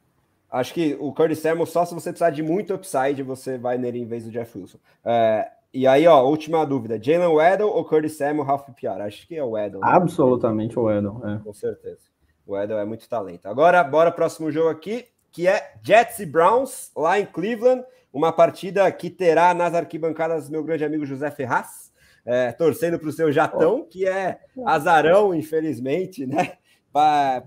Acho 0.51 0.73
que 0.73 0.97
o 0.99 1.13
Curtis 1.13 1.39
Samuel, 1.39 1.65
só 1.65 1.85
se 1.85 1.93
você 1.93 2.09
precisar 2.09 2.31
de 2.31 2.41
muito 2.41 2.73
upside, 2.73 3.21
você 3.21 3.57
vai 3.57 3.77
nele 3.77 3.99
em 3.99 4.05
vez 4.05 4.25
do 4.25 4.31
Jeff 4.31 4.57
Wilson. 4.57 4.79
É, 5.05 5.47
e 5.71 5.85
aí, 5.85 6.07
ó, 6.07 6.23
última 6.23 6.65
dúvida: 6.65 6.99
Jalen 7.01 7.35
Weddle 7.35 7.69
ou 7.69 7.85
Curtis 7.85 8.17
Samuel, 8.17 8.45
Ralph 8.45 8.67
Piar? 8.75 8.99
Acho 9.01 9.27
que 9.27 9.35
é 9.35 9.43
o 9.43 9.51
Weddle. 9.51 9.81
Né? 9.81 9.87
Absolutamente 9.89 10.77
o 10.77 10.83
Weddle, 10.83 11.21
é. 11.27 11.39
Com 11.43 11.53
certeza. 11.53 11.99
O 12.47 12.53
Weddle 12.53 12.79
é 12.79 12.85
muito 12.85 13.07
talento. 13.07 13.45
Agora, 13.45 13.83
bora 13.83 14.11
próximo 14.11 14.51
jogo 14.51 14.69
aqui, 14.69 15.05
que 15.31 15.47
é 15.47 15.73
Jets 15.83 16.17
e 16.17 16.25
Browns, 16.25 16.91
lá 16.95 17.19
em 17.19 17.25
Cleveland. 17.25 17.83
Uma 18.11 18.33
partida 18.33 18.91
que 18.91 19.07
terá 19.07 19.53
nas 19.53 19.75
arquibancadas 19.75 20.49
meu 20.49 20.63
grande 20.63 20.83
amigo 20.83 21.05
José 21.05 21.29
Ferraz, 21.29 21.91
é, 22.25 22.51
torcendo 22.51 22.97
para 22.97 23.07
o 23.07 23.11
seu 23.11 23.31
Jatão, 23.31 23.85
que 23.87 24.07
é 24.07 24.39
azarão, 24.65 25.35
infelizmente, 25.35 26.25
né? 26.25 26.53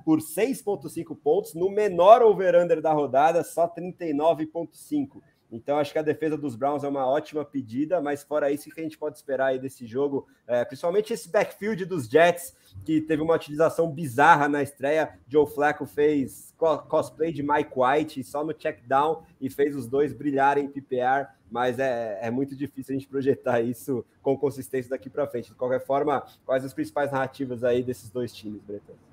Por 0.05 0.20
6,5 0.20 1.16
pontos, 1.16 1.55
no 1.55 1.70
menor 1.70 2.22
over-under 2.22 2.81
da 2.81 2.92
rodada, 2.92 3.42
só 3.42 3.68
39,5. 3.68 5.20
Então, 5.52 5.78
acho 5.78 5.92
que 5.92 5.98
a 5.98 6.02
defesa 6.02 6.38
dos 6.38 6.57
Browns 6.57 6.83
é 6.83 6.88
uma 6.88 7.07
ótima 7.07 7.44
pedida, 7.44 8.00
mas 8.00 8.22
fora 8.22 8.50
isso, 8.50 8.70
o 8.70 8.72
que 8.72 8.81
a 8.81 8.85
gente 8.85 8.96
pode 8.96 9.18
esperar 9.18 9.48
aí 9.48 9.59
desse 9.59 9.87
jogo? 9.87 10.26
É, 10.46 10.64
principalmente 10.64 11.12
esse 11.12 11.28
backfield 11.28 11.85
dos 11.85 12.09
Jets, 12.09 12.57
que 12.87 13.02
teve 13.02 13.20
uma 13.20 13.35
utilização 13.35 13.92
bizarra 13.92 14.48
na 14.48 14.62
estreia. 14.62 15.18
Joe 15.28 15.46
Flacco 15.46 15.85
fez 15.85 16.55
cosplay 16.88 17.33
de 17.33 17.42
Mike 17.42 17.72
White 17.76 18.24
só 18.24 18.42
no 18.42 18.55
check 18.55 18.83
down 18.87 19.24
e 19.38 19.50
fez 19.50 19.76
os 19.76 19.87
dois 19.87 20.14
brilharem 20.14 20.64
em 20.64 20.70
PPR, 20.70 21.28
mas 21.50 21.78
é, 21.78 22.18
é 22.22 22.31
muito 22.31 22.57
difícil 22.57 22.94
a 22.94 22.98
gente 22.98 23.09
projetar 23.09 23.61
isso 23.61 24.02
com 24.22 24.38
consistência 24.38 24.88
daqui 24.88 25.11
para 25.11 25.26
frente. 25.26 25.50
De 25.50 25.55
qualquer 25.55 25.85
forma, 25.85 26.24
quais 26.46 26.64
as 26.64 26.72
principais 26.72 27.12
narrativas 27.12 27.62
aí 27.62 27.83
desses 27.83 28.09
dois 28.09 28.33
times, 28.33 28.62
Bretão? 28.62 29.12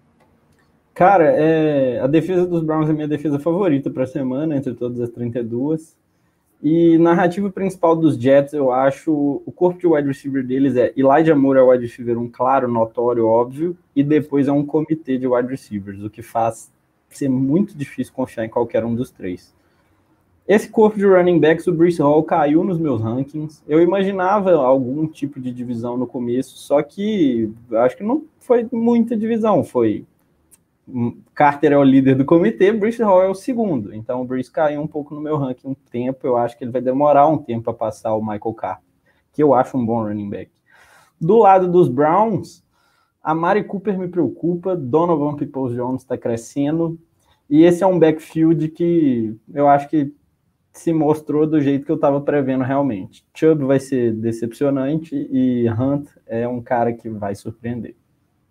Cara, 0.93 1.31
é, 1.31 1.99
a 1.99 2.07
defesa 2.07 2.45
dos 2.45 2.63
Browns 2.63 2.89
é 2.89 2.93
minha 2.93 3.07
defesa 3.07 3.39
favorita 3.39 3.89
para 3.89 4.03
a 4.03 4.07
semana, 4.07 4.55
entre 4.55 4.73
todas 4.73 4.99
as 4.99 5.09
32. 5.09 5.97
E 6.61 6.97
narrativa 6.97 7.49
principal 7.49 7.95
dos 7.95 8.17
Jets, 8.17 8.51
eu 8.53 8.69
acho, 8.69 9.41
o 9.45 9.51
corpo 9.51 9.79
de 9.79 9.87
wide 9.87 10.07
receiver 10.09 10.45
deles 10.45 10.75
é 10.75 10.91
Elijah 10.95 11.33
Moore 11.33 11.59
é 11.59 11.61
wide 11.61 11.85
receiver 11.85 12.17
um 12.17 12.27
claro, 12.27 12.67
notório, 12.67 13.25
óbvio, 13.25 13.77
e 13.95 14.03
depois 14.03 14.49
é 14.49 14.51
um 14.51 14.65
comitê 14.65 15.17
de 15.17 15.25
wide 15.25 15.47
receivers, 15.47 16.03
o 16.03 16.09
que 16.09 16.21
faz 16.21 16.69
ser 17.09 17.29
muito 17.29 17.77
difícil 17.77 18.13
confiar 18.13 18.45
em 18.45 18.49
qualquer 18.49 18.83
um 18.83 18.93
dos 18.93 19.09
três. 19.09 19.55
Esse 20.45 20.67
corpo 20.67 20.97
de 20.97 21.05
running 21.05 21.39
backs, 21.39 21.67
o 21.67 21.71
Bruce 21.71 22.01
Hall 22.01 22.23
caiu 22.23 22.63
nos 22.63 22.79
meus 22.79 22.99
rankings. 23.01 23.63
Eu 23.67 23.81
imaginava 23.81 24.51
algum 24.55 25.07
tipo 25.07 25.39
de 25.39 25.51
divisão 25.51 25.95
no 25.95 26.07
começo, 26.07 26.57
só 26.57 26.81
que 26.81 27.51
acho 27.71 27.95
que 27.95 28.03
não 28.03 28.23
foi 28.39 28.67
muita 28.71 29.15
divisão, 29.15 29.63
foi 29.63 30.05
Carter 31.33 31.71
é 31.71 31.77
o 31.77 31.83
líder 31.83 32.15
do 32.15 32.25
comitê, 32.25 32.71
Bruce 32.71 33.01
Hall 33.01 33.23
é 33.23 33.27
o 33.27 33.35
segundo. 33.35 33.93
Então 33.93 34.21
o 34.21 34.25
Bruce 34.25 34.51
caiu 34.51 34.81
um 34.81 34.87
pouco 34.87 35.15
no 35.15 35.21
meu 35.21 35.37
ranking 35.37 35.67
um 35.69 35.73
tempo. 35.73 36.25
Eu 36.25 36.37
acho 36.37 36.57
que 36.57 36.63
ele 36.63 36.71
vai 36.71 36.81
demorar 36.81 37.27
um 37.27 37.37
tempo 37.37 37.63
para 37.63 37.73
passar 37.73 38.13
o 38.15 38.21
Michael 38.21 38.53
Carter, 38.53 38.85
que 39.33 39.41
eu 39.43 39.53
acho 39.53 39.77
um 39.77 39.85
bom 39.85 40.03
running 40.03 40.29
back. 40.29 40.51
Do 41.19 41.37
lado 41.37 41.71
dos 41.71 41.89
Browns, 41.89 42.63
A 43.21 43.35
Mari 43.35 43.63
Cooper 43.63 43.97
me 43.97 44.07
preocupa, 44.07 44.75
Donovan 44.75 45.35
Peoples-Jones 45.35 46.01
está 46.01 46.17
crescendo, 46.17 46.97
e 47.49 47.63
esse 47.63 47.83
é 47.83 47.87
um 47.87 47.99
backfield 47.99 48.69
que 48.69 49.35
eu 49.53 49.67
acho 49.67 49.89
que 49.89 50.13
se 50.71 50.93
mostrou 50.93 51.45
do 51.45 51.59
jeito 51.59 51.85
que 51.85 51.91
eu 51.91 51.95
estava 51.95 52.21
prevendo 52.21 52.63
realmente. 52.63 53.25
Chubb 53.33 53.65
vai 53.65 53.79
ser 53.79 54.13
decepcionante 54.13 55.15
e 55.31 55.67
Hunt 55.69 56.07
é 56.25 56.47
um 56.47 56.61
cara 56.61 56.93
que 56.93 57.09
vai 57.09 57.35
surpreender. 57.35 57.95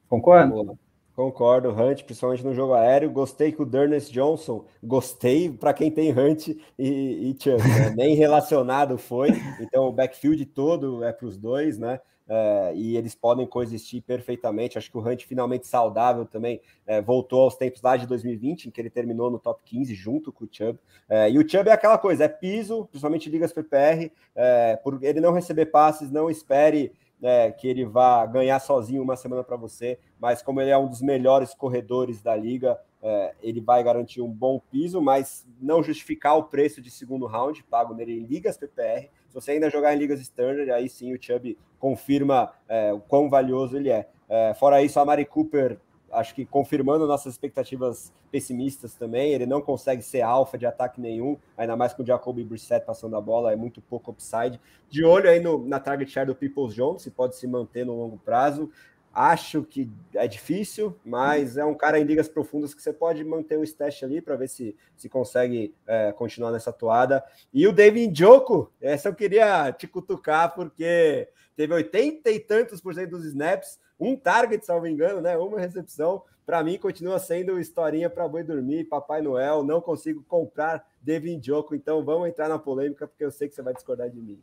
Concorda? 0.08 0.76
Concordo, 1.18 1.70
Hunt, 1.70 2.04
principalmente 2.04 2.44
no 2.44 2.54
jogo 2.54 2.74
aéreo. 2.74 3.10
Gostei 3.10 3.50
que 3.50 3.60
o 3.60 3.66
Durness 3.66 4.08
Johnson, 4.08 4.64
gostei 4.80 5.50
para 5.50 5.74
quem 5.74 5.90
tem 5.90 6.16
Hunt 6.16 6.46
e, 6.46 6.56
e 6.78 7.36
Chubb, 7.42 7.60
né? 7.60 7.90
nem 7.98 8.14
relacionado 8.14 8.96
foi. 8.96 9.30
Então 9.60 9.88
o 9.88 9.92
backfield 9.92 10.46
todo 10.46 11.02
é 11.02 11.12
para 11.12 11.26
os 11.26 11.36
dois, 11.36 11.76
né? 11.76 11.98
é, 12.28 12.72
e 12.74 12.96
eles 12.96 13.14
podem 13.14 13.46
coexistir 13.46 14.02
perfeitamente. 14.02 14.76
Acho 14.76 14.90
que 14.90 14.98
o 14.98 15.00
Hunt 15.00 15.24
finalmente 15.24 15.66
saudável 15.66 16.26
também 16.26 16.60
é, 16.86 17.00
voltou 17.00 17.40
aos 17.42 17.56
tempos 17.56 17.80
lá 17.80 17.96
de 17.96 18.06
2020, 18.06 18.66
em 18.66 18.70
que 18.70 18.80
ele 18.80 18.90
terminou 18.90 19.30
no 19.30 19.38
top 19.38 19.62
15 19.64 19.94
junto 19.94 20.30
com 20.30 20.44
o 20.44 20.48
Chubb. 20.50 20.78
É, 21.08 21.30
e 21.30 21.38
o 21.38 21.48
Chubb 21.48 21.70
é 21.70 21.72
aquela 21.72 21.96
coisa, 21.96 22.24
é 22.24 22.28
piso, 22.28 22.84
principalmente 22.84 23.30
ligas 23.30 23.52
PPR, 23.52 24.12
é, 24.34 24.76
por 24.76 25.02
ele 25.02 25.20
não 25.20 25.32
receber 25.32 25.66
passes, 25.66 26.10
não 26.10 26.28
espere 26.28 26.92
é, 27.22 27.50
que 27.50 27.66
ele 27.66 27.84
vá 27.84 28.24
ganhar 28.26 28.58
sozinho 28.60 29.02
uma 29.02 29.16
semana 29.16 29.42
para 29.42 29.56
você, 29.56 29.98
mas 30.18 30.42
como 30.42 30.60
ele 30.60 30.70
é 30.70 30.78
um 30.78 30.88
dos 30.88 31.02
melhores 31.02 31.54
corredores 31.54 32.22
da 32.22 32.34
liga, 32.36 32.78
é, 33.02 33.34
ele 33.42 33.60
vai 33.60 33.82
garantir 33.82 34.20
um 34.20 34.30
bom 34.30 34.60
piso, 34.70 35.00
mas 35.00 35.46
não 35.60 35.82
justificar 35.82 36.36
o 36.36 36.44
preço 36.44 36.80
de 36.80 36.90
segundo 36.90 37.26
round 37.26 37.62
pago 37.64 37.94
nele 37.94 38.20
em 38.20 38.24
ligas 38.24 38.56
PPR. 38.56 39.08
Se 39.28 39.34
você 39.34 39.52
ainda 39.52 39.70
jogar 39.70 39.94
em 39.94 39.98
ligas 39.98 40.20
standard, 40.20 40.70
aí 40.70 40.88
sim 40.88 41.12
o 41.12 41.22
Chubb 41.22 41.56
confirma 41.78 42.52
é, 42.68 42.92
o 42.92 43.00
quão 43.00 43.28
valioso 43.28 43.76
ele 43.76 43.90
é. 43.90 44.08
é. 44.28 44.54
Fora 44.54 44.82
isso, 44.82 44.98
a 44.98 45.04
Mari 45.04 45.24
Cooper, 45.24 45.78
acho 46.12 46.34
que 46.34 46.44
confirmando 46.44 47.06
nossas 47.06 47.34
expectativas 47.34 48.12
pessimistas 48.30 48.94
também, 48.94 49.32
ele 49.32 49.46
não 49.46 49.60
consegue 49.60 50.02
ser 50.02 50.22
alfa 50.22 50.58
de 50.58 50.66
ataque 50.66 51.00
nenhum, 51.00 51.36
ainda 51.56 51.76
mais 51.76 51.92
com 51.92 52.02
o 52.02 52.06
Jacoby 52.06 52.44
Brissett 52.44 52.84
passando 52.84 53.16
a 53.16 53.20
bola, 53.20 53.52
é 53.52 53.56
muito 53.56 53.80
pouco 53.80 54.10
upside. 54.10 54.60
De 54.88 55.04
olho 55.04 55.28
aí 55.28 55.40
no, 55.40 55.66
na 55.66 55.80
target 55.80 56.10
share 56.10 56.26
do 56.26 56.34
Peoples 56.34 56.74
Jones, 56.74 57.02
se 57.02 57.10
pode 57.10 57.36
se 57.36 57.46
manter 57.46 57.84
no 57.84 57.96
longo 57.96 58.18
prazo. 58.18 58.70
Acho 59.12 59.62
que 59.64 59.90
é 60.14 60.28
difícil, 60.28 60.94
mas 61.04 61.56
é 61.56 61.64
um 61.64 61.74
cara 61.74 61.98
em 61.98 62.04
ligas 62.04 62.28
profundas 62.28 62.74
que 62.74 62.82
você 62.82 62.92
pode 62.92 63.24
manter 63.24 63.58
um 63.58 63.64
stash 63.64 64.04
ali 64.04 64.20
para 64.20 64.36
ver 64.36 64.48
se, 64.48 64.76
se 64.96 65.08
consegue 65.08 65.74
é, 65.86 66.12
continuar 66.12 66.52
nessa 66.52 66.72
toada. 66.72 67.24
E 67.52 67.66
o 67.66 67.72
David 67.72 68.16
Joko, 68.16 68.72
essa 68.80 69.08
eu 69.08 69.14
queria 69.14 69.72
te 69.72 69.88
cutucar, 69.88 70.54
porque 70.54 71.28
teve 71.56 71.74
80 71.74 72.30
e 72.30 72.38
tantos 72.38 72.80
por 72.80 72.94
cento 72.94 73.10
dos 73.10 73.24
snaps, 73.24 73.78
um 73.98 74.14
target, 74.16 74.64
salvo 74.64 74.86
engano, 74.86 75.20
né? 75.20 75.36
Uma 75.36 75.58
recepção. 75.58 76.22
Para 76.46 76.62
mim, 76.62 76.78
continua 76.78 77.18
sendo 77.18 77.58
historinha 77.58 78.08
para 78.08 78.28
boi 78.28 78.42
dormir, 78.42 78.84
Papai 78.84 79.20
Noel. 79.20 79.62
Não 79.62 79.80
consigo 79.80 80.22
comprar 80.28 80.86
Devin 81.02 81.42
Joko, 81.42 81.74
então 81.74 82.04
vamos 82.04 82.28
entrar 82.28 82.48
na 82.48 82.58
polêmica, 82.58 83.06
porque 83.06 83.24
eu 83.24 83.30
sei 83.30 83.48
que 83.48 83.54
você 83.54 83.62
vai 83.62 83.74
discordar 83.74 84.08
de 84.08 84.20
mim. 84.20 84.40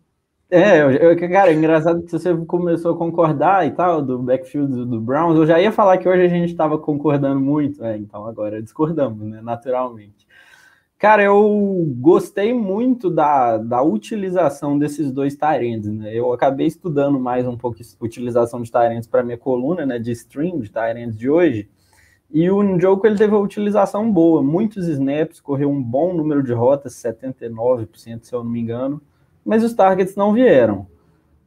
É, 0.49 0.81
eu, 0.81 1.17
cara, 1.17 1.51
é 1.51 1.55
engraçado 1.55 2.03
que 2.03 2.11
você 2.11 2.35
começou 2.45 2.93
a 2.93 2.97
concordar 2.97 3.65
e 3.65 3.71
tal, 3.71 4.01
do 4.01 4.19
backfield 4.19 4.85
do, 4.85 5.01
Browns. 5.01 5.37
Eu 5.37 5.45
já 5.45 5.59
ia 5.59 5.71
falar 5.71 5.97
que 5.97 6.07
hoje 6.07 6.23
a 6.23 6.27
gente 6.27 6.51
estava 6.51 6.77
concordando 6.77 7.39
muito, 7.39 7.83
é, 7.83 7.97
então 7.97 8.25
agora 8.25 8.61
discordamos, 8.61 9.25
né, 9.27 9.41
naturalmente. 9.41 10.27
Cara, 10.99 11.23
eu 11.23 11.83
gostei 11.99 12.53
muito 12.53 13.09
da, 13.09 13.57
da 13.57 13.81
utilização 13.81 14.77
desses 14.77 15.11
dois 15.11 15.35
Tyrants, 15.35 15.87
né? 15.91 16.13
Eu 16.15 16.31
acabei 16.31 16.67
estudando 16.67 17.19
mais 17.19 17.45
um 17.47 17.57
pouco 17.57 17.77
a 17.81 18.05
utilização 18.05 18.61
de 18.61 18.71
Tyrants 18.71 19.07
para 19.07 19.23
minha 19.23 19.37
coluna, 19.37 19.85
né, 19.85 19.99
de 19.99 20.11
stream 20.11 20.59
de 20.59 20.71
Tyrants 20.71 21.17
de 21.17 21.29
hoje. 21.29 21.69
E 22.31 22.49
o 22.49 22.61
Njoku 22.63 23.07
ele 23.07 23.17
teve 23.17 23.33
uma 23.33 23.41
utilização 23.41 24.11
boa, 24.11 24.41
muitos 24.43 24.87
snaps, 24.87 25.39
correu 25.41 25.69
um 25.69 25.81
bom 25.81 26.13
número 26.13 26.43
de 26.43 26.53
rotas, 26.53 26.93
79%, 26.93 28.23
se 28.23 28.33
eu 28.33 28.43
não 28.43 28.51
me 28.51 28.61
engano 28.61 29.01
mas 29.45 29.63
os 29.63 29.73
targets 29.73 30.15
não 30.15 30.33
vieram. 30.33 30.87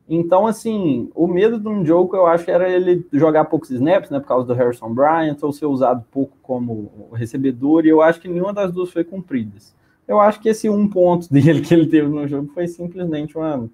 Então, 0.09 0.47
assim, 0.47 1.11
o 1.15 1.27
medo 1.27 1.59
de 1.59 1.69
um 1.69 1.85
jogo 1.85 2.17
eu 2.17 2.27
acho 2.27 2.51
era 2.51 2.67
ele 2.71 3.07
jogar 3.13 3.45
poucos 3.45 3.71
snaps, 3.71 4.09
né, 4.09 4.19
por 4.19 4.27
causa 4.27 4.47
do 4.47 4.55
Harrison 4.55 4.95
Bryant, 4.95 5.37
ou 5.43 5.53
ser 5.53 5.67
usado 5.67 6.03
pouco 6.11 6.35
como 6.43 7.11
recebedor, 7.13 7.85
e 7.85 7.91
eu 7.91 8.01
acho 8.01 8.19
que 8.19 8.29
nenhuma 8.29 8.55
das 8.55 8.73
duas 8.73 8.91
foi 8.91 9.05
cumprida. 9.05 9.53
Eu 10.07 10.19
acho 10.19 10.41
que 10.41 10.49
esse 10.49 10.71
um 10.71 10.89
ponto 10.89 11.29
dele 11.33 11.61
que 11.61 11.75
ele 11.75 11.87
teve 11.87 12.09
no 12.09 12.27
jogo 12.27 12.51
foi 12.55 12.67
simplesmente 12.67 13.37
uma 13.37 13.69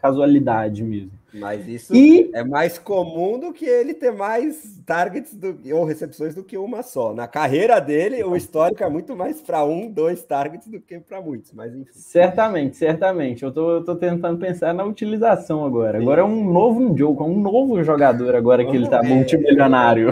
casualidade 0.00 0.82
mesmo. 0.82 1.12
Mas 1.32 1.66
isso 1.68 1.94
e... 1.94 2.28
é 2.32 2.42
mais 2.42 2.76
comum 2.76 3.38
do 3.38 3.52
que 3.52 3.64
ele 3.64 3.94
ter 3.94 4.10
mais 4.10 4.80
targets 4.84 5.34
do, 5.34 5.56
ou 5.72 5.84
recepções 5.84 6.34
do 6.34 6.42
que 6.42 6.58
uma 6.58 6.82
só. 6.82 7.14
Na 7.14 7.28
carreira 7.28 7.80
dele, 7.80 8.22
o 8.24 8.34
histórico 8.34 8.82
é 8.82 8.88
muito 8.88 9.14
mais 9.14 9.40
para 9.40 9.64
um, 9.64 9.88
dois 9.90 10.22
targets 10.22 10.66
do 10.66 10.80
que 10.80 10.98
para 10.98 11.20
muitos. 11.20 11.52
Mas 11.52 11.74
enfim. 11.74 11.90
Certamente, 11.92 12.76
certamente. 12.76 13.44
Eu 13.44 13.52
tô, 13.52 13.76
eu 13.76 13.84
tô 13.84 13.94
tentando 13.94 14.38
pensar 14.38 14.74
na 14.74 14.84
utilização 14.84 15.64
agora. 15.64 15.98
Sim. 15.98 16.02
Agora 16.02 16.22
é 16.22 16.24
um 16.24 16.52
novo 16.52 16.96
jogo, 16.96 17.22
é 17.22 17.26
um 17.26 17.40
novo 17.40 17.82
jogador 17.84 18.34
agora 18.34 18.64
que 18.64 18.76
ele 18.76 18.88
tá 18.88 19.02
multimilionário. 19.02 20.10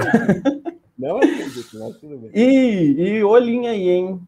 Não 0.96 1.18
acredito, 1.18 1.78
mas 1.78 1.96
tudo 1.98 2.18
bem. 2.18 2.30
E, 2.34 2.94
e 2.98 3.24
olhinha 3.24 3.70
aí, 3.70 3.88
hein? 3.88 4.20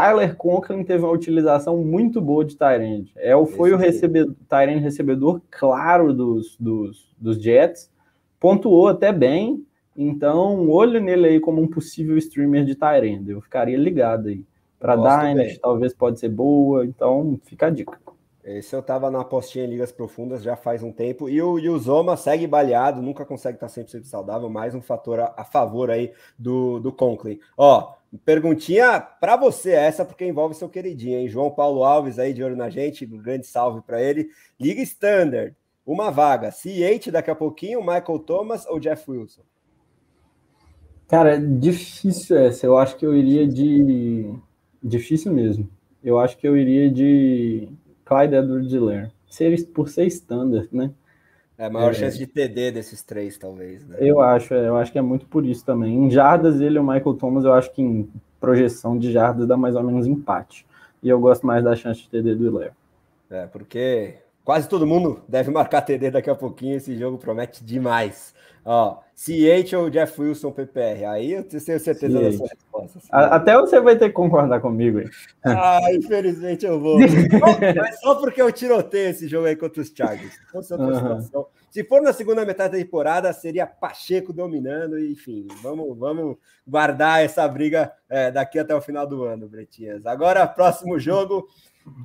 Tyler 0.00 0.34
Conklin 0.34 0.82
teve 0.82 1.04
uma 1.04 1.12
utilização 1.12 1.76
muito 1.78 2.20
boa 2.20 2.44
de 2.44 2.56
Tyrande. 2.56 3.12
É, 3.16 3.32
foi 3.44 3.70
Esse 3.70 3.74
o 3.74 3.76
recebedor, 3.76 4.34
Tyrande 4.48 4.80
recebedor 4.80 5.42
claro 5.50 6.14
dos, 6.14 6.56
dos, 6.58 7.14
dos 7.18 7.42
Jets, 7.42 7.90
pontuou 8.38 8.88
até 8.88 9.12
bem, 9.12 9.64
então 9.94 10.68
olho 10.70 11.00
nele 11.00 11.28
aí 11.28 11.40
como 11.40 11.60
um 11.60 11.68
possível 11.68 12.16
streamer 12.16 12.64
de 12.64 12.74
Tyrande. 12.74 13.32
Eu 13.32 13.42
ficaria 13.42 13.76
ligado 13.76 14.28
aí. 14.28 14.42
Para 14.78 14.96
Dynasty, 14.96 15.60
talvez 15.60 15.92
pode 15.92 16.18
ser 16.18 16.30
boa, 16.30 16.86
então 16.86 17.38
fica 17.44 17.66
a 17.66 17.70
dica. 17.70 18.00
Esse 18.42 18.74
eu 18.74 18.82
tava 18.82 19.10
na 19.10 19.20
apostinha 19.20 19.66
em 19.66 19.68
ligas 19.68 19.92
profundas 19.92 20.42
já 20.42 20.56
faz 20.56 20.82
um 20.82 20.90
tempo. 20.90 21.28
E 21.28 21.42
o, 21.42 21.58
e 21.58 21.68
o 21.68 21.78
Zoma 21.78 22.16
segue 22.16 22.46
baleado, 22.46 23.02
nunca 23.02 23.26
consegue 23.26 23.56
estar 23.56 23.66
100% 23.66 24.04
saudável. 24.04 24.48
Mais 24.48 24.74
um 24.74 24.80
fator 24.80 25.20
a, 25.20 25.34
a 25.36 25.44
favor 25.44 25.90
aí 25.90 26.12
do, 26.38 26.80
do 26.80 26.90
Conklin. 26.90 27.38
Ó, 27.58 27.92
Perguntinha 28.24 29.00
para 29.00 29.36
você 29.36 29.70
essa, 29.70 30.04
porque 30.04 30.24
envolve 30.24 30.54
seu 30.54 30.68
queridinho, 30.68 31.18
hein? 31.18 31.28
João 31.28 31.50
Paulo 31.50 31.84
Alves 31.84 32.18
aí 32.18 32.32
de 32.32 32.42
olho 32.42 32.56
na 32.56 32.68
gente, 32.68 33.06
um 33.06 33.18
grande 33.18 33.46
salve 33.46 33.82
para 33.82 34.02
ele. 34.02 34.28
Liga 34.58 34.82
Standard, 34.82 35.54
uma 35.86 36.10
vaga. 36.10 36.50
C8 36.50 37.10
daqui 37.10 37.30
a 37.30 37.36
pouquinho, 37.36 37.80
Michael 37.80 38.18
Thomas 38.20 38.66
ou 38.66 38.80
Jeff 38.80 39.08
Wilson? 39.08 39.42
Cara, 41.06 41.38
difícil 41.38 42.36
essa. 42.36 42.66
Eu 42.66 42.76
acho 42.78 42.96
que 42.96 43.04
eu 43.04 43.16
iria 43.16 43.46
de. 43.46 44.32
Difícil 44.82 45.32
mesmo. 45.32 45.68
Eu 46.02 46.18
acho 46.18 46.36
que 46.38 46.48
eu 46.48 46.56
iria 46.56 46.90
de 46.90 47.68
Clyde 48.04 48.36
Edwards-Helaire. 48.36 49.12
Por 49.74 49.88
ser 49.88 50.06
standard, 50.06 50.68
né? 50.72 50.92
É 51.60 51.66
a 51.66 51.70
maior 51.70 51.90
é, 51.90 51.94
chance 51.94 52.16
de 52.16 52.26
TD 52.26 52.72
desses 52.72 53.02
três, 53.02 53.36
talvez. 53.36 53.86
Né? 53.86 53.98
Eu 54.00 54.18
acho, 54.18 54.54
é, 54.54 54.66
eu 54.66 54.76
acho 54.78 54.90
que 54.90 54.98
é 54.98 55.02
muito 55.02 55.26
por 55.26 55.44
isso 55.44 55.62
também. 55.62 55.94
Em 55.94 56.10
jardas, 56.10 56.58
ele 56.58 56.76
e 56.76 56.78
o 56.78 56.82
Michael 56.82 57.14
Thomas, 57.16 57.44
eu 57.44 57.52
acho 57.52 57.70
que 57.74 57.82
em 57.82 58.10
projeção 58.40 58.98
de 58.98 59.12
jardas 59.12 59.46
dá 59.46 59.58
mais 59.58 59.76
ou 59.76 59.82
menos 59.82 60.06
empate. 60.06 60.66
E 61.02 61.08
eu 61.10 61.20
gosto 61.20 61.46
mais 61.46 61.62
da 61.62 61.76
chance 61.76 62.00
de 62.00 62.08
TD 62.08 62.34
do 62.34 62.46
Hilaire. 62.46 62.72
É, 63.30 63.46
porque 63.46 64.14
quase 64.44 64.68
todo 64.68 64.86
mundo 64.86 65.22
deve 65.28 65.50
marcar 65.50 65.82
TD 65.82 66.10
daqui 66.10 66.30
a 66.30 66.34
pouquinho. 66.34 66.76
Esse 66.76 66.96
jogo 66.96 67.18
promete 67.18 67.64
demais. 67.64 68.34
Ó, 68.64 68.98
ou 69.78 69.90
Jeff 69.90 70.20
Wilson 70.20 70.50
PPR? 70.50 71.04
Aí 71.06 71.32
eu 71.32 71.44
tenho 71.44 71.60
certeza 71.60 72.20
da 72.20 72.32
sua 72.32 72.46
resposta. 72.46 73.00
Até 73.10 73.54
você 73.56 73.80
vai 73.80 73.96
ter 73.96 74.08
que 74.08 74.14
concordar 74.14 74.60
comigo. 74.60 75.00
Hein? 75.00 75.10
Ah, 75.44 75.80
infelizmente 75.92 76.66
eu 76.66 76.78
vou. 76.78 76.98
Mas 77.76 78.00
só 78.00 78.14
porque 78.16 78.40
eu 78.40 78.52
tirotei 78.52 79.08
esse 79.08 79.28
jogo 79.28 79.46
aí 79.46 79.56
contra 79.56 79.80
os 79.80 79.88
Chargers. 79.88 80.34
Se 80.62 80.74
uhum. 80.74 81.46
Se 81.70 81.84
for 81.84 82.02
na 82.02 82.12
segunda 82.12 82.44
metade 82.44 82.72
da 82.72 82.78
temporada, 82.78 83.32
seria 83.32 83.66
Pacheco 83.66 84.32
dominando. 84.32 84.98
Enfim, 84.98 85.46
vamos, 85.62 85.96
vamos 85.96 86.36
guardar 86.66 87.24
essa 87.24 87.46
briga 87.46 87.92
é, 88.08 88.30
daqui 88.30 88.58
até 88.58 88.74
o 88.74 88.80
final 88.80 89.06
do 89.06 89.24
ano, 89.24 89.48
Bretinhas. 89.48 90.04
Agora, 90.04 90.46
próximo 90.46 90.98
jogo: 90.98 91.46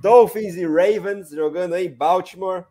Dolphins 0.02 0.56
e 0.56 0.66
Ravens 0.66 1.30
jogando 1.30 1.76
em 1.76 1.90
Baltimore 1.90 2.66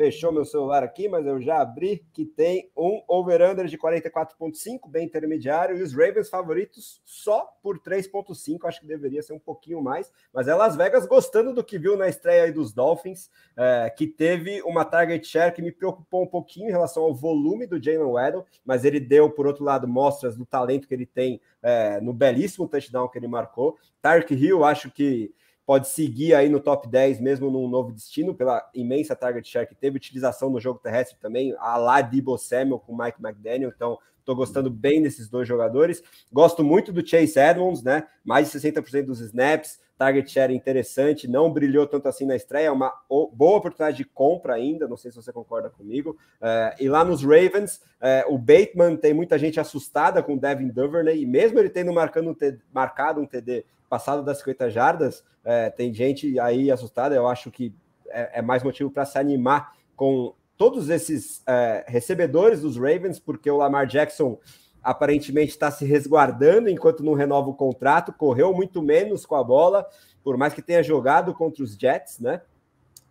fechou 0.00 0.32
meu 0.32 0.46
celular 0.46 0.82
aqui, 0.82 1.10
mas 1.10 1.26
eu 1.26 1.38
já 1.42 1.60
abri, 1.60 2.02
que 2.14 2.24
tem 2.24 2.70
um 2.74 3.02
over-under 3.06 3.66
de 3.66 3.76
44,5, 3.76 4.88
bem 4.88 5.04
intermediário, 5.04 5.76
e 5.76 5.82
os 5.82 5.92
Ravens 5.92 6.30
favoritos 6.30 7.02
só 7.04 7.46
por 7.62 7.78
3,5, 7.78 8.60
acho 8.64 8.80
que 8.80 8.86
deveria 8.86 9.22
ser 9.22 9.34
um 9.34 9.38
pouquinho 9.38 9.82
mais, 9.82 10.10
mas 10.32 10.48
é 10.48 10.54
Las 10.54 10.74
Vegas 10.74 11.06
gostando 11.06 11.52
do 11.52 11.62
que 11.62 11.78
viu 11.78 11.98
na 11.98 12.08
estreia 12.08 12.44
aí 12.44 12.50
dos 12.50 12.72
Dolphins, 12.72 13.28
é, 13.54 13.90
que 13.90 14.06
teve 14.06 14.62
uma 14.62 14.86
target 14.86 15.26
share 15.26 15.52
que 15.52 15.60
me 15.60 15.70
preocupou 15.70 16.22
um 16.22 16.26
pouquinho 16.26 16.68
em 16.68 16.72
relação 16.72 17.02
ao 17.02 17.14
volume 17.14 17.66
do 17.66 17.78
Jalen 17.78 18.10
Waddle, 18.10 18.46
mas 18.64 18.86
ele 18.86 19.00
deu, 19.00 19.28
por 19.28 19.46
outro 19.46 19.64
lado, 19.64 19.86
mostras 19.86 20.34
do 20.34 20.46
talento 20.46 20.88
que 20.88 20.94
ele 20.94 21.04
tem 21.04 21.42
é, 21.62 22.00
no 22.00 22.14
belíssimo 22.14 22.66
touchdown 22.66 23.06
que 23.06 23.18
ele 23.18 23.28
marcou. 23.28 23.76
Tark 24.00 24.30
Hill, 24.30 24.64
acho 24.64 24.90
que 24.90 25.34
pode 25.70 25.86
seguir 25.86 26.34
aí 26.34 26.48
no 26.48 26.58
top 26.58 26.88
10, 26.88 27.20
mesmo 27.20 27.48
num 27.48 27.68
novo 27.68 27.92
destino, 27.92 28.34
pela 28.34 28.68
imensa 28.74 29.14
target 29.14 29.48
share 29.48 29.68
que 29.68 29.74
teve, 29.76 29.98
utilização 29.98 30.50
no 30.50 30.58
jogo 30.58 30.80
terrestre 30.80 31.16
também, 31.20 31.54
a 31.60 31.76
lá 31.76 32.00
Debo 32.00 32.36
Samuel 32.36 32.80
com 32.80 32.92
Mike 32.92 33.24
McDaniel, 33.24 33.70
então 33.72 33.96
Estou 34.18 34.34
gostando 34.36 34.68
bem 34.68 35.00
desses 35.00 35.28
dois 35.28 35.48
jogadores. 35.48 36.02
Gosto 36.32 36.62
muito 36.62 36.92
do 36.92 37.06
Chase 37.06 37.38
Edmonds, 37.38 37.82
né? 37.82 38.06
Mais 38.22 38.50
de 38.50 38.58
60% 38.58 39.06
dos 39.06 39.20
snaps, 39.20 39.80
target 39.96 40.30
share 40.30 40.54
interessante, 40.54 41.26
não 41.26 41.52
brilhou 41.52 41.86
tanto 41.86 42.06
assim 42.06 42.26
na 42.26 42.36
estreia, 42.36 42.66
é 42.66 42.70
uma 42.70 42.92
boa 43.08 43.58
oportunidade 43.58 43.96
de 43.96 44.04
compra 44.04 44.54
ainda, 44.54 44.86
não 44.86 44.96
sei 44.96 45.10
se 45.10 45.16
você 45.16 45.32
concorda 45.32 45.70
comigo. 45.70 46.16
É, 46.40 46.76
e 46.80 46.88
lá 46.88 47.04
nos 47.04 47.22
Ravens, 47.22 47.80
é, 48.00 48.24
o 48.28 48.36
Bateman 48.36 48.96
tem 48.96 49.14
muita 49.14 49.38
gente 49.38 49.58
assustada 49.58 50.22
com 50.22 50.34
o 50.34 50.38
Devin 50.38 50.68
Duvernay, 50.68 51.22
e 51.22 51.26
mesmo 51.26 51.58
ele 51.58 51.70
tendo 51.70 51.92
marcando 51.92 52.30
um 52.30 52.36
marcado 52.72 53.20
um 53.20 53.26
TD 53.26 53.64
passado 53.90 54.22
das 54.22 54.38
50 54.38 54.70
jardas, 54.70 55.24
é, 55.44 55.68
tem 55.68 55.92
gente 55.92 56.38
aí 56.38 56.70
assustada, 56.70 57.14
eu 57.14 57.26
acho 57.26 57.50
que 57.50 57.74
é, 58.08 58.38
é 58.38 58.42
mais 58.42 58.62
motivo 58.62 58.90
para 58.90 59.04
se 59.04 59.18
animar 59.18 59.72
com 59.96 60.32
todos 60.56 60.88
esses 60.88 61.42
é, 61.46 61.84
recebedores 61.88 62.60
dos 62.60 62.76
Ravens, 62.76 63.18
porque 63.18 63.50
o 63.50 63.56
Lamar 63.56 63.86
Jackson 63.86 64.38
aparentemente 64.82 65.50
está 65.50 65.70
se 65.70 65.84
resguardando 65.84 66.70
enquanto 66.70 67.02
não 67.02 67.14
renova 67.14 67.50
o 67.50 67.54
contrato, 67.54 68.12
correu 68.12 68.54
muito 68.54 68.80
menos 68.80 69.26
com 69.26 69.34
a 69.34 69.44
bola, 69.44 69.86
por 70.22 70.36
mais 70.36 70.54
que 70.54 70.62
tenha 70.62 70.82
jogado 70.82 71.34
contra 71.34 71.62
os 71.62 71.74
Jets, 71.74 72.20
né? 72.20 72.40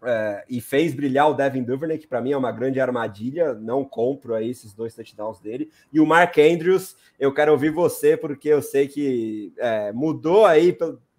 É, 0.02 0.46
e 0.50 0.62
fez 0.62 0.94
brilhar 0.94 1.30
o 1.30 1.34
Devin 1.34 1.64
Duvernay, 1.64 1.98
que 1.98 2.08
para 2.08 2.22
mim 2.22 2.32
é 2.32 2.38
uma 2.38 2.52
grande 2.52 2.80
armadilha. 2.80 3.54
Não 3.54 3.84
compro 3.84 4.34
aí 4.34 4.50
esses 4.50 4.74
dois 4.74 4.96
touchdowns 4.96 5.40
dele. 5.40 5.72
E 5.92 6.00
o 6.00 6.06
Mark 6.06 6.38
Andrews, 6.38 6.96
eu 7.20 7.34
quero 7.34 7.52
ouvir 7.52 7.72
você, 7.72 8.16
porque 8.16 8.48
eu 8.50 8.62
sei 8.62 8.88
que 8.88 9.54
é, 9.58 9.92
mudou 9.92 10.46
aí, 10.46 10.78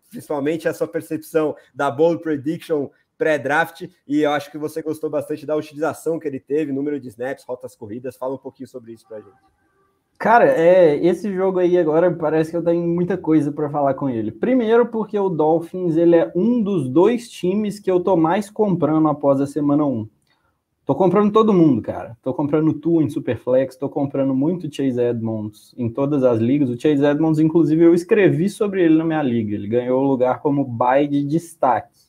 principalmente 0.09 0.66
a 0.66 0.74
sua 0.74 0.89
percepção 0.89 1.55
da 1.74 1.91
bold 1.91 2.22
prediction 2.22 2.91
pré-draft, 3.18 3.87
e 4.09 4.22
eu 4.22 4.31
acho 4.33 4.51
que 4.51 4.57
você 4.57 4.81
gostou 4.81 5.11
bastante 5.11 5.45
da 5.45 5.55
utilização 5.55 6.18
que 6.18 6.26
ele 6.26 6.41
teve, 6.41 6.72
número 6.72 6.99
de 6.99 7.09
snaps, 7.09 7.45
rotas 7.45 7.76
corridas. 7.76 8.16
Fala 8.16 8.35
um 8.35 8.39
pouquinho 8.39 8.66
sobre 8.66 8.93
isso 8.93 9.07
para 9.07 9.18
a 9.18 9.20
gente. 9.20 9.37
Cara, 10.21 10.45
é, 10.53 10.97
esse 11.03 11.33
jogo 11.33 11.61
aí 11.61 11.79
agora 11.79 12.14
parece 12.14 12.51
que 12.51 12.57
eu 12.59 12.62
tenho 12.62 12.87
muita 12.87 13.16
coisa 13.16 13.51
para 13.51 13.71
falar 13.71 13.95
com 13.95 14.07
ele. 14.07 14.31
Primeiro, 14.31 14.85
porque 14.85 15.18
o 15.18 15.31
Dolphins 15.31 15.97
ele 15.97 16.14
é 16.14 16.31
um 16.37 16.62
dos 16.62 16.91
dois 16.91 17.31
times 17.31 17.81
que 17.81 17.91
eu 17.91 18.01
tô 18.01 18.18
mais 18.18 18.51
comprando 18.51 19.09
após 19.09 19.41
a 19.41 19.47
semana 19.47 19.83
1. 19.87 20.07
Tô 20.85 20.95
comprando 20.95 21.33
todo 21.33 21.55
mundo, 21.55 21.81
cara. 21.81 22.18
Tô 22.23 22.35
comprando 22.35 22.75
tu 22.75 23.01
em 23.01 23.09
Superflex, 23.09 23.77
tô 23.77 23.89
comprando 23.89 24.35
muito 24.35 24.71
Chase 24.71 25.01
Edmonds 25.01 25.75
em 25.79 25.89
todas 25.89 26.23
as 26.23 26.39
ligas. 26.39 26.68
O 26.68 26.79
Chase 26.79 27.03
Edmonds, 27.03 27.39
inclusive, 27.39 27.83
eu 27.83 27.95
escrevi 27.95 28.51
sobre 28.51 28.85
ele 28.85 28.99
na 28.99 29.05
minha 29.07 29.23
liga. 29.23 29.55
Ele 29.55 29.68
ganhou 29.68 30.03
o 30.03 30.07
lugar 30.07 30.43
como 30.43 30.64
buy 30.64 31.09
de 31.09 31.25
destaque. 31.25 32.00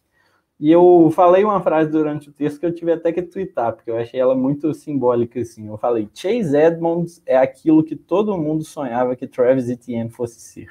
E 0.62 0.72
eu 0.72 1.12
falei 1.16 1.44
uma 1.44 1.60
frase 1.60 1.90
durante 1.90 2.30
o 2.30 2.32
texto 2.32 2.60
que 2.60 2.66
eu 2.68 2.72
tive 2.74 2.92
até 2.92 3.12
que 3.12 3.24
twittar, 3.24 3.74
porque 3.74 3.90
eu 3.90 3.98
achei 3.98 4.20
ela 4.20 4.36
muito 4.36 4.72
simbólica, 4.76 5.40
assim. 5.40 5.68
Eu 5.68 5.76
falei, 5.76 6.08
Chase 6.14 6.56
Edmonds 6.56 7.20
é 7.26 7.36
aquilo 7.36 7.84
que 7.84 7.96
todo 7.96 8.38
mundo 8.38 8.64
sonhava 8.64 9.16
que 9.16 9.26
Travis 9.26 9.68
Etienne 9.68 10.12
fosse 10.12 10.40
ser. 10.40 10.68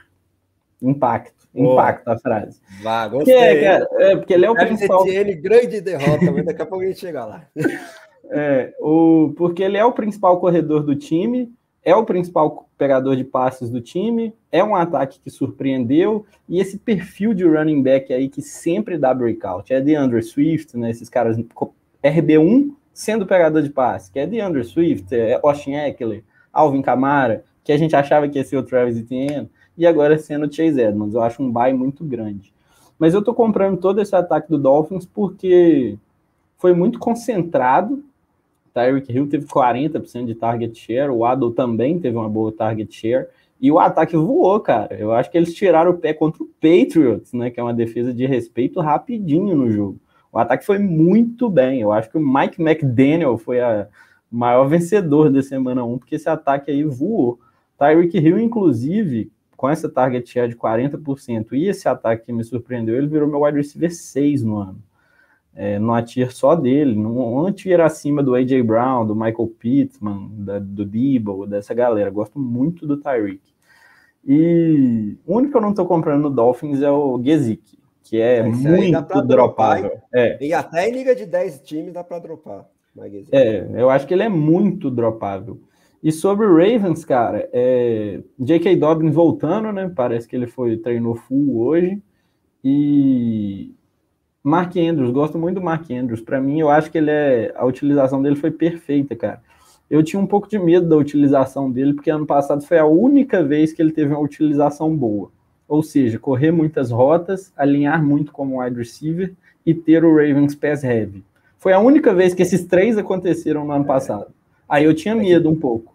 Impacto. 0.80 1.48
Impacto 1.52 2.06
a 2.06 2.16
frase. 2.16 2.60
Vá, 2.84 3.08
gostei. 3.08 3.34
É, 3.34 3.64
cara, 3.64 3.88
é, 3.94 4.16
porque 4.16 4.32
ele 4.32 4.46
é 4.46 4.50
o 4.50 4.54
Travis 4.54 4.74
principal... 4.76 5.04
Etienne, 5.04 5.34
grande 5.34 5.80
derrota, 5.80 6.30
mas 6.30 6.44
daqui 6.44 6.62
a 6.62 6.66
pouco 6.66 6.84
a 6.84 6.86
gente 6.86 7.00
chega 7.00 7.24
lá. 7.24 7.48
É, 8.32 8.72
o, 8.78 9.34
porque 9.36 9.60
ele 9.60 9.76
é 9.76 9.84
o 9.84 9.90
principal 9.90 10.38
corredor 10.38 10.84
do 10.84 10.94
time, 10.94 11.52
é 11.82 11.96
o 11.96 12.04
principal 12.04 12.68
pegador 12.78 13.16
de 13.16 13.24
passes 13.24 13.70
do 13.70 13.80
time, 13.80 14.32
é 14.52 14.62
um 14.64 14.74
ataque 14.74 15.20
que 15.20 15.30
surpreendeu, 15.30 16.26
e 16.48 16.60
esse 16.60 16.78
perfil 16.78 17.32
de 17.32 17.44
running 17.44 17.82
back 17.82 18.12
aí 18.12 18.28
que 18.28 18.42
sempre 18.42 18.98
dá 18.98 19.14
breakout, 19.14 19.72
é 19.72 19.80
de 19.80 19.94
Andrew 19.94 20.22
Swift, 20.22 20.76
né, 20.76 20.90
esses 20.90 21.08
caras, 21.08 21.36
RB1 22.02 22.74
sendo 22.92 23.24
pegador 23.26 23.62
de 23.62 23.70
passe, 23.70 24.10
que 24.10 24.18
é 24.18 24.26
de 24.26 24.40
Andrew 24.40 24.64
Swift, 24.64 25.14
é 25.14 25.38
Austin 25.42 25.74
Eckler, 25.74 26.22
Alvin 26.52 26.82
Kamara, 26.82 27.44
que 27.62 27.72
a 27.72 27.76
gente 27.76 27.94
achava 27.94 28.28
que 28.28 28.38
ia 28.38 28.44
ser 28.44 28.56
o 28.56 28.62
Travis 28.62 28.98
Etienne, 28.98 29.48
e 29.76 29.86
agora 29.86 30.18
sendo 30.18 30.52
Chase 30.52 30.80
Edmonds, 30.80 31.14
eu 31.14 31.22
acho 31.22 31.42
um 31.42 31.50
buy 31.50 31.72
muito 31.72 32.04
grande. 32.04 32.52
Mas 32.98 33.14
eu 33.14 33.22
tô 33.22 33.32
comprando 33.32 33.78
todo 33.78 34.00
esse 34.02 34.14
ataque 34.14 34.50
do 34.50 34.58
Dolphins 34.58 35.06
porque 35.06 35.96
foi 36.58 36.74
muito 36.74 36.98
concentrado, 36.98 38.04
Tyreek 38.74 39.10
Hill 39.10 39.28
teve 39.28 39.46
40% 39.46 40.26
de 40.26 40.34
target 40.34 40.78
share, 40.78 41.10
o 41.10 41.24
Adel 41.24 41.52
também 41.52 41.98
teve 41.98 42.16
uma 42.16 42.28
boa 42.28 42.52
target 42.52 42.94
share, 42.94 43.26
e 43.60 43.70
o 43.70 43.78
ataque 43.78 44.16
voou, 44.16 44.58
cara. 44.60 44.96
Eu 44.98 45.12
acho 45.12 45.30
que 45.30 45.36
eles 45.36 45.54
tiraram 45.54 45.90
o 45.90 45.98
pé 45.98 46.14
contra 46.14 46.42
o 46.42 46.46
Patriots, 46.46 47.32
né, 47.32 47.50
que 47.50 47.60
é 47.60 47.62
uma 47.62 47.74
defesa 47.74 48.12
de 48.14 48.24
respeito 48.26 48.80
rapidinho 48.80 49.54
no 49.54 49.70
jogo. 49.70 50.00
O 50.32 50.38
ataque 50.38 50.64
foi 50.64 50.78
muito 50.78 51.48
bem. 51.48 51.80
Eu 51.80 51.92
acho 51.92 52.10
que 52.10 52.16
o 52.16 52.20
Mike 52.20 52.62
McDaniel 52.62 53.36
foi 53.36 53.60
a 53.60 53.88
maior 54.30 54.66
vencedor 54.66 55.30
da 55.30 55.42
semana 55.42 55.84
1, 55.84 55.98
porque 55.98 56.14
esse 56.14 56.28
ataque 56.28 56.70
aí 56.70 56.84
voou. 56.84 57.38
Tyreek 57.76 58.16
Hill, 58.16 58.38
inclusive, 58.38 59.30
com 59.56 59.68
essa 59.68 59.88
target 59.88 60.30
share 60.30 60.48
de 60.48 60.56
40% 60.56 61.52
e 61.52 61.68
esse 61.68 61.88
ataque 61.88 62.26
que 62.26 62.32
me 62.32 62.44
surpreendeu, 62.44 62.96
ele 62.96 63.08
virou 63.08 63.28
meu 63.28 63.42
wide 63.42 63.58
receiver 63.58 63.94
6 63.94 64.42
no 64.42 64.56
ano 64.58 64.89
é, 65.60 65.78
numa 65.78 66.02
tier 66.02 66.32
só 66.32 66.56
dele, 66.56 66.94
numa 66.94 67.52
tier 67.52 67.82
acima 67.82 68.22
do 68.22 68.34
A.J. 68.34 68.62
Brown, 68.62 69.04
do 69.04 69.14
Michael 69.14 69.52
Pittman, 69.58 70.30
da, 70.38 70.58
do 70.58 70.86
Debo, 70.86 71.46
dessa 71.46 71.74
galera. 71.74 72.08
Gosto 72.08 72.38
muito 72.38 72.86
do 72.86 72.96
Tyreek. 72.96 73.42
E 74.26 75.18
o 75.26 75.36
único 75.36 75.52
que 75.52 75.58
eu 75.58 75.60
não 75.60 75.68
estou 75.68 75.84
comprando 75.84 76.22
no 76.22 76.30
Dolphins 76.30 76.80
é 76.80 76.90
o 76.90 77.22
Gesick, 77.22 77.78
que 78.02 78.18
é 78.18 78.48
Esse 78.48 78.66
muito 78.66 79.22
dropável. 79.26 79.98
É. 80.14 80.42
E 80.42 80.54
até 80.54 80.88
em 80.88 80.92
liga 80.92 81.14
de 81.14 81.26
10 81.26 81.60
times 81.60 81.92
dá 81.92 82.02
para 82.02 82.20
dropar. 82.20 82.66
É, 83.30 83.66
eu 83.74 83.90
acho 83.90 84.06
que 84.06 84.14
ele 84.14 84.22
é 84.22 84.30
muito 84.30 84.90
dropável. 84.90 85.60
E 86.02 86.10
sobre 86.10 86.46
o 86.46 86.56
Ravens, 86.56 87.04
cara, 87.04 87.46
é... 87.52 88.22
J.K. 88.38 88.76
Dobbins 88.76 89.14
voltando, 89.14 89.70
né? 89.72 89.92
Parece 89.94 90.26
que 90.26 90.34
ele 90.34 90.46
foi 90.46 90.78
treinou 90.78 91.16
full 91.16 91.60
hoje. 91.60 92.02
E 92.64 93.74
Mark 94.42 94.74
Andrews, 94.76 95.10
gosto 95.10 95.38
muito 95.38 95.56
do 95.56 95.62
Mark 95.62 95.90
Andrews. 95.90 96.22
Para 96.22 96.40
mim, 96.40 96.60
eu 96.60 96.70
acho 96.70 96.90
que 96.90 96.96
ele 96.96 97.10
é 97.10 97.52
a 97.54 97.64
utilização 97.66 98.22
dele 98.22 98.36
foi 98.36 98.50
perfeita, 98.50 99.14
cara. 99.14 99.42
Eu 99.90 100.02
tinha 100.02 100.18
um 100.20 100.26
pouco 100.26 100.48
de 100.48 100.58
medo 100.58 100.88
da 100.88 100.96
utilização 100.96 101.70
dele, 101.70 101.92
porque 101.92 102.10
ano 102.10 102.24
passado 102.24 102.62
foi 102.62 102.78
a 102.78 102.86
única 102.86 103.44
vez 103.44 103.72
que 103.72 103.82
ele 103.82 103.92
teve 103.92 104.14
uma 104.14 104.20
utilização 104.20 104.96
boa. 104.96 105.30
Ou 105.68 105.82
seja, 105.82 106.18
correr 106.18 106.52
muitas 106.52 106.90
rotas, 106.90 107.52
alinhar 107.54 108.02
muito 108.02 108.32
como 108.32 108.62
wide 108.62 108.78
receiver 108.78 109.34
e 109.66 109.74
ter 109.74 110.04
o 110.04 110.14
Ravens 110.14 110.54
pass 110.54 110.82
heavy. 110.82 111.22
Foi 111.58 111.74
a 111.74 111.78
única 111.78 112.14
vez 112.14 112.32
que 112.32 112.40
esses 112.40 112.64
três 112.64 112.96
aconteceram 112.96 113.66
no 113.66 113.72
ano 113.72 113.84
passado. 113.84 114.32
Aí 114.66 114.84
eu 114.84 114.94
tinha 114.94 115.14
medo 115.14 115.50
um 115.50 115.56
pouco. 115.56 115.94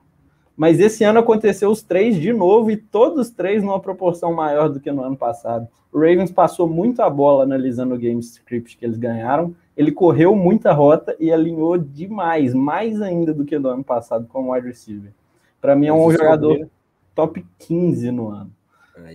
Mas 0.56 0.80
esse 0.80 1.04
ano 1.04 1.20
aconteceu 1.20 1.72
os 1.72 1.82
três 1.82 2.16
de 2.16 2.32
novo 2.32 2.70
e 2.70 2.78
todos 2.78 3.28
os 3.28 3.34
três 3.34 3.64
numa 3.64 3.80
proporção 3.80 4.34
maior 4.34 4.70
do 4.70 4.80
que 4.80 4.92
no 4.92 5.04
ano 5.04 5.18
passado. 5.18 5.68
O 5.96 6.00
Ravens 6.00 6.30
passou 6.30 6.68
muito 6.68 7.02
a 7.02 7.10
bola 7.10 7.46
analisando 7.46 7.96
o 7.96 7.98
game 7.98 8.20
script 8.20 8.76
que 8.76 8.84
eles 8.84 8.98
ganharam. 8.98 9.56
Ele 9.78 9.94
correu 9.94 10.36
muita 10.36 10.74
rota 10.74 11.16
e 11.18 11.32
alinhou 11.32 11.78
demais, 11.78 12.54
mais 12.54 13.02
ainda 13.02 13.34
do 13.34 13.46
que 13.46 13.58
no 13.58 13.70
ano 13.70 13.82
passado 13.82 14.28
como 14.28 14.52
wide 14.52 14.68
receiver. 14.68 15.14
Para 15.62 15.74
mim 15.74 15.88
é 15.88 15.94
um 15.94 16.12
jogador 16.12 16.68
top 17.16 17.46
15 17.60 18.12
no 18.12 18.28
ano. 18.28 18.52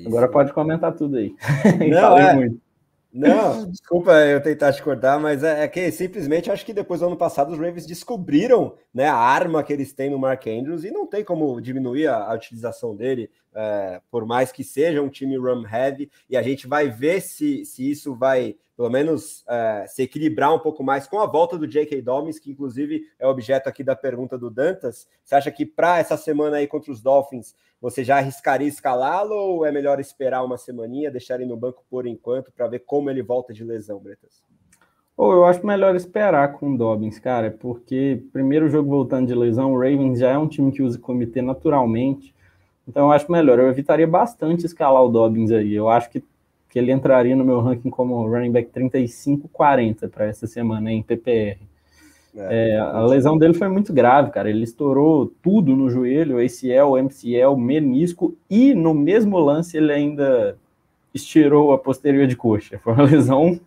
Agora 0.06 0.26
pode 0.26 0.54
comentar 0.54 0.94
tudo 0.94 1.18
aí. 1.18 1.34
Não, 1.90 2.16
é, 2.16 2.34
muito. 2.34 2.58
Não, 3.12 3.66
desculpa 3.68 4.12
eu 4.12 4.40
tentar 4.40 4.72
te 4.72 4.82
cortar, 4.82 5.20
mas 5.20 5.44
é, 5.44 5.64
é, 5.64 5.68
que 5.68 5.90
simplesmente 5.90 6.50
acho 6.50 6.64
que 6.64 6.72
depois 6.72 7.00
do 7.00 7.08
ano 7.08 7.16
passado 7.16 7.52
os 7.52 7.58
Ravens 7.58 7.84
descobriram 7.84 8.74
né, 8.94 9.06
a 9.06 9.16
arma 9.16 9.62
que 9.62 9.72
eles 9.72 9.92
têm 9.92 10.08
no 10.08 10.18
Mark 10.18 10.46
Andrews 10.46 10.84
e 10.84 10.90
não 10.90 11.06
tem 11.06 11.22
como 11.22 11.60
diminuir 11.60 12.06
a, 12.06 12.30
a 12.30 12.34
utilização 12.34 12.96
dele, 12.96 13.28
é, 13.54 14.00
por 14.10 14.24
mais 14.26 14.52
que 14.52 14.62
seja 14.62 15.02
um 15.02 15.08
time 15.08 15.36
run 15.36 15.64
heavy, 15.66 16.10
e 16.28 16.36
a 16.36 16.42
gente 16.42 16.66
vai 16.66 16.88
ver 16.88 17.20
se, 17.20 17.64
se 17.64 17.90
isso 17.90 18.14
vai 18.14 18.56
pelo 18.76 18.88
menos 18.88 19.44
é, 19.46 19.84
se 19.86 20.02
equilibrar 20.02 20.54
um 20.54 20.58
pouco 20.58 20.82
mais 20.82 21.06
com 21.06 21.20
a 21.20 21.26
volta 21.26 21.58
do 21.58 21.66
J.K. 21.66 22.00
Dobbins, 22.00 22.38
que 22.38 22.50
inclusive 22.50 23.06
é 23.18 23.26
objeto 23.26 23.68
aqui 23.68 23.84
da 23.84 23.94
pergunta 23.94 24.38
do 24.38 24.50
Dantas. 24.50 25.06
Você 25.22 25.34
acha 25.34 25.50
que 25.50 25.66
para 25.66 25.98
essa 25.98 26.16
semana 26.16 26.56
aí 26.56 26.66
contra 26.66 26.90
os 26.90 27.02
Dolphins 27.02 27.54
você 27.78 28.02
já 28.02 28.16
arriscaria 28.16 28.66
escalá-lo 28.66 29.34
ou 29.34 29.66
é 29.66 29.70
melhor 29.70 30.00
esperar 30.00 30.42
uma 30.42 30.56
semaninha, 30.56 31.10
deixar 31.10 31.34
ele 31.34 31.44
no 31.44 31.58
banco 31.58 31.84
por 31.90 32.06
enquanto 32.06 32.50
para 32.52 32.68
ver 32.68 32.78
como 32.80 33.10
ele 33.10 33.22
volta 33.22 33.52
de 33.52 33.64
lesão, 33.64 33.98
Bretas? 33.98 34.42
Ou 35.14 35.32
eu 35.32 35.44
acho 35.44 35.66
melhor 35.66 35.94
esperar 35.94 36.52
com 36.54 36.72
o 36.72 36.78
Dobbins, 36.78 37.18
cara, 37.18 37.50
porque 37.50 38.22
primeiro 38.32 38.70
jogo 38.70 38.88
voltando 38.88 39.26
de 39.26 39.34
lesão, 39.34 39.74
o 39.74 39.78
Ravens 39.78 40.20
já 40.20 40.30
é 40.30 40.38
um 40.38 40.48
time 40.48 40.72
que 40.72 40.82
usa 40.82 40.98
comitê 40.98 41.42
naturalmente. 41.42 42.34
Então 42.88 43.06
eu 43.06 43.12
acho 43.12 43.30
melhor. 43.30 43.58
Eu 43.58 43.68
evitaria 43.68 44.06
bastante 44.06 44.66
escalar 44.66 45.02
o 45.02 45.08
Dobbins 45.08 45.50
aí. 45.50 45.74
Eu 45.74 45.88
acho 45.88 46.10
que 46.10 46.22
que 46.70 46.78
ele 46.78 46.92
entraria 46.92 47.34
no 47.34 47.44
meu 47.44 47.60
ranking 47.60 47.90
como 47.90 48.26
running 48.26 48.52
back 48.52 48.70
35-40 48.70 50.08
para 50.08 50.26
essa 50.26 50.46
semana 50.46 50.90
em 50.90 51.02
PPR. 51.02 51.58
É, 52.36 52.70
é, 52.70 52.78
a 52.78 53.04
lesão 53.04 53.36
dele 53.36 53.54
foi 53.54 53.68
muito 53.68 53.92
grave, 53.92 54.30
cara. 54.30 54.48
Ele 54.48 54.62
estourou 54.62 55.32
tudo 55.42 55.74
no 55.74 55.90
joelho, 55.90 56.38
ACL, 56.38 56.96
MCL, 56.96 57.56
menisco, 57.56 58.36
e 58.48 58.72
no 58.72 58.94
mesmo 58.94 59.36
lance 59.38 59.76
ele 59.76 59.92
ainda 59.92 60.56
estirou 61.12 61.72
a 61.72 61.78
posterior 61.78 62.28
de 62.28 62.36
coxa. 62.36 62.78
Foi 62.78 62.92
uma 62.92 63.02
lesão 63.10 63.58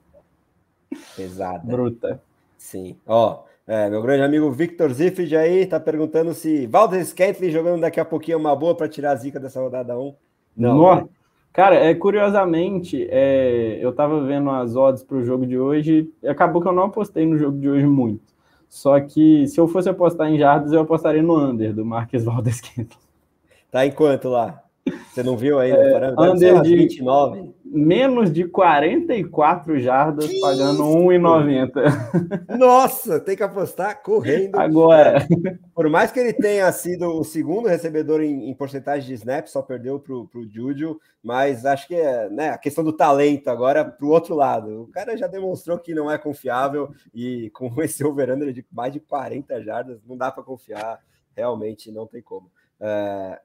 pesada. 1.18 1.60
Bruta. 1.66 2.22
Sim. 2.58 2.96
Ó, 3.06 3.44
é, 3.66 3.90
meu 3.90 4.02
grande 4.02 4.24
amigo 4.24 4.52
Victor 4.52 4.92
Zifrid 4.92 5.36
aí 5.36 5.66
tá 5.66 5.80
perguntando 5.80 6.34
se 6.34 6.68
Valdez 6.68 7.10
Scantling 7.10 7.50
jogando 7.50 7.82
daqui 7.82 8.00
a 8.00 8.06
pouquinho 8.06 8.36
é 8.36 8.38
uma 8.38 8.56
boa 8.56 8.76
para 8.76 8.90
tirar 8.90 9.12
a 9.12 9.16
zica 9.16 9.40
dessa 9.40 9.62
rodada 9.62 9.98
1. 9.98 10.16
Não. 10.58 10.96
Né? 10.96 11.08
Cara, 11.54 11.76
é, 11.76 11.94
curiosamente, 11.94 13.08
é, 13.12 13.78
eu 13.80 13.94
tava 13.94 14.26
vendo 14.26 14.50
as 14.50 14.76
odds 14.76 15.04
para 15.04 15.18
o 15.18 15.24
jogo 15.24 15.46
de 15.46 15.58
hoje 15.58 16.12
e 16.22 16.28
acabou 16.28 16.62
que 16.62 16.68
eu 16.68 16.74
não 16.74 16.86
apostei 16.86 17.28
no 17.28 17.38
jogo 17.38 17.60
de 17.60 17.70
hoje 17.70 17.86
muito. 17.86 18.34
Só 18.68 19.00
que 19.00 19.48
se 19.48 19.60
eu 19.60 19.68
fosse 19.68 19.88
apostar 19.88 20.32
em 20.32 20.40
jardas, 20.40 20.74
eu 20.74 20.82
apostaria 20.82 21.22
no 21.22 21.38
under 21.38 21.72
do 21.72 21.86
Marques 21.86 22.24
Valdez 22.26 22.58
Scantling. 22.58 22.88
Tá 23.70 23.86
em 23.86 23.92
quanto 23.92 24.30
lá? 24.30 24.63
Você 24.86 25.24
não 25.24 25.38
viu 25.38 25.60
ainda? 25.60 25.78
É, 25.78 26.22
under 26.22 26.62
de 26.62 26.76
29. 26.76 27.54
Menos 27.66 28.32
de 28.32 28.48
44 28.48 29.80
jardas, 29.80 30.28
que 30.28 30.40
pagando 30.40 30.84
1,90. 30.84 32.58
Nossa, 32.58 33.20
tem 33.20 33.36
que 33.36 33.44
apostar 33.44 34.02
correndo. 34.04 34.60
Agora. 34.60 35.20
É, 35.20 35.58
por 35.74 35.90
mais 35.90 36.12
que 36.12 36.20
ele 36.20 36.34
tenha 36.34 36.72
sido 36.72 37.08
o 37.08 37.24
segundo 37.24 37.68
recebedor 37.68 38.22
em, 38.22 38.50
em 38.50 38.54
porcentagem 38.54 39.08
de 39.08 39.14
snaps, 39.14 39.52
só 39.52 39.62
perdeu 39.62 40.00
para 40.00 40.14
o 40.14 40.48
Júlio, 40.48 41.00
mas 41.24 41.66
acho 41.66 41.88
que 41.88 41.96
é 41.96 42.30
né, 42.30 42.50
a 42.50 42.58
questão 42.58 42.84
do 42.84 42.94
talento 42.94 43.48
agora 43.48 43.86
para 43.86 44.06
o 44.06 44.10
outro 44.10 44.36
lado. 44.36 44.84
O 44.84 44.88
cara 44.88 45.18
já 45.18 45.28
demonstrou 45.28 45.80
que 45.80 45.96
não 45.96 46.12
é 46.12 46.18
confiável 46.18 46.92
e 47.14 47.50
com 47.52 47.74
esse 47.82 48.04
over-under 48.04 48.52
de 48.52 48.66
mais 48.72 48.92
de 48.92 49.00
40 49.00 49.64
jardas, 49.64 50.00
não 50.06 50.18
dá 50.18 50.32
para 50.32 50.44
confiar. 50.44 51.00
Realmente 51.36 51.92
não 51.92 52.06
tem 52.06 52.22
como. 52.22 52.52
É, 52.80 53.40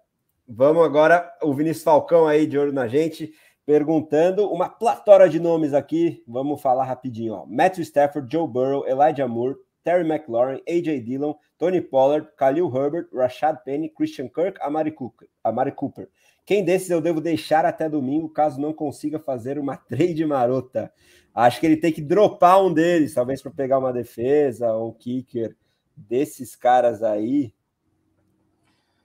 Vamos 0.51 0.83
agora, 0.83 1.31
o 1.43 1.53
Vinícius 1.53 1.85
Falcão 1.85 2.27
aí 2.27 2.47
de 2.47 2.57
olho 2.57 2.73
na 2.73 2.89
gente, 2.89 3.35
perguntando 3.67 4.51
uma 4.51 4.67
platora 4.67 5.29
de 5.29 5.39
nomes 5.39 5.75
aqui. 5.75 6.25
Vamos 6.27 6.63
falar 6.63 6.85
rapidinho. 6.85 7.35
Ó. 7.35 7.45
Matthew 7.45 7.83
Stafford, 7.83 8.33
Joe 8.33 8.49
Burrow, 8.49 8.89
Elijah 8.89 9.29
Moore, 9.29 9.57
Terry 9.85 10.09
McLaurin, 10.09 10.63
AJ 10.67 11.03
Dillon, 11.03 11.35
Tony 11.59 11.83
Pollard, 11.83 12.31
Khalil 12.39 12.75
Herbert, 12.75 13.09
Rashad 13.13 13.63
Penny, 13.63 13.91
Christian 13.91 14.27
Kirk, 14.27 14.59
Amari 14.63 14.91
Cooper. 14.91 15.29
Amari 15.45 15.71
Cooper. 15.71 16.09
Quem 16.47 16.65
desses 16.65 16.89
eu 16.89 17.03
devo 17.03 17.21
deixar 17.21 17.67
até 17.67 17.87
domingo 17.87 18.31
caso 18.31 18.59
não 18.59 18.73
consiga 18.73 19.19
fazer 19.19 19.59
uma 19.59 19.77
trade 19.87 20.25
marota? 20.25 20.91
Acho 21.35 21.61
que 21.61 21.67
ele 21.67 21.77
tem 21.77 21.93
que 21.93 22.01
dropar 22.01 22.65
um 22.65 22.73
deles, 22.73 23.13
talvez 23.13 23.43
para 23.43 23.51
pegar 23.51 23.79
uma 23.79 23.93
defesa, 23.93 24.75
um 24.79 24.95
kicker 24.95 25.55
desses 25.95 26.57
caras 26.57 27.03
aí. 27.03 27.53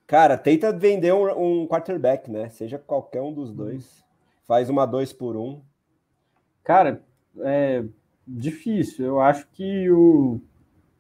Cara, 0.06 0.38
tenta 0.38 0.72
vender 0.72 1.14
um, 1.14 1.62
um, 1.64 1.68
quarterback, 1.68 2.30
né? 2.30 2.50
Seja 2.50 2.78
qualquer 2.78 3.22
um 3.22 3.34
dos 3.34 3.52
dois. 3.52 4.04
Faz 4.46 4.70
uma 4.70 4.86
dois 4.86 5.14
por 5.14 5.36
um. 5.36 5.62
Cara, 6.64 7.02
é 7.40 7.84
difícil. 8.28 9.06
Eu 9.06 9.22
acho 9.22 9.48
que 9.54 9.90
o. 9.90 10.40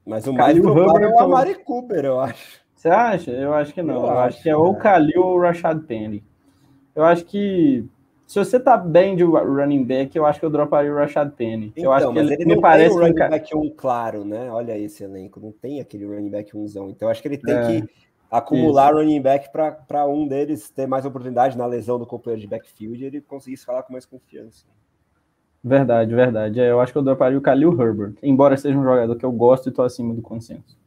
Mas 0.05 0.27
o 0.27 0.33
mais 0.33 0.59
provável 0.59 1.09
é 1.09 1.13
o 1.13 1.19
Amari 1.19 1.55
Cooper, 1.55 2.05
eu 2.05 2.19
acho. 2.19 2.61
Você 2.75 2.89
acha? 2.89 3.31
Eu 3.31 3.53
acho 3.53 3.73
que 3.73 3.81
não. 3.81 3.95
Eu, 3.95 4.01
eu 4.01 4.09
acho, 4.09 4.19
acho, 4.19 4.43
que 4.43 4.49
é 4.49 4.55
ou 4.55 4.71
o 4.71 4.77
Khalil 4.77 5.21
ou 5.21 5.37
o 5.37 5.41
Rashad 5.41 5.79
Penny. 5.85 6.23
Eu 6.95 7.03
acho 7.05 7.25
que 7.25 7.85
se 8.27 8.39
você 8.39 8.59
tá 8.59 8.75
bem 8.75 9.15
de 9.15 9.23
running 9.23 9.83
back, 9.83 10.17
eu 10.17 10.25
acho 10.25 10.39
que 10.39 10.45
eu 10.45 10.49
droparia 10.49 10.91
o 10.91 10.95
Rashad 10.95 11.29
Penny. 11.31 11.67
Então, 11.75 11.83
eu 11.83 11.93
acho 11.93 12.11
que 12.11 12.19
ele, 12.19 12.33
ele 12.33 12.45
me 12.45 12.59
parece 12.59 12.95
um 12.95 12.99
running 12.99 13.13
back 13.13 13.55
um 13.55 13.69
claro, 13.69 14.25
né? 14.25 14.49
Olha 14.51 14.77
esse 14.77 15.03
elenco, 15.03 15.39
não 15.39 15.51
tem 15.51 15.79
aquele 15.79 16.05
running 16.05 16.29
back 16.29 16.55
umzão. 16.57 16.89
Então 16.89 17.07
eu 17.07 17.11
acho 17.11 17.21
que 17.21 17.27
ele 17.27 17.37
tem 17.37 17.55
é. 17.55 17.67
que 17.67 17.89
acumular 18.33 18.87
Isso. 18.87 18.97
running 18.99 19.21
back 19.21 19.49
para 19.51 20.07
um 20.07 20.27
deles 20.27 20.69
ter 20.69 20.87
mais 20.87 21.05
oportunidade 21.05 21.55
na 21.55 21.67
lesão 21.67 21.99
do 21.99 22.05
companheiro 22.05 22.41
de 22.41 22.47
backfield 22.47 23.03
e 23.03 23.05
ele 23.05 23.21
conseguir 23.21 23.53
escalar 23.53 23.83
com 23.83 23.93
mais 23.93 24.07
confiança. 24.07 24.65
Verdade, 25.63 26.13
verdade. 26.13 26.59
É, 26.59 26.71
eu 26.71 26.81
acho 26.81 26.91
que 26.91 26.97
eu 26.97 27.03
droparia 27.03 27.37
o 27.37 27.41
Khalil 27.41 27.79
Herbert, 27.79 28.15
embora 28.23 28.57
seja 28.57 28.77
um 28.77 28.83
jogador 28.83 29.15
que 29.15 29.23
eu 29.23 29.31
gosto 29.31 29.67
e 29.67 29.69
estou 29.69 29.85
acima 29.85 30.13
do 30.13 30.21
consenso. 30.21 30.81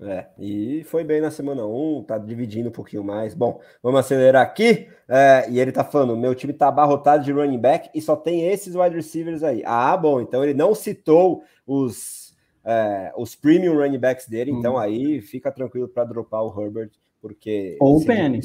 É, 0.00 0.26
e 0.38 0.82
foi 0.84 1.04
bem 1.04 1.20
na 1.20 1.30
semana 1.30 1.64
1, 1.64 2.04
tá 2.04 2.18
dividindo 2.18 2.68
um 2.68 2.72
pouquinho 2.72 3.04
mais. 3.04 3.34
Bom, 3.34 3.60
vamos 3.82 4.00
acelerar 4.00 4.42
aqui. 4.42 4.88
É, 5.08 5.46
e 5.50 5.60
ele 5.60 5.70
tá 5.70 5.84
falando: 5.84 6.16
meu 6.16 6.34
time 6.34 6.52
tá 6.52 6.68
abarrotado 6.68 7.24
de 7.24 7.32
running 7.32 7.58
back 7.58 7.90
e 7.94 8.00
só 8.00 8.16
tem 8.16 8.48
esses 8.48 8.74
wide 8.74 8.96
receivers 8.96 9.42
aí. 9.42 9.62
Ah, 9.64 9.96
bom, 9.96 10.20
então 10.20 10.42
ele 10.42 10.54
não 10.54 10.74
citou 10.74 11.42
os 11.66 12.21
é, 12.64 13.12
os 13.16 13.34
premium 13.34 13.76
running 13.76 13.98
backs 13.98 14.28
dele, 14.28 14.52
hum. 14.52 14.58
então 14.58 14.78
aí 14.78 15.20
fica 15.20 15.50
tranquilo 15.50 15.88
para 15.88 16.04
dropar 16.04 16.42
o 16.44 16.60
Herbert, 16.60 16.90
porque. 17.20 17.76
Ou 17.80 17.98
o 17.98 18.04
Penny. 18.04 18.40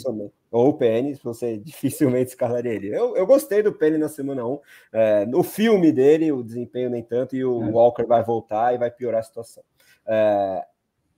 Ou 0.51 0.70
o 0.70 0.74
Penny, 0.74 1.15
você 1.24 1.57
dificilmente 1.63 2.30
escalaria 2.30 2.74
ele. 2.74 2.88
Eu, 2.88 3.15
eu 3.15 3.26
gostei 3.26 3.61
do 3.61 3.74
Penny 3.74 3.97
na 3.97 4.07
semana 4.07 4.45
1. 4.45 4.59
É, 4.93 5.26
no 5.26 5.43
filme 5.43 5.91
dele, 5.91 6.32
o 6.32 6.43
desempenho 6.43 6.89
nem 6.89 7.03
tanto, 7.03 7.36
e 7.36 7.43
o 7.43 7.63
é. 7.63 7.70
Walker 7.70 8.05
vai 8.05 8.24
voltar 8.24 8.74
e 8.74 8.78
vai 8.78 8.91
piorar 8.91 9.20
a 9.20 9.24
situação. 9.24 9.63
É, 10.05 10.65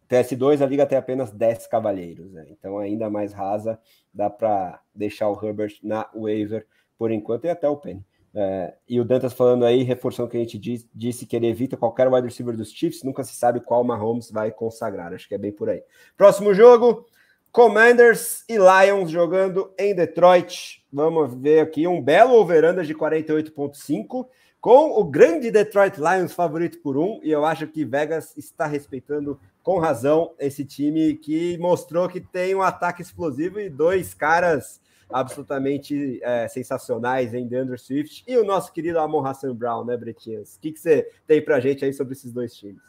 PS2, 0.09 0.61
a 0.61 0.65
liga 0.65 0.87
tem 0.87 0.97
apenas 0.97 1.31
10 1.31 1.67
cavaleiros, 1.67 2.31
né? 2.31 2.47
então 2.49 2.79
ainda 2.79 3.11
mais 3.11 3.31
rasa, 3.31 3.79
dá 4.11 4.27
para 4.27 4.81
deixar 4.93 5.29
o 5.29 5.45
Herbert 5.45 5.73
na 5.83 6.09
waiver 6.15 6.65
por 6.97 7.11
enquanto 7.11 7.45
e 7.45 7.49
até 7.49 7.69
o 7.69 7.77
Penny. 7.77 8.03
É, 8.33 8.75
e 8.87 8.99
o 8.99 9.05
Dantas 9.05 9.33
falando 9.33 9.65
aí, 9.65 9.81
reforçando 9.83 10.27
o 10.27 10.31
que 10.31 10.37
a 10.37 10.39
gente 10.39 10.57
disse, 10.57 10.87
disse 10.93 11.25
que 11.25 11.35
ele 11.35 11.47
evita 11.47 11.75
qualquer 11.75 12.07
wide 12.07 12.27
receiver 12.27 12.55
dos 12.55 12.71
Chiefs, 12.71 13.03
nunca 13.03 13.23
se 13.23 13.33
sabe 13.33 13.59
qual 13.59 13.83
Mahomes 13.83 14.29
vai 14.29 14.51
consagrar. 14.51 15.13
Acho 15.13 15.27
que 15.27 15.35
é 15.35 15.37
bem 15.37 15.51
por 15.51 15.69
aí. 15.69 15.81
Próximo 16.15 16.53
jogo: 16.53 17.05
Commanders 17.51 18.43
e 18.47 18.57
Lions 18.57 19.09
jogando 19.09 19.73
em 19.77 19.95
Detroit. 19.95 20.85
Vamos 20.91 21.33
ver 21.33 21.61
aqui 21.61 21.87
um 21.87 22.01
belo 22.01 22.33
over 22.33 22.83
de 22.83 22.93
48,5 22.93 24.27
com 24.61 24.99
o 24.99 25.03
grande 25.03 25.49
Detroit 25.49 25.97
Lions 25.97 26.33
favorito 26.33 26.79
por 26.79 26.97
um. 26.97 27.19
E 27.23 27.31
eu 27.31 27.45
acho 27.45 27.65
que 27.67 27.85
Vegas 27.85 28.35
está 28.37 28.65
respeitando 28.67 29.39
com 29.63 29.79
razão 29.79 30.33
esse 30.39 30.63
time 30.65 31.15
que 31.15 31.57
mostrou 31.57 32.07
que 32.07 32.19
tem 32.19 32.53
um 32.53 32.61
ataque 32.61 33.01
explosivo 33.01 33.59
e 33.59 33.69
dois 33.69 34.13
caras 34.13 34.81
absolutamente 35.11 36.19
é, 36.23 36.47
sensacionais 36.47 37.33
em 37.33 37.47
DeAndre 37.47 37.77
Swift 37.77 38.23
e 38.27 38.37
o 38.37 38.45
nosso 38.45 38.71
querido 38.71 38.99
Amon 38.99 39.25
Hassan 39.25 39.55
Brown, 39.55 39.83
né, 39.83 39.97
Bretinhas? 39.97 40.55
O 40.55 40.59
que, 40.59 40.71
que 40.71 40.79
você 40.79 41.09
tem 41.25 41.41
pra 41.41 41.59
gente 41.59 41.83
aí 41.83 41.93
sobre 41.93 42.13
esses 42.13 42.31
dois 42.31 42.53
times? 42.53 42.81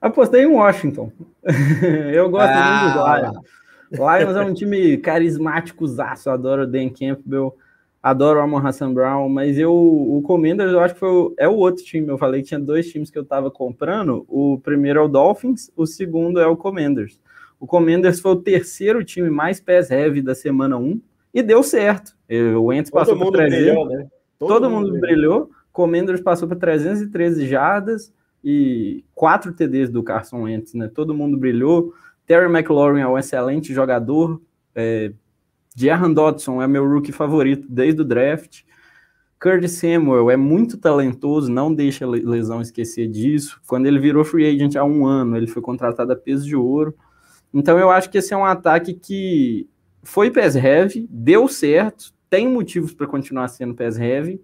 Apostei 0.00 0.42
em 0.42 0.46
Washington. 0.46 1.12
Eu 2.12 2.30
gosto 2.30 2.50
ah, 2.50 2.82
muito 2.82 2.98
do 2.98 3.16
Lions. 3.16 3.62
Lions 3.92 4.36
é 4.36 4.44
um 4.44 4.54
time 4.54 4.96
carismático, 4.96 5.86
zaço. 5.86 6.30
Adoro 6.30 6.62
o 6.62 6.66
Dan 6.66 6.88
Campbell, 6.88 7.56
adoro 8.02 8.40
o 8.40 8.42
Amon 8.42 8.66
Hassan 8.66 8.92
Brown, 8.92 9.28
mas 9.28 9.58
eu, 9.58 9.72
o 9.72 10.22
Commanders, 10.22 10.72
eu 10.72 10.80
acho 10.80 10.94
que 10.94 11.00
foi 11.00 11.10
o, 11.10 11.34
é 11.38 11.46
o 11.46 11.54
outro 11.54 11.84
time. 11.84 12.08
Eu 12.08 12.18
falei 12.18 12.40
que 12.40 12.48
tinha 12.48 12.58
dois 12.58 12.90
times 12.90 13.10
que 13.10 13.18
eu 13.18 13.24
tava 13.24 13.50
comprando. 13.50 14.24
O 14.28 14.58
primeiro 14.58 14.98
é 14.98 15.02
o 15.02 15.08
Dolphins, 15.08 15.70
o 15.76 15.86
segundo 15.86 16.40
é 16.40 16.46
o 16.46 16.56
Commanders. 16.56 17.20
O 17.60 17.66
Commanders 17.66 18.18
foi 18.18 18.32
o 18.32 18.36
terceiro 18.36 19.04
time 19.04 19.30
mais 19.30 19.60
pass 19.60 19.90
heavy 19.90 20.20
da 20.20 20.34
semana 20.34 20.76
1 20.78 21.00
e 21.32 21.42
deu 21.42 21.62
certo. 21.62 22.14
O 22.58 22.64
Wentz 22.64 22.90
passou 22.90 23.18
por 23.18 23.32
300. 23.32 23.64
Brilhou, 23.64 23.86
né? 23.86 24.08
Todo, 24.38 24.48
todo 24.48 24.70
mundo, 24.70 24.88
mundo 24.88 25.00
brilhou. 25.00 25.50
Commanders 25.72 26.20
passou 26.20 26.46
por 26.46 26.56
313 26.56 27.46
jardas 27.46 28.12
e 28.44 29.04
quatro 29.14 29.52
TDs 29.52 29.90
do 29.90 30.02
Carson 30.02 30.42
Wentz, 30.42 30.74
né? 30.74 30.88
Todo 30.88 31.14
mundo 31.14 31.36
brilhou. 31.36 31.94
Terry 32.26 32.46
McLaurin 32.46 33.00
é 33.00 33.06
um 33.06 33.18
excelente 33.18 33.72
jogador. 33.72 34.40
É, 34.74 35.12
Jahan 35.74 36.12
Dodson 36.12 36.60
é 36.60 36.66
meu 36.66 36.86
rookie 36.86 37.12
favorito 37.12 37.66
desde 37.68 38.02
o 38.02 38.04
draft. 38.04 38.62
Curtis 39.40 39.72
Samuel 39.72 40.30
é 40.30 40.36
muito 40.36 40.78
talentoso, 40.78 41.50
não 41.50 41.74
deixa 41.74 42.04
a 42.04 42.08
lesão 42.08 42.60
esquecer 42.60 43.08
disso. 43.08 43.60
Quando 43.66 43.86
ele 43.86 43.98
virou 43.98 44.24
free 44.24 44.46
agent 44.46 44.76
há 44.76 44.84
um 44.84 45.04
ano, 45.04 45.36
ele 45.36 45.48
foi 45.48 45.60
contratado 45.60 46.12
a 46.12 46.16
peso 46.16 46.46
de 46.46 46.54
ouro. 46.54 46.94
Então 47.52 47.78
eu 47.78 47.90
acho 47.90 48.08
que 48.08 48.18
esse 48.18 48.32
é 48.32 48.36
um 48.36 48.44
ataque 48.44 48.94
que 48.94 49.68
foi 50.02 50.30
PES 50.30 50.56
heavy, 50.56 51.06
deu 51.10 51.48
certo, 51.48 52.12
tem 52.28 52.48
motivos 52.48 52.92
para 52.94 53.06
continuar 53.06 53.48
sendo 53.48 53.74
PES 53.74 53.98
heavy. 53.98 54.40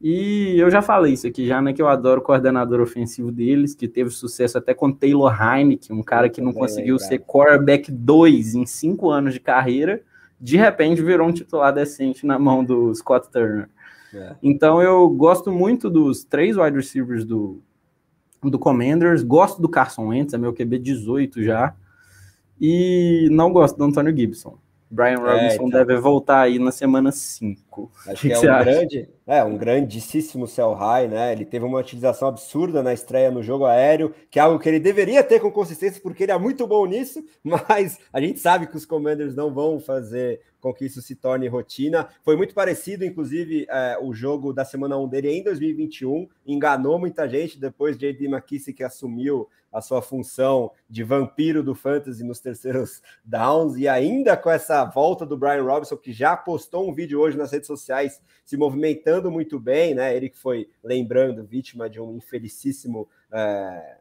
E 0.00 0.54
eu 0.56 0.70
já 0.70 0.80
falei 0.80 1.12
isso 1.12 1.26
aqui 1.26 1.46
já, 1.46 1.60
né? 1.60 1.72
Que 1.72 1.82
eu 1.82 1.88
adoro 1.88 2.20
o 2.20 2.24
coordenador 2.24 2.80
ofensivo 2.80 3.32
deles, 3.32 3.74
que 3.74 3.88
teve 3.88 4.10
sucesso 4.10 4.56
até 4.56 4.72
com 4.72 4.92
Taylor 4.92 5.36
Heineken, 5.42 5.96
um 5.96 6.02
cara 6.02 6.28
que 6.28 6.40
não 6.40 6.52
conseguiu 6.52 6.98
ser 6.98 7.18
quarterback 7.18 7.90
2 7.90 8.54
em 8.54 8.64
cinco 8.64 9.10
anos 9.10 9.34
de 9.34 9.40
carreira, 9.40 10.00
de 10.40 10.56
repente 10.56 11.02
virou 11.02 11.26
um 11.26 11.32
titular 11.32 11.72
decente 11.72 12.24
na 12.24 12.38
mão 12.38 12.64
do 12.64 12.94
Scott 12.94 13.28
Turner. 13.30 13.68
É. 14.14 14.36
Então 14.40 14.80
eu 14.80 15.08
gosto 15.10 15.50
muito 15.50 15.90
dos 15.90 16.24
três 16.24 16.56
wide 16.56 16.76
receivers 16.76 17.24
do, 17.24 17.60
do 18.42 18.58
Commanders, 18.58 19.24
gosto 19.24 19.60
do 19.60 19.68
Carson 19.68 20.08
Wentz, 20.08 20.32
é 20.32 20.38
meu 20.38 20.52
QB 20.52 20.78
18 20.78 21.42
já, 21.42 21.74
e 22.60 23.28
não 23.32 23.52
gosto 23.52 23.76
do 23.76 23.84
Antônio 23.84 24.16
Gibson. 24.16 24.56
Brian 24.90 25.14
é, 25.14 25.16
Robinson 25.16 25.44
é, 25.44 25.54
então. 25.54 25.68
deve 25.68 25.96
voltar 25.96 26.42
aí 26.42 26.58
na 26.58 26.72
semana 26.72 27.12
5. 27.12 27.68
Louco. 27.78 27.92
Acho 28.06 28.22
que, 28.22 28.28
que, 28.34 28.34
é 28.34 28.38
um 28.38 28.64
grande, 28.64 29.08
é 29.26 29.44
um 29.44 29.56
grandíssimo 29.56 30.46
sell 30.46 30.74
high, 30.74 31.06
né? 31.06 31.32
Ele 31.32 31.44
teve 31.44 31.64
uma 31.64 31.78
utilização 31.78 32.28
absurda 32.28 32.82
na 32.82 32.92
estreia 32.92 33.30
no 33.30 33.42
jogo 33.42 33.64
aéreo, 33.64 34.12
que 34.30 34.38
é 34.38 34.42
algo 34.42 34.58
que 34.58 34.68
ele 34.68 34.80
deveria 34.80 35.22
ter 35.22 35.40
com 35.40 35.50
consistência, 35.50 36.00
porque 36.02 36.24
ele 36.24 36.32
é 36.32 36.38
muito 36.38 36.66
bom 36.66 36.84
nisso, 36.86 37.24
mas 37.42 37.98
a 38.12 38.20
gente 38.20 38.40
sabe 38.40 38.66
que 38.66 38.76
os 38.76 38.84
Commanders 38.84 39.34
não 39.34 39.52
vão 39.52 39.78
fazer 39.78 40.40
com 40.60 40.74
que 40.74 40.84
isso 40.84 41.00
se 41.00 41.14
torne 41.14 41.46
rotina. 41.46 42.08
Foi 42.22 42.36
muito 42.36 42.52
parecido, 42.52 43.04
inclusive, 43.04 43.66
é, 43.70 43.96
o 44.02 44.12
jogo 44.12 44.52
da 44.52 44.64
semana 44.64 44.98
1 44.98 45.08
dele 45.08 45.30
em 45.30 45.42
2021, 45.42 46.28
enganou 46.44 46.98
muita 46.98 47.28
gente, 47.28 47.60
depois 47.60 47.96
de 47.96 48.06
J.D. 48.12 48.26
McKissick 48.26 48.82
assumiu 48.82 49.48
a 49.78 49.80
sua 49.80 50.02
função 50.02 50.72
de 50.90 51.04
vampiro 51.04 51.62
do 51.62 51.74
fantasy 51.74 52.24
nos 52.24 52.40
terceiros 52.40 53.00
downs, 53.24 53.76
e 53.76 53.86
ainda 53.86 54.36
com 54.36 54.50
essa 54.50 54.84
volta 54.84 55.24
do 55.24 55.36
Brian 55.36 55.62
Robinson, 55.62 55.96
que 55.96 56.12
já 56.12 56.36
postou 56.36 56.88
um 56.88 56.92
vídeo 56.92 57.20
hoje 57.20 57.38
nas 57.38 57.52
redes 57.52 57.66
sociais 57.66 58.20
se 58.44 58.56
movimentando 58.56 59.30
muito 59.30 59.58
bem, 59.60 59.94
né? 59.94 60.16
Ele 60.16 60.28
que 60.28 60.38
foi, 60.38 60.68
lembrando, 60.82 61.44
vítima 61.44 61.88
de 61.88 62.00
um 62.00 62.16
infelicíssimo. 62.16 63.08
É, 63.32 63.98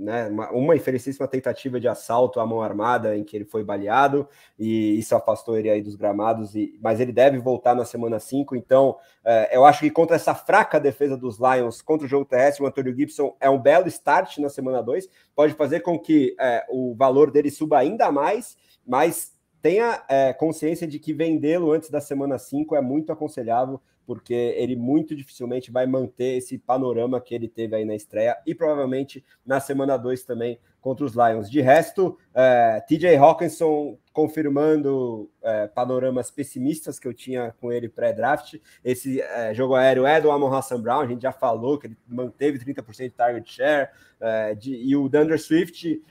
né, 0.00 0.28
uma, 0.28 0.50
uma 0.50 0.74
infelicíssima 0.74 1.28
tentativa 1.28 1.78
de 1.78 1.86
assalto 1.86 2.40
à 2.40 2.46
mão 2.46 2.62
armada 2.62 3.14
em 3.14 3.22
que 3.22 3.36
ele 3.36 3.44
foi 3.44 3.62
baleado 3.62 4.26
e 4.58 4.98
isso 4.98 5.14
afastou 5.14 5.58
ele 5.58 5.68
aí 5.68 5.82
dos 5.82 5.94
gramados, 5.94 6.54
e, 6.54 6.78
mas 6.80 7.00
ele 7.00 7.12
deve 7.12 7.38
voltar 7.38 7.74
na 7.74 7.84
semana 7.84 8.18
5, 8.18 8.56
então 8.56 8.96
é, 9.22 9.54
eu 9.54 9.64
acho 9.66 9.80
que 9.80 9.90
contra 9.90 10.16
essa 10.16 10.34
fraca 10.34 10.80
defesa 10.80 11.16
dos 11.16 11.38
Lions, 11.38 11.82
contra 11.82 12.06
o 12.06 12.08
jogo 12.08 12.24
terrestre, 12.24 12.64
o 12.64 12.66
Antônio 12.66 12.96
Gibson 12.96 13.36
é 13.38 13.50
um 13.50 13.60
belo 13.60 13.86
start 13.88 14.38
na 14.38 14.48
semana 14.48 14.82
2, 14.82 15.06
pode 15.36 15.52
fazer 15.52 15.80
com 15.80 15.98
que 15.98 16.34
é, 16.40 16.64
o 16.70 16.94
valor 16.94 17.30
dele 17.30 17.50
suba 17.50 17.78
ainda 17.78 18.10
mais, 18.10 18.56
mas 18.86 19.38
tenha 19.60 20.02
é, 20.08 20.32
consciência 20.32 20.86
de 20.86 20.98
que 20.98 21.12
vendê-lo 21.12 21.72
antes 21.72 21.90
da 21.90 22.00
semana 22.00 22.38
5 22.38 22.74
é 22.74 22.80
muito 22.80 23.12
aconselhável, 23.12 23.78
porque 24.10 24.34
ele 24.34 24.74
muito 24.74 25.14
dificilmente 25.14 25.70
vai 25.70 25.86
manter 25.86 26.38
esse 26.38 26.58
panorama 26.58 27.20
que 27.20 27.32
ele 27.32 27.46
teve 27.46 27.76
aí 27.76 27.84
na 27.84 27.94
estreia 27.94 28.36
e 28.44 28.52
provavelmente 28.52 29.24
na 29.46 29.60
semana 29.60 29.96
2 29.96 30.24
também 30.24 30.58
contra 30.80 31.06
os 31.06 31.14
Lions. 31.14 31.48
De 31.48 31.60
resto, 31.60 32.18
é, 32.34 32.80
TJ 32.88 33.14
Hawkinson 33.14 33.96
confirmando 34.12 35.30
é, 35.40 35.68
panoramas 35.68 36.28
pessimistas 36.28 36.98
que 36.98 37.06
eu 37.06 37.14
tinha 37.14 37.54
com 37.60 37.70
ele 37.70 37.88
pré-draft. 37.88 38.56
Esse 38.84 39.20
é, 39.20 39.54
jogo 39.54 39.76
aéreo 39.76 40.04
é 40.04 40.20
do 40.20 40.32
Amon 40.32 40.52
Hassan 40.52 40.82
Brown, 40.82 41.02
a 41.02 41.06
gente 41.06 41.22
já 41.22 41.30
falou 41.30 41.78
que 41.78 41.86
ele 41.86 41.96
manteve 42.08 42.58
30% 42.58 43.04
de 43.04 43.10
target 43.10 43.48
share, 43.48 43.90
é, 44.18 44.56
de, 44.56 44.74
e 44.74 44.96
o 44.96 45.08
Dunder 45.08 45.40
Swift 45.40 46.02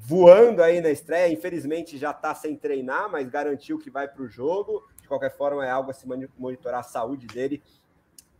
voando 0.00 0.62
aí 0.62 0.80
na 0.80 0.90
estreia, 0.90 1.30
infelizmente 1.30 1.98
já 1.98 2.12
está 2.12 2.34
sem 2.34 2.56
treinar, 2.56 3.10
mas 3.10 3.28
garantiu 3.28 3.78
que 3.78 3.90
vai 3.90 4.08
para 4.08 4.22
o 4.22 4.28
jogo 4.28 4.82
qualquer 5.12 5.36
forma, 5.36 5.64
é 5.64 5.70
algo 5.70 5.90
a 5.90 5.94
se 5.94 6.06
monitorar 6.38 6.80
a 6.80 6.84
saúde 6.84 7.26
dele. 7.26 7.62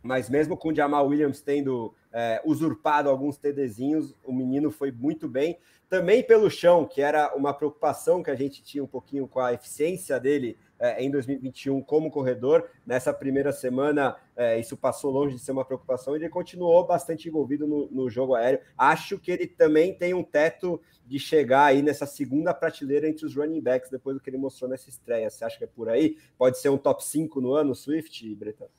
Mas 0.01 0.29
mesmo 0.29 0.57
com 0.57 0.69
o 0.69 0.75
Jamal 0.75 1.07
Williams 1.07 1.39
tendo 1.39 1.93
é, 2.11 2.41
usurpado 2.43 3.09
alguns 3.09 3.37
TDzinhos, 3.37 4.13
o 4.25 4.33
menino 4.33 4.69
foi 4.69 4.91
muito 4.91 5.29
bem. 5.29 5.57
Também 5.89 6.23
pelo 6.23 6.49
chão, 6.49 6.85
que 6.85 7.01
era 7.01 7.33
uma 7.35 7.53
preocupação 7.53 8.21
que 8.21 8.31
a 8.31 8.35
gente 8.35 8.63
tinha 8.63 8.83
um 8.83 8.87
pouquinho 8.87 9.27
com 9.27 9.39
a 9.39 9.53
eficiência 9.53 10.19
dele 10.19 10.57
em 11.01 11.09
2021 11.09 11.81
como 11.81 12.11
corredor. 12.11 12.69
Nessa 12.85 13.13
primeira 13.13 13.51
semana, 13.51 14.15
é, 14.35 14.59
isso 14.59 14.75
passou 14.75 15.11
longe 15.11 15.35
de 15.35 15.41
ser 15.41 15.51
uma 15.51 15.63
preocupação. 15.63 16.15
Ele 16.15 16.27
continuou 16.27 16.85
bastante 16.85 17.29
envolvido 17.29 17.65
no, 17.65 17.89
no, 17.89 18.09
jogo 18.09 18.35
aéreo. 18.35 18.59
Acho 18.77 19.17
que 19.17 19.31
ele 19.31 19.47
também 19.47 19.93
tem 19.93 20.13
um 20.13 20.23
teto 20.23 20.81
de 21.05 21.17
chegar 21.19 21.65
aí 21.65 21.81
nessa 21.81 22.05
segunda 22.05 22.53
prateleira 22.53 23.07
entre 23.07 23.25
os 23.25 23.35
running 23.35 23.61
backs, 23.61 23.89
depois 23.89 24.17
do 24.17 24.21
que 24.21 24.29
ele 24.29 24.37
mostrou 24.37 24.69
nessa 24.69 24.89
estreia. 24.89 25.29
Você 25.29 25.45
acha 25.45 25.57
que 25.57 25.63
é 25.63 25.67
por 25.67 25.87
aí? 25.89 26.17
Pode 26.37 26.57
ser 26.59 26.69
um 26.69 26.77
top 26.77 27.03
5 27.03 27.39
no 27.39 27.53
ano, 27.53 27.73
Swift, 27.73 28.35
Breta? 28.35 28.69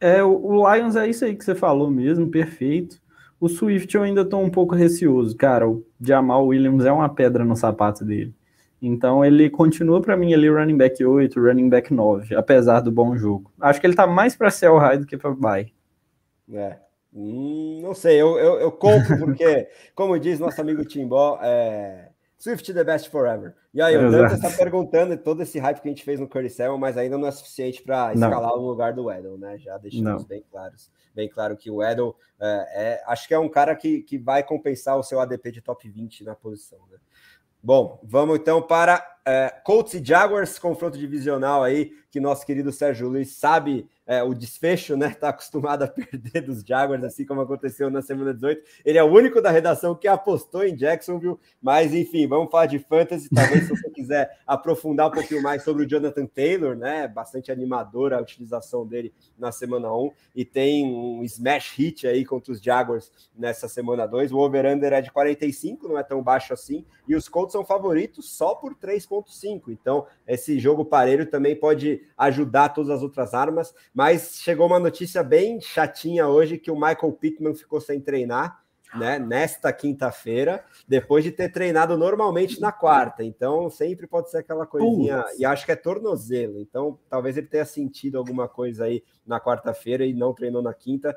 É, 0.00 0.22
o 0.22 0.74
Lions 0.74 0.96
é 0.96 1.08
isso 1.08 1.24
aí 1.24 1.34
que 1.34 1.44
você 1.44 1.54
falou 1.54 1.90
mesmo, 1.90 2.30
perfeito. 2.30 3.00
O 3.38 3.48
Swift 3.48 3.94
eu 3.94 4.02
ainda 4.02 4.22
estou 4.22 4.42
um 4.42 4.50
pouco 4.50 4.74
receoso, 4.74 5.36
cara. 5.36 5.68
O 5.68 5.86
Jamal 6.00 6.46
Williams 6.46 6.84
é 6.84 6.92
uma 6.92 7.08
pedra 7.08 7.44
no 7.44 7.56
sapato 7.56 8.04
dele. 8.04 8.34
Então 8.86 9.24
ele 9.24 9.50
continua 9.50 10.00
para 10.00 10.16
mim 10.16 10.32
ali 10.32 10.48
running 10.48 10.76
back 10.76 11.04
8, 11.04 11.40
running 11.40 11.68
back 11.68 11.92
9, 11.92 12.34
apesar 12.36 12.80
do 12.80 12.92
bom 12.92 13.16
jogo. 13.16 13.52
Acho 13.60 13.80
que 13.80 13.86
ele 13.86 13.96
tá 13.96 14.06
mais 14.06 14.36
para 14.36 14.50
sell 14.50 14.78
high 14.78 14.98
do 14.98 15.06
que 15.06 15.16
para 15.16 15.30
buy. 15.30 15.72
É. 16.52 16.78
Hum, 17.12 17.80
não 17.82 17.94
sei, 17.94 18.20
eu, 18.20 18.38
eu, 18.38 18.60
eu 18.60 18.70
compro 18.70 19.18
porque, 19.18 19.68
como 19.94 20.18
diz 20.20 20.38
nosso 20.38 20.60
amigo 20.60 20.84
Timbó, 20.84 21.38
é, 21.42 22.10
Swift 22.38 22.72
the 22.72 22.84
best 22.84 23.10
forever. 23.10 23.54
E 23.72 23.80
aí, 23.80 23.96
o 23.96 24.10
Dante 24.10 24.34
está 24.34 24.50
perguntando 24.50 25.16
todo 25.16 25.42
esse 25.42 25.58
hype 25.58 25.80
que 25.80 25.88
a 25.88 25.90
gente 25.90 26.04
fez 26.04 26.20
no 26.20 26.28
Curry 26.28 26.50
Seven, 26.50 26.78
mas 26.78 26.96
ainda 26.96 27.16
não 27.16 27.26
é 27.26 27.30
suficiente 27.30 27.82
para 27.82 28.12
escalar 28.12 28.52
o 28.52 28.66
lugar 28.66 28.92
do 28.92 29.10
Edel, 29.10 29.38
né? 29.38 29.58
Já 29.58 29.78
deixamos 29.78 30.22
não. 30.22 30.28
bem 30.28 30.44
claros, 30.50 30.90
bem 31.14 31.28
claro 31.28 31.56
que 31.56 31.70
o 31.70 31.82
Edel 31.82 32.14
é, 32.38 32.68
é, 32.74 33.02
acho 33.06 33.26
que 33.26 33.34
é 33.34 33.38
um 33.38 33.48
cara 33.48 33.74
que, 33.74 34.02
que 34.02 34.18
vai 34.18 34.42
compensar 34.42 34.98
o 34.98 35.02
seu 35.02 35.18
ADP 35.18 35.50
de 35.50 35.60
top 35.62 35.88
20 35.88 36.22
na 36.24 36.34
posição, 36.34 36.78
né? 36.90 36.98
Bom, 37.66 37.98
vamos 38.04 38.38
então 38.38 38.62
para 38.62 39.04
é, 39.26 39.52
Colts 39.64 39.94
e 39.94 40.04
Jaguars, 40.04 40.56
confronto 40.56 40.96
divisional 40.96 41.64
aí, 41.64 41.90
que 42.12 42.20
nosso 42.20 42.46
querido 42.46 42.70
Sérgio 42.70 43.08
Luiz 43.08 43.32
sabe 43.32 43.90
é, 44.06 44.22
o 44.22 44.32
desfecho, 44.32 44.96
né? 44.96 45.10
Tá 45.10 45.30
acostumado 45.30 45.82
a 45.82 45.88
perder 45.88 46.42
dos 46.42 46.62
Jaguars, 46.62 47.02
assim 47.02 47.26
como 47.26 47.40
aconteceu 47.40 47.90
na 47.90 48.00
semana 48.00 48.32
18. 48.32 48.62
Ele 48.84 48.98
é 48.98 49.02
o 49.02 49.12
único 49.12 49.42
da 49.42 49.50
redação 49.50 49.94
que 49.94 50.06
apostou 50.06 50.64
em 50.64 50.76
Jacksonville, 50.76 51.38
mas 51.60 51.92
enfim, 51.92 52.26
vamos 52.28 52.50
falar 52.50 52.66
de 52.66 52.78
fantasy. 52.78 53.28
Talvez 53.28 53.64
se 53.64 53.70
você 53.70 53.90
quiser 53.90 54.38
aprofundar 54.46 55.08
um 55.08 55.10
pouquinho 55.10 55.42
mais 55.42 55.64
sobre 55.64 55.84
o 55.84 55.88
Jonathan 55.88 56.26
Taylor, 56.26 56.76
né? 56.76 57.08
Bastante 57.08 57.50
animador 57.50 58.12
a 58.12 58.20
utilização 58.20 58.86
dele 58.86 59.12
na 59.36 59.50
semana 59.50 59.92
1 59.92 60.10
e 60.34 60.44
tem 60.44 60.86
um 60.86 61.24
smash 61.24 61.72
hit 61.76 62.06
aí 62.06 62.24
contra 62.24 62.52
os 62.52 62.60
Jaguars 62.60 63.10
nessa 63.34 63.68
semana 63.68 64.06
2. 64.06 64.30
O 64.32 64.38
over-under 64.38 64.92
é 64.92 65.00
de 65.00 65.10
45, 65.10 65.88
não 65.88 65.98
é 65.98 66.02
tão 66.02 66.22
baixo 66.22 66.52
assim, 66.52 66.84
e 67.08 67.16
os 67.16 67.28
Colts 67.28 67.52
são 67.52 67.64
favoritos 67.64 68.30
só 68.30 68.54
por 68.54 68.74
3,5. 68.74 69.62
Então, 69.68 70.06
esse 70.26 70.58
jogo 70.58 70.84
parelho 70.84 71.26
também 71.26 71.56
pode 71.56 72.02
ajudar 72.16 72.68
todas 72.70 72.90
as 72.90 73.02
outras 73.02 73.34
armas 73.34 73.74
mas 73.96 74.40
chegou 74.42 74.66
uma 74.66 74.78
notícia 74.78 75.22
bem 75.22 75.58
chatinha 75.58 76.28
hoje 76.28 76.58
que 76.58 76.70
o 76.70 76.74
Michael 76.74 77.12
Pittman 77.18 77.54
ficou 77.54 77.80
sem 77.80 77.98
treinar, 77.98 78.62
né? 78.94 79.18
Nesta 79.18 79.72
quinta-feira, 79.72 80.62
depois 80.86 81.24
de 81.24 81.32
ter 81.32 81.50
treinado 81.50 81.96
normalmente 81.96 82.60
na 82.60 82.70
quarta. 82.70 83.24
Então, 83.24 83.70
sempre 83.70 84.06
pode 84.06 84.30
ser 84.30 84.38
aquela 84.38 84.66
coisinha. 84.66 85.24
E 85.38 85.46
acho 85.46 85.64
que 85.64 85.72
é 85.72 85.76
tornozelo. 85.76 86.60
Então, 86.60 86.98
talvez 87.08 87.38
ele 87.38 87.46
tenha 87.46 87.64
sentido 87.64 88.18
alguma 88.18 88.46
coisa 88.46 88.84
aí 88.84 89.02
na 89.26 89.40
quarta-feira 89.40 90.04
e 90.04 90.12
não 90.12 90.34
treinou 90.34 90.60
na 90.60 90.74
quinta 90.74 91.16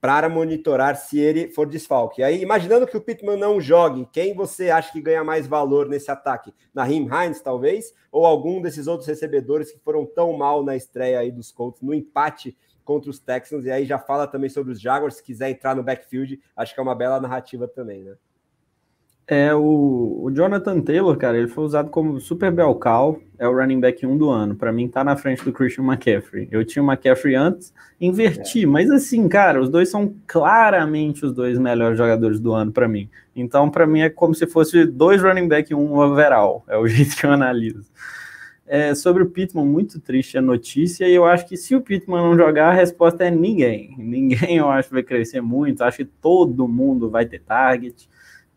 para 0.00 0.28
monitorar 0.28 0.96
se 0.96 1.18
ele 1.18 1.48
for 1.48 1.66
desfalque. 1.66 2.22
Aí, 2.22 2.40
imaginando 2.40 2.86
que 2.86 2.96
o 2.96 3.00
Pittman 3.00 3.36
não 3.36 3.60
jogue, 3.60 4.08
quem 4.12 4.34
você 4.34 4.70
acha 4.70 4.92
que 4.92 5.00
ganha 5.00 5.24
mais 5.24 5.46
valor 5.46 5.88
nesse 5.88 6.10
ataque? 6.10 6.54
Naheem 6.72 7.08
Hines, 7.08 7.40
talvez? 7.40 7.92
Ou 8.12 8.24
algum 8.24 8.62
desses 8.62 8.86
outros 8.86 9.08
recebedores 9.08 9.72
que 9.72 9.80
foram 9.80 10.06
tão 10.06 10.32
mal 10.32 10.62
na 10.62 10.76
estreia 10.76 11.18
aí 11.18 11.30
dos 11.30 11.50
Colts, 11.50 11.82
no 11.82 11.92
empate 11.92 12.56
contra 12.84 13.10
os 13.10 13.18
Texans? 13.18 13.64
E 13.64 13.70
aí 13.70 13.84
já 13.84 13.98
fala 13.98 14.26
também 14.26 14.48
sobre 14.48 14.72
os 14.72 14.80
Jaguars, 14.80 15.16
se 15.16 15.22
quiser 15.22 15.50
entrar 15.50 15.74
no 15.74 15.82
backfield, 15.82 16.40
acho 16.56 16.74
que 16.74 16.80
é 16.80 16.82
uma 16.82 16.94
bela 16.94 17.20
narrativa 17.20 17.66
também, 17.66 18.04
né? 18.04 18.16
É, 19.30 19.54
o, 19.54 20.20
o, 20.22 20.30
Jonathan 20.30 20.80
Taylor, 20.80 21.14
cara, 21.18 21.36
ele 21.36 21.48
foi 21.48 21.62
usado 21.62 21.90
como 21.90 22.18
super 22.18 22.50
bel 22.50 22.74
call, 22.74 23.20
é 23.38 23.46
o 23.46 23.54
running 23.54 23.78
back 23.78 24.06
1 24.06 24.16
do 24.16 24.30
ano. 24.30 24.56
Para 24.56 24.72
mim, 24.72 24.88
tá 24.88 25.04
na 25.04 25.16
frente 25.16 25.44
do 25.44 25.52
Christian 25.52 25.84
McCaffrey. 25.84 26.48
Eu 26.50 26.64
tinha 26.64 26.82
o 26.82 26.86
McCaffrey 26.90 27.34
antes, 27.34 27.74
inverti, 28.00 28.62
é. 28.62 28.66
mas 28.66 28.90
assim, 28.90 29.28
cara, 29.28 29.60
os 29.60 29.68
dois 29.68 29.90
são 29.90 30.14
claramente 30.26 31.26
os 31.26 31.34
dois 31.34 31.58
melhores 31.58 31.98
jogadores 31.98 32.40
do 32.40 32.54
ano 32.54 32.72
para 32.72 32.88
mim. 32.88 33.10
Então, 33.36 33.68
para 33.68 33.86
mim, 33.86 34.00
é 34.00 34.08
como 34.08 34.34
se 34.34 34.46
fosse 34.46 34.86
dois 34.86 35.22
running 35.22 35.46
back 35.46 35.74
1 35.74 35.98
overall, 35.98 36.64
é 36.66 36.78
o 36.78 36.86
jeito 36.88 37.14
que 37.14 37.26
eu 37.26 37.30
analiso. 37.30 37.84
É, 38.66 38.94
sobre 38.94 39.22
o 39.22 39.28
Pittman, 39.28 39.66
muito 39.66 40.00
triste 40.00 40.38
a 40.38 40.42
notícia, 40.42 41.06
e 41.06 41.14
eu 41.14 41.26
acho 41.26 41.46
que 41.46 41.56
se 41.56 41.76
o 41.76 41.82
Pittman 41.82 42.22
não 42.22 42.34
jogar, 42.34 42.70
a 42.70 42.74
resposta 42.74 43.24
é 43.24 43.30
ninguém. 43.30 43.94
Ninguém, 43.98 44.56
eu 44.56 44.70
acho, 44.70 44.90
vai 44.90 45.02
crescer 45.02 45.42
muito, 45.42 45.84
acho 45.84 45.98
que 45.98 46.04
todo 46.06 46.66
mundo 46.66 47.10
vai 47.10 47.26
ter 47.26 47.40
target. 47.40 48.08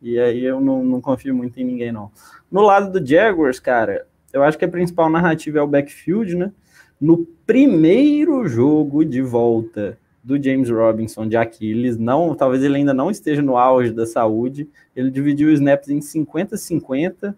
E 0.01 0.19
aí 0.19 0.43
eu 0.43 0.59
não, 0.59 0.83
não 0.83 0.99
confio 0.99 1.35
muito 1.35 1.59
em 1.59 1.63
ninguém, 1.63 1.91
não. 1.91 2.11
No 2.51 2.61
lado 2.61 2.99
do 2.99 3.05
Jaguars, 3.05 3.59
cara, 3.59 4.05
eu 4.33 4.43
acho 4.43 4.57
que 4.57 4.65
a 4.65 4.69
principal 4.69 5.09
narrativa 5.09 5.59
é 5.59 5.61
o 5.61 5.67
backfield, 5.67 6.35
né? 6.35 6.51
No 6.99 7.25
primeiro 7.45 8.47
jogo 8.47 9.03
de 9.05 9.21
volta 9.21 9.97
do 10.23 10.41
James 10.41 10.69
Robinson 10.69 11.27
de 11.27 11.35
Aquiles, 11.35 11.97
não, 11.97 12.35
talvez 12.35 12.63
ele 12.63 12.77
ainda 12.77 12.93
não 12.93 13.09
esteja 13.09 13.41
no 13.41 13.57
auge 13.57 13.91
da 13.91 14.05
saúde, 14.05 14.69
ele 14.95 15.09
dividiu 15.09 15.49
os 15.49 15.55
snaps 15.55 15.89
em 15.89 15.99
50-50 15.99 17.35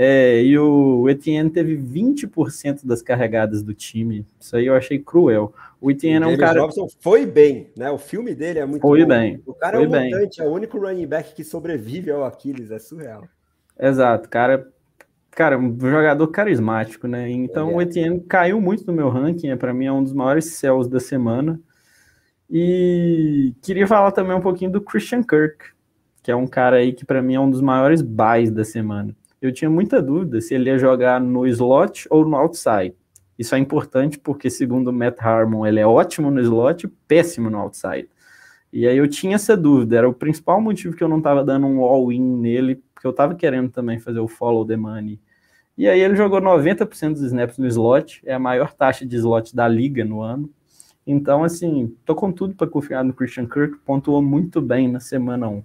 é, 0.00 0.40
e 0.44 0.56
o 0.56 1.08
Etienne 1.08 1.50
teve 1.50 1.76
20% 1.76 2.86
das 2.86 3.02
carregadas 3.02 3.64
do 3.64 3.74
time. 3.74 4.24
Isso 4.38 4.56
aí 4.56 4.66
eu 4.66 4.76
achei 4.76 4.96
cruel. 4.96 5.52
O 5.80 5.90
Etienne 5.90 6.24
o 6.24 6.30
é 6.30 6.34
um 6.34 6.36
cara. 6.36 6.60
Robson 6.60 6.86
foi 7.00 7.26
bem, 7.26 7.72
né? 7.76 7.90
O 7.90 7.98
filme 7.98 8.32
dele 8.32 8.60
é 8.60 8.64
muito 8.64 8.80
foi 8.80 9.02
bom. 9.02 9.08
bem. 9.08 9.42
O 9.44 9.52
cara 9.52 9.76
foi 9.76 9.86
é 9.86 9.88
um 9.88 9.90
bem. 9.90 10.10
mutante, 10.12 10.40
é 10.40 10.44
o 10.44 10.52
único 10.52 10.78
running 10.78 11.08
back 11.08 11.34
que 11.34 11.42
sobrevive 11.42 12.12
ao 12.12 12.24
Aquiles, 12.24 12.70
é 12.70 12.78
surreal. 12.78 13.24
Exato, 13.76 14.28
cara. 14.28 14.68
cara, 15.32 15.58
um 15.58 15.76
jogador 15.80 16.28
carismático, 16.28 17.08
né? 17.08 17.28
Então 17.28 17.72
é. 17.72 17.74
o 17.74 17.82
Etienne 17.82 18.20
caiu 18.20 18.60
muito 18.60 18.86
no 18.86 18.92
meu 18.92 19.08
ranking, 19.08 19.48
é 19.48 19.56
para 19.56 19.74
mim 19.74 19.86
é 19.86 19.92
um 19.92 20.04
dos 20.04 20.12
maiores 20.12 20.44
céus 20.44 20.86
da 20.86 21.00
semana. 21.00 21.60
E 22.48 23.52
queria 23.60 23.88
falar 23.88 24.12
também 24.12 24.36
um 24.36 24.40
pouquinho 24.40 24.70
do 24.70 24.80
Christian 24.80 25.24
Kirk, 25.24 25.72
que 26.22 26.30
é 26.30 26.36
um 26.36 26.46
cara 26.46 26.76
aí 26.76 26.92
que 26.92 27.04
para 27.04 27.20
mim 27.20 27.34
é 27.34 27.40
um 27.40 27.50
dos 27.50 27.60
maiores 27.60 28.00
buys 28.00 28.52
da 28.52 28.62
semana. 28.64 29.17
Eu 29.40 29.52
tinha 29.52 29.70
muita 29.70 30.02
dúvida 30.02 30.40
se 30.40 30.54
ele 30.54 30.70
ia 30.70 30.78
jogar 30.78 31.20
no 31.20 31.46
slot 31.46 32.06
ou 32.10 32.24
no 32.24 32.36
outside. 32.36 32.94
Isso 33.38 33.54
é 33.54 33.58
importante 33.58 34.18
porque, 34.18 34.50
segundo 34.50 34.88
o 34.88 34.92
Matt 34.92 35.18
Harmon, 35.20 35.66
ele 35.66 35.78
é 35.78 35.86
ótimo 35.86 36.30
no 36.30 36.40
slot 36.40 36.84
e 36.84 36.88
péssimo 36.88 37.48
no 37.48 37.58
outside. 37.58 38.08
E 38.72 38.86
aí 38.86 38.96
eu 38.96 39.08
tinha 39.08 39.36
essa 39.36 39.56
dúvida, 39.56 39.96
era 39.96 40.08
o 40.08 40.12
principal 40.12 40.60
motivo 40.60 40.96
que 40.96 41.02
eu 41.02 41.08
não 41.08 41.18
estava 41.18 41.44
dando 41.44 41.66
um 41.66 41.80
all-in 41.80 42.36
nele, 42.38 42.82
porque 42.92 43.06
eu 43.06 43.12
estava 43.12 43.34
querendo 43.34 43.70
também 43.70 43.98
fazer 43.98 44.20
o 44.20 44.28
follow 44.28 44.66
the 44.66 44.76
money 44.76 45.20
e 45.78 45.88
aí 45.88 46.00
ele 46.00 46.16
jogou 46.16 46.40
90% 46.40 47.12
dos 47.12 47.22
snaps 47.22 47.56
no 47.56 47.68
slot, 47.68 48.20
é 48.26 48.34
a 48.34 48.38
maior 48.38 48.74
taxa 48.74 49.06
de 49.06 49.14
slot 49.14 49.54
da 49.54 49.68
liga 49.68 50.04
no 50.04 50.20
ano. 50.20 50.50
Então, 51.06 51.44
assim, 51.44 51.94
tô 52.04 52.16
com 52.16 52.32
tudo 52.32 52.56
para 52.56 52.66
confiar 52.66 53.04
no 53.04 53.14
Christian 53.14 53.46
Kirk, 53.46 53.78
pontuou 53.86 54.20
muito 54.20 54.60
bem 54.60 54.90
na 54.90 54.98
semana 54.98 55.48
1. 55.48 55.64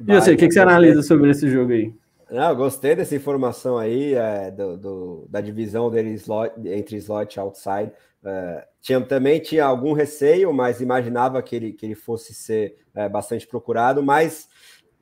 E 0.00 0.14
você, 0.14 0.34
o 0.34 0.36
que, 0.36 0.46
que 0.46 0.52
você 0.52 0.60
analisa 0.60 1.02
sobre 1.02 1.30
esse 1.30 1.48
jogo 1.48 1.72
aí? 1.72 1.94
Não, 2.28 2.56
gostei 2.56 2.96
dessa 2.96 3.14
informação 3.14 3.78
aí 3.78 4.14
é, 4.14 4.50
do, 4.50 4.76
do, 4.76 5.26
da 5.28 5.40
divisão 5.40 5.88
dele 5.88 6.10
slot, 6.14 6.52
entre 6.66 6.96
slot 6.96 7.34
e 7.34 7.40
outside. 7.40 7.92
É, 8.24 8.66
tinha, 8.80 9.00
também 9.00 9.38
tinha 9.38 9.64
algum 9.64 9.92
receio, 9.92 10.52
mas 10.52 10.80
imaginava 10.80 11.40
que 11.40 11.54
ele, 11.54 11.72
que 11.72 11.86
ele 11.86 11.94
fosse 11.94 12.34
ser 12.34 12.78
é, 12.94 13.08
bastante 13.08 13.46
procurado, 13.46 14.02
mas 14.02 14.48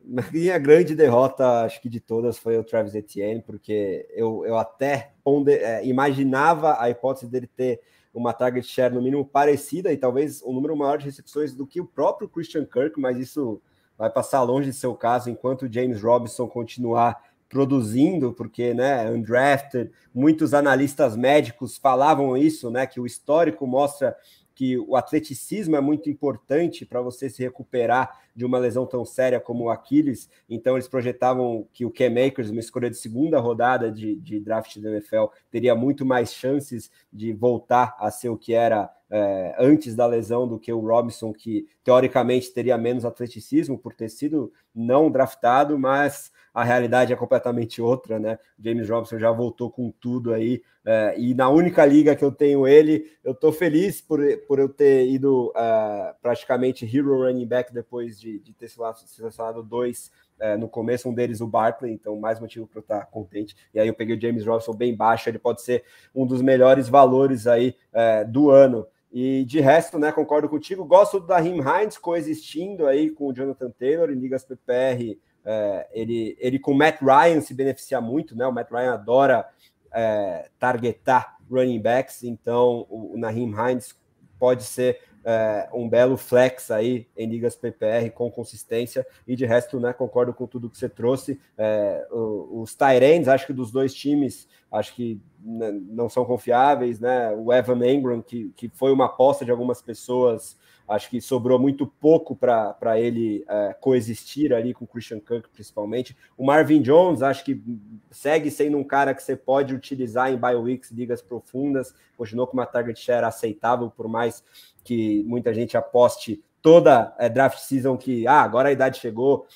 minha 0.30 0.58
grande 0.58 0.94
derrota, 0.94 1.62
acho 1.62 1.80
que 1.80 1.88
de 1.88 1.98
todas, 1.98 2.36
foi 2.36 2.58
o 2.58 2.64
Travis 2.64 2.94
Etienne, 2.94 3.40
porque 3.40 4.06
eu, 4.10 4.44
eu 4.44 4.58
até 4.58 5.14
onde, 5.24 5.54
é, 5.54 5.84
imaginava 5.86 6.78
a 6.78 6.90
hipótese 6.90 7.26
dele 7.26 7.46
ter 7.46 7.80
uma 8.12 8.34
target 8.34 8.66
share 8.66 8.94
no 8.94 9.02
mínimo 9.02 9.24
parecida 9.24 9.92
e 9.92 9.96
talvez 9.96 10.42
um 10.42 10.52
número 10.52 10.76
maior 10.76 10.98
de 10.98 11.06
recepções 11.06 11.54
do 11.54 11.66
que 11.66 11.80
o 11.80 11.86
próprio 11.86 12.28
Christian 12.28 12.66
Kirk, 12.66 13.00
mas 13.00 13.16
isso 13.18 13.62
vai 13.98 14.10
passar 14.10 14.42
longe 14.42 14.70
de 14.70 14.76
ser 14.76 14.86
o 14.86 14.94
caso 14.94 15.30
enquanto 15.30 15.62
o 15.62 15.72
James 15.72 16.02
Robinson 16.02 16.48
continuar 16.48 17.22
produzindo, 17.48 18.32
porque, 18.32 18.74
né, 18.74 19.08
undrafted, 19.10 19.90
muitos 20.12 20.52
analistas 20.54 21.16
médicos 21.16 21.76
falavam 21.76 22.36
isso, 22.36 22.70
né, 22.70 22.86
que 22.86 22.98
o 22.98 23.06
histórico 23.06 23.66
mostra 23.66 24.16
que 24.54 24.78
o 24.78 24.96
atleticismo 24.96 25.74
é 25.74 25.80
muito 25.80 26.08
importante 26.08 26.86
para 26.86 27.00
você 27.00 27.28
se 27.28 27.42
recuperar 27.42 28.20
de 28.34 28.44
uma 28.44 28.58
lesão 28.58 28.86
tão 28.86 29.04
séria 29.04 29.40
como 29.40 29.64
o 29.64 29.70
Aquiles. 29.70 30.28
Então, 30.48 30.76
eles 30.76 30.88
projetavam 30.88 31.66
que 31.72 31.84
o 31.84 31.90
Cam 31.90 32.10
Makers, 32.10 32.50
uma 32.50 32.60
escolha 32.60 32.88
de 32.88 32.96
segunda 32.96 33.40
rodada 33.40 33.90
de, 33.90 34.14
de 34.16 34.38
draft 34.38 34.78
da 34.78 34.90
NFL, 34.90 35.26
teria 35.50 35.74
muito 35.74 36.06
mais 36.06 36.32
chances 36.32 36.90
de 37.12 37.32
voltar 37.32 37.96
a 37.98 38.10
ser 38.10 38.28
o 38.28 38.36
que 38.36 38.54
era 38.54 38.90
é, 39.10 39.54
antes 39.58 39.94
da 39.94 40.06
lesão 40.06 40.46
do 40.48 40.58
que 40.58 40.72
o 40.72 40.80
Robinson, 40.80 41.32
que 41.32 41.66
teoricamente 41.82 42.52
teria 42.52 42.78
menos 42.78 43.04
atleticismo 43.04 43.78
por 43.78 43.94
ter 43.94 44.08
sido 44.08 44.52
não 44.74 45.10
draftado, 45.10 45.78
mas 45.78 46.32
a 46.52 46.62
realidade 46.62 47.12
é 47.12 47.16
completamente 47.16 47.82
outra, 47.82 48.18
né? 48.18 48.38
James 48.58 48.88
Robinson 48.88 49.18
já 49.18 49.30
voltou 49.30 49.70
com 49.70 49.92
tudo 50.00 50.32
aí, 50.32 50.62
é, 50.86 51.14
e 51.18 51.34
na 51.34 51.48
única 51.48 51.84
liga 51.84 52.14
que 52.14 52.24
eu 52.24 52.30
tenho 52.30 52.68
ele, 52.68 53.10
eu 53.24 53.32
estou 53.32 53.50
feliz 53.50 54.02
por, 54.02 54.20
por 54.46 54.58
eu 54.58 54.68
ter 54.68 55.08
ido 55.08 55.48
uh, 55.48 56.14
praticamente 56.20 56.84
hero 56.84 57.22
running 57.22 57.46
back 57.46 57.72
depois 57.72 58.20
de, 58.20 58.38
de 58.38 58.52
ter 58.52 58.68
selecionado 58.68 59.62
dois 59.62 60.12
é, 60.38 60.56
no 60.56 60.68
começo, 60.68 61.08
um 61.08 61.14
deles 61.14 61.40
o 61.40 61.46
Barkley, 61.46 61.92
então 61.92 62.18
mais 62.18 62.38
motivo 62.38 62.66
para 62.66 62.78
eu 62.78 62.82
estar 62.82 63.06
contente. 63.06 63.56
E 63.72 63.80
aí 63.80 63.88
eu 63.88 63.94
peguei 63.94 64.16
o 64.16 64.20
James 64.20 64.44
Robinson 64.44 64.74
bem 64.74 64.94
baixo, 64.94 65.28
ele 65.28 65.38
pode 65.38 65.62
ser 65.62 65.84
um 66.14 66.26
dos 66.26 66.42
melhores 66.42 66.88
valores 66.88 67.46
aí 67.46 67.74
é, 67.92 68.24
do 68.24 68.50
ano. 68.50 68.86
E 69.14 69.44
de 69.44 69.60
resto, 69.60 69.96
né, 69.96 70.10
concordo 70.10 70.48
contigo. 70.48 70.84
Gosto 70.84 71.20
da 71.20 71.38
Rim 71.38 71.60
Hines 71.60 71.96
coexistindo 71.96 72.86
aí 72.86 73.10
com 73.10 73.28
o 73.28 73.32
Jonathan 73.32 73.70
Taylor 73.70 74.10
em 74.10 74.18
ligas 74.18 74.44
PPR 74.44 75.16
é, 75.44 75.86
ele, 75.92 76.36
ele 76.40 76.58
com 76.58 76.72
o 76.72 76.74
Matt 76.74 77.00
Ryan 77.02 77.40
se 77.40 77.52
beneficia 77.52 78.00
muito, 78.00 78.34
né? 78.34 78.46
O 78.46 78.52
Matt 78.52 78.70
Ryan 78.70 78.94
adora 78.94 79.46
é, 79.92 80.48
targetar 80.58 81.36
running 81.50 81.80
backs, 81.80 82.24
então 82.24 82.86
o, 82.88 83.14
o 83.14 83.18
Naheem 83.18 83.52
Hines 83.52 83.94
pode 84.38 84.64
ser 84.64 85.00
é, 85.24 85.68
um 85.72 85.88
belo 85.88 86.16
flex 86.16 86.70
aí 86.70 87.08
em 87.16 87.28
ligas 87.28 87.56
PPR 87.56 88.10
com 88.14 88.30
consistência 88.30 89.06
e 89.26 89.34
de 89.34 89.46
resto, 89.46 89.80
né, 89.80 89.92
concordo 89.92 90.34
com 90.34 90.46
tudo 90.46 90.68
que 90.68 90.76
você 90.76 90.88
trouxe. 90.88 91.40
É, 91.56 92.06
os 92.10 92.74
Tyrants, 92.74 93.28
acho 93.28 93.46
que 93.46 93.52
dos 93.52 93.70
dois 93.70 93.94
times, 93.94 94.48
acho 94.70 94.94
que 94.94 95.20
não 95.40 96.08
são 96.08 96.24
confiáveis, 96.24 96.98
né? 96.98 97.30
O 97.32 97.52
Evan 97.52 97.86
Engram, 97.86 98.22
que, 98.22 98.50
que 98.56 98.68
foi 98.68 98.92
uma 98.92 99.06
aposta 99.06 99.44
de 99.44 99.50
algumas 99.50 99.82
pessoas 99.82 100.56
Acho 100.86 101.08
que 101.08 101.20
sobrou 101.20 101.58
muito 101.58 101.86
pouco 101.86 102.36
para 102.36 103.00
ele 103.00 103.44
é, 103.48 103.74
coexistir 103.80 104.52
ali 104.52 104.74
com 104.74 104.84
o 104.84 104.88
Christian 104.88 105.18
Kirk, 105.18 105.48
principalmente. 105.48 106.16
O 106.36 106.44
Marvin 106.44 106.82
Jones, 106.82 107.22
acho 107.22 107.44
que 107.44 107.62
segue 108.10 108.50
sendo 108.50 108.76
um 108.76 108.84
cara 108.84 109.14
que 109.14 109.22
você 109.22 109.34
pode 109.34 109.74
utilizar 109.74 110.30
em 110.30 110.36
bioweeks, 110.36 110.90
ligas 110.90 111.22
profundas. 111.22 111.94
Continuou 112.16 112.46
com 112.46 112.54
uma 112.54 112.66
target 112.66 113.00
share 113.00 113.24
aceitável, 113.24 113.90
por 113.90 114.08
mais 114.08 114.44
que 114.82 115.22
muita 115.24 115.54
gente 115.54 115.76
aposte 115.76 116.42
toda 116.60 117.14
é, 117.18 117.28
draft 117.28 117.58
season 117.58 117.96
que 117.96 118.26
ah, 118.26 118.40
agora 118.40 118.70
a 118.70 118.72
idade 118.72 118.98
chegou, 118.98 119.46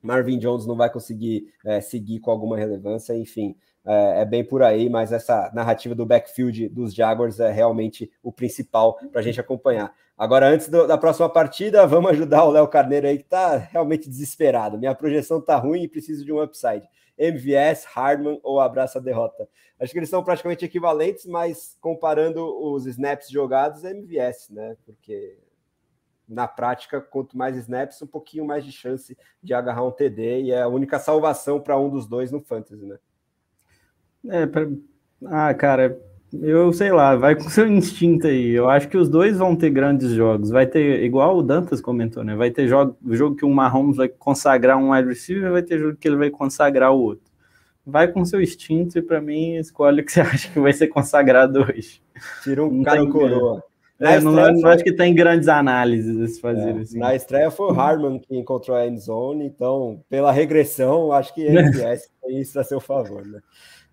Marvin 0.00 0.38
Jones 0.38 0.66
não 0.66 0.76
vai 0.76 0.88
conseguir 0.88 1.52
é, 1.64 1.80
seguir 1.80 2.20
com 2.20 2.30
alguma 2.30 2.56
relevância, 2.56 3.16
enfim. 3.16 3.56
É, 3.86 4.22
é, 4.22 4.24
bem 4.24 4.44
por 4.44 4.64
aí, 4.64 4.88
mas 4.88 5.12
essa 5.12 5.48
narrativa 5.54 5.94
do 5.94 6.04
backfield 6.04 6.68
dos 6.68 6.92
Jaguars 6.92 7.38
é 7.38 7.52
realmente 7.52 8.10
o 8.20 8.32
principal 8.32 8.98
para 9.12 9.20
a 9.20 9.22
gente 9.22 9.40
acompanhar. 9.40 9.94
Agora, 10.18 10.48
antes 10.48 10.68
do, 10.68 10.88
da 10.88 10.98
próxima 10.98 11.28
partida, 11.28 11.86
vamos 11.86 12.10
ajudar 12.10 12.44
o 12.44 12.50
Léo 12.50 12.66
Carneiro 12.66 13.06
aí, 13.06 13.18
que 13.18 13.24
está 13.24 13.56
realmente 13.56 14.08
desesperado. 14.08 14.76
Minha 14.76 14.94
projeção 14.94 15.38
está 15.38 15.56
ruim 15.56 15.82
e 15.82 15.88
preciso 15.88 16.24
de 16.24 16.32
um 16.32 16.42
upside. 16.42 16.88
MVS, 17.16 17.84
Hardman 17.84 18.40
ou 18.42 18.58
abraça 18.58 19.00
derrota? 19.00 19.48
Acho 19.78 19.92
que 19.92 19.98
eles 19.98 20.10
são 20.10 20.24
praticamente 20.24 20.64
equivalentes, 20.64 21.24
mas 21.24 21.76
comparando 21.80 22.44
os 22.44 22.86
snaps 22.86 23.28
jogados, 23.28 23.84
é 23.84 23.90
MVS, 23.90 24.50
né? 24.50 24.76
Porque 24.84 25.38
na 26.28 26.48
prática, 26.48 27.00
quanto 27.00 27.36
mais 27.38 27.56
snaps, 27.56 28.02
um 28.02 28.06
pouquinho 28.06 28.44
mais 28.44 28.64
de 28.64 28.72
chance 28.72 29.16
de 29.40 29.54
agarrar 29.54 29.84
um 29.84 29.92
TD 29.92 30.42
e 30.42 30.50
é 30.50 30.62
a 30.62 30.68
única 30.68 30.98
salvação 30.98 31.60
para 31.60 31.78
um 31.78 31.88
dos 31.88 32.06
dois 32.06 32.32
no 32.32 32.40
Fantasy, 32.40 32.84
né? 32.84 32.98
É, 34.30 34.46
pra... 34.46 34.68
ah, 35.26 35.54
cara, 35.54 35.98
eu 36.42 36.72
sei 36.72 36.90
lá, 36.92 37.14
vai 37.16 37.34
com 37.34 37.48
seu 37.50 37.66
instinto 37.66 38.26
aí. 38.26 38.50
Eu 38.50 38.68
acho 38.68 38.88
que 38.88 38.96
os 38.96 39.08
dois 39.08 39.38
vão 39.38 39.56
ter 39.56 39.70
grandes 39.70 40.10
jogos. 40.10 40.50
Vai 40.50 40.66
ter, 40.66 41.02
igual 41.02 41.36
o 41.36 41.42
Dantas 41.42 41.80
comentou, 41.80 42.24
né? 42.24 42.34
Vai 42.34 42.50
ter 42.50 42.66
jogo, 42.68 42.96
jogo 43.10 43.36
que 43.36 43.44
o 43.44 43.50
Mahomes 43.50 43.96
vai 43.96 44.08
consagrar 44.08 44.78
um 44.78 44.92
wide 44.92 45.08
receiver, 45.08 45.52
vai 45.52 45.62
ter 45.62 45.78
jogo 45.78 45.96
que 45.96 46.08
ele 46.08 46.16
vai 46.16 46.30
consagrar 46.30 46.92
o 46.92 47.00
outro. 47.00 47.24
Vai 47.84 48.08
com 48.08 48.24
seu 48.24 48.42
instinto 48.42 48.98
e 48.98 49.02
para 49.02 49.20
mim 49.20 49.56
escolhe 49.56 50.02
o 50.02 50.04
que 50.04 50.12
você 50.12 50.20
acha 50.22 50.50
que 50.50 50.58
vai 50.58 50.72
ser 50.72 50.88
consagrado 50.88 51.60
hoje. 51.60 52.02
Tira 52.42 52.64
um 52.64 52.82
cara 52.82 53.00
tem, 53.00 53.10
coroa. 53.10 53.62
É, 53.98 54.20
não, 54.20 54.32
não 54.32 54.60
foi... 54.60 54.72
acho 54.72 54.84
que 54.84 54.92
tem 54.92 55.14
grandes 55.14 55.48
análises 55.48 56.38
fazer 56.38 56.76
é, 56.76 56.80
assim. 56.80 56.98
Na 56.98 57.14
estreia 57.14 57.50
foi 57.50 57.72
o 57.72 57.80
Harman 57.80 58.18
que 58.18 58.36
encontrou 58.36 58.76
a 58.76 58.86
endzone, 58.86 59.46
então, 59.46 60.02
pela 60.08 60.30
regressão, 60.30 61.12
acho 61.12 61.32
que 61.32 61.40
ele 61.46 61.72
tem 61.72 62.40
isso 62.40 62.58
a 62.60 62.64
seu 62.64 62.80
favor, 62.80 63.24
né? 63.24 63.40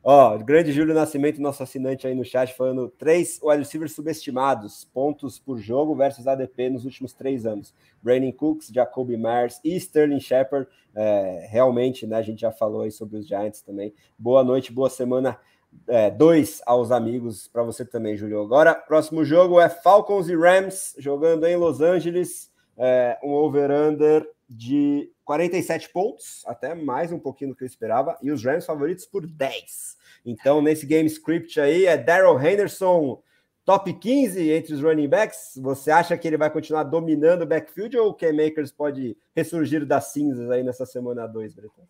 Ó, 0.06 0.38
grande 0.38 0.74
Júlio 0.74 0.94
Nascimento, 0.94 1.42
nosso 1.42 1.64
assinante 1.64 2.06
aí 2.06 2.14
no 2.14 2.26
chat, 2.26 2.54
falando 2.54 2.90
três 2.90 3.40
wide 3.42 3.60
receivers 3.60 3.94
subestimados, 3.94 4.84
pontos 4.94 5.40
por 5.40 5.58
jogo 5.58 5.96
versus 5.96 6.28
ADP 6.28 6.70
nos 6.72 6.84
últimos 6.84 7.14
três 7.14 7.46
anos. 7.46 7.74
Brandon 8.02 8.34
Cooks, 8.34 8.68
Jacoby 8.68 9.16
Myers 9.16 9.62
e 9.64 9.74
Sterling 9.78 10.20
Shepard. 10.20 10.68
É, 10.94 11.48
realmente, 11.50 12.06
né? 12.06 12.18
A 12.18 12.22
gente 12.22 12.42
já 12.42 12.52
falou 12.52 12.82
aí 12.82 12.92
sobre 12.92 13.18
os 13.18 13.26
Giants 13.26 13.62
também. 13.62 13.94
Boa 14.20 14.44
noite, 14.44 14.74
boa 14.74 14.90
semana. 14.90 15.40
É, 15.88 16.12
dois 16.12 16.62
aos 16.66 16.92
amigos 16.92 17.48
para 17.48 17.64
você 17.64 17.86
também, 17.86 18.18
Júlio. 18.18 18.42
Agora, 18.42 18.76
próximo 18.76 19.24
jogo 19.24 19.58
é 19.58 19.70
Falcons 19.70 20.28
e 20.28 20.36
Rams, 20.36 20.96
jogando 20.98 21.46
em 21.46 21.56
Los 21.56 21.80
Angeles. 21.80 22.52
É, 22.78 23.18
um 23.24 23.32
over-under 23.32 24.28
de 24.50 25.12
47 25.26 25.90
pontos, 25.90 26.44
até 26.46 26.76
mais 26.76 27.12
um 27.12 27.20
pouquinho 27.20 27.52
do 27.52 27.56
que 27.56 27.64
eu 27.64 27.68
esperava, 27.68 28.18
e 28.22 28.32
os 28.32 28.44
Rams 28.44 28.66
favoritos 28.66 29.06
por 29.06 29.26
10. 29.26 29.98
Então, 30.26 30.62
nesse 30.62 30.86
game 30.86 31.08
script 31.08 31.60
aí, 31.60 31.86
é 31.86 31.98
Daryl 31.98 32.40
Henderson 32.40 33.22
top 33.66 33.94
15 33.94 34.52
entre 34.52 34.74
os 34.74 34.82
running 34.82 35.08
backs. 35.08 35.54
Você 35.58 35.92
acha 35.92 36.18
que 36.18 36.28
ele 36.28 36.38
vai 36.38 36.50
continuar 36.50 36.84
dominando 36.84 37.44
o 37.44 37.48
backfield 37.48 37.98
ou 37.98 38.10
o 38.10 38.14
K-Makers 38.14 38.72
pode 38.72 39.18
ressurgir 39.36 39.86
das 39.86 40.12
cinzas 40.12 40.50
aí 40.50 40.64
nessa 40.64 40.86
semana 40.86 41.28
2, 41.28 41.54
Breton? 41.54 41.84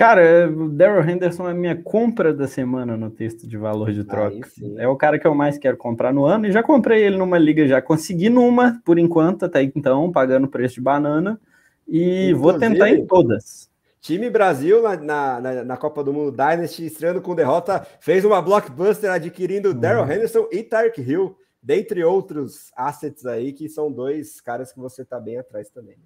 Cara, 0.00 0.50
o 0.50 0.70
Daryl 0.70 1.06
Henderson 1.06 1.46
é 1.46 1.50
a 1.50 1.54
minha 1.54 1.76
compra 1.76 2.32
da 2.32 2.48
semana 2.48 2.96
no 2.96 3.10
texto 3.10 3.46
de 3.46 3.58
valor 3.58 3.92
de 3.92 4.02
troca. 4.02 4.48
É 4.78 4.88
o 4.88 4.96
cara 4.96 5.18
que 5.18 5.26
eu 5.26 5.34
mais 5.34 5.58
quero 5.58 5.76
comprar 5.76 6.10
no 6.10 6.24
ano 6.24 6.46
e 6.46 6.52
já 6.52 6.62
comprei 6.62 7.02
ele 7.02 7.18
numa 7.18 7.36
liga, 7.36 7.68
já 7.68 7.82
consegui 7.82 8.30
numa, 8.30 8.80
por 8.82 8.98
enquanto, 8.98 9.44
até 9.44 9.62
então, 9.62 10.10
pagando 10.10 10.48
preço 10.48 10.76
de 10.76 10.80
banana. 10.80 11.38
E 11.86 12.30
Inclusive, 12.30 12.32
vou 12.32 12.58
tentar 12.58 12.88
em 12.88 13.04
todas. 13.04 13.68
Time 14.00 14.30
Brasil 14.30 14.80
na, 14.80 15.38
na, 15.38 15.64
na, 15.64 15.76
Copa 15.76 16.02
do 16.02 16.14
Mundo 16.14 16.30
Dynasty, 16.30 16.86
estreando 16.86 17.20
com 17.20 17.34
derrota, 17.34 17.86
fez 18.00 18.24
uma 18.24 18.40
blockbuster 18.40 19.10
adquirindo 19.10 19.68
uhum. 19.68 19.78
Daryl 19.78 20.10
Henderson 20.10 20.48
e 20.50 20.62
Tark 20.62 20.96
Hill, 20.96 21.36
dentre 21.62 22.02
outros 22.02 22.72
assets 22.74 23.26
aí, 23.26 23.52
que 23.52 23.68
são 23.68 23.92
dois 23.92 24.40
caras 24.40 24.72
que 24.72 24.80
você 24.80 25.04
tá 25.04 25.20
bem 25.20 25.36
atrás 25.36 25.68
também. 25.68 25.98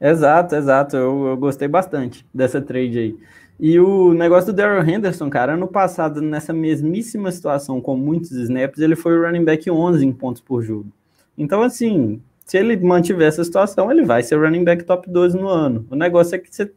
Exato, 0.00 0.54
exato. 0.54 0.96
Eu, 0.96 1.26
eu 1.28 1.36
gostei 1.36 1.68
bastante 1.68 2.26
dessa 2.34 2.60
trade 2.60 2.98
aí. 2.98 3.16
E 3.58 3.78
o 3.78 4.12
negócio 4.12 4.52
do 4.52 4.56
Daryl 4.56 4.88
Henderson, 4.88 5.30
cara, 5.30 5.54
ano 5.54 5.68
passado, 5.68 6.20
nessa 6.20 6.52
mesmíssima 6.52 7.30
situação, 7.30 7.80
com 7.80 7.96
muitos 7.96 8.32
snaps, 8.32 8.80
ele 8.80 8.96
foi 8.96 9.16
o 9.16 9.22
running 9.24 9.44
back 9.44 9.70
11 9.70 10.04
em 10.04 10.12
pontos 10.12 10.42
por 10.42 10.62
jogo. 10.62 10.90
Então, 11.38 11.62
assim, 11.62 12.20
se 12.44 12.58
ele 12.58 12.76
mantiver 12.76 13.28
essa 13.28 13.44
situação, 13.44 13.90
ele 13.90 14.04
vai 14.04 14.22
ser 14.22 14.36
running 14.36 14.64
back 14.64 14.84
top 14.84 15.08
12 15.08 15.36
no 15.36 15.48
ano. 15.48 15.86
O 15.90 15.94
negócio 15.94 16.34
é 16.34 16.38
que 16.38 16.54
você 16.54 16.70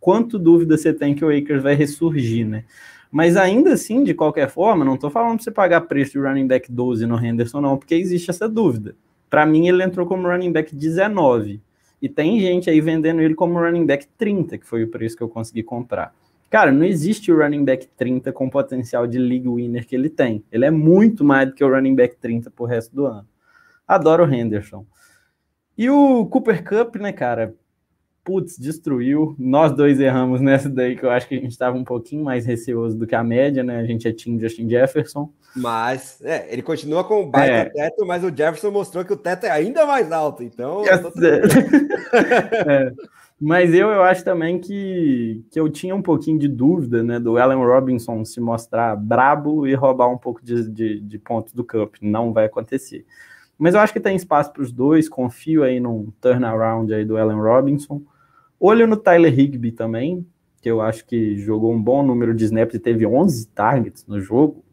quanto 0.00 0.36
dúvida 0.38 0.76
você 0.76 0.92
tem 0.92 1.14
que 1.14 1.24
o 1.24 1.30
Akers 1.30 1.62
vai 1.62 1.74
ressurgir, 1.74 2.46
né? 2.46 2.64
Mas 3.10 3.36
ainda 3.36 3.74
assim, 3.74 4.02
de 4.02 4.14
qualquer 4.14 4.48
forma, 4.48 4.84
não 4.84 4.94
estou 4.94 5.10
falando 5.10 5.36
para 5.36 5.44
você 5.44 5.50
pagar 5.50 5.82
preço 5.82 6.12
de 6.12 6.18
running 6.18 6.46
back 6.46 6.72
12 6.72 7.06
no 7.06 7.24
Henderson, 7.24 7.60
não, 7.60 7.76
porque 7.76 7.94
existe 7.94 8.30
essa 8.30 8.48
dúvida. 8.48 8.96
Para 9.28 9.46
mim, 9.46 9.68
ele 9.68 9.82
entrou 9.82 10.06
como 10.06 10.26
running 10.26 10.50
back 10.50 10.74
19. 10.74 11.60
E 12.02 12.08
tem 12.08 12.40
gente 12.40 12.68
aí 12.68 12.80
vendendo 12.80 13.22
ele 13.22 13.32
como 13.32 13.60
running 13.60 13.86
back 13.86 14.08
30, 14.18 14.58
que 14.58 14.66
foi 14.66 14.82
o 14.82 14.90
preço 14.90 15.16
que 15.16 15.22
eu 15.22 15.28
consegui 15.28 15.62
comprar. 15.62 16.12
Cara, 16.50 16.72
não 16.72 16.84
existe 16.84 17.30
o 17.30 17.38
running 17.38 17.64
back 17.64 17.86
30 17.96 18.32
com 18.32 18.46
o 18.46 18.50
potencial 18.50 19.06
de 19.06 19.18
league 19.18 19.48
winner 19.48 19.86
que 19.86 19.94
ele 19.94 20.10
tem. 20.10 20.44
Ele 20.50 20.66
é 20.66 20.70
muito 20.70 21.24
mais 21.24 21.48
do 21.48 21.54
que 21.54 21.64
o 21.64 21.70
running 21.70 21.94
back 21.94 22.16
30 22.16 22.50
pro 22.50 22.64
resto 22.64 22.94
do 22.94 23.06
ano. 23.06 23.26
Adoro 23.86 24.26
o 24.26 24.34
Henderson. 24.34 24.84
E 25.78 25.88
o 25.88 26.26
Cooper 26.26 26.64
Cup, 26.64 26.96
né, 26.96 27.12
cara? 27.12 27.54
Putz, 28.24 28.56
destruiu. 28.58 29.34
Nós 29.38 29.72
dois 29.72 30.00
erramos 30.00 30.40
nessa 30.40 30.68
daí, 30.68 30.96
que 30.96 31.04
eu 31.04 31.10
acho 31.10 31.28
que 31.28 31.34
a 31.34 31.40
gente 31.40 31.50
estava 31.50 31.76
um 31.76 31.84
pouquinho 31.84 32.24
mais 32.24 32.46
receoso 32.46 32.96
do 32.96 33.06
que 33.06 33.14
a 33.14 33.24
média, 33.24 33.62
né? 33.62 33.78
A 33.78 33.84
gente 33.84 34.06
é 34.06 34.12
time 34.12 34.40
Justin 34.40 34.68
Jefferson. 34.68 35.32
Mas, 35.54 36.20
é, 36.22 36.46
ele 36.50 36.62
continua 36.62 37.04
com 37.04 37.22
o 37.22 37.30
baita 37.30 37.52
é. 37.52 37.64
teto, 37.66 38.06
mas 38.06 38.24
o 38.24 38.28
Jefferson 38.28 38.70
mostrou 38.70 39.04
que 39.04 39.12
o 39.12 39.16
teto 39.16 39.44
é 39.44 39.50
ainda 39.50 39.84
mais 39.84 40.10
alto, 40.10 40.42
então... 40.42 40.82
é. 42.66 42.92
Mas 43.44 43.74
eu, 43.74 43.88
eu 43.90 44.04
acho 44.04 44.22
também 44.22 44.60
que, 44.60 45.44
que 45.50 45.58
eu 45.58 45.68
tinha 45.68 45.96
um 45.96 46.00
pouquinho 46.00 46.38
de 46.38 46.46
dúvida, 46.46 47.02
né, 47.02 47.18
do 47.18 47.36
Allen 47.36 47.58
Robinson 47.58 48.24
se 48.24 48.40
mostrar 48.40 48.94
brabo 48.94 49.66
e 49.66 49.74
roubar 49.74 50.08
um 50.08 50.16
pouco 50.16 50.40
de, 50.44 50.70
de, 50.70 51.00
de 51.00 51.18
pontos 51.18 51.52
do 51.52 51.64
Cup. 51.64 51.96
Não 52.00 52.32
vai 52.32 52.44
acontecer. 52.44 53.04
Mas 53.58 53.74
eu 53.74 53.80
acho 53.80 53.92
que 53.92 53.98
tem 53.98 54.14
espaço 54.14 54.52
para 54.52 54.62
os 54.62 54.70
dois, 54.70 55.08
confio 55.08 55.64
aí 55.64 55.80
num 55.80 56.12
turnaround 56.20 56.94
aí 56.94 57.04
do 57.04 57.16
Allen 57.16 57.40
Robinson. 57.40 58.00
Olho 58.64 58.86
no 58.86 58.96
Tyler 58.96 59.36
Higby 59.36 59.72
também, 59.72 60.24
que 60.60 60.70
eu 60.70 60.80
acho 60.80 61.04
que 61.04 61.36
jogou 61.36 61.72
um 61.72 61.82
bom 61.82 62.00
número 62.00 62.32
de 62.32 62.44
snaps 62.44 62.76
e 62.76 62.78
teve 62.78 63.04
11 63.04 63.48
targets 63.48 64.06
no 64.06 64.20
jogo. 64.20 64.64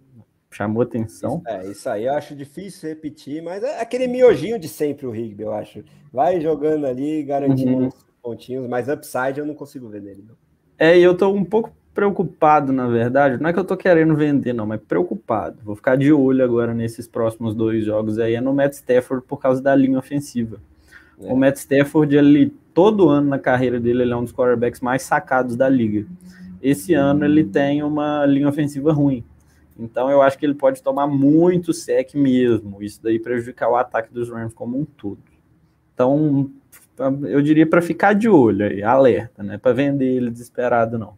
Chamou 0.52 0.84
atenção. 0.84 1.42
É, 1.48 1.66
isso 1.66 1.90
aí 1.90 2.06
eu 2.06 2.14
acho 2.14 2.36
difícil 2.36 2.88
repetir, 2.88 3.42
mas 3.42 3.64
é 3.64 3.82
aquele 3.82 4.08
miojinho 4.08 4.60
de 4.60 4.68
sempre 4.68 5.08
o 5.08 5.16
Higby, 5.16 5.42
eu 5.42 5.52
acho. 5.52 5.84
Vai 6.14 6.40
jogando 6.40 6.86
ali, 6.86 7.24
garantindo 7.24 7.86
uhum. 7.86 7.90
pontinhos, 8.22 8.70
mas 8.70 8.88
upside 8.88 9.40
eu 9.40 9.46
não 9.46 9.56
consigo 9.56 9.90
ver 9.90 10.04
nele. 10.04 10.24
Não. 10.28 10.36
É, 10.78 10.96
e 10.96 11.02
eu 11.02 11.18
tô 11.18 11.32
um 11.32 11.44
pouco 11.44 11.72
preocupado, 11.92 12.72
na 12.72 12.88
verdade. 12.88 13.42
Não 13.42 13.50
é 13.50 13.54
que 13.54 13.60
eu 13.60 13.66
tô 13.66 13.76
querendo 13.76 14.16
vender, 14.16 14.54
não, 14.54 14.68
mas 14.68 14.80
preocupado. 14.82 15.58
Vou 15.64 15.76
ficar 15.76 15.98
de 15.98 16.14
olho 16.14 16.44
agora 16.44 16.76
nesses 16.76 17.08
próximos 17.08 17.56
dois 17.56 17.84
jogos 17.84 18.20
aí. 18.20 18.36
É 18.36 18.42
no 18.42 18.54
Matt 18.54 18.74
Stafford 18.74 19.26
por 19.26 19.38
causa 19.38 19.60
da 19.60 19.76
linha 19.76 19.98
ofensiva. 19.98 20.60
É. 21.22 21.32
O 21.32 21.36
Matt 21.36 21.58
Stafford, 21.58 22.16
ele 22.16 22.54
todo 22.74 23.10
ano 23.10 23.30
na 23.30 23.40
carreira 23.40 23.80
dele, 23.80 24.04
ele 24.04 24.14
é 24.14 24.16
um 24.16 24.24
dos 24.24 24.34
quarterbacks 24.34 24.82
mais 24.82 25.02
sacados 25.02 25.56
da 25.56 25.68
liga. 25.68 26.06
Esse 26.62 26.94
ano 26.94 27.26
ele 27.26 27.44
tem 27.44 27.84
uma 27.84 28.26
linha 28.26 28.48
ofensiva 28.48 28.92
ruim. 28.92 29.24
Então 29.78 30.10
eu 30.10 30.22
acho 30.22 30.38
que 30.38 30.46
ele 30.46 30.54
pode 30.54 30.84
tomar 30.84 31.08
muito 31.08 31.74
sec 31.74 32.14
mesmo. 32.14 32.84
Isso 32.84 33.02
daí 33.02 33.18
prejudicar 33.18 33.70
o 33.70 33.76
ataque 33.76 34.14
dos 34.14 34.30
Rams 34.30 34.54
como 34.54 34.78
um 34.78 34.86
todo. 34.86 35.20
Então 35.94 36.50
eu 37.24 37.42
diria 37.42 37.66
para 37.66 37.82
ficar 37.82 38.14
de 38.14 38.28
olho 38.28 38.66
aí, 38.66 38.84
alerta, 38.84 39.42
né? 39.42 39.58
Para 39.58 39.72
vender 39.72 40.06
ele 40.06 40.30
desesperado 40.30 40.98
não. 40.98 41.14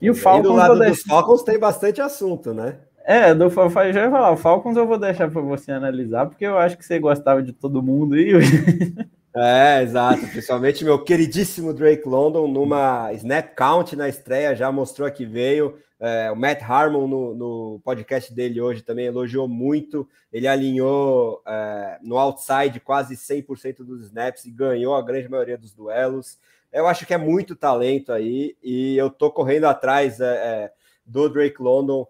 E 0.00 0.10
o 0.10 0.14
Falcons. 0.14 0.44
E 0.44 0.48
do 0.48 0.56
lado 0.56 0.78
dos 0.78 1.02
Falcons 1.02 1.42
tem 1.42 1.58
bastante 1.58 2.00
assunto, 2.00 2.52
né? 2.52 2.78
É, 3.04 3.34
do 3.34 3.48
já 3.48 4.02
ia 4.02 4.10
falar, 4.10 4.30
o 4.30 4.36
Falcons 4.36 4.76
eu 4.76 4.86
vou 4.86 4.98
deixar 4.98 5.30
para 5.30 5.40
você 5.40 5.72
analisar, 5.72 6.26
porque 6.26 6.44
eu 6.44 6.58
acho 6.58 6.76
que 6.76 6.84
você 6.84 6.98
gostava 6.98 7.42
de 7.42 7.52
todo 7.52 7.82
mundo 7.82 8.16
e 8.16 8.32
É, 9.34 9.82
exato. 9.82 10.26
Principalmente 10.26 10.84
meu 10.84 11.02
queridíssimo 11.02 11.72
Drake 11.72 12.08
London, 12.08 12.48
numa 12.48 13.12
snap 13.12 13.54
count 13.54 13.94
na 13.94 14.08
estreia, 14.08 14.56
já 14.56 14.72
mostrou 14.72 15.10
que 15.10 15.24
veio. 15.24 15.78
É, 16.00 16.30
o 16.32 16.36
Matt 16.36 16.62
Harmon, 16.62 17.06
no, 17.06 17.34
no, 17.34 17.80
podcast 17.84 18.32
dele 18.32 18.60
hoje, 18.60 18.82
também 18.82 19.06
elogiou 19.06 19.46
muito. 19.46 20.08
Ele 20.32 20.48
alinhou 20.48 21.42
é, 21.46 21.98
no 22.02 22.18
outside 22.18 22.80
quase 22.80 23.16
100% 23.16 23.84
dos 23.84 24.06
snaps 24.06 24.46
e 24.46 24.50
ganhou 24.50 24.94
a 24.94 25.02
grande 25.02 25.28
maioria 25.28 25.58
dos 25.58 25.72
duelos. 25.72 26.38
Eu 26.72 26.86
acho 26.86 27.04
que 27.04 27.14
é 27.14 27.18
muito 27.18 27.54
talento 27.54 28.12
aí 28.12 28.56
e 28.62 28.96
eu 28.96 29.10
tô 29.10 29.30
correndo 29.30 29.66
atrás 29.66 30.20
é, 30.20 30.24
é 30.24 30.72
do 31.04 31.28
Drake 31.28 31.60
London 31.60 32.06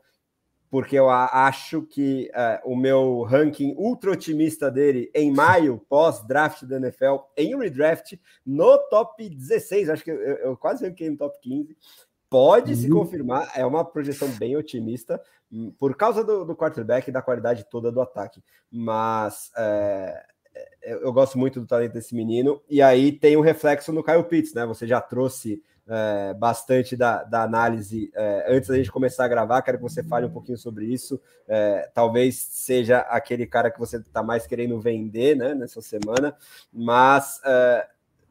porque 0.70 0.96
eu 0.96 1.10
acho 1.10 1.82
que 1.82 2.30
uh, 2.30 2.72
o 2.72 2.76
meu 2.76 3.22
ranking 3.22 3.74
ultra 3.76 4.12
otimista 4.12 4.70
dele 4.70 5.10
em 5.12 5.32
maio, 5.32 5.84
pós-draft 5.90 6.64
da 6.64 6.76
NFL, 6.76 7.16
em 7.36 7.58
redraft, 7.58 8.16
no 8.46 8.78
top 8.88 9.28
16, 9.28 9.90
acho 9.90 10.04
que 10.04 10.12
eu, 10.12 10.16
eu 10.16 10.56
quase 10.56 10.86
ranquei 10.86 11.10
no 11.10 11.16
top 11.16 11.36
15, 11.40 11.76
pode 12.30 12.70
uhum. 12.72 12.78
se 12.78 12.88
confirmar, 12.88 13.50
é 13.56 13.66
uma 13.66 13.84
projeção 13.84 14.28
bem 14.38 14.56
otimista, 14.56 15.20
hum, 15.50 15.74
por 15.76 15.96
causa 15.96 16.22
do, 16.22 16.44
do 16.44 16.54
quarterback 16.54 17.08
e 17.08 17.12
da 17.12 17.20
qualidade 17.20 17.66
toda 17.68 17.90
do 17.90 18.00
ataque, 18.00 18.40
mas 18.70 19.50
é, 19.56 20.24
eu 20.82 21.12
gosto 21.12 21.36
muito 21.36 21.60
do 21.60 21.66
talento 21.66 21.92
desse 21.92 22.14
menino, 22.14 22.62
e 22.68 22.80
aí 22.80 23.10
tem 23.10 23.36
um 23.36 23.40
reflexo 23.40 23.92
no 23.92 24.04
Kyle 24.04 24.22
Pitts, 24.22 24.54
né? 24.54 24.64
Você 24.66 24.86
já 24.86 25.00
trouxe 25.00 25.62
é, 25.90 26.34
bastante 26.34 26.96
da, 26.96 27.24
da 27.24 27.42
análise 27.42 28.12
é, 28.14 28.46
antes 28.48 28.68
da 28.68 28.76
gente 28.76 28.92
começar 28.92 29.24
a 29.24 29.28
gravar. 29.28 29.60
Quero 29.62 29.78
que 29.78 29.82
você 29.82 30.04
fale 30.04 30.24
um 30.24 30.30
pouquinho 30.30 30.56
sobre 30.56 30.86
isso. 30.86 31.20
É, 31.48 31.90
talvez 31.92 32.36
seja 32.36 33.00
aquele 33.00 33.44
cara 33.44 33.70
que 33.72 33.78
você 33.78 33.96
está 33.96 34.22
mais 34.22 34.46
querendo 34.46 34.80
vender 34.80 35.36
né, 35.36 35.52
nessa 35.52 35.82
semana, 35.82 36.36
mas 36.72 37.40
é, 37.44 37.88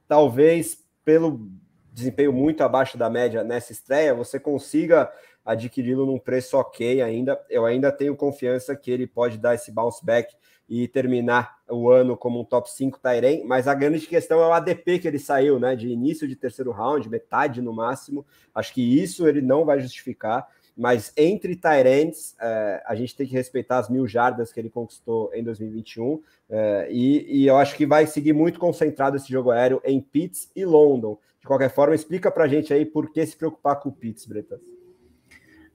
talvez 0.07 0.86
pelo 1.03 1.49
desempenho 1.91 2.32
muito 2.32 2.64
abaixo 2.64 2.97
da 2.97 3.10
média 3.10 3.43
nessa 3.43 3.74
estreia, 3.74 4.14
você 4.14 4.39
consiga 4.39 5.12
adquiri-lo 5.45 6.05
num 6.05 6.20
preço 6.20 6.57
ok 6.57 7.01
ainda. 7.01 7.38
Eu 7.49 7.66
ainda 7.66 7.91
tenho 7.91 8.16
confiança 8.16 8.74
que 8.76 8.89
ele 8.89 9.05
pode 9.05 9.38
dar 9.38 9.55
esse 9.55 9.70
bounce 9.70 10.05
back 10.05 10.34
e 10.70 10.88
terminar 10.88 11.58
o 11.68 11.90
ano 11.90 12.16
como 12.16 12.40
um 12.40 12.46
top 12.46 12.70
5 12.70 13.00
Tairen, 13.00 13.44
mas 13.44 13.68
a 13.68 13.74
grande 13.74 14.06
questão 14.06 14.40
é 14.40 14.48
o 14.48 14.54
ADP 14.54 15.00
que 15.00 15.08
ele 15.08 15.18
saiu, 15.18 15.60
né? 15.60 15.76
De 15.76 15.88
início 15.88 16.28
de 16.28 16.36
terceiro 16.36 16.72
round, 16.72 17.10
metade 17.10 17.60
no 17.60 17.74
máximo. 17.74 18.24
Acho 18.54 18.74
que 18.74 19.02
isso 19.02 19.28
ele 19.28 19.42
não 19.42 19.66
vai 19.66 19.80
justificar. 19.80 20.48
Mas 20.78 21.12
entre 21.18 21.56
Tyrants, 21.58 22.36
é, 22.40 22.84
a 22.86 22.96
gente 22.96 23.16
tem 23.16 23.28
que 23.28 23.34
respeitar 23.34 23.80
as 23.80 23.90
mil 23.90 24.08
jardas 24.08 24.54
que 24.54 24.60
ele 24.60 24.70
conquistou 24.70 25.30
em 25.34 25.44
2021. 25.44 26.22
É, 26.50 26.88
e, 26.90 27.42
e, 27.42 27.48
eu 27.48 27.58
acho 27.58 27.76
que 27.76 27.86
vai 27.86 28.06
seguir 28.06 28.32
muito 28.32 28.60
concentrado 28.60 29.18
esse 29.18 29.30
jogo 29.30 29.52
aéreo 29.52 29.82
em 29.84 30.00
Pitts 30.00 30.50
e 30.56 30.64
London. 30.64 31.18
De 31.42 31.48
qualquer 31.48 31.70
forma, 31.70 31.96
explica 31.96 32.32
para 32.32 32.46
a 32.46 32.48
gente 32.48 32.74
aí 32.74 32.86
por 32.86 33.12
que 33.12 33.26
se 33.26 33.36
preocupar 33.36 33.80
com 33.80 33.90
o 33.90 33.92
Pitts, 33.92 34.26
Bretas. 34.26 34.62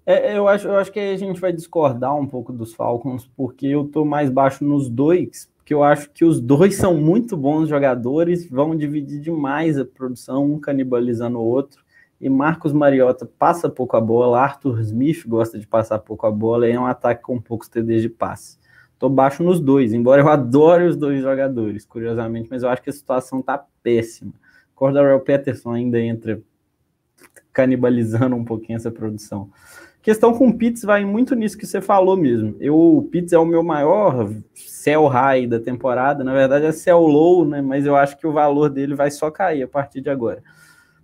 É, 0.06 0.36
eu, 0.36 0.46
acho, 0.46 0.68
eu 0.68 0.76
acho 0.76 0.92
que 0.92 1.00
a 1.00 1.16
gente 1.16 1.40
vai 1.40 1.50
discordar 1.50 2.14
um 2.14 2.26
pouco 2.26 2.52
dos 2.52 2.74
Falcons, 2.74 3.26
porque 3.34 3.66
eu 3.66 3.86
tô 3.86 4.04
mais 4.04 4.28
baixo 4.28 4.62
nos 4.62 4.90
dois, 4.90 5.50
porque 5.56 5.72
eu 5.72 5.82
acho 5.82 6.10
que 6.10 6.26
os 6.26 6.40
dois 6.42 6.76
são 6.76 6.94
muito 6.94 7.38
bons 7.38 7.70
jogadores, 7.70 8.46
vão 8.48 8.76
dividir 8.76 9.18
demais 9.20 9.78
a 9.78 9.84
produção, 9.84 10.44
um 10.44 10.60
canibalizando 10.60 11.38
o 11.38 11.44
outro. 11.44 11.82
E 12.20 12.28
Marcos 12.28 12.72
Mariota 12.72 13.26
passa 13.38 13.68
pouco 13.68 13.96
a 13.96 14.00
bola, 14.00 14.40
Arthur 14.40 14.80
Smith 14.80 15.26
gosta 15.26 15.58
de 15.58 15.66
passar 15.66 15.98
pouco 15.98 16.26
a 16.26 16.30
bola, 16.30 16.68
e 16.68 16.72
é 16.72 16.80
um 16.80 16.86
ataque 16.86 17.22
com 17.22 17.40
poucos 17.40 17.68
TDs 17.68 18.02
de 18.02 18.10
passe. 18.10 18.58
Tô 18.98 19.08
baixo 19.08 19.42
nos 19.42 19.58
dois, 19.58 19.94
embora 19.94 20.20
eu 20.20 20.28
adore 20.28 20.84
os 20.84 20.96
dois 20.96 21.22
jogadores, 21.22 21.86
curiosamente, 21.86 22.48
mas 22.50 22.62
eu 22.62 22.68
acho 22.68 22.82
que 22.82 22.90
a 22.90 22.92
situação 22.92 23.40
tá 23.40 23.64
péssima. 23.82 24.32
Cordarel 24.74 25.20
Peterson 25.20 25.72
ainda 25.72 25.98
entra 25.98 26.42
canibalizando 27.54 28.36
um 28.36 28.44
pouquinho 28.44 28.76
essa 28.76 28.90
produção 28.90 29.50
questão 30.04 30.34
com 30.34 30.48
o 30.48 30.54
Pitts 30.56 30.82
vai 30.82 31.02
muito 31.02 31.34
nisso 31.34 31.56
que 31.56 31.66
você 31.66 31.80
falou 31.80 32.14
mesmo. 32.14 32.54
Eu, 32.60 32.76
o 32.76 33.02
Pitts 33.02 33.32
é 33.32 33.38
o 33.38 33.46
meu 33.46 33.62
maior 33.62 34.30
sell 34.54 35.06
high 35.06 35.46
da 35.46 35.58
temporada, 35.58 36.22
na 36.22 36.34
verdade 36.34 36.66
é 36.66 36.72
sell 36.72 37.00
low, 37.00 37.46
né? 37.46 37.62
Mas 37.62 37.86
eu 37.86 37.96
acho 37.96 38.18
que 38.18 38.26
o 38.26 38.32
valor 38.32 38.68
dele 38.68 38.94
vai 38.94 39.10
só 39.10 39.30
cair 39.30 39.62
a 39.62 39.68
partir 39.68 40.02
de 40.02 40.10
agora. 40.10 40.42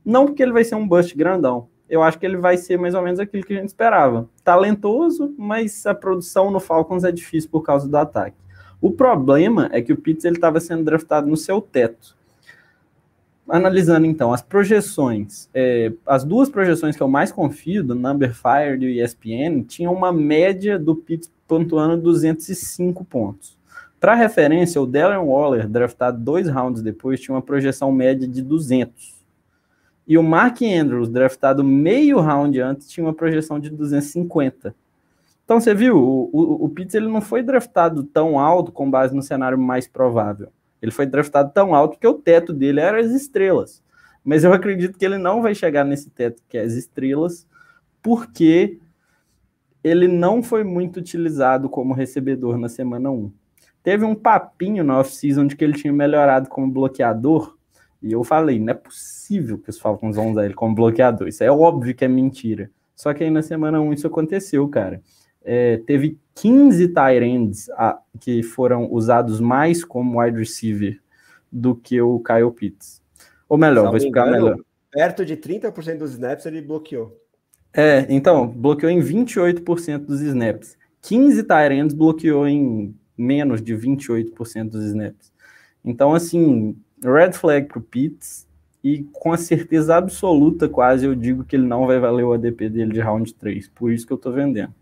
Não 0.05 0.26
porque 0.26 0.42
ele 0.42 0.53
vai 0.53 0.64
ser 0.64 0.74
um 0.74 0.86
bust 0.86 1.16
grandão. 1.16 1.68
Eu 1.88 2.03
acho 2.03 2.18
que 2.18 2.26
ele 2.26 2.36
vai 2.36 2.59
ser 2.59 2.78
mais 2.78 2.94
ou 2.94 3.01
menos 3.01 3.18
aquilo 3.18 3.42
que 3.42 3.55
a 3.55 3.57
gente 3.57 3.68
esperava. 3.68 4.28
Talentoso, 4.44 5.34
mas 5.36 5.86
a 5.86 5.94
produção 5.94 6.51
no 6.51 6.61
Falcons 6.61 7.03
é 7.03 7.11
difícil 7.11 7.48
por 7.51 7.62
causa 7.62 7.88
do 7.88 7.96
ataque. 7.96 8.36
O 8.82 8.90
problema 8.90 9.70
é 9.72 9.80
que 9.80 9.94
o 9.94 9.96
Pitts 9.96 10.26
ele 10.26 10.36
estava 10.36 10.61
sendo 10.61 10.84
draftado 10.84 11.26
no 11.26 11.38
seu 11.38 11.59
teto. 11.61 12.19
Analisando 13.51 14.07
então 14.07 14.32
as 14.32 14.40
projeções, 14.42 15.51
é, 15.53 15.92
as 16.07 16.22
duas 16.22 16.48
projeções 16.48 16.96
que 16.96 17.03
eu 17.03 17.09
mais 17.09 17.32
confio, 17.32 17.82
do 17.82 17.96
Number 17.96 18.32
Fire 18.32 18.74
e 18.74 18.78
do 18.78 18.84
ESPN, 18.84 19.64
tinham 19.66 19.92
uma 19.92 20.12
média 20.12 20.78
do 20.78 20.94
Pitts 20.94 21.28
pontuando 21.48 22.01
205 22.01 23.05
pontos. 23.05 23.59
Para 23.98 24.14
referência, 24.14 24.80
o 24.80 24.86
Darren 24.86 25.26
Waller, 25.26 25.68
draftado 25.68 26.18
dois 26.18 26.48
rounds 26.48 26.80
depois, 26.80 27.20
tinha 27.20 27.34
uma 27.34 27.42
projeção 27.42 27.90
média 27.90 28.26
de 28.26 28.40
200. 28.40 29.20
E 30.07 30.16
o 30.16 30.22
Mark 30.22 30.62
Andrews, 30.62 31.09
draftado 31.09 31.64
meio 31.64 32.20
round 32.20 32.59
antes, 32.61 32.88
tinha 32.88 33.05
uma 33.05 33.12
projeção 33.12 33.59
de 33.59 33.68
250. 33.68 34.72
Então 35.44 35.61
você 35.61 35.74
viu, 35.74 35.98
o, 35.98 36.30
o, 36.32 36.64
o 36.66 36.68
Pitts 36.68 36.94
ele 36.94 37.09
não 37.09 37.20
foi 37.20 37.42
draftado 37.42 38.05
tão 38.05 38.38
alto 38.38 38.70
com 38.70 38.88
base 38.88 39.12
no 39.12 39.22
cenário 39.22 39.59
mais 39.59 39.88
provável. 39.88 40.51
Ele 40.82 40.90
foi 40.90 41.06
draftado 41.06 41.52
tão 41.52 41.74
alto 41.74 41.98
que 41.98 42.06
o 42.06 42.14
teto 42.14 42.52
dele 42.52 42.80
era 42.80 43.00
as 43.00 43.10
estrelas. 43.10 43.82
Mas 44.24 44.44
eu 44.44 44.52
acredito 44.52 44.98
que 44.98 45.04
ele 45.04 45.18
não 45.18 45.42
vai 45.42 45.54
chegar 45.54 45.84
nesse 45.84 46.10
teto 46.10 46.42
que 46.48 46.58
é 46.58 46.62
as 46.62 46.74
estrelas, 46.74 47.46
porque 48.02 48.78
ele 49.82 50.06
não 50.06 50.42
foi 50.42 50.62
muito 50.62 50.98
utilizado 50.98 51.68
como 51.68 51.94
recebedor 51.94 52.58
na 52.58 52.68
semana 52.68 53.10
1. 53.10 53.32
Teve 53.82 54.04
um 54.04 54.14
papinho 54.14 54.84
na 54.84 54.98
off-season 54.98 55.46
de 55.46 55.56
que 55.56 55.64
ele 55.64 55.72
tinha 55.72 55.92
melhorado 55.92 56.48
como 56.50 56.70
bloqueador, 56.70 57.56
e 58.02 58.12
eu 58.12 58.24
falei, 58.24 58.58
não 58.58 58.70
é 58.70 58.74
possível 58.74 59.58
que 59.58 59.70
os 59.70 59.78
Falcons 59.78 60.16
vão 60.16 60.30
usar 60.30 60.44
ele 60.44 60.54
como 60.54 60.74
bloqueador. 60.74 61.28
Isso 61.28 61.44
é 61.44 61.50
óbvio 61.50 61.94
que 61.94 62.04
é 62.04 62.08
mentira. 62.08 62.70
Só 62.94 63.12
que 63.12 63.24
aí 63.24 63.30
na 63.30 63.42
semana 63.42 63.80
1 63.80 63.92
isso 63.92 64.06
aconteceu, 64.06 64.66
cara. 64.68 65.02
É, 65.42 65.78
teve 65.86 66.18
15 66.41 66.88
tight 66.88 67.22
ends 67.22 67.68
que 68.18 68.43
foram 68.43 68.91
usados 68.91 69.41
mais 69.41 69.84
como 69.84 70.20
wide 70.20 70.38
receiver 70.38 70.99
do 71.53 71.74
que 71.74 72.01
o 72.01 72.18
Kyle 72.20 72.51
Pitts. 72.51 73.03
Ou 73.47 73.59
melhor, 73.59 73.88
vou 73.88 73.97
explicar 73.97 74.28
engano, 74.28 74.45
melhor. 74.45 74.59
Perto 74.91 75.24
de 75.24 75.36
30% 75.36 75.99
dos 75.99 76.12
snaps 76.12 76.47
ele 76.47 76.62
bloqueou. 76.62 77.14
É, 77.74 78.07
então, 78.09 78.49
bloqueou 78.49 78.91
em 78.91 79.01
28% 79.01 79.99
dos 79.99 80.20
snaps. 80.22 80.78
15 81.03 81.43
tight 81.43 81.74
ends 81.74 81.95
bloqueou 81.95 82.49
em 82.49 82.95
menos 83.16 83.62
de 83.62 83.74
28% 83.74 84.70
dos 84.70 84.84
snaps. 84.86 85.30
Então, 85.84 86.14
assim, 86.14 86.74
red 87.03 87.32
flag 87.32 87.66
pro 87.66 87.82
Pitts 87.82 88.47
e 88.82 89.05
com 89.12 89.30
a 89.30 89.36
certeza 89.36 89.95
absoluta, 89.95 90.68
quase, 90.68 91.05
eu 91.05 91.14
digo 91.14 91.45
que 91.45 91.55
ele 91.55 91.66
não 91.66 91.86
vai 91.86 91.99
valer 91.99 92.24
o 92.24 92.32
ADP 92.32 92.70
dele 92.70 92.93
de 92.95 93.01
round 93.01 93.34
3. 93.34 93.68
Por 93.68 93.93
isso 93.93 94.07
que 94.07 94.12
eu 94.12 94.18
tô 94.18 94.32
vendendo. 94.32 94.74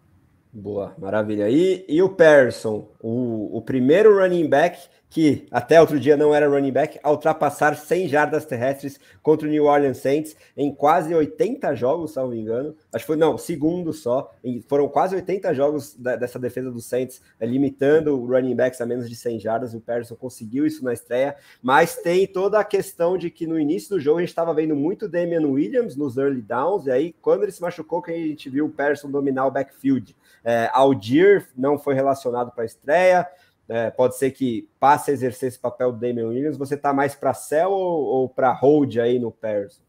Boa, 0.53 0.95
maravilha. 0.99 1.49
E, 1.49 1.85
e 1.89 2.03
o 2.03 2.09
Persson, 2.09 2.89
o, 3.01 3.57
o 3.59 3.63
primeiro 3.63 4.19
running 4.19 4.49
back 4.49 4.89
que 5.11 5.47
até 5.51 5.81
outro 5.81 5.99
dia 5.99 6.17
não 6.17 6.35
era 6.35 6.49
running 6.49 6.73
back, 6.73 6.99
a 7.03 7.11
ultrapassar 7.11 7.75
100 7.75 8.09
jardas 8.09 8.45
terrestres 8.45 9.01
contra 9.23 9.49
o 9.49 9.51
New 9.51 9.65
Orleans 9.65 9.99
Saints 9.99 10.37
em 10.57 10.73
quase 10.73 11.15
80 11.15 11.75
jogos, 11.75 12.13
se 12.13 12.17
não 12.19 12.29
me 12.29 12.39
engano. 12.39 12.77
Acho 12.93 13.05
que 13.05 13.07
foi, 13.07 13.17
não, 13.17 13.39
segundo 13.39 13.93
só. 13.93 14.35
Foram 14.67 14.89
quase 14.89 15.15
80 15.17 15.55
jogos 15.55 15.95
da, 15.95 16.17
dessa 16.17 16.39
defesa 16.39 16.71
do 16.71 16.81
Saints, 16.81 17.23
é, 17.41 17.47
limitando 17.47 18.23
running 18.25 18.55
backs 18.55 18.81
a 18.81 18.87
menos 18.87 19.09
de 19.09 19.17
100 19.17 19.41
jardas. 19.41 19.75
O 19.75 19.81
Persson 19.81 20.15
conseguiu 20.15 20.67
isso 20.67 20.85
na 20.85 20.93
estreia, 20.93 21.37
mas 21.63 21.97
tem 21.97 22.27
toda 22.27 22.61
a 22.61 22.65
questão 22.65 23.17
de 23.17 23.31
que 23.31 23.47
no 23.47 23.59
início 23.59 23.91
do 23.91 24.01
jogo 24.01 24.19
a 24.19 24.21
gente 24.21 24.31
estava 24.31 24.53
vendo 24.53 24.77
muito 24.77 25.09
Damian 25.09 25.47
Williams 25.47 25.97
nos 25.97 26.19
early 26.19 26.43
downs, 26.43 26.87
e 26.87 26.91
aí 26.91 27.15
quando 27.23 27.45
ele 27.45 27.53
se 27.53 27.63
machucou, 27.63 28.03
que 28.03 28.11
a 28.11 28.15
gente 28.15 28.51
viu 28.51 28.67
o 28.67 28.71
Persson 28.71 29.11
dominar 29.11 29.47
o 29.47 29.51
backfield. 29.51 30.15
É, 30.45 30.71
Aldir 30.73 31.49
não 31.57 31.79
foi 31.79 31.95
relacionado 31.95 32.53
para 32.53 32.63
a 32.63 32.67
estreia. 32.67 33.27
É, 33.69 33.91
pode 33.91 34.17
ser 34.17 34.31
que 34.31 34.69
passe 34.81 35.11
a 35.11 35.15
exercer 35.15 35.49
esse 35.49 35.59
papel 35.59 35.93
do 35.93 35.99
Damian 35.99 36.29
Williams. 36.29 36.57
Você 36.57 36.75
está 36.75 36.93
mais 36.93 37.15
para 37.15 37.35
sell 37.35 37.71
ou, 37.71 38.05
ou 38.05 38.29
para 38.29 38.53
hold 38.53 38.97
aí 38.97 39.19
no 39.19 39.31
Pairs? 39.31 39.83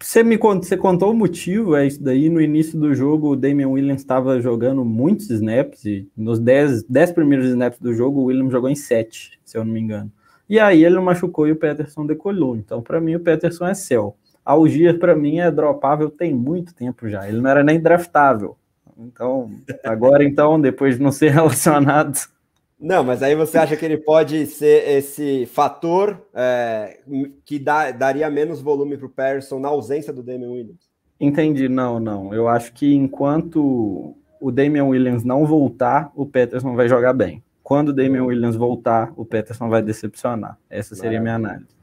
Você 0.00 0.22
me 0.22 0.38
contou, 0.38 0.62
você 0.62 0.76
contou 0.76 1.10
o 1.10 1.14
motivo, 1.14 1.74
é 1.74 1.84
isso 1.86 2.00
daí. 2.00 2.28
No 2.30 2.40
início 2.40 2.78
do 2.78 2.94
jogo, 2.94 3.30
o 3.30 3.36
Damian 3.36 3.68
Williams 3.68 4.00
estava 4.00 4.40
jogando 4.40 4.84
muitos 4.84 5.28
snaps, 5.28 5.84
e 5.84 6.08
nos 6.16 6.38
10, 6.38 6.84
primeiros 7.12 7.48
snaps 7.48 7.80
do 7.80 7.92
jogo, 7.92 8.20
o 8.20 8.24
Williams 8.24 8.52
jogou 8.52 8.70
em 8.70 8.76
7, 8.76 9.40
se 9.44 9.58
eu 9.58 9.64
não 9.64 9.72
me 9.72 9.80
engano. 9.80 10.12
E 10.48 10.60
aí 10.60 10.84
ele 10.84 11.00
machucou 11.00 11.48
e 11.48 11.52
o 11.52 11.56
Peterson 11.56 12.06
decolou. 12.06 12.56
Então, 12.56 12.80
para 12.80 13.00
mim, 13.00 13.16
o 13.16 13.20
Peterson 13.20 13.66
é 13.66 13.74
céu. 13.74 14.16
Algier, 14.44 14.98
para 14.98 15.16
mim, 15.16 15.40
é 15.40 15.50
dropável 15.50 16.10
tem 16.10 16.32
muito 16.32 16.74
tempo 16.74 17.08
já. 17.08 17.28
Ele 17.28 17.40
não 17.40 17.50
era 17.50 17.64
nem 17.64 17.80
draftável. 17.80 18.56
Então, 18.96 19.50
agora, 19.84 20.24
então, 20.24 20.60
depois 20.60 20.96
de 20.96 21.02
não 21.02 21.12
ser 21.12 21.30
relacionado, 21.32 22.18
não, 22.82 23.04
mas 23.04 23.22
aí 23.22 23.36
você 23.36 23.58
acha 23.58 23.76
que 23.76 23.84
ele 23.84 23.96
pode 23.96 24.44
ser 24.44 24.88
esse 24.88 25.46
fator 25.46 26.20
é, 26.34 26.98
que 27.44 27.56
dá, 27.56 27.92
daria 27.92 28.28
menos 28.28 28.60
volume 28.60 28.96
para 28.96 29.06
o 29.06 29.08
Patterson 29.08 29.60
na 29.60 29.68
ausência 29.68 30.12
do 30.12 30.20
Damian 30.20 30.50
Williams? 30.50 30.90
Entendi, 31.20 31.68
não, 31.68 32.00
não. 32.00 32.34
Eu 32.34 32.48
acho 32.48 32.72
que 32.72 32.92
enquanto 32.92 34.16
o 34.40 34.50
Damian 34.50 34.86
Williams 34.86 35.22
não 35.22 35.46
voltar, 35.46 36.10
o 36.16 36.26
Peterson 36.26 36.74
vai 36.74 36.88
jogar 36.88 37.12
bem. 37.12 37.40
Quando 37.62 37.90
o 37.90 37.92
Damian 37.92 38.24
Williams 38.24 38.56
voltar, 38.56 39.12
o 39.16 39.24
Peterson 39.24 39.68
vai 39.68 39.80
decepcionar. 39.80 40.58
Essa 40.68 40.96
seria 40.96 41.20
a 41.20 41.22
minha 41.22 41.36
análise. 41.36 41.76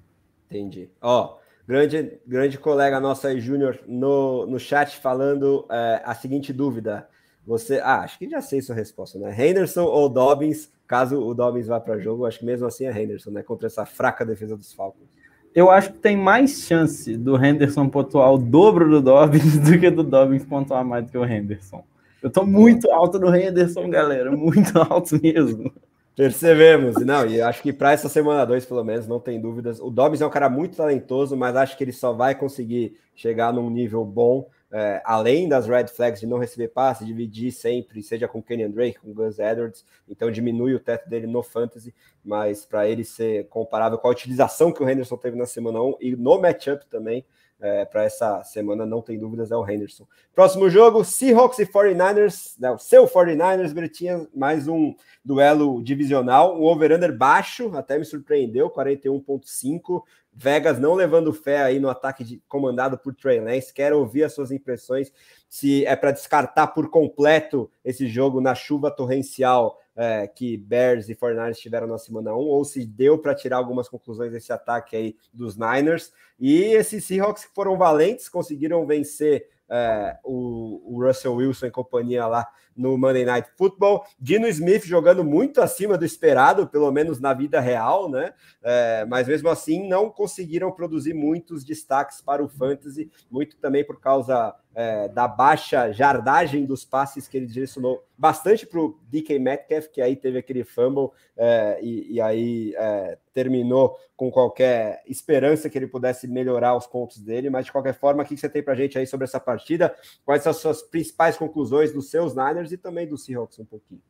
Entendi. 0.49 0.89
Ó, 1.01 1.37
grande, 1.69 2.19
grande 2.25 2.57
colega 2.57 2.99
nosso 2.99 3.27
aí, 3.27 3.39
Júnior, 3.39 3.79
no, 3.87 4.47
no 4.47 4.59
chat 4.59 4.97
falando 4.97 5.67
é, 5.69 6.01
a 6.03 6.15
seguinte 6.15 6.51
dúvida. 6.51 7.07
Você, 7.45 7.79
ah, 7.79 7.99
acho 7.99 8.17
que 8.17 8.27
já 8.27 8.41
sei 8.41 8.59
sua 8.59 8.73
resposta, 8.73 9.19
né? 9.19 9.35
Henderson 9.37 9.83
ou 9.83 10.09
Dobbins 10.09 10.71
caso 10.89 11.21
o 11.21 11.35
Dobbins 11.35 11.67
vá 11.67 11.79
para 11.79 11.99
jogo, 11.99 12.25
acho 12.25 12.39
que 12.39 12.45
mesmo 12.45 12.65
assim 12.65 12.85
é 12.85 12.91
Henderson, 12.91 13.29
né? 13.29 13.43
Contra 13.43 13.67
essa 13.67 13.85
fraca 13.85 14.25
defesa 14.25 14.57
dos 14.57 14.73
Falcons. 14.73 15.07
Eu 15.53 15.69
acho 15.69 15.93
que 15.93 15.99
tem 15.99 16.17
mais 16.17 16.63
chance 16.63 17.15
do 17.15 17.37
Henderson 17.43 17.87
pontuar 17.87 18.33
o 18.33 18.39
dobro 18.39 18.89
do 18.89 18.99
Dobbins 18.99 19.57
do 19.61 19.79
que 19.79 19.91
do 19.91 20.03
Dobbins 20.03 20.43
pontuar 20.43 20.83
mais 20.83 21.05
do 21.05 21.11
que 21.11 21.17
o 21.17 21.25
Henderson. 21.25 21.83
Eu 22.23 22.31
tô 22.31 22.43
muito 22.43 22.91
alto 22.91 23.19
no 23.19 23.33
Henderson, 23.33 23.87
galera, 23.91 24.31
muito 24.31 24.75
alto 24.81 25.21
mesmo. 25.21 25.71
Percebemos, 26.19 26.97
não, 27.05 27.25
e 27.25 27.41
acho 27.41 27.61
que 27.61 27.71
para 27.71 27.93
essa 27.93 28.09
semana 28.09 28.45
2, 28.45 28.65
pelo 28.65 28.83
menos, 28.83 29.07
não 29.07 29.21
tem 29.21 29.39
dúvidas. 29.39 29.79
O 29.79 29.89
Dobbs 29.89 30.19
é 30.19 30.25
um 30.27 30.29
cara 30.29 30.49
muito 30.49 30.75
talentoso, 30.75 31.37
mas 31.37 31.55
acho 31.55 31.77
que 31.77 31.83
ele 31.85 31.93
só 31.93 32.11
vai 32.11 32.35
conseguir 32.35 32.99
chegar 33.15 33.53
num 33.53 33.69
nível 33.69 34.03
bom 34.03 34.49
é, 34.71 35.01
além 35.03 35.49
das 35.49 35.65
red 35.65 35.87
flags 35.87 36.19
de 36.19 36.27
não 36.27 36.37
receber 36.37 36.67
passe, 36.67 37.05
dividir 37.05 37.51
sempre, 37.51 38.03
seja 38.03 38.27
com 38.27 38.41
Kenyon 38.41 38.69
Drake, 38.69 38.99
com 38.99 39.13
Gus 39.13 39.39
Edwards, 39.39 39.83
então 40.07 40.29
diminui 40.29 40.75
o 40.75 40.79
teto 40.79 41.09
dele 41.09 41.25
no 41.25 41.41
fantasy, 41.41 41.93
mas 42.23 42.65
para 42.65 42.87
ele 42.87 43.03
ser 43.03 43.47
comparável 43.47 43.97
com 43.97 44.07
a 44.07 44.11
utilização 44.11 44.71
que 44.71 44.83
o 44.83 44.89
Henderson 44.89 45.17
teve 45.17 45.37
na 45.37 45.45
semana 45.45 45.81
1 45.81 45.97
e 46.01 46.15
no 46.15 46.39
matchup 46.39 46.85
também, 46.87 47.25
é, 47.59 47.85
para 47.85 48.03
essa 48.03 48.43
semana, 48.43 48.85
não 48.85 49.01
tem 49.01 49.19
dúvidas, 49.19 49.51
é 49.51 49.55
o 49.55 49.69
Henderson. 49.69 50.07
Próximo 50.33 50.69
jogo, 50.69 51.03
Seahawks 51.03 51.59
e 51.59 51.65
49ers, 51.65 52.55
né, 52.59 52.71
o 52.71 52.77
seu 52.77 53.07
49ers, 53.07 53.73
Bretinha, 53.73 54.27
mais 54.33 54.67
um 54.67 54.95
duelo 55.23 55.83
divisional, 55.83 56.59
um 56.59 56.63
over-under 56.63 57.15
baixo, 57.15 57.71
até 57.75 57.97
me 57.97 58.05
surpreendeu, 58.05 58.69
41.5, 58.69 60.03
Vegas 60.31 60.79
não 60.79 60.93
levando 60.93 61.33
fé 61.33 61.61
aí 61.61 61.79
no 61.79 61.89
ataque 61.89 62.23
de, 62.23 62.41
comandado 62.47 62.97
por 62.97 63.13
Trey 63.13 63.41
Lance. 63.41 63.73
Quero 63.73 63.99
ouvir 63.99 64.23
as 64.23 64.33
suas 64.33 64.51
impressões 64.51 65.11
se 65.49 65.85
é 65.85 65.95
para 65.97 66.11
descartar 66.11 66.67
por 66.67 66.89
completo 66.89 67.69
esse 67.83 68.07
jogo 68.07 68.39
na 68.39 68.55
chuva 68.55 68.89
torrencial 68.89 69.77
é, 70.01 70.25
que 70.25 70.55
Bears 70.55 71.09
e 71.09 71.13
49ers 71.13 71.57
tiveram 71.57 71.85
na 71.85 71.97
semana 71.97 72.33
1, 72.33 72.37
ou 72.37 72.63
se 72.63 72.85
deu 72.85 73.17
para 73.17 73.35
tirar 73.35 73.57
algumas 73.57 73.89
conclusões 73.89 74.31
desse 74.31 74.53
ataque 74.53 74.95
aí 74.95 75.17
dos 75.33 75.57
Niners. 75.57 76.13
E 76.39 76.63
esses 76.63 77.03
Seahawks 77.03 77.43
que 77.43 77.53
foram 77.53 77.77
valentes, 77.77 78.29
conseguiram 78.29 78.87
vencer 78.87 79.49
é, 79.69 80.17
o, 80.23 80.81
o, 80.85 81.05
Russell 81.05 81.35
Wilson 81.35 81.65
e 81.65 81.71
companhia 81.71 82.25
lá 82.27 82.47
no 82.79 82.97
Monday 82.97 83.25
Night 83.25 83.49
Football. 83.57 84.05
Dino 84.19 84.47
Smith 84.47 84.85
jogando 84.85 85.23
muito 85.23 85.61
acima 85.61 85.97
do 85.97 86.05
esperado, 86.05 86.67
pelo 86.67 86.89
menos 86.91 87.19
na 87.19 87.33
vida 87.33 87.59
real, 87.59 88.09
né? 88.09 88.33
É, 88.63 89.05
mas 89.05 89.27
mesmo 89.27 89.49
assim 89.49 89.87
não 89.87 90.09
conseguiram 90.09 90.71
produzir 90.71 91.13
muitos 91.13 91.63
destaques 91.63 92.21
para 92.21 92.43
o 92.43 92.47
Fantasy, 92.47 93.11
muito 93.29 93.57
também 93.57 93.83
por 93.83 93.99
causa 93.99 94.55
é, 94.73 95.09
da 95.09 95.27
baixa 95.27 95.91
jardagem 95.91 96.65
dos 96.65 96.85
passes 96.85 97.27
que 97.27 97.35
ele 97.35 97.47
direcionou 97.47 98.03
bastante 98.17 98.65
para 98.65 98.79
o 98.79 98.99
DK 99.09 99.39
Metcalf, 99.39 99.87
que 99.87 100.01
aí 100.01 100.15
teve 100.15 100.37
aquele 100.37 100.63
fumble 100.63 101.09
é, 101.37 101.79
e, 101.81 102.15
e, 102.15 102.21
aí 102.21 102.73
é, 102.77 103.17
terminou 103.33 103.97
com 104.15 104.29
qualquer 104.29 105.01
esperança 105.07 105.69
que 105.69 105.77
ele 105.77 105.87
pudesse 105.87 106.27
melhorar 106.27 106.75
os 106.75 106.85
pontos 106.85 107.19
dele. 107.19 107.49
Mas 107.49 107.65
de 107.65 107.71
qualquer 107.71 107.93
forma, 107.93 108.23
o 108.23 108.25
que 108.25 108.35
você 108.35 108.49
tem 108.49 108.61
para 108.61 108.75
gente 108.75 108.97
aí 108.97 109.07
sobre 109.07 109.23
essa 109.23 109.39
partida? 109.39 109.95
Quais 110.25 110.43
são 110.43 110.51
as 110.51 110.57
suas 110.57 110.81
principais 110.81 111.37
conclusões 111.37 111.93
dos 111.93 112.09
seus 112.09 112.35
Niners 112.35 112.68
e 112.71 112.77
também 112.77 113.07
do 113.07 113.17
Seahawks 113.17 113.59
um 113.59 113.65
pouquinho? 113.65 114.01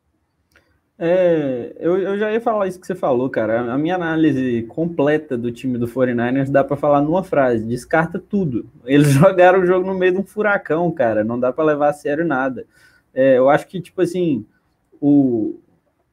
É, 1.02 1.78
eu, 1.80 1.98
eu, 1.98 2.18
já 2.18 2.32
ia 2.32 2.42
falar 2.42 2.68
isso 2.68 2.80
que 2.80 2.86
você 2.86 2.94
falou, 2.94 3.30
cara. 3.30 3.72
A 3.74 3.78
minha 3.78 3.96
análise 3.96 4.64
completa 4.64 5.38
do 5.38 5.50
time 5.50 5.78
do 5.78 5.88
49ers 5.88 6.50
dá 6.50 6.62
para 6.62 6.76
falar 6.76 7.02
numa 7.02 7.24
frase: 7.24 7.66
descarta 7.66 8.20
tudo. 8.20 8.70
Eles 8.84 9.08
jogaram 9.14 9.62
o 9.62 9.66
jogo 9.66 9.88
no 9.88 9.98
meio 9.98 10.12
de 10.12 10.18
um 10.18 10.26
furacão, 10.26 10.92
cara. 10.92 11.24
Não 11.24 11.40
dá 11.40 11.54
para 11.54 11.64
levar 11.64 11.90
a 11.90 11.94
sério 11.94 12.26
nada. 12.26 12.66
É, 13.14 13.38
eu 13.38 13.50
acho 13.50 13.66
que, 13.68 13.80
tipo 13.80 14.02
assim, 14.02 14.46
o, 15.00 15.58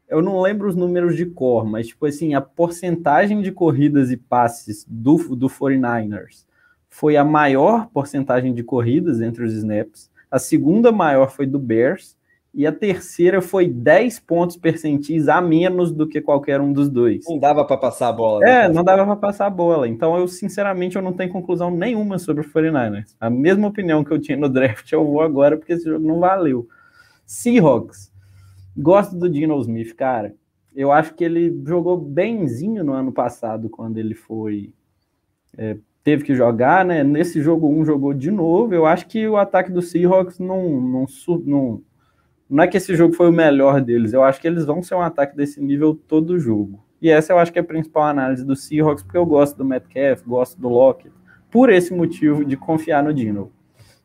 eu 0.08 0.22
não 0.22 0.40
lembro 0.40 0.68
os 0.68 0.76
números 0.76 1.16
de 1.16 1.26
cor, 1.26 1.64
mas 1.64 1.88
tipo 1.88 2.06
assim, 2.06 2.34
a 2.34 2.40
porcentagem 2.40 3.42
de 3.42 3.50
corridas 3.50 4.10
e 4.10 4.16
passes 4.16 4.86
do, 4.88 5.16
do 5.34 5.48
49ers 5.48 6.46
foi 6.88 7.16
a 7.16 7.24
maior 7.24 7.88
porcentagem 7.88 8.54
de 8.54 8.62
corridas 8.62 9.20
entre 9.20 9.44
os 9.44 9.52
snaps, 9.52 10.10
a 10.30 10.38
segunda 10.38 10.90
maior 10.90 11.30
foi 11.30 11.46
do 11.46 11.58
Bears, 11.58 12.15
e 12.56 12.66
a 12.66 12.72
terceira 12.72 13.42
foi 13.42 13.68
10 13.68 14.20
pontos 14.20 14.56
percentis 14.56 15.28
a 15.28 15.42
menos 15.42 15.92
do 15.92 16.08
que 16.08 16.22
qualquer 16.22 16.58
um 16.58 16.72
dos 16.72 16.88
dois. 16.88 17.22
Não 17.28 17.38
dava 17.38 17.66
para 17.66 17.76
passar 17.76 18.08
a 18.08 18.12
bola. 18.14 18.40
Né? 18.40 18.64
É, 18.64 18.68
não 18.70 18.82
dava 18.82 19.04
para 19.04 19.16
passar 19.16 19.44
a 19.44 19.50
bola. 19.50 19.86
Então, 19.86 20.16
eu 20.16 20.26
sinceramente 20.26 20.96
eu 20.96 21.02
não 21.02 21.12
tenho 21.12 21.30
conclusão 21.30 21.70
nenhuma 21.70 22.18
sobre 22.18 22.40
o 22.40 22.50
49ers. 22.50 23.14
A 23.20 23.28
mesma 23.28 23.68
opinião 23.68 24.02
que 24.02 24.10
eu 24.10 24.18
tinha 24.18 24.38
no 24.38 24.48
draft, 24.48 24.90
eu 24.90 25.04
vou 25.04 25.20
agora 25.20 25.58
porque 25.58 25.74
esse 25.74 25.84
jogo 25.84 26.08
não 26.08 26.18
valeu. 26.18 26.66
Seahawks. 27.26 28.10
Gosto 28.74 29.14
do 29.14 29.28
Dino 29.28 29.60
Smith, 29.60 29.94
cara. 29.94 30.34
Eu 30.74 30.90
acho 30.90 31.12
que 31.12 31.24
ele 31.24 31.62
jogou 31.66 31.98
benzinho 31.98 32.82
no 32.82 32.94
ano 32.94 33.12
passado, 33.12 33.68
quando 33.68 33.98
ele 33.98 34.14
foi. 34.14 34.72
É, 35.58 35.76
teve 36.02 36.24
que 36.24 36.34
jogar, 36.34 36.86
né? 36.86 37.04
Nesse 37.04 37.42
jogo 37.42 37.68
1 37.68 37.80
um, 37.80 37.84
jogou 37.84 38.14
de 38.14 38.30
novo. 38.30 38.72
Eu 38.72 38.86
acho 38.86 39.06
que 39.06 39.28
o 39.28 39.36
ataque 39.36 39.70
do 39.70 39.82
Seahawks 39.82 40.38
não, 40.38 40.80
não, 40.80 41.06
não, 41.44 41.82
não 42.48 42.64
é 42.64 42.68
que 42.68 42.76
esse 42.76 42.94
jogo 42.94 43.14
foi 43.14 43.28
o 43.28 43.32
melhor 43.32 43.80
deles. 43.80 44.12
Eu 44.12 44.22
acho 44.22 44.40
que 44.40 44.46
eles 44.46 44.64
vão 44.64 44.82
ser 44.82 44.94
um 44.94 45.00
ataque 45.00 45.36
desse 45.36 45.60
nível 45.60 45.94
todo 45.94 46.38
jogo. 46.38 46.84
E 47.00 47.10
essa 47.10 47.32
eu 47.32 47.38
acho 47.38 47.52
que 47.52 47.58
é 47.58 47.62
a 47.62 47.64
principal 47.64 48.04
análise 48.04 48.44
do 48.44 48.56
Seahawks, 48.56 49.02
porque 49.02 49.18
eu 49.18 49.26
gosto 49.26 49.56
do 49.56 49.64
Metcalf, 49.64 50.22
gosto 50.26 50.60
do 50.60 50.68
Lockett, 50.68 51.14
por 51.50 51.70
esse 51.70 51.92
motivo 51.92 52.44
de 52.44 52.56
confiar 52.56 53.02
no 53.02 53.12
Dino. 53.12 53.52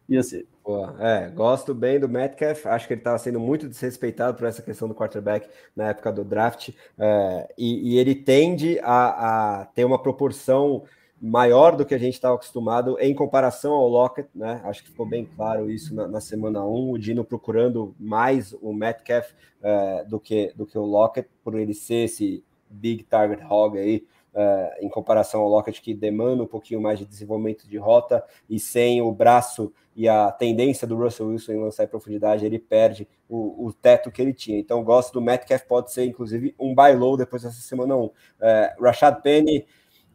Ia 0.10 0.24
ser. 0.24 0.46
Boa. 0.64 0.96
É, 1.00 1.28
gosto 1.30 1.74
bem 1.74 2.00
do 2.00 2.08
Metcalf, 2.08 2.68
acho 2.68 2.86
que 2.86 2.94
ele 2.94 3.02
estava 3.02 3.18
sendo 3.18 3.40
muito 3.40 3.68
desrespeitado 3.68 4.38
por 4.38 4.46
essa 4.46 4.62
questão 4.62 4.88
do 4.88 4.94
quarterback 4.94 5.50
na 5.76 5.90
época 5.90 6.12
do 6.12 6.24
draft, 6.24 6.70
é, 7.00 7.54
e, 7.58 7.96
e, 7.96 7.98
ele 7.98 8.14
tende 8.14 8.80
a, 8.84 9.62
a, 9.62 9.66
ter 9.66 9.84
uma 9.86 10.00
proporção 10.00 10.84
maior 11.22 11.76
do 11.76 11.86
que 11.86 11.94
a 11.94 12.00
gente 12.00 12.16
estava 12.16 12.34
acostumado 12.34 12.98
em 13.00 13.14
comparação 13.14 13.74
ao 13.74 13.88
Lockett, 13.88 14.28
né? 14.34 14.60
Acho 14.64 14.84
que 14.84 14.90
ficou 14.90 15.06
bem 15.06 15.24
claro 15.24 15.70
isso 15.70 15.94
na, 15.94 16.08
na 16.08 16.20
semana 16.20 16.66
1, 16.66 16.92
o 16.92 16.98
Dino 16.98 17.24
procurando 17.24 17.94
mais 18.00 18.54
o 18.54 18.74
Metcalf 18.74 19.32
é, 19.62 20.04
do, 20.06 20.20
que, 20.20 20.52
do 20.56 20.66
que 20.66 20.78
o 20.78 20.84
Lockett, 20.84 21.30
por 21.44 21.54
ele 21.54 21.76
ser 21.76 22.06
esse 22.06 22.44
big 22.68 23.04
target 23.04 23.44
hog 23.48 23.78
aí, 23.78 24.04
uh, 24.34 24.84
em 24.84 24.90
comparação 24.90 25.42
ao 25.42 25.50
Lockett, 25.50 25.82
que 25.82 25.94
demanda 25.94 26.42
um 26.42 26.48
pouquinho 26.48 26.82
mais 26.82 26.98
de 26.98 27.06
desenvolvimento 27.06 27.68
de 27.68 27.78
rota 27.78 28.24
e 28.50 28.60
sem 28.60 29.02
o 29.02 29.12
braço 29.12 29.72
e 29.96 30.08
a 30.08 30.32
tendência 30.32 30.88
do 30.88 30.96
Russell 30.96 31.28
Wilson 31.28 31.52
em 31.52 31.62
lançar 31.62 31.84
em 31.84 31.88
profundidade, 31.88 32.46
ele 32.46 32.58
perde 32.58 33.08
o, 33.28 33.68
o 33.68 33.74
teto 33.74 34.10
que 34.10 34.22
ele 34.22 34.34
tinha. 34.34 34.58
Então, 34.58 34.84
gosto 34.84 35.14
do 35.14 35.22
Metcalf, 35.22 35.64
pode 35.68 35.92
ser 35.92 36.06
inclusive 36.06 36.56
um 36.58 36.74
buy 36.74 36.96
low 36.96 37.18
depois 37.18 37.44
dessa 37.44 37.62
semana 37.62 37.96
1. 37.96 38.06
Uh, 38.06 38.12
eh, 38.40 38.76
Rashad 38.80 39.22
Penny 39.22 39.66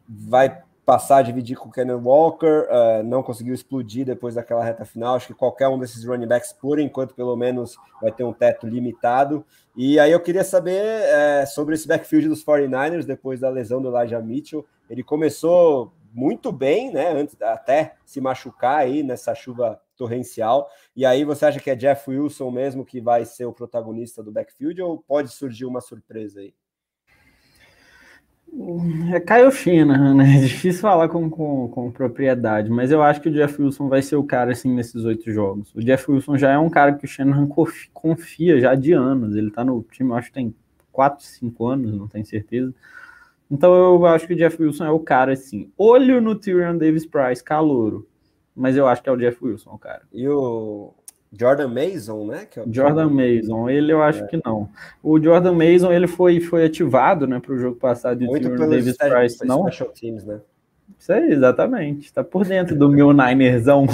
vai 0.07 0.63
passar 0.87 1.21
dividir 1.21 1.57
com 1.57 1.67
o 1.67 1.71
Kenan 1.71 1.97
Walker, 1.97 2.65
uh, 2.69 3.03
não 3.03 3.21
conseguiu 3.21 3.53
explodir 3.53 4.05
depois 4.05 4.35
daquela 4.35 4.63
reta 4.63 4.85
final. 4.85 5.17
Acho 5.17 5.27
que 5.27 5.33
qualquer 5.33 5.67
um 5.67 5.77
desses 5.77 6.05
running 6.05 6.25
backs, 6.25 6.53
por 6.53 6.79
enquanto, 6.79 7.13
pelo 7.13 7.35
menos, 7.35 7.75
vai 8.01 8.09
ter 8.09 8.23
um 8.23 8.31
teto 8.31 8.65
limitado. 8.65 9.45
E 9.75 9.99
aí 9.99 10.13
eu 10.13 10.19
queria 10.21 10.45
saber 10.45 10.79
é, 10.81 11.45
sobre 11.45 11.75
esse 11.75 11.85
backfield 11.85 12.29
dos 12.29 12.41
49ers 12.41 13.03
depois 13.03 13.41
da 13.41 13.49
lesão 13.49 13.81
do 13.81 13.89
Elijah 13.89 14.21
Mitchell. 14.21 14.65
Ele 14.89 15.03
começou 15.03 15.91
muito 16.13 16.53
bem, 16.53 16.89
né? 16.89 17.11
Antes 17.11 17.35
até 17.41 17.95
se 18.05 18.21
machucar 18.21 18.79
aí 18.79 19.03
nessa 19.03 19.35
chuva 19.35 19.81
torrencial. 19.97 20.69
E 20.95 21.05
aí 21.05 21.25
você 21.25 21.47
acha 21.47 21.59
que 21.59 21.69
é 21.69 21.75
Jeff 21.75 22.09
Wilson 22.09 22.49
mesmo 22.49 22.85
que 22.85 23.01
vai 23.01 23.25
ser 23.25 23.43
o 23.43 23.51
protagonista 23.51 24.23
do 24.23 24.31
backfield 24.31 24.81
ou 24.81 25.03
pode 25.05 25.33
surgir 25.33 25.65
uma 25.65 25.81
surpresa 25.81 26.39
aí? 26.39 26.53
É 29.13 29.19
Caio 29.19 29.51
China, 29.51 30.13
né? 30.13 30.37
É 30.37 30.41
difícil 30.41 30.81
falar 30.81 31.09
com, 31.09 31.29
com, 31.29 31.67
com, 31.69 31.91
propriedade, 31.91 32.69
mas 32.69 32.91
eu 32.91 33.03
acho 33.03 33.21
que 33.21 33.29
o 33.29 33.31
Jeff 33.31 33.61
Wilson 33.61 33.87
vai 33.87 34.01
ser 34.01 34.15
o 34.15 34.23
cara 34.23 34.51
assim 34.51 34.73
nesses 34.73 35.05
oito 35.05 35.31
jogos. 35.31 35.73
O 35.75 35.81
Jeff 35.81 36.09
Wilson 36.09 36.37
já 36.37 36.51
é 36.51 36.57
um 36.57 36.69
cara 36.69 36.93
que 36.93 37.05
o 37.05 37.07
Shanahan 37.07 37.47
confia 37.93 38.59
já 38.59 38.73
de 38.73 38.93
anos. 38.93 39.35
Ele 39.35 39.51
tá 39.51 39.63
no 39.63 39.83
time, 39.91 40.13
acho 40.13 40.27
que 40.27 40.33
tem 40.33 40.55
quatro, 40.91 41.23
cinco 41.23 41.67
anos, 41.67 41.93
não 41.93 42.07
tenho 42.07 42.25
certeza. 42.25 42.73
Então 43.49 43.73
eu 43.73 44.05
acho 44.05 44.27
que 44.27 44.33
o 44.33 44.37
Jeff 44.37 44.61
Wilson 44.61 44.85
é 44.85 44.91
o 44.91 44.99
cara 44.99 45.33
assim. 45.33 45.71
Olho 45.77 46.19
no 46.21 46.35
Tyrion 46.35 46.77
Davis 46.77 47.05
Price, 47.05 47.43
calouro. 47.43 48.07
Mas 48.55 48.75
eu 48.75 48.87
acho 48.87 49.03
que 49.03 49.09
é 49.09 49.11
o 49.11 49.17
Jeff 49.17 49.37
Wilson, 49.43 49.69
o 49.71 49.77
cara. 49.77 50.01
E 50.11 50.27
o, 50.27 50.93
Jordan 51.31 51.67
Mason, 51.67 52.25
né? 52.25 52.47
É 52.55 52.63
Jordan 52.71 53.09
Mason, 53.09 53.69
ele 53.69 53.91
eu 53.91 54.01
acho 54.01 54.23
é. 54.23 54.27
que 54.27 54.41
não. 54.43 54.69
O 55.03 55.21
Jordan 55.21 55.53
Mason 55.53 55.91
ele 55.91 56.07
foi, 56.07 56.39
foi 56.39 56.65
ativado, 56.65 57.27
né, 57.27 57.39
para 57.39 57.53
o 57.53 57.57
jogo 57.57 57.77
passado. 57.77 58.23
Muito 58.23 58.49
pelo 58.49 58.69
Davis 58.69 58.97
Price, 58.97 59.45
não? 59.45 59.63
Special 59.63 59.89
teams, 59.89 60.23
né? 60.23 60.39
Isso 60.99 61.13
aí, 61.13 61.31
exatamente. 61.31 62.11
Tá 62.11 62.23
por 62.23 62.45
dentro 62.45 62.75
do 62.75 62.89
meu 62.89 63.11
Ninerzão. 63.13 63.85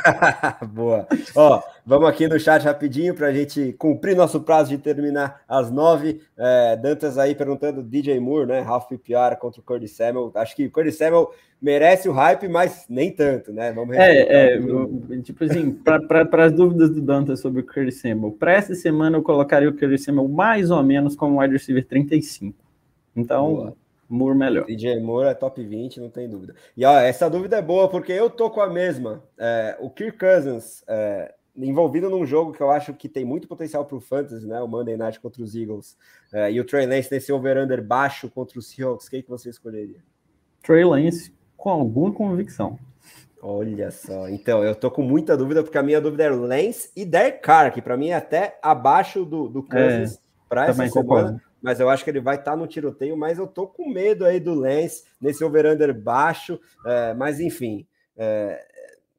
Boa. 0.72 1.06
Ó, 1.34 1.62
vamos 1.84 2.08
aqui 2.08 2.28
no 2.28 2.38
chat 2.38 2.62
rapidinho 2.62 3.14
para 3.14 3.28
a 3.28 3.32
gente 3.32 3.72
cumprir 3.72 4.14
nosso 4.14 4.40
prazo 4.40 4.70
de 4.70 4.78
terminar 4.78 5.40
às 5.48 5.70
nove. 5.70 6.20
É, 6.36 6.76
Dantas 6.76 7.18
aí 7.18 7.34
perguntando 7.34 7.82
DJ 7.82 8.20
Moore, 8.20 8.46
né? 8.46 8.60
Ralph 8.60 8.86
PPR 8.88 9.36
contra 9.40 9.60
o 9.60 9.64
Curtis 9.64 9.96
Samuel. 9.96 10.30
Acho 10.34 10.54
que 10.54 10.66
o 10.66 10.70
Curtis 10.70 10.96
Samuel 10.96 11.30
merece 11.60 12.08
o 12.08 12.12
hype, 12.12 12.48
mas 12.48 12.84
nem 12.88 13.10
tanto, 13.10 13.52
né? 13.52 13.72
Vamos 13.72 13.96
é, 13.96 14.56
é 14.56 15.20
tipo 15.22 15.42
assim, 15.42 15.72
para 15.72 16.44
as 16.44 16.52
dúvidas 16.52 16.90
do 16.90 17.00
Dantas 17.00 17.40
sobre 17.40 17.62
o 17.62 17.66
Curtis 17.66 18.00
Samuel, 18.00 18.32
para 18.32 18.52
essa 18.52 18.74
semana 18.74 19.16
eu 19.16 19.22
colocaria 19.22 19.68
o 19.68 19.76
Curtis 19.76 20.04
Samuel 20.04 20.28
mais 20.28 20.70
ou 20.70 20.82
menos 20.82 21.16
como 21.16 21.40
wide 21.40 21.54
receiver 21.54 21.84
35. 21.84 22.54
Então. 23.16 23.54
Boa 23.54 23.85
Moore 24.08 24.36
melhor. 24.36 24.64
DJ 24.64 25.00
Moore 25.00 25.28
é 25.28 25.34
top 25.34 25.62
20, 25.62 26.00
não 26.00 26.10
tem 26.10 26.28
dúvida. 26.28 26.54
E 26.76 26.84
ó, 26.84 26.98
essa 26.98 27.28
dúvida 27.28 27.56
é 27.56 27.62
boa, 27.62 27.88
porque 27.88 28.12
eu 28.12 28.30
tô 28.30 28.50
com 28.50 28.60
a 28.60 28.68
mesma. 28.68 29.22
É, 29.38 29.76
o 29.80 29.90
Kirk 29.90 30.18
Cousins, 30.18 30.84
é, 30.86 31.34
envolvido 31.56 32.10
num 32.10 32.26
jogo 32.26 32.52
que 32.52 32.60
eu 32.60 32.70
acho 32.70 32.92
que 32.92 33.08
tem 33.08 33.24
muito 33.24 33.48
potencial 33.48 33.84
para 33.84 33.96
o 33.96 34.00
Fantasy, 34.00 34.46
né? 34.46 34.60
O 34.60 34.68
Monday 34.68 34.96
Night 34.96 35.20
contra 35.20 35.42
os 35.42 35.54
Eagles. 35.54 35.96
É, 36.32 36.52
e 36.52 36.60
o 36.60 36.64
Trey 36.64 36.86
Lance 36.86 37.10
nesse 37.10 37.32
over-under 37.32 37.82
baixo 37.82 38.28
contra 38.28 38.58
os 38.58 38.68
Seahawks. 38.68 39.08
Quem 39.08 39.22
que 39.22 39.28
você 39.28 39.50
escolheria? 39.50 40.02
Trey 40.62 40.84
Lance 40.84 41.32
com 41.56 41.70
alguma 41.70 42.12
convicção. 42.12 42.78
Olha 43.42 43.90
só, 43.90 44.28
então 44.28 44.64
eu 44.64 44.74
tô 44.74 44.90
com 44.90 45.02
muita 45.02 45.36
dúvida, 45.36 45.62
porque 45.62 45.78
a 45.78 45.82
minha 45.82 46.00
dúvida 46.00 46.24
é 46.24 46.30
Lance 46.30 46.90
e 46.96 47.04
Derek 47.04 47.40
Carr, 47.40 47.72
que 47.72 47.80
para 47.80 47.96
mim 47.96 48.08
é 48.08 48.14
até 48.14 48.58
abaixo 48.60 49.24
do, 49.24 49.48
do 49.48 49.62
Kansas 49.62 50.16
é, 50.16 50.18
para 50.48 50.64
essa 50.64 50.74
semana. 50.74 50.90
Concordo 50.90 51.45
mas 51.66 51.80
eu 51.80 51.90
acho 51.90 52.04
que 52.04 52.10
ele 52.10 52.20
vai 52.20 52.36
estar 52.36 52.52
tá 52.52 52.56
no 52.56 52.64
tiroteio, 52.64 53.16
mas 53.16 53.38
eu 53.38 53.46
tô 53.48 53.66
com 53.66 53.88
medo 53.88 54.24
aí 54.24 54.38
do 54.38 54.54
Lance 54.54 55.02
nesse 55.20 55.42
over-under 55.42 55.92
baixo, 55.92 56.60
é, 56.86 57.12
mas 57.12 57.40
enfim, 57.40 57.84
é, 58.16 58.64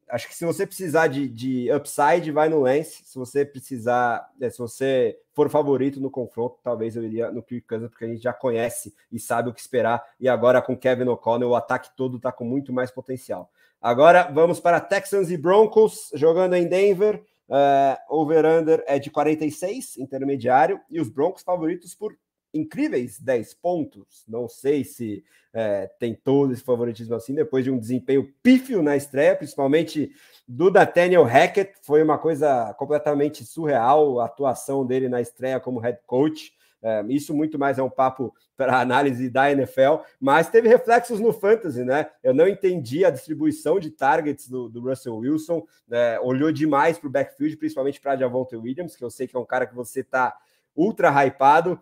acho 0.08 0.26
que 0.26 0.34
se 0.34 0.46
você 0.46 0.66
precisar 0.66 1.08
de, 1.08 1.28
de, 1.28 1.70
upside, 1.70 2.32
vai 2.32 2.48
no 2.48 2.60
Lance, 2.60 3.02
se 3.04 3.18
você 3.18 3.44
precisar, 3.44 4.26
é, 4.40 4.48
se 4.48 4.56
você 4.56 5.18
for 5.34 5.50
favorito 5.50 6.00
no 6.00 6.10
confronto, 6.10 6.58
talvez 6.64 6.96
eu 6.96 7.04
iria 7.04 7.30
no 7.30 7.42
Kirk 7.42 7.66
Cousins, 7.66 7.90
porque 7.90 8.06
a 8.06 8.08
gente 8.08 8.22
já 8.22 8.32
conhece 8.32 8.94
e 9.12 9.20
sabe 9.20 9.50
o 9.50 9.52
que 9.52 9.60
esperar, 9.60 10.02
e 10.18 10.26
agora 10.26 10.62
com 10.62 10.74
Kevin 10.74 11.08
O'Connell, 11.08 11.50
o 11.50 11.54
ataque 11.54 11.90
todo 11.94 12.16
está 12.16 12.32
com 12.32 12.46
muito 12.46 12.72
mais 12.72 12.90
potencial. 12.90 13.50
Agora 13.78 14.22
vamos 14.32 14.58
para 14.58 14.80
Texans 14.80 15.30
e 15.30 15.36
Broncos, 15.36 16.10
jogando 16.14 16.54
em 16.54 16.66
Denver, 16.66 17.22
Uh, 17.50 17.96
over-under 18.10 18.84
é 18.86 18.98
de 18.98 19.10
46, 19.10 19.96
intermediário, 19.96 20.78
e 20.90 21.00
os 21.00 21.08
Broncos 21.08 21.42
favoritos 21.42 21.94
por 21.94 22.14
incríveis 22.52 23.20
10 23.20 23.54
pontos. 23.54 24.24
Não 24.26 24.48
sei 24.48 24.84
se 24.84 25.24
é, 25.52 25.90
tem 25.98 26.14
todo 26.14 26.52
esse 26.52 26.62
favoritismo 26.62 27.14
assim, 27.14 27.34
depois 27.34 27.64
de 27.64 27.70
um 27.70 27.78
desempenho 27.78 28.32
pífio 28.42 28.82
na 28.82 28.96
estreia, 28.96 29.36
principalmente 29.36 30.10
do 30.46 30.70
Nathaniel 30.70 31.24
Hackett. 31.24 31.72
Foi 31.82 32.02
uma 32.02 32.18
coisa 32.18 32.74
completamente 32.74 33.44
surreal 33.44 34.20
a 34.20 34.26
atuação 34.26 34.86
dele 34.86 35.08
na 35.08 35.20
estreia 35.20 35.60
como 35.60 35.80
head 35.80 35.98
coach. 36.06 36.52
É, 36.80 37.04
isso 37.08 37.34
muito 37.34 37.58
mais 37.58 37.78
é 37.78 37.82
um 37.82 37.90
papo 37.90 38.32
para 38.56 38.80
análise 38.80 39.28
da 39.28 39.50
NFL, 39.50 39.96
mas 40.20 40.48
teve 40.48 40.68
reflexos 40.68 41.18
no 41.18 41.32
fantasy, 41.32 41.84
né? 41.84 42.08
Eu 42.22 42.32
não 42.32 42.46
entendi 42.46 43.04
a 43.04 43.10
distribuição 43.10 43.80
de 43.80 43.90
targets 43.90 44.48
do, 44.48 44.68
do 44.68 44.80
Russell 44.80 45.16
Wilson, 45.16 45.66
né? 45.88 46.20
olhou 46.20 46.52
demais 46.52 46.96
para 46.96 47.08
o 47.08 47.10
backfield, 47.10 47.56
principalmente 47.56 48.00
para 48.00 48.16
Javonte 48.16 48.54
Williams, 48.54 48.94
que 48.94 49.04
eu 49.04 49.10
sei 49.10 49.26
que 49.26 49.36
é 49.36 49.40
um 49.40 49.44
cara 49.44 49.66
que 49.66 49.74
você 49.74 50.00
está 50.00 50.36
ultra 50.74 51.10
hypado, 51.10 51.80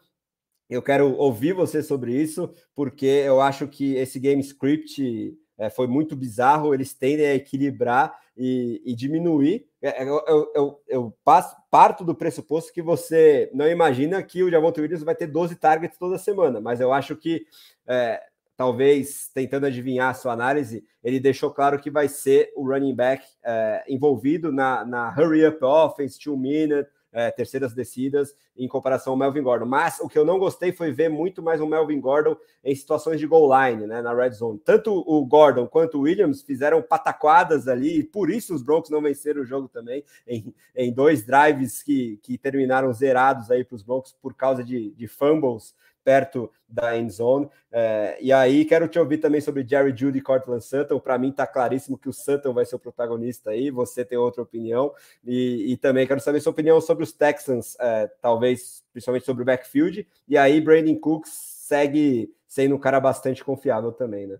eu 0.69 0.83
quero 0.83 1.15
ouvir 1.17 1.53
você 1.53 1.83
sobre 1.83 2.13
isso, 2.21 2.51
porque 2.75 3.07
eu 3.07 3.41
acho 3.41 3.69
que 3.69 3.95
esse 3.95 4.19
game 4.19 4.41
script 4.43 5.37
é, 5.59 5.71
foi 5.71 5.87
muito 5.87 6.17
bizarro. 6.17 6.75
Eles 6.75 6.93
tendem 6.93 7.27
a 7.27 7.35
equilibrar 7.35 8.19
e, 8.37 8.83
e 8.85 8.95
diminuir. 8.95 9.67
É, 9.81 10.03
é, 10.03 10.09
eu, 10.09 10.23
eu, 10.27 10.53
eu, 10.55 10.81
eu, 10.89 11.17
passo, 11.25 11.57
parto 11.71 12.05
do 12.05 12.15
pressuposto 12.15 12.73
que 12.73 12.83
você 12.83 13.51
não 13.55 13.69
imagina 13.69 14.23
que 14.23 14.43
o 14.43 14.51
Javonte 14.51 14.81
Williams 14.81 15.03
vai 15.03 15.15
ter 15.15 15.27
12 15.27 15.57
targets 15.57 15.99
toda 15.99 16.19
semana, 16.19 16.61
mas 16.61 16.81
eu 16.81 16.93
acho 16.93 17.17
que, 17.17 17.47
é, 17.87 18.23
talvez, 18.57 19.31
tentando 19.33 19.67
adivinhar 19.67 20.11
a 20.11 20.15
sua 20.15 20.33
análise, 20.33 20.85
ele 21.03 21.21
deixou 21.21 21.51
claro 21.51 21.79
que 21.79 21.91
vai 21.91 22.09
ser 22.09 22.53
o 22.57 22.67
running 22.67 22.95
back 22.95 23.25
é, 23.45 23.85
envolvido 23.89 24.53
na, 24.53 24.85
na 24.85 25.09
hurry 25.11 25.47
up 25.47 25.65
offense, 25.65 26.19
two 26.19 26.37
minute, 26.37 26.89
é, 27.17 27.31
terceiras 27.31 27.73
descidas 27.73 28.37
em 28.55 28.69
comparação 28.69 29.15
ao 29.15 29.19
Melvin 29.19 29.43
Gordon. 29.43 29.65
Mas 29.65 29.99
o 30.01 30.09
que 30.09 30.19
eu 30.19 30.25
não 30.25 30.39
gostei 30.39 30.71
foi 30.71 30.93
ver 30.93 31.09
muito 31.09 31.43
mais 31.43 31.63
o 31.63 31.67
Melvin 31.67 31.99
Gordon 31.99 32.37
em 32.63 32.75
situações 32.75 33.19
de 33.19 33.27
goal 33.27 33.49
line, 33.51 33.87
né, 33.87 34.03
na 34.03 34.13
red 34.13 34.33
zone. 34.33 34.61
Tanto 34.63 34.93
o 34.93 35.25
Gordon 35.25 35.67
quanto 35.67 35.97
o 35.97 36.03
Williams 36.03 36.43
fizeram 36.43 36.83
pataquadas 36.83 37.69
ali, 37.69 38.01
e 38.01 38.05
por 38.05 38.29
isso 38.29 38.55
os 38.55 38.63
Broncos 38.63 38.91
não 38.91 39.01
venceram 39.01 39.41
o 39.41 39.47
jogo 39.47 39.67
também, 39.67 40.05
em, 40.29 40.55
em 40.75 40.93
dois 40.93 41.25
drives 41.25 41.83
que, 41.83 42.19
que 42.23 42.37
terminaram 42.37 42.93
zerados 42.93 43.51
aí 43.51 43.65
para 43.65 43.77
os 43.77 43.83
Broncos 43.83 44.15
por 44.21 44.35
causa 44.35 44.63
de, 44.63 44.91
de 44.91 45.09
fumbles 45.09 45.75
perto 46.07 46.49
da 46.69 46.97
end 46.97 47.13
zone. 47.13 47.49
É, 47.73 48.17
e 48.21 48.33
aí, 48.33 48.65
quero 48.65 48.87
te 48.87 48.97
ouvir 48.97 49.19
também 49.19 49.41
sobre 49.41 49.67
Jerry 49.67 49.93
Judy 49.95 50.19
e 50.19 50.23
Cortland 50.23 50.65
Sutton. 50.65 51.01
Para 51.01 51.19
mim, 51.19 51.31
está 51.31 51.49
claríssimo 51.49 51.99
que 51.99 52.09
o 52.09 52.13
Sutton 52.13 52.55
vai 52.55 52.65
ser 52.65 52.77
o 52.77 52.79
protagonista 52.79 53.51
aí. 53.51 53.73
Você 53.73 54.05
tem 54.05 54.17
outra 54.17 54.41
opinião. 54.41 54.93
E, 55.25 55.73
e 55.73 55.77
também 55.77 56.07
quero 56.07 56.21
saber 56.21 56.41
sua 56.41 56.53
opinião 56.53 56.81
sobre 56.81 57.03
os 57.03 57.13
Texans, 57.13 57.77
é, 57.81 58.09
talvez 58.23 58.85
principalmente 58.93 59.27
sobre 59.27 59.43
o 59.43 59.47
backfield. 59.47 60.07
E 60.29 60.39
aí, 60.39 60.61
Brandon 60.61 60.95
Cooks 60.95 61.33
segue 61.33 62.33
sendo 62.47 62.77
um 62.77 62.79
cara 62.79 63.01
bastante 63.01 63.45
confiável 63.45 63.91
também, 63.91 64.29
né? 64.29 64.39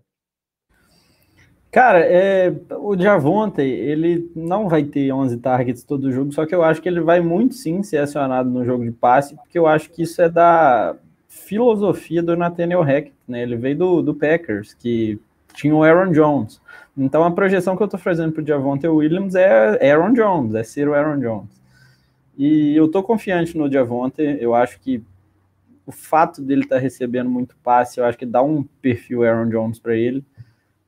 Cara, 1.69 1.99
é, 1.99 2.49
o 2.79 2.97
Javonte, 2.97 3.61
ele 3.61 4.31
não 4.33 4.69
vai 4.69 4.85
ter 4.85 5.11
11 5.11 5.37
targets 5.39 5.83
todo 5.83 6.11
jogo, 6.13 6.31
só 6.31 6.45
que 6.45 6.55
eu 6.55 6.63
acho 6.63 6.81
que 6.81 6.87
ele 6.87 7.01
vai 7.01 7.19
muito 7.19 7.55
sim 7.55 7.83
ser 7.83 7.97
acionado 7.97 8.49
no 8.49 8.63
jogo 8.63 8.85
de 8.85 8.91
passe, 8.91 9.35
porque 9.35 9.59
eu 9.59 9.67
acho 9.67 9.91
que 9.91 10.03
isso 10.03 10.21
é 10.21 10.29
da 10.29 10.95
filosofia 11.45 12.21
do 12.21 12.35
Nathaniel 12.35 12.81
Hackett, 12.81 13.13
né? 13.27 13.43
Ele 13.43 13.55
veio 13.55 13.77
do, 13.77 14.01
do 14.01 14.13
Packers, 14.13 14.73
que 14.73 15.19
tinha 15.53 15.75
o 15.75 15.83
Aaron 15.83 16.11
Jones. 16.11 16.61
Então 16.97 17.23
a 17.23 17.31
projeção 17.31 17.75
que 17.75 17.83
eu 17.83 17.87
tô 17.87 17.97
fazendo 17.97 18.31
pro 18.31 18.45
Javonte 18.45 18.87
Williams 18.87 19.35
é 19.35 19.91
Aaron 19.91 20.13
Jones, 20.13 20.55
é 20.55 20.63
ser 20.63 20.87
o 20.87 20.93
Aaron 20.93 21.19
Jones. 21.19 21.61
E 22.37 22.75
eu 22.75 22.87
tô 22.87 23.01
confiante 23.01 23.57
no 23.57 23.71
Javonte, 23.71 24.21
eu 24.21 24.53
acho 24.53 24.79
que 24.79 25.03
o 25.85 25.91
fato 25.91 26.41
dele 26.41 26.63
estar 26.63 26.75
tá 26.75 26.81
recebendo 26.81 27.29
muito 27.29 27.55
passe, 27.63 27.99
eu 27.99 28.05
acho 28.05 28.17
que 28.17 28.25
dá 28.25 28.43
um 28.43 28.63
perfil 28.81 29.23
Aaron 29.23 29.49
Jones 29.49 29.79
para 29.79 29.95
ele. 29.95 30.23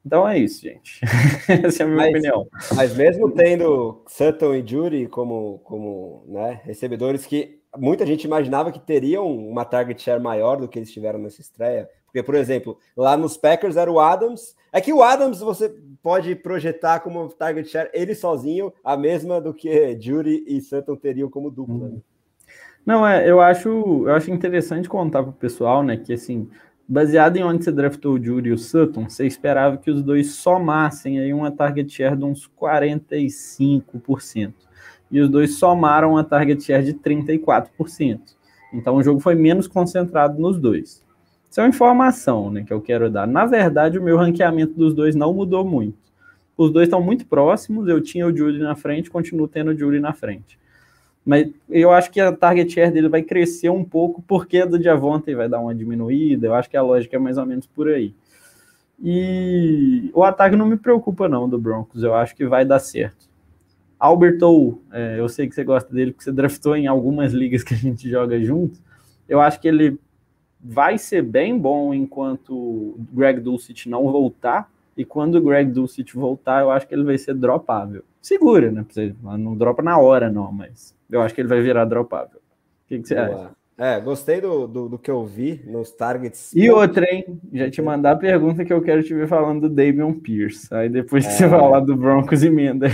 Então 0.06 0.28
é 0.28 0.38
isso, 0.38 0.62
gente. 0.62 1.00
Essa 1.48 1.84
é 1.84 1.86
a 1.86 1.90
minha 1.90 1.98
mas, 1.98 2.10
opinião. 2.10 2.48
Mas 2.76 2.96
mesmo 2.96 3.32
tendo 3.32 4.02
Sutton 4.08 4.56
e 4.56 4.66
Judy 4.66 5.08
como, 5.08 5.60
como 5.64 6.24
né, 6.28 6.62
recebedores 6.64 7.26
que 7.26 7.59
muita 7.78 8.06
gente 8.06 8.24
imaginava 8.24 8.72
que 8.72 8.80
teriam 8.80 9.28
uma 9.28 9.66
target 9.66 10.02
share 10.02 10.22
maior 10.22 10.58
do 10.58 10.68
que 10.68 10.80
eles 10.80 10.92
tiveram 10.92 11.20
nessa 11.20 11.42
estreia. 11.42 11.90
Porque, 12.06 12.24
por 12.24 12.36
exemplo, 12.36 12.78
lá 12.98 13.16
nos 13.16 13.38
Packers 13.38 13.76
era 13.78 13.92
o 13.92 14.00
Adams. 14.00 14.56
É 14.72 14.82
que 14.82 14.92
o 14.92 15.04
Adams 15.04 15.40
você 15.40 15.74
pode 16.02 16.36
projetar 16.36 17.00
como 17.02 17.28
target 17.30 17.70
share 17.70 17.90
ele 17.94 18.16
sozinho, 18.16 18.74
a 18.84 18.98
mesma 18.98 19.40
do 19.40 19.54
que 19.54 19.98
Judy 20.00 20.44
e 20.48 20.60
Sutton 20.62 20.96
teriam 20.96 21.30
como 21.30 21.52
dupla. 21.52 21.88
Hum. 21.88 22.02
Não, 22.86 23.06
é, 23.06 23.30
eu 23.30 23.40
acho, 23.42 23.70
eu 24.08 24.16
acho 24.16 24.32
interessante 24.32 24.90
contar 24.90 25.22
para 25.22 25.30
o 25.32 25.34
pessoal, 25.34 25.84
né, 25.84 25.98
que 25.98 26.14
assim, 26.14 26.50
baseado 26.88 27.38
em 27.38 27.44
onde 27.44 27.64
você 27.64 27.72
draftou 27.72 28.14
o 28.16 28.24
Jury 28.24 28.50
e 28.50 28.54
o 28.54 28.58
Sutton, 28.58 29.08
você 29.08 29.28
esperava 29.28 29.78
que 29.78 29.92
os 29.92 30.02
dois 30.02 30.32
somassem 30.32 31.20
aí 31.20 31.32
uma 31.32 31.52
target 31.52 31.92
share 31.92 32.16
de 32.16 32.26
uns 32.26 32.50
45%. 32.60 34.54
E 35.12 35.20
os 35.20 35.30
dois 35.30 35.58
somaram 35.58 36.12
uma 36.12 36.24
target 36.24 36.64
share 36.64 36.84
de 36.84 36.94
34%. 36.94 38.20
Então 38.74 38.96
o 38.96 39.04
jogo 39.04 39.20
foi 39.20 39.36
menos 39.36 39.68
concentrado 39.68 40.40
nos 40.40 40.60
dois. 40.60 41.04
Isso 41.50 41.60
é 41.60 41.64
uma 41.64 41.70
informação 41.70 42.52
né, 42.52 42.64
que 42.64 42.72
eu 42.72 42.80
quero 42.80 43.10
dar. 43.10 43.26
Na 43.26 43.46
verdade, 43.46 43.98
o 43.98 44.04
meu 44.04 44.18
ranqueamento 44.18 44.74
dos 44.74 44.94
dois 44.94 45.16
não 45.16 45.34
mudou 45.34 45.66
muito. 45.66 45.98
Os 46.56 46.72
dois 46.72 46.88
estão 46.88 47.02
muito 47.02 47.26
próximos, 47.26 47.88
eu 47.88 48.02
tinha 48.02 48.28
o 48.28 48.36
Judy 48.36 48.60
na 48.60 48.76
frente, 48.76 49.10
continuo 49.10 49.48
tendo 49.48 49.72
o 49.72 49.78
Judy 49.78 50.00
na 50.00 50.14
frente. 50.14 50.60
Mas 51.26 51.50
eu 51.70 51.92
acho 51.92 52.12
que 52.12 52.20
a 52.20 52.32
target 52.32 52.72
share 52.72 52.92
dele 52.92 53.08
vai 53.08 53.22
crescer 53.22 53.70
um 53.70 53.84
pouco, 53.84 54.22
porque 54.28 54.58
a 54.58 54.66
do 54.66 54.82
Javonte 54.82 55.34
vai 55.34 55.48
dar 55.48 55.60
uma 55.60 55.74
diminuída. 55.74 56.48
Eu 56.48 56.54
acho 56.54 56.70
que 56.70 56.76
a 56.76 56.82
lógica 56.82 57.16
é 57.16 57.20
mais 57.20 57.38
ou 57.38 57.46
menos 57.46 57.66
por 57.66 57.88
aí. 57.88 58.14
E 59.02 60.10
o 60.14 60.24
ataque 60.24 60.56
não 60.56 60.66
me 60.66 60.76
preocupa, 60.76 61.30
não, 61.30 61.48
do 61.48 61.58
Broncos. 61.58 62.04
Eu 62.04 62.14
acho 62.14 62.36
que 62.36 62.46
vai 62.46 62.66
dar 62.66 62.80
certo. 62.80 63.29
Alberto, 64.00 64.82
é, 64.94 65.20
eu 65.20 65.28
sei 65.28 65.48
que 65.48 65.54
você 65.54 65.64
gosta 65.64 65.94
dele, 65.94 66.12
porque 66.12 66.24
você 66.24 66.32
draftou 66.32 66.76
em 66.76 66.88
algumas 66.88 67.34
ligas 67.34 67.64
que 67.64 67.74
a 67.74 67.78
gente 67.78 68.10
joga 68.10 68.40
junto. 68.40 68.80
Eu 69.28 69.42
acho 69.42 69.60
que 69.60 69.68
ele 69.68 70.00
vai 70.60 70.98
ser 70.98 71.22
bem 71.22 71.58
bom 71.58 71.94
enquanto 71.94 72.54
o 72.54 73.06
Greg 73.12 73.40
Dulcich 73.40 73.90
não 73.90 74.10
voltar. 74.12 74.72
E 74.96 75.06
quando 75.06 75.36
o 75.36 75.42
Greg 75.42 75.72
Dulcich 75.72 76.16
voltar, 76.16 76.62
eu 76.62 76.72
acho 76.72 76.88
que 76.88 76.94
ele 76.94 77.04
vai 77.04 77.18
ser 77.18 77.34
dropável. 77.34 78.04
Segura, 78.22 78.72
né? 78.72 78.86
Não 79.38 79.56
dropa 79.56 79.82
na 79.82 79.98
hora, 79.98 80.30
não, 80.30 80.52
mas 80.52 80.96
eu 81.10 81.22
acho 81.22 81.34
que 81.34 81.42
ele 81.42 81.48
vai 81.48 81.62
virar 81.62 81.86
dropável. 81.86 82.38
O 82.38 82.88
que, 82.88 83.00
que 83.00 83.08
você 83.08 83.16
Boa. 83.16 83.28
acha? 83.28 83.60
É, 83.78 83.98
gostei 83.98 84.42
do, 84.42 84.68
do, 84.68 84.90
do, 84.90 85.00
que 85.00 85.10
eu 85.10 85.26
vi 85.26 85.64
nos 85.66 85.90
targets. 85.90 86.52
E 86.54 86.70
outra, 86.70 87.06
hein? 87.10 87.40
Já 87.54 87.72
te 87.72 87.82
mandar 87.82 88.12
a 88.12 88.16
pergunta 88.18 88.66
que 88.66 88.74
eu 88.74 88.82
quero 88.82 89.02
te 89.02 89.14
ver 89.14 89.26
falando 89.26 89.70
do 89.70 89.70
Damian 89.70 90.14
Pierce. 90.20 90.68
Aí 90.70 90.90
depois 90.90 91.26
que 91.26 91.32
é. 91.32 91.36
você 91.36 91.48
falar 91.48 91.80
do 91.80 91.96
Broncos 91.96 92.44
e 92.44 92.50
Mendes. 92.50 92.92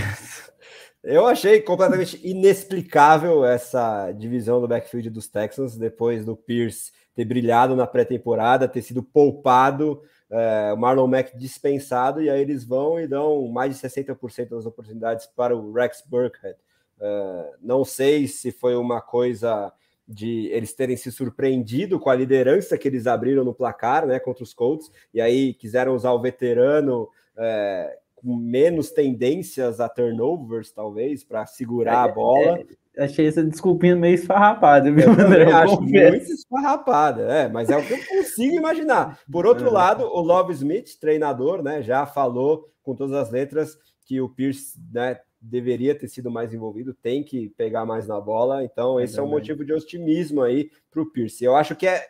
Eu 1.08 1.24
achei 1.24 1.60
completamente 1.60 2.20
inexplicável 2.26 3.44
essa 3.44 4.10
divisão 4.10 4.60
do 4.60 4.66
backfield 4.66 5.08
dos 5.08 5.28
Texans 5.28 5.76
depois 5.76 6.24
do 6.24 6.36
Pierce 6.36 6.90
ter 7.14 7.24
brilhado 7.24 7.76
na 7.76 7.86
pré-temporada, 7.86 8.66
ter 8.66 8.82
sido 8.82 9.04
poupado, 9.04 10.02
é, 10.28 10.72
o 10.72 10.76
Marlon 10.76 11.06
Mack 11.06 11.38
dispensado, 11.38 12.20
e 12.20 12.28
aí 12.28 12.40
eles 12.40 12.64
vão 12.64 12.98
e 12.98 13.06
dão 13.06 13.46
mais 13.46 13.72
de 13.72 13.88
60% 13.88 14.48
das 14.48 14.66
oportunidades 14.66 15.26
para 15.26 15.56
o 15.56 15.72
Rex 15.72 16.02
Burkhead. 16.04 16.58
Uh, 16.98 17.54
não 17.62 17.84
sei 17.84 18.26
se 18.26 18.50
foi 18.50 18.74
uma 18.74 19.00
coisa 19.00 19.72
de 20.08 20.48
eles 20.48 20.72
terem 20.72 20.96
se 20.96 21.12
surpreendido 21.12 22.00
com 22.00 22.10
a 22.10 22.16
liderança 22.16 22.76
que 22.76 22.88
eles 22.88 23.06
abriram 23.06 23.44
no 23.44 23.54
placar, 23.54 24.06
né, 24.06 24.18
contra 24.18 24.42
os 24.42 24.52
Colts, 24.52 24.90
e 25.14 25.20
aí 25.20 25.54
quiseram 25.54 25.94
usar 25.94 26.10
o 26.12 26.20
veterano 26.20 27.08
é, 27.36 27.96
menos 28.34 28.90
tendências 28.90 29.78
a 29.78 29.88
turnovers, 29.88 30.72
talvez, 30.72 31.22
para 31.22 31.46
segurar 31.46 32.08
é, 32.08 32.10
a 32.10 32.14
bola. 32.14 32.58
É, 32.96 33.04
achei 33.04 33.26
essa 33.26 33.44
desculpinha 33.44 33.94
meio 33.94 34.14
esfarrapada, 34.14 34.90
viu, 34.90 35.10
André? 35.10 35.44
Eu 35.44 35.56
acho 35.56 35.80
muito 35.80 36.32
esfarrapada, 36.32 37.22
é, 37.22 37.48
mas 37.48 37.70
é 37.70 37.76
o 37.76 37.86
que 37.86 37.92
eu 37.92 38.06
consigo 38.06 38.56
imaginar. 38.56 39.20
Por 39.30 39.46
outro 39.46 39.70
lado, 39.70 40.04
o 40.04 40.20
Love 40.20 40.52
Smith, 40.54 40.98
treinador, 40.98 41.62
né, 41.62 41.82
já 41.82 42.06
falou 42.06 42.68
com 42.82 42.94
todas 42.94 43.14
as 43.14 43.30
letras 43.30 43.76
que 44.04 44.20
o 44.20 44.28
Pierce 44.28 44.80
né, 44.92 45.20
deveria 45.40 45.94
ter 45.94 46.08
sido 46.08 46.30
mais 46.30 46.52
envolvido, 46.52 46.94
tem 46.94 47.22
que 47.22 47.50
pegar 47.50 47.84
mais 47.84 48.06
na 48.06 48.20
bola. 48.20 48.64
Então, 48.64 49.00
esse 49.00 49.16
é, 49.18 49.20
é 49.20 49.22
um 49.22 49.28
motivo 49.28 49.64
de 49.64 49.72
otimismo 49.72 50.42
aí 50.42 50.70
para 50.90 51.02
o 51.02 51.06
Pierce. 51.06 51.44
Eu 51.44 51.54
acho 51.54 51.76
que 51.76 51.86
é, 51.86 52.08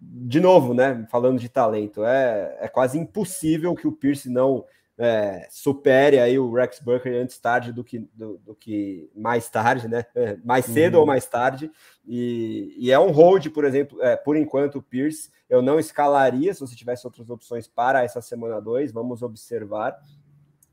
de 0.00 0.40
novo, 0.40 0.74
né? 0.74 1.06
Falando 1.10 1.38
de 1.38 1.48
talento, 1.48 2.04
é, 2.04 2.58
é 2.60 2.68
quase 2.68 2.98
impossível 2.98 3.74
que 3.74 3.86
o 3.86 3.92
Pierce 3.92 4.28
não 4.28 4.64
é, 5.04 5.48
supere 5.50 6.20
aí 6.20 6.38
o 6.38 6.52
Rex 6.52 6.78
Burkhardt 6.78 7.18
antes 7.18 7.36
tarde 7.36 7.72
do 7.72 7.82
que, 7.82 8.08
do, 8.14 8.38
do 8.38 8.54
que 8.54 9.10
mais 9.16 9.50
tarde, 9.50 9.88
né? 9.88 10.06
É, 10.14 10.36
mais 10.46 10.64
cedo 10.64 10.94
uhum. 10.94 11.00
ou 11.00 11.06
mais 11.06 11.26
tarde. 11.26 11.72
E, 12.06 12.72
e, 12.78 12.92
é 12.92 12.98
um 13.00 13.10
hold, 13.10 13.48
por 13.48 13.64
exemplo, 13.64 14.00
é, 14.00 14.14
por 14.14 14.36
enquanto, 14.36 14.76
o 14.76 14.82
Pierce. 14.82 15.28
Eu 15.50 15.60
não 15.60 15.80
escalaria 15.80 16.54
se 16.54 16.60
você 16.60 16.76
tivesse 16.76 17.04
outras 17.04 17.28
opções 17.30 17.66
para 17.66 18.04
essa 18.04 18.22
semana 18.22 18.60
2. 18.60 18.92
Vamos 18.92 19.22
observar 19.22 19.98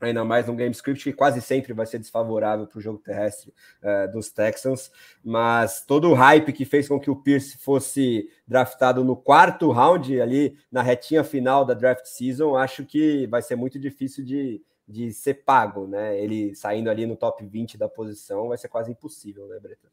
ainda 0.08 0.24
mais 0.24 0.46
num 0.46 0.56
game 0.56 0.72
script 0.72 1.04
que 1.04 1.12
quase 1.12 1.40
sempre 1.40 1.72
vai 1.72 1.86
ser 1.86 1.98
desfavorável 1.98 2.66
para 2.66 2.78
o 2.78 2.80
jogo 2.80 2.98
terrestre 2.98 3.52
uh, 3.82 4.10
dos 4.12 4.30
Texans, 4.30 4.90
mas 5.22 5.84
todo 5.84 6.10
o 6.10 6.14
hype 6.14 6.52
que 6.52 6.64
fez 6.64 6.88
com 6.88 6.98
que 6.98 7.10
o 7.10 7.16
Pierce 7.16 7.58
fosse 7.58 8.30
draftado 8.46 9.04
no 9.04 9.16
quarto 9.16 9.70
round, 9.70 10.20
ali 10.20 10.56
na 10.70 10.82
retinha 10.82 11.22
final 11.22 11.64
da 11.64 11.74
draft 11.74 12.06
season, 12.06 12.56
acho 12.56 12.84
que 12.84 13.26
vai 13.26 13.42
ser 13.42 13.56
muito 13.56 13.78
difícil 13.78 14.24
de, 14.24 14.62
de 14.88 15.12
ser 15.12 15.34
pago, 15.44 15.86
né? 15.86 16.18
Ele 16.18 16.54
saindo 16.54 16.90
ali 16.90 17.06
no 17.06 17.16
top 17.16 17.44
20 17.44 17.76
da 17.76 17.88
posição 17.88 18.48
vai 18.48 18.58
ser 18.58 18.68
quase 18.68 18.90
impossível, 18.90 19.46
né, 19.48 19.58
Breta? 19.60 19.88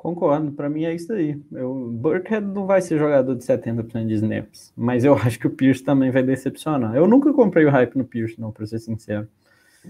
Concordo, 0.00 0.50
para 0.52 0.70
mim 0.70 0.84
é 0.84 0.94
isso 0.94 1.12
aí. 1.12 1.38
O 1.52 1.90
Burkhead 1.90 2.46
não 2.46 2.64
vai 2.64 2.80
ser 2.80 2.98
jogador 2.98 3.34
de 3.36 3.44
70% 3.44 4.06
de 4.06 4.14
snaps, 4.14 4.72
mas 4.74 5.04
eu 5.04 5.12
acho 5.22 5.38
que 5.38 5.46
o 5.46 5.50
Pierce 5.50 5.84
também 5.84 6.10
vai 6.10 6.22
decepcionar. 6.22 6.96
Eu 6.96 7.06
nunca 7.06 7.30
comprei 7.34 7.66
o 7.66 7.70
hype 7.70 7.96
no 7.96 8.04
Pierce, 8.06 8.40
não, 8.40 8.50
para 8.50 8.64
ser 8.64 8.78
sincero. 8.78 9.28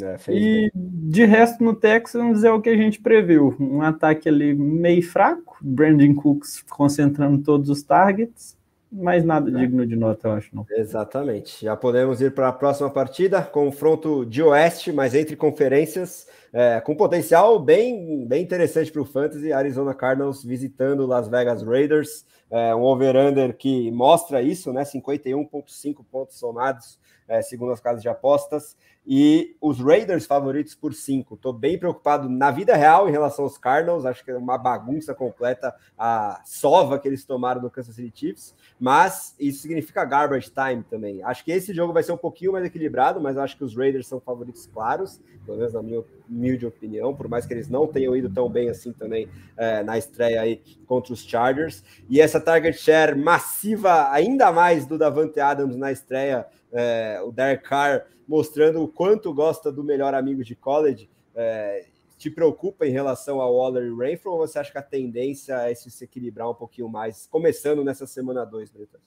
É, 0.02 0.16
e 0.28 0.68
bem. 0.68 0.70
de 0.74 1.24
resto 1.24 1.62
no 1.62 1.76
Texans 1.76 2.42
é 2.42 2.50
o 2.50 2.60
que 2.60 2.70
a 2.70 2.76
gente 2.76 3.00
previu. 3.00 3.54
Um 3.60 3.82
ataque 3.82 4.28
ali 4.28 4.52
meio 4.52 5.00
fraco, 5.00 5.56
Brandon 5.60 6.12
Cooks 6.12 6.64
concentrando 6.68 7.38
todos 7.44 7.70
os 7.70 7.80
targets, 7.84 8.58
mas 8.90 9.24
nada 9.24 9.48
é. 9.48 9.60
digno 9.60 9.86
de 9.86 9.94
nota, 9.94 10.26
eu 10.26 10.32
acho, 10.32 10.56
não. 10.56 10.66
Exatamente. 10.72 11.64
Já 11.64 11.76
podemos 11.76 12.20
ir 12.20 12.34
para 12.34 12.48
a 12.48 12.52
próxima 12.52 12.90
partida, 12.90 13.42
confronto 13.42 14.26
de 14.26 14.42
Oeste, 14.42 14.90
mas 14.90 15.14
entre 15.14 15.36
conferências 15.36 16.26
é, 16.52 16.80
com 16.80 16.96
potencial 16.96 17.58
bem, 17.60 18.26
bem 18.26 18.42
interessante 18.42 18.90
para 18.90 19.02
o 19.02 19.04
Fantasy. 19.04 19.52
Arizona 19.52 19.94
Cardinals 19.94 20.42
visitando 20.44 21.06
Las 21.06 21.28
Vegas 21.28 21.62
Raiders. 21.62 22.24
é, 22.50 22.74
um 22.74 22.82
over-under 22.82 23.56
que 23.56 23.90
mostra 23.92 24.42
isso, 24.42 24.72
né? 24.72 24.82
51,5 24.82 26.04
pontos 26.10 26.36
somados, 26.36 26.98
é, 27.28 27.40
segundo 27.42 27.72
as 27.72 27.78
casas 27.78 28.02
de 28.02 28.08
apostas 28.08 28.76
e 29.06 29.56
os 29.60 29.80
Raiders 29.80 30.26
favoritos 30.26 30.74
por 30.74 30.92
5. 30.92 31.34
Estou 31.34 31.52
bem 31.52 31.78
preocupado 31.78 32.28
na 32.28 32.50
vida 32.50 32.76
real 32.76 33.08
em 33.08 33.12
relação 33.12 33.44
aos 33.44 33.56
Cardinals, 33.56 34.04
acho 34.04 34.24
que 34.24 34.30
é 34.30 34.36
uma 34.36 34.58
bagunça 34.58 35.14
completa 35.14 35.74
a 35.96 36.42
sova 36.44 36.98
que 36.98 37.08
eles 37.08 37.24
tomaram 37.24 37.62
no 37.62 37.70
Kansas 37.70 37.94
City 37.94 38.12
Chiefs, 38.14 38.54
mas 38.78 39.34
isso 39.38 39.62
significa 39.62 40.04
garbage 40.04 40.50
time 40.50 40.82
também. 40.82 41.22
Acho 41.22 41.44
que 41.44 41.52
esse 41.52 41.72
jogo 41.72 41.92
vai 41.92 42.02
ser 42.02 42.12
um 42.12 42.16
pouquinho 42.16 42.52
mais 42.52 42.64
equilibrado, 42.64 43.20
mas 43.20 43.36
acho 43.38 43.56
que 43.56 43.64
os 43.64 43.76
Raiders 43.76 44.06
são 44.06 44.20
favoritos 44.20 44.66
claros, 44.66 45.20
pelo 45.44 45.58
menos 45.58 45.72
na 45.72 45.82
minha 45.82 46.04
humilde 46.30 46.64
opinião, 46.64 47.14
por 47.14 47.28
mais 47.28 47.44
que 47.44 47.52
eles 47.52 47.68
não 47.68 47.86
tenham 47.86 48.16
ido 48.16 48.30
tão 48.30 48.48
bem 48.48 48.70
assim 48.70 48.92
também 48.92 49.28
é, 49.56 49.82
na 49.82 49.98
estreia 49.98 50.40
aí 50.40 50.62
contra 50.86 51.12
os 51.12 51.22
Chargers. 51.22 51.82
E 52.08 52.20
essa 52.20 52.40
target 52.40 52.78
share 52.78 53.18
massiva 53.18 54.10
ainda 54.12 54.52
mais 54.52 54.86
do 54.86 54.96
Davante 54.96 55.40
Adams 55.40 55.76
na 55.76 55.90
estreia, 55.90 56.46
é, 56.72 57.20
o 57.24 57.32
Derek 57.32 57.64
Carr 57.64 58.06
mostrando 58.26 58.80
o 58.82 58.88
quanto 58.88 59.34
gosta 59.34 59.72
do 59.72 59.82
melhor 59.82 60.14
amigo 60.14 60.44
de 60.44 60.54
college. 60.54 61.10
É, 61.34 61.86
te 62.16 62.30
preocupa 62.30 62.86
em 62.86 62.90
relação 62.90 63.40
ao 63.40 63.56
Waller 63.56 63.84
e 63.84 63.96
Rainford, 63.96 64.28
ou 64.28 64.46
você 64.46 64.58
acha 64.58 64.70
que 64.70 64.76
a 64.76 64.82
tendência 64.82 65.54
é 65.70 65.74
se 65.74 66.04
equilibrar 66.04 66.50
um 66.50 66.54
pouquinho 66.54 66.86
mais, 66.86 67.26
começando 67.26 67.82
nessa 67.82 68.06
semana 68.06 68.44
2, 68.44 68.70
Bretas? 68.70 69.00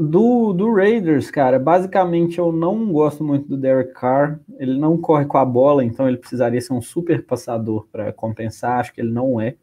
Do, 0.00 0.52
do 0.52 0.72
Raiders, 0.72 1.28
cara, 1.28 1.58
basicamente 1.58 2.38
eu 2.38 2.52
não 2.52 2.92
gosto 2.92 3.24
muito 3.24 3.48
do 3.48 3.56
Derek 3.56 3.92
Carr. 3.94 4.38
Ele 4.56 4.78
não 4.78 4.96
corre 4.96 5.24
com 5.24 5.38
a 5.38 5.44
bola, 5.44 5.84
então 5.84 6.06
ele 6.06 6.16
precisaria 6.16 6.60
ser 6.60 6.72
um 6.72 6.80
super 6.80 7.26
passador 7.26 7.88
para 7.90 8.12
compensar. 8.12 8.78
Acho 8.78 8.94
que 8.94 9.00
ele 9.00 9.10
não 9.10 9.40
é. 9.40 9.56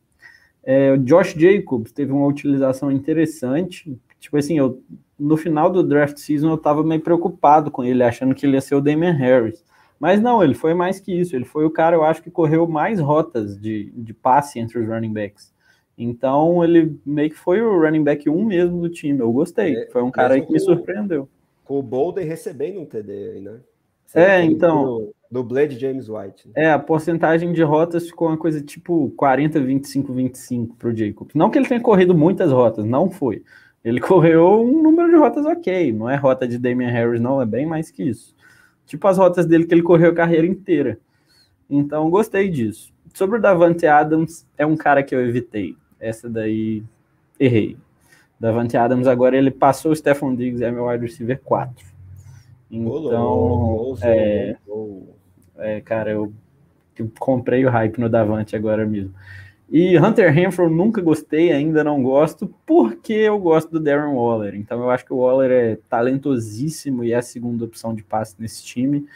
é. 0.62 0.92
O 0.92 0.98
Josh 0.98 1.34
Jacobs 1.36 1.94
teve 1.94 2.12
uma 2.12 2.28
utilização 2.28 2.92
interessante. 2.92 3.98
Tipo 4.20 4.36
assim, 4.36 4.58
eu 4.58 4.84
no 5.18 5.38
final 5.38 5.70
do 5.70 5.82
draft 5.82 6.18
season 6.18 6.50
eu 6.50 6.56
estava 6.56 6.84
meio 6.84 7.00
preocupado 7.00 7.72
com 7.72 7.82
ele, 7.82 8.04
achando 8.04 8.36
que 8.36 8.46
ele 8.46 8.56
ia 8.56 8.62
ser 8.62 8.76
o 8.76 8.82
Damian 8.82 9.14
Harris. 9.14 9.64
Mas 9.98 10.22
não, 10.22 10.44
ele 10.44 10.54
foi 10.54 10.74
mais 10.74 11.00
que 11.00 11.18
isso. 11.18 11.34
Ele 11.34 11.46
foi 11.46 11.64
o 11.64 11.70
cara, 11.70 11.96
eu 11.96 12.04
acho, 12.04 12.22
que 12.22 12.30
correu 12.30 12.68
mais 12.68 13.00
rotas 13.00 13.58
de, 13.58 13.90
de 13.96 14.14
passe 14.14 14.60
entre 14.60 14.80
os 14.80 14.86
running 14.86 15.14
backs. 15.14 15.55
Então 15.98 16.64
ele 16.64 17.00
meio 17.06 17.30
que 17.30 17.38
foi 17.38 17.62
o 17.62 17.80
running 17.80 18.04
back 18.04 18.30
1 18.30 18.46
mesmo 18.46 18.82
do 18.82 18.90
time. 18.90 19.20
Eu 19.20 19.32
gostei. 19.32 19.76
É, 19.76 19.90
foi 19.92 20.02
um 20.04 20.12
cara 20.12 20.34
aí 20.34 20.42
que 20.42 20.52
me 20.52 20.60
surpreendeu. 20.60 21.30
Com 21.64 21.80
o 21.80 21.84
Bolden 21.84 22.26
recebendo 22.26 22.80
um 22.80 22.86
TD 22.86 23.12
aí, 23.12 23.42
né? 23.42 23.60
Você 24.06 24.20
é, 24.20 24.44
então. 24.44 25.10
Do 25.32 25.44
Blade 25.44 25.78
James 25.78 26.08
White. 26.08 26.48
Né? 26.48 26.54
É, 26.56 26.72
a 26.72 26.80
porcentagem 26.80 27.52
de 27.52 27.64
rotas 27.64 28.08
ficou 28.08 28.28
uma 28.28 28.38
coisa 28.38 28.62
tipo 28.62 29.12
40, 29.18 29.60
25, 29.60 30.14
25 30.14 30.76
para 30.76 30.90
o 30.90 30.96
Jacob. 30.96 31.30
Não 31.34 31.50
que 31.50 31.58
ele 31.58 31.68
tenha 31.68 31.82
corrido 31.82 32.16
muitas 32.16 32.52
rotas, 32.52 32.86
não 32.86 33.10
foi. 33.10 33.44
Ele 33.84 34.00
correu 34.02 34.62
um 34.62 34.82
número 34.82 35.10
de 35.10 35.16
rotas 35.16 35.46
ok, 35.46 35.92
não 35.92 36.10
é 36.10 36.16
rota 36.16 36.48
de 36.48 36.58
Damian 36.58 36.90
Harris, 36.90 37.20
não, 37.20 37.42
é 37.42 37.46
bem 37.46 37.66
mais 37.66 37.90
que 37.90 38.04
isso. 38.04 38.36
Tipo 38.86 39.08
as 39.08 39.18
rotas 39.18 39.46
dele 39.46 39.66
que 39.66 39.74
ele 39.74 39.82
correu 39.82 40.12
a 40.12 40.16
carreira 40.16 40.46
inteira. 40.46 41.00
Então, 41.70 42.10
gostei 42.10 42.48
disso. 42.48 42.94
Sobre 43.14 43.40
o 43.40 43.42
Davante 43.42 43.88
Adams, 43.88 44.48
é 44.58 44.66
um 44.66 44.78
cara 44.78 45.02
que 45.02 45.16
eu 45.16 45.26
evitei. 45.26 45.76
Essa 46.00 46.30
daí, 46.30 46.84
errei. 47.40 47.78
Davante 48.40 48.76
Adams 48.76 49.08
agora 49.08 49.38
ele 49.38 49.52
passou 49.52 49.92
o 49.92 49.96
Stephon 49.96 50.36
Diggs, 50.36 50.64
é 50.64 50.72
meu 50.72 50.88
wide 50.88 51.06
receiver 51.06 51.40
4. 51.44 51.86
Então, 52.70 53.96
é, 54.02 54.58
é, 55.58 55.82
cara, 55.82 56.12
eu, 56.12 56.34
eu 56.98 57.10
comprei 57.18 57.66
o 57.66 57.70
hype 57.70 58.00
no 58.00 58.10
Davante 58.10 58.56
agora 58.56 58.86
mesmo. 58.86 59.14
E 59.70 59.98
Hunter 59.98 60.32
Renfro 60.32 60.70
nunca 60.70 61.02
gostei, 61.02 61.52
ainda 61.52 61.84
não 61.84 62.02
gosto, 62.04 62.54
porque 62.66 63.14
eu 63.14 63.40
gosto 63.40 63.72
do 63.72 63.80
Darren 63.80 64.14
Waller. 64.14 64.56
Então 64.56 64.80
eu 64.82 64.90
acho 64.92 65.06
que 65.06 65.14
o 65.14 65.18
Waller 65.18 65.52
é 65.52 65.78
talentosíssimo 65.90 67.04
e 67.04 67.14
é 67.14 67.16
a 67.16 67.22
segunda 67.22 67.66
opção 67.66 67.96
de 67.96 68.04
passe 68.04 68.36
nesse 68.38 68.64
time. 68.64 69.08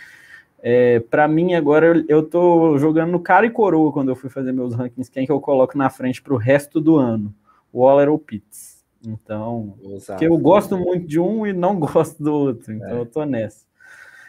É, 0.62 1.00
para 1.00 1.28
mim, 1.28 1.54
agora 1.54 2.04
eu, 2.08 2.24
tô 2.24 2.78
jogando 2.78 3.12
no 3.12 3.20
cara 3.20 3.46
e 3.46 3.50
coroa 3.50 3.92
quando 3.92 4.10
eu 4.10 4.16
fui 4.16 4.30
fazer 4.30 4.52
meus 4.52 4.74
rankings, 4.76 5.10
quem 5.10 5.26
que 5.26 5.32
eu 5.32 5.40
coloco 5.40 5.78
na 5.78 5.90
frente 5.90 6.22
para 6.22 6.34
o 6.34 6.38
resto 6.38 6.82
do 6.82 6.98
ano? 6.98 7.34
Waller 7.74 8.10
ou 8.10 8.20
Pitts. 8.20 8.84
Então, 9.06 9.78
Exato. 9.82 10.20
que 10.20 10.26
eu 10.26 10.38
gosto 10.38 10.78
muito 10.78 11.08
de 11.08 11.20
um 11.20 11.48
e 11.48 11.54
não 11.54 11.80
gosto 11.80 12.22
do 12.22 12.34
outro. 12.34 12.74
Então 12.74 12.90
é. 12.90 13.00
eu 13.00 13.06
tô 13.06 13.24
nessa. 13.24 13.66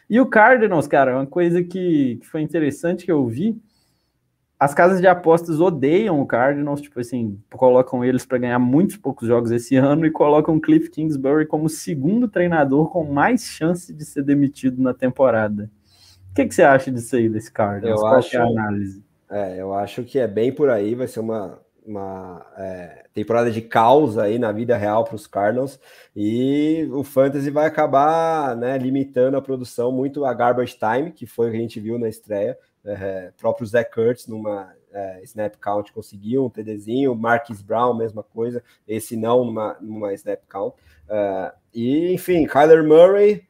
E 0.09 0.21
o 0.21 0.27
Cardinals, 0.27 0.87
cara, 0.87 1.17
uma 1.17 1.27
coisa 1.27 1.63
que, 1.63 2.17
que 2.17 2.27
foi 2.27 2.43
interessante 2.43 3.05
que 3.05 3.13
eu 3.13 3.27
vi 3.27 3.61
as 4.61 4.75
casas 4.75 5.01
de 5.01 5.07
apostas 5.07 5.59
odeiam 5.59 6.21
o 6.21 6.27
Cardinals, 6.27 6.83
tipo 6.83 7.01
assim, 7.01 7.41
colocam 7.51 8.05
eles 8.05 8.27
para 8.27 8.37
ganhar 8.37 8.59
muitos 8.59 8.99
poucos 8.99 9.27
jogos 9.27 9.51
esse 9.51 9.75
ano 9.75 10.05
e 10.05 10.11
colocam 10.11 10.61
Cliff 10.61 10.91
Kingsbury 10.91 11.47
como 11.47 11.67
segundo 11.67 12.29
treinador 12.29 12.91
com 12.91 13.11
mais 13.11 13.43
chance 13.43 13.91
de 13.91 14.05
ser 14.05 14.23
demitido 14.23 14.83
na 14.83 14.93
temporada. 14.93 15.71
O 16.31 16.35
que, 16.35 16.47
que 16.47 16.55
você 16.55 16.63
acha 16.63 16.91
disso 16.91 17.17
aí, 17.17 17.29
desse 17.29 17.51
Cardinals? 17.51 18.01
Eu 18.01 18.07
Qual 18.07 18.15
acho, 18.15 18.37
é 18.37 18.41
a 18.41 18.45
análise? 18.45 19.05
É, 19.29 19.61
eu 19.61 19.75
acho 19.75 20.05
que 20.05 20.19
é 20.19 20.27
bem 20.27 20.53
por 20.53 20.71
aí, 20.71 20.95
vai 20.95 21.09
ser 21.09 21.21
uma, 21.21 21.61
uma 21.85 22.47
é, 22.57 23.05
temporada 23.13 23.51
de 23.51 23.61
causa 23.61 24.23
aí 24.23 24.39
na 24.39 24.53
vida 24.53 24.77
real 24.77 25.05
para 25.05 25.17
os 25.17 25.27
Cardinals 25.27 25.79
e 26.15 26.89
o 26.93 27.03
Fantasy 27.03 27.51
vai 27.51 27.67
acabar 27.67 28.57
né, 28.57 28.79
limitando 28.79 29.37
a 29.37 29.43
produção 29.43 29.91
muito 29.91 30.25
a 30.25 30.33
garbage 30.33 30.79
time, 30.79 31.11
que 31.11 31.27
foi 31.27 31.49
o 31.49 31.51
que 31.51 31.59
a 31.59 31.61
gente 31.61 31.81
viu 31.81 31.99
na 31.99 32.09
estreia. 32.09 32.57
É, 32.85 33.31
próprio 33.39 33.67
Zé 33.67 33.85
Kurtz 33.85 34.27
numa 34.27 34.73
é, 34.93 35.21
snap 35.25 35.55
count 35.57 35.93
conseguiu 35.93 36.47
um 36.47 36.51
TDzinho, 36.51 37.15
Marquis 37.15 37.61
Brown, 37.61 37.95
mesma 37.95 38.23
coisa, 38.23 38.63
esse 38.89 39.17
não 39.17 39.45
numa, 39.45 39.77
numa 39.81 40.15
snap 40.15 40.41
count. 40.49 40.75
É, 41.09 41.53
e, 41.75 42.13
enfim, 42.13 42.47
Kyler 42.47 42.85
Murray 42.85 43.50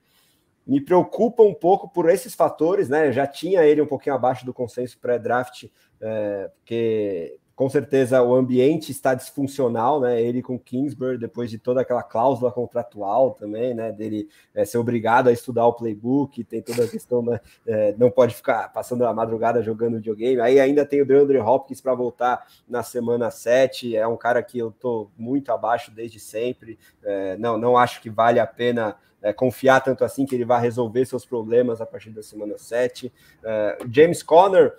me 0.66 0.80
preocupa 0.80 1.42
um 1.42 1.54
pouco 1.54 1.88
por 1.88 2.08
esses 2.08 2.34
fatores, 2.34 2.88
né? 2.88 3.08
Eu 3.08 3.12
já 3.12 3.26
tinha 3.26 3.64
ele 3.64 3.82
um 3.82 3.86
pouquinho 3.86 4.14
abaixo 4.14 4.44
do 4.44 4.54
consenso 4.54 4.98
pré-draft, 4.98 5.64
é, 6.00 6.50
porque 6.56 7.38
com 7.60 7.68
certeza 7.68 8.22
o 8.22 8.34
ambiente 8.34 8.90
está 8.90 9.12
disfuncional, 9.12 10.00
né? 10.00 10.18
Ele 10.18 10.40
com 10.40 10.58
Kingsbury, 10.58 11.18
depois 11.18 11.50
de 11.50 11.58
toda 11.58 11.82
aquela 11.82 12.02
cláusula 12.02 12.50
contratual 12.50 13.32
também, 13.32 13.74
né? 13.74 13.92
Dele 13.92 14.30
é, 14.54 14.64
ser 14.64 14.78
obrigado 14.78 15.28
a 15.28 15.32
estudar 15.32 15.66
o 15.66 15.74
playbook, 15.74 16.42
tem 16.42 16.62
toda 16.62 16.84
a 16.84 16.88
questão, 16.88 17.20
né? 17.20 17.38
É, 17.66 17.94
não 17.98 18.10
pode 18.10 18.34
ficar 18.34 18.72
passando 18.72 19.04
a 19.04 19.12
madrugada 19.12 19.62
jogando 19.62 19.96
videogame. 19.96 20.40
Aí 20.40 20.58
ainda 20.58 20.86
tem 20.86 21.02
o 21.02 21.06
DeAndre 21.06 21.36
Hopkins 21.36 21.82
para 21.82 21.94
voltar 21.94 22.46
na 22.66 22.82
semana 22.82 23.30
7. 23.30 23.94
É 23.94 24.06
um 24.06 24.16
cara 24.16 24.42
que 24.42 24.58
eu 24.58 24.70
tô 24.70 25.10
muito 25.14 25.52
abaixo 25.52 25.90
desde 25.90 26.18
sempre. 26.18 26.78
É, 27.04 27.36
não, 27.36 27.58
não 27.58 27.76
acho 27.76 28.00
que 28.00 28.08
vale 28.08 28.40
a 28.40 28.46
pena. 28.46 28.96
É, 29.22 29.32
confiar 29.32 29.80
tanto 29.80 30.04
assim 30.04 30.24
que 30.24 30.34
ele 30.34 30.44
vai 30.44 30.60
resolver 30.60 31.04
seus 31.04 31.26
problemas 31.26 31.80
a 31.80 31.86
partir 31.86 32.10
da 32.10 32.22
semana 32.22 32.56
7. 32.56 33.12
É, 33.44 33.78
James 33.90 34.22
Conner, 34.22 34.74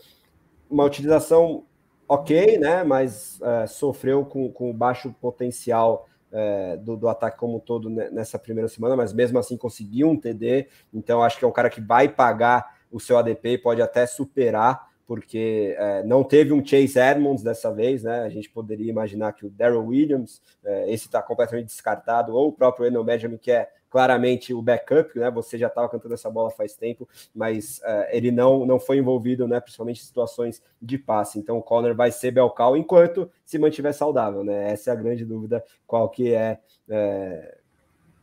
uma 0.69 0.83
utilização 0.83 1.65
ok, 2.07 2.57
né? 2.57 2.83
Mas 2.83 3.39
é, 3.41 3.67
sofreu 3.67 4.25
com, 4.25 4.51
com 4.51 4.73
baixo 4.73 5.13
potencial 5.21 6.07
é, 6.31 6.77
do, 6.77 6.95
do, 6.95 7.09
ataque 7.09 7.37
como 7.37 7.57
um 7.57 7.59
todo 7.59 7.89
nessa 7.89 8.39
primeira 8.39 8.67
semana, 8.67 8.95
mas 8.95 9.13
mesmo 9.13 9.37
assim 9.37 9.57
conseguiu 9.57 10.09
um 10.09 10.17
TD. 10.17 10.67
Então 10.93 11.21
acho 11.21 11.37
que 11.37 11.45
é 11.45 11.47
um 11.47 11.51
cara 11.51 11.69
que 11.69 11.81
vai 11.81 12.07
pagar 12.07 12.79
o 12.91 12.99
seu 12.99 13.17
ADP, 13.17 13.57
pode 13.57 13.81
até 13.81 14.05
superar, 14.05 14.90
porque 15.11 15.75
é, 15.77 16.03
não 16.03 16.23
teve 16.23 16.53
um 16.53 16.65
Chase 16.65 16.97
Edmonds 16.97 17.43
dessa 17.43 17.69
vez, 17.69 18.01
né? 18.03 18.21
A 18.21 18.29
gente 18.29 18.49
poderia 18.49 18.89
imaginar 18.89 19.33
que 19.33 19.45
o 19.45 19.49
Daryl 19.49 19.85
Williams, 19.85 20.41
é, 20.63 20.89
esse 20.89 21.07
está 21.07 21.21
completamente 21.21 21.65
descartado, 21.65 22.33
ou 22.33 22.47
o 22.47 22.53
próprio 22.53 22.85
Eno 22.85 23.03
Benjamin, 23.03 23.35
que 23.35 23.51
é 23.51 23.69
claramente 23.89 24.53
o 24.53 24.61
backup, 24.61 25.19
né? 25.19 25.29
Você 25.31 25.57
já 25.57 25.67
estava 25.67 25.89
cantando 25.89 26.13
essa 26.13 26.29
bola 26.29 26.49
faz 26.49 26.75
tempo, 26.75 27.09
mas 27.35 27.79
uh, 27.79 28.07
ele 28.09 28.31
não, 28.31 28.65
não 28.65 28.79
foi 28.79 28.99
envolvido, 28.99 29.45
né? 29.49 29.59
Principalmente 29.59 29.99
em 29.99 30.05
situações 30.05 30.63
de 30.81 30.97
passe. 30.97 31.37
Então 31.37 31.57
o 31.57 31.61
Conner 31.61 31.93
vai 31.93 32.09
ser 32.09 32.31
Belcal 32.31 32.77
enquanto 32.77 33.29
se 33.43 33.59
mantiver 33.59 33.93
saudável, 33.93 34.45
né? 34.45 34.71
Essa 34.71 34.91
é 34.91 34.93
a 34.93 34.95
grande 34.95 35.25
dúvida, 35.25 35.61
qual 35.85 36.07
que 36.07 36.33
é, 36.33 36.57
é 36.89 37.57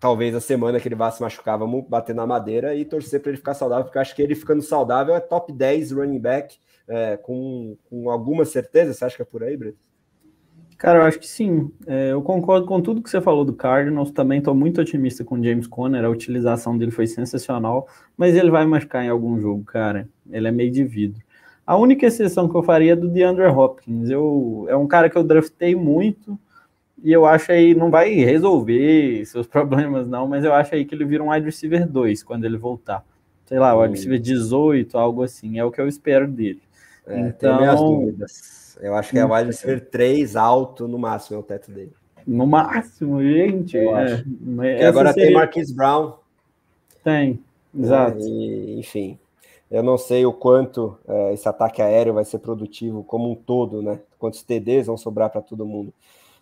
talvez 0.01 0.35
a 0.35 0.41
semana 0.41 0.81
que 0.81 0.89
ele 0.89 0.95
vá 0.95 1.11
se 1.11 1.21
machucar, 1.21 1.59
vamos 1.59 1.85
bater 1.87 2.15
na 2.15 2.27
madeira 2.27 2.75
e 2.75 2.83
torcer 2.87 3.21
para 3.21 3.29
ele 3.29 3.37
ficar 3.37 3.53
saudável, 3.53 3.85
porque 3.85 3.99
eu 3.99 4.03
acho 4.03 4.17
que 4.17 4.23
ele 4.23 4.35
ficando 4.35 4.63
saudável 4.63 5.15
é 5.15 5.21
top 5.21 5.53
10 5.53 5.93
running 5.93 6.19
back 6.19 6.57
é, 6.89 7.17
com, 7.17 7.77
com 7.89 8.11
alguma 8.11 8.45
certeza. 8.45 8.95
Você 8.95 9.05
acha 9.05 9.17
que 9.17 9.23
é 9.23 9.25
por 9.25 9.43
aí, 9.43 9.57
Brito? 9.57 9.79
Cara, 10.79 11.01
eu 11.01 11.03
acho 11.03 11.19
que 11.19 11.27
sim. 11.27 11.73
É, 11.87 12.13
eu 12.13 12.23
concordo 12.23 12.65
com 12.65 12.81
tudo 12.81 13.03
que 13.03 13.11
você 13.11 13.21
falou 13.21 13.45
do 13.45 13.53
Cardinals. 13.53 14.13
Também 14.13 14.39
estou 14.39 14.55
muito 14.55 14.81
otimista 14.81 15.25
com 15.25 15.35
o 15.35 15.43
James 15.43 15.67
Conner. 15.67 16.05
A 16.05 16.09
utilização 16.09 16.79
dele 16.79 16.93
foi 16.93 17.07
sensacional. 17.07 17.89
Mas 18.17 18.37
ele 18.37 18.51
vai 18.51 18.65
machucar 18.65 19.05
em 19.05 19.09
algum 19.09 19.41
jogo, 19.41 19.65
cara. 19.65 20.09
Ele 20.31 20.47
é 20.47 20.53
meio 20.53 20.71
de 20.71 20.85
vidro. 20.85 21.21
A 21.67 21.77
única 21.77 22.07
exceção 22.07 22.49
que 22.49 22.55
eu 22.55 22.63
faria 22.63 22.93
é 22.93 22.97
do 22.97 23.09
DeAndre 23.09 23.47
Hopkins. 23.47 24.09
Eu, 24.09 24.67
é 24.69 24.77
um 24.77 24.87
cara 24.87 25.11
que 25.11 25.19
eu 25.19 25.25
draftei 25.25 25.75
muito. 25.75 26.39
E 27.03 27.13
eu 27.13 27.27
acho 27.27 27.51
aí, 27.51 27.75
não 27.75 27.91
vai 27.91 28.15
resolver 28.15 29.25
seus 29.27 29.47
problemas, 29.49 30.07
não. 30.07 30.29
Mas 30.29 30.45
eu 30.45 30.55
acho 30.55 30.77
aí 30.77 30.85
que 30.85 30.95
ele 30.95 31.05
vira 31.05 31.25
um 31.25 31.31
wide 31.31 31.45
receiver 31.45 31.89
2 31.89 32.23
quando 32.23 32.45
ele 32.45 32.57
voltar. 32.57 33.05
Sei 33.47 33.59
lá, 33.59 33.75
wide 33.75 33.95
receiver 33.95 34.21
18, 34.21 34.97
algo 34.97 35.25
assim. 35.25 35.59
É 35.59 35.65
o 35.65 35.73
que 35.73 35.81
eu 35.81 35.89
espero 35.89 36.29
dele. 36.29 36.63
É, 37.09 37.21
então, 37.21 37.61
eu 38.81 38.95
acho 38.95 39.11
que 39.11 39.19
é 39.19 39.25
o 39.25 39.33
wide 39.33 39.47
receiver 39.47 39.89
3 39.89 40.37
alto 40.37 40.87
no 40.87 40.99
máximo, 40.99 41.37
é 41.37 41.41
o 41.41 41.43
teto 41.43 41.71
dele. 41.71 41.93
No 42.27 42.47
máximo, 42.47 43.23
gente. 43.23 43.77
É, 43.79 44.25
e 44.81 44.85
agora 44.85 45.13
seria... 45.13 45.29
tem 45.29 45.35
Marquis 45.35 45.73
Brown. 45.73 46.13
Tem, 47.03 47.43
exato. 47.77 48.19
É, 48.19 48.23
e, 48.23 48.79
enfim, 48.79 49.19
eu 49.71 49.83
não 49.83 49.97
sei 49.97 50.27
o 50.27 50.33
quanto 50.33 50.99
é, 51.09 51.33
esse 51.33 51.49
ataque 51.49 51.83
aéreo 51.83 52.15
vai 52.15 52.25
ser 52.25 52.39
produtivo 52.39 53.03
como 53.03 53.31
um 53.31 53.35
todo, 53.35 53.83
né? 53.83 54.01
Quantos 54.19 54.43
TDs 54.43 54.87
vão 54.87 54.97
sobrar 54.97 55.31
para 55.31 55.41
todo 55.41 55.67
mundo. 55.67 55.93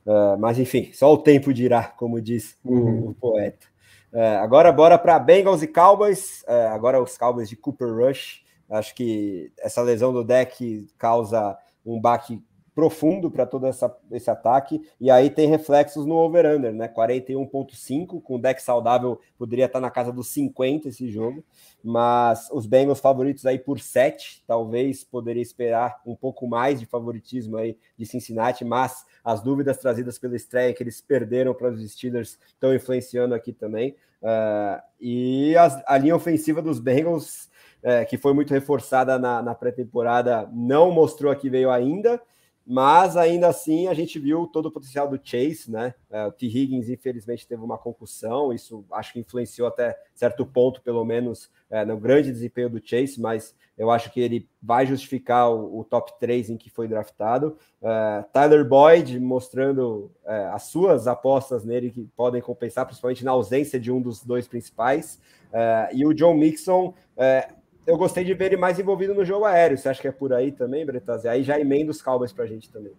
É, 0.06 0.36
mas 0.36 0.58
enfim, 0.58 0.90
só 0.92 1.12
o 1.12 1.18
tempo 1.18 1.52
dirá, 1.52 1.84
como 1.84 2.20
diz 2.20 2.56
uhum. 2.64 3.08
o, 3.08 3.14
poeta. 3.14 3.66
É, 4.12 4.36
agora 4.36 4.70
bora 4.70 4.96
para 4.96 5.18
Bengals 5.18 5.62
e 5.62 5.66
Cowboys. 5.66 6.44
É, 6.46 6.68
agora 6.68 7.02
os 7.02 7.18
Cowboys 7.18 7.48
de 7.48 7.56
Cooper 7.56 7.92
Rush. 7.92 8.44
Acho 8.68 8.94
que 8.94 9.52
essa 9.58 9.82
lesão 9.82 10.12
do 10.12 10.24
deck 10.24 10.86
causa 10.98 11.56
um 11.84 12.00
baque 12.00 12.42
profundo 12.76 13.30
para 13.30 13.46
todo 13.46 13.66
essa, 13.66 13.96
esse 14.12 14.30
ataque, 14.30 14.86
e 15.00 15.10
aí 15.10 15.30
tem 15.30 15.48
reflexos 15.48 16.04
no 16.04 16.14
over-under, 16.14 16.74
né? 16.74 16.86
41,5, 16.86 18.20
com 18.20 18.38
deck 18.38 18.62
saudável 18.62 19.18
poderia 19.38 19.64
estar 19.64 19.80
na 19.80 19.90
casa 19.90 20.12
dos 20.12 20.28
50 20.28 20.90
esse 20.90 21.10
jogo, 21.10 21.42
mas 21.82 22.50
os 22.52 22.66
Bengals 22.66 23.00
favoritos 23.00 23.46
aí 23.46 23.58
por 23.58 23.80
7, 23.80 24.44
talvez 24.46 25.02
poderia 25.02 25.40
esperar 25.40 26.02
um 26.04 26.14
pouco 26.14 26.46
mais 26.46 26.78
de 26.78 26.84
favoritismo 26.84 27.56
aí 27.56 27.78
de 27.96 28.04
Cincinnati, 28.04 28.62
mas 28.62 29.06
as 29.24 29.40
dúvidas 29.42 29.78
trazidas 29.78 30.18
pela 30.18 30.36
estreia 30.36 30.74
que 30.74 30.82
eles 30.82 31.00
perderam 31.00 31.54
para 31.54 31.70
os 31.70 31.90
Steelers 31.90 32.38
estão 32.46 32.74
influenciando 32.74 33.34
aqui 33.34 33.54
também. 33.54 33.96
Uh, 34.20 34.82
e 35.00 35.56
as, 35.56 35.82
a 35.86 35.96
linha 35.96 36.14
ofensiva 36.14 36.60
dos 36.60 36.78
Bengals, 36.78 37.48
uh, 37.86 38.06
que 38.08 38.18
foi 38.18 38.34
muito 38.34 38.52
reforçada 38.52 39.18
na, 39.18 39.40
na 39.40 39.54
pré-temporada, 39.54 40.50
não 40.52 40.90
mostrou 40.90 41.32
a 41.32 41.36
que 41.36 41.48
veio 41.48 41.70
ainda 41.70 42.20
mas 42.66 43.16
ainda 43.16 43.46
assim 43.46 43.86
a 43.86 43.94
gente 43.94 44.18
viu 44.18 44.44
todo 44.48 44.66
o 44.66 44.72
potencial 44.72 45.08
do 45.08 45.20
Chase, 45.22 45.70
né? 45.70 45.94
É, 46.10 46.26
o 46.26 46.32
T. 46.32 46.46
Higgins, 46.46 46.88
infelizmente, 46.88 47.46
teve 47.46 47.62
uma 47.62 47.78
concussão, 47.78 48.52
isso 48.52 48.84
acho 48.90 49.12
que 49.12 49.20
influenciou 49.20 49.68
até 49.68 49.96
certo 50.12 50.44
ponto, 50.44 50.82
pelo 50.82 51.04
menos, 51.04 51.48
é, 51.70 51.84
no 51.84 51.96
grande 51.96 52.32
desempenho 52.32 52.68
do 52.68 52.84
Chase, 52.84 53.20
mas 53.20 53.54
eu 53.78 53.88
acho 53.88 54.10
que 54.10 54.20
ele 54.20 54.48
vai 54.60 54.84
justificar 54.84 55.48
o, 55.48 55.78
o 55.78 55.84
top 55.84 56.18
3 56.18 56.50
em 56.50 56.56
que 56.56 56.68
foi 56.68 56.88
draftado. 56.88 57.56
É, 57.80 58.24
Tyler 58.32 58.64
Boyd 58.64 59.20
mostrando 59.20 60.10
é, 60.24 60.46
as 60.46 60.64
suas 60.64 61.06
apostas 61.06 61.64
nele 61.64 61.92
que 61.92 62.02
podem 62.16 62.42
compensar, 62.42 62.84
principalmente 62.84 63.24
na 63.24 63.30
ausência 63.30 63.78
de 63.78 63.92
um 63.92 64.02
dos 64.02 64.24
dois 64.24 64.48
principais. 64.48 65.20
É, 65.52 65.90
e 65.92 66.04
o 66.04 66.12
John 66.12 66.34
Mixon 66.34 66.94
é, 67.16 67.48
eu 67.86 67.96
gostei 67.96 68.24
de 68.24 68.34
ver 68.34 68.46
ele 68.46 68.56
mais 68.56 68.78
envolvido 68.78 69.14
no 69.14 69.24
jogo 69.24 69.44
aéreo. 69.44 69.78
Você 69.78 69.88
acha 69.88 70.00
que 70.00 70.08
é 70.08 70.12
por 70.12 70.32
aí 70.32 70.50
também, 70.50 70.84
Bretazzi? 70.84 71.28
Aí 71.28 71.42
já 71.42 71.58
emenda 71.58 71.90
os 71.90 72.02
Cowboys 72.02 72.32
para 72.32 72.44
a 72.44 72.46
gente 72.48 72.70
também. 72.70 72.92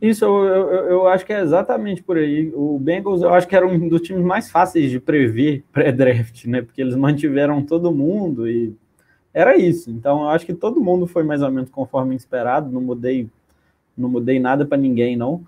Isso, 0.00 0.24
eu, 0.24 0.46
eu, 0.46 0.90
eu, 0.90 1.08
acho 1.08 1.26
que 1.26 1.32
é 1.32 1.40
exatamente 1.40 2.02
por 2.02 2.16
aí. 2.16 2.52
O 2.54 2.78
Bengals, 2.78 3.22
eu 3.22 3.34
acho 3.34 3.48
que 3.48 3.56
era 3.56 3.66
um 3.66 3.88
dos 3.88 4.00
times 4.00 4.22
mais 4.22 4.50
fáceis 4.50 4.90
de 4.90 5.00
prever 5.00 5.64
pré-draft, 5.72 6.44
né? 6.46 6.62
Porque 6.62 6.80
eles 6.80 6.94
mantiveram 6.94 7.64
todo 7.64 7.92
mundo 7.92 8.48
e 8.48 8.74
era 9.34 9.56
isso. 9.56 9.90
Então, 9.90 10.22
eu 10.22 10.28
acho 10.28 10.46
que 10.46 10.54
todo 10.54 10.80
mundo 10.80 11.06
foi 11.06 11.24
mais 11.24 11.42
ou 11.42 11.50
menos 11.50 11.68
conforme 11.70 12.14
esperado. 12.14 12.70
Não 12.70 12.80
mudei, 12.80 13.28
não 13.96 14.08
mudei 14.08 14.38
nada 14.38 14.64
para 14.64 14.78
ninguém, 14.78 15.16
não. 15.16 15.44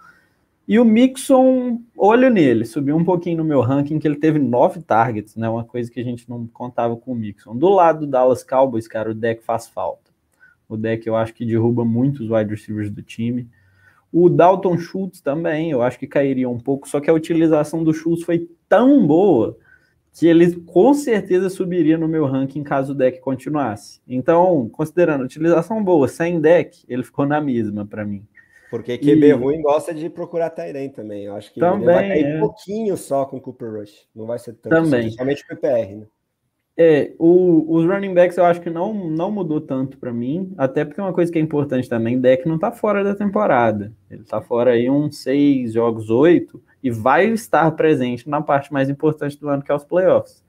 E 0.71 0.79
o 0.79 0.85
Mixon, 0.85 1.83
olho 1.97 2.31
nele, 2.31 2.65
subiu 2.65 2.97
um 2.97 3.05
pouquinho 3.05 3.39
no 3.39 3.45
meu 3.45 3.61
ranking, 3.61 3.99
que 3.99 4.07
ele 4.07 4.21
teve 4.21 4.39
nove 4.39 4.81
targets, 4.81 5.35
né? 5.35 5.49
Uma 5.49 5.65
coisa 5.65 5.91
que 5.91 5.99
a 5.99 6.05
gente 6.05 6.31
não 6.31 6.47
contava 6.47 6.97
com 6.97 7.11
o 7.11 7.15
Mixon. 7.17 7.57
Do 7.57 7.69
lado 7.69 8.07
do 8.07 8.07
Dallas 8.07 8.45
Cowboys, 8.45 8.87
cara, 8.87 9.11
o 9.11 9.15
deck 9.15 9.43
faz 9.43 9.67
falta. 9.67 10.13
O 10.69 10.77
deck 10.77 11.05
eu 11.05 11.17
acho 11.17 11.35
que 11.35 11.45
derruba 11.45 11.85
muitos 11.85 12.31
wide 12.31 12.49
receivers 12.49 12.89
do 12.89 13.03
time. 13.03 13.49
O 14.13 14.29
Dalton 14.29 14.79
Schultz 14.79 15.21
também, 15.21 15.73
eu 15.73 15.83
acho 15.83 15.99
que 15.99 16.07
cairia 16.07 16.49
um 16.49 16.61
pouco, 16.61 16.89
só 16.89 17.01
que 17.01 17.11
a 17.11 17.15
utilização 17.15 17.83
do 17.83 17.93
Schultz 17.93 18.23
foi 18.23 18.49
tão 18.69 19.05
boa 19.05 19.59
que 20.13 20.29
ele 20.29 20.55
com 20.61 20.95
certeza 20.95 21.51
subiria 21.51 21.99
no 21.99 22.07
meu 22.07 22.27
ranking 22.27 22.63
caso 22.63 22.93
o 22.93 22.95
deck 22.95 23.19
continuasse. 23.19 24.01
Então, 24.07 24.69
considerando 24.69 25.25
utilização 25.25 25.83
boa, 25.83 26.07
sem 26.07 26.41
deck, 26.41 26.85
ele 26.89 27.03
ficou 27.03 27.27
na 27.27 27.41
mesma 27.41 27.85
para 27.85 28.05
mim. 28.05 28.25
Porque 28.71 28.97
QB 28.97 29.27
e... 29.27 29.33
ruim 29.33 29.61
gosta 29.61 29.93
de 29.93 30.09
procurar 30.09 30.51
Tairen 30.51 30.91
também. 30.91 31.25
Eu 31.25 31.35
acho 31.35 31.53
que 31.53 31.59
também, 31.59 31.87
vai 31.87 32.09
cair 32.09 32.25
é. 32.25 32.39
pouquinho 32.39 32.97
só 32.97 33.25
com 33.25 33.39
o 33.39 33.41
Cooper 33.41 33.73
Rush. 33.73 34.07
Não 34.15 34.27
vai 34.27 34.39
ser 34.39 34.53
tanto, 34.55 34.73
também. 34.73 35.09
Assim, 35.09 35.17
somente 35.17 35.43
o 35.43 35.47
PPR, 35.49 35.97
né? 35.97 36.07
É, 36.77 37.13
o, 37.19 37.67
os 37.77 37.85
running 37.85 38.15
backs 38.15 38.39
eu 38.39 38.45
acho 38.45 38.61
que 38.61 38.71
não, 38.71 38.95
não 38.95 39.31
mudou 39.31 39.61
tanto 39.61 39.99
para 39.99 40.13
mim, 40.13 40.55
até 40.57 40.83
porque 40.83 41.01
uma 41.01 41.13
coisa 41.13 41.31
que 41.31 41.39
é 41.39 41.43
importante 41.43 41.87
também, 41.89 42.19
deck 42.19 42.49
não 42.49 42.59
tá 42.59 42.73
fora 42.73 43.05
da 43.05 43.15
temporada. 43.15 43.93
Ele 44.11 44.25
tá 44.25 44.41
fora 44.41 44.71
aí 44.71 44.89
uns 44.89 45.19
seis 45.19 45.75
jogos, 45.75 46.09
oito, 46.09 46.63
e 46.83 46.91
vai 46.91 47.27
estar 47.27 47.71
presente 47.73 48.29
na 48.31 48.41
parte 48.41 48.73
mais 48.73 48.89
importante 48.89 49.39
do 49.39 49.49
ano, 49.49 49.63
que 49.63 49.71
é 49.71 49.75
os 49.75 49.85
playoffs. 49.85 50.43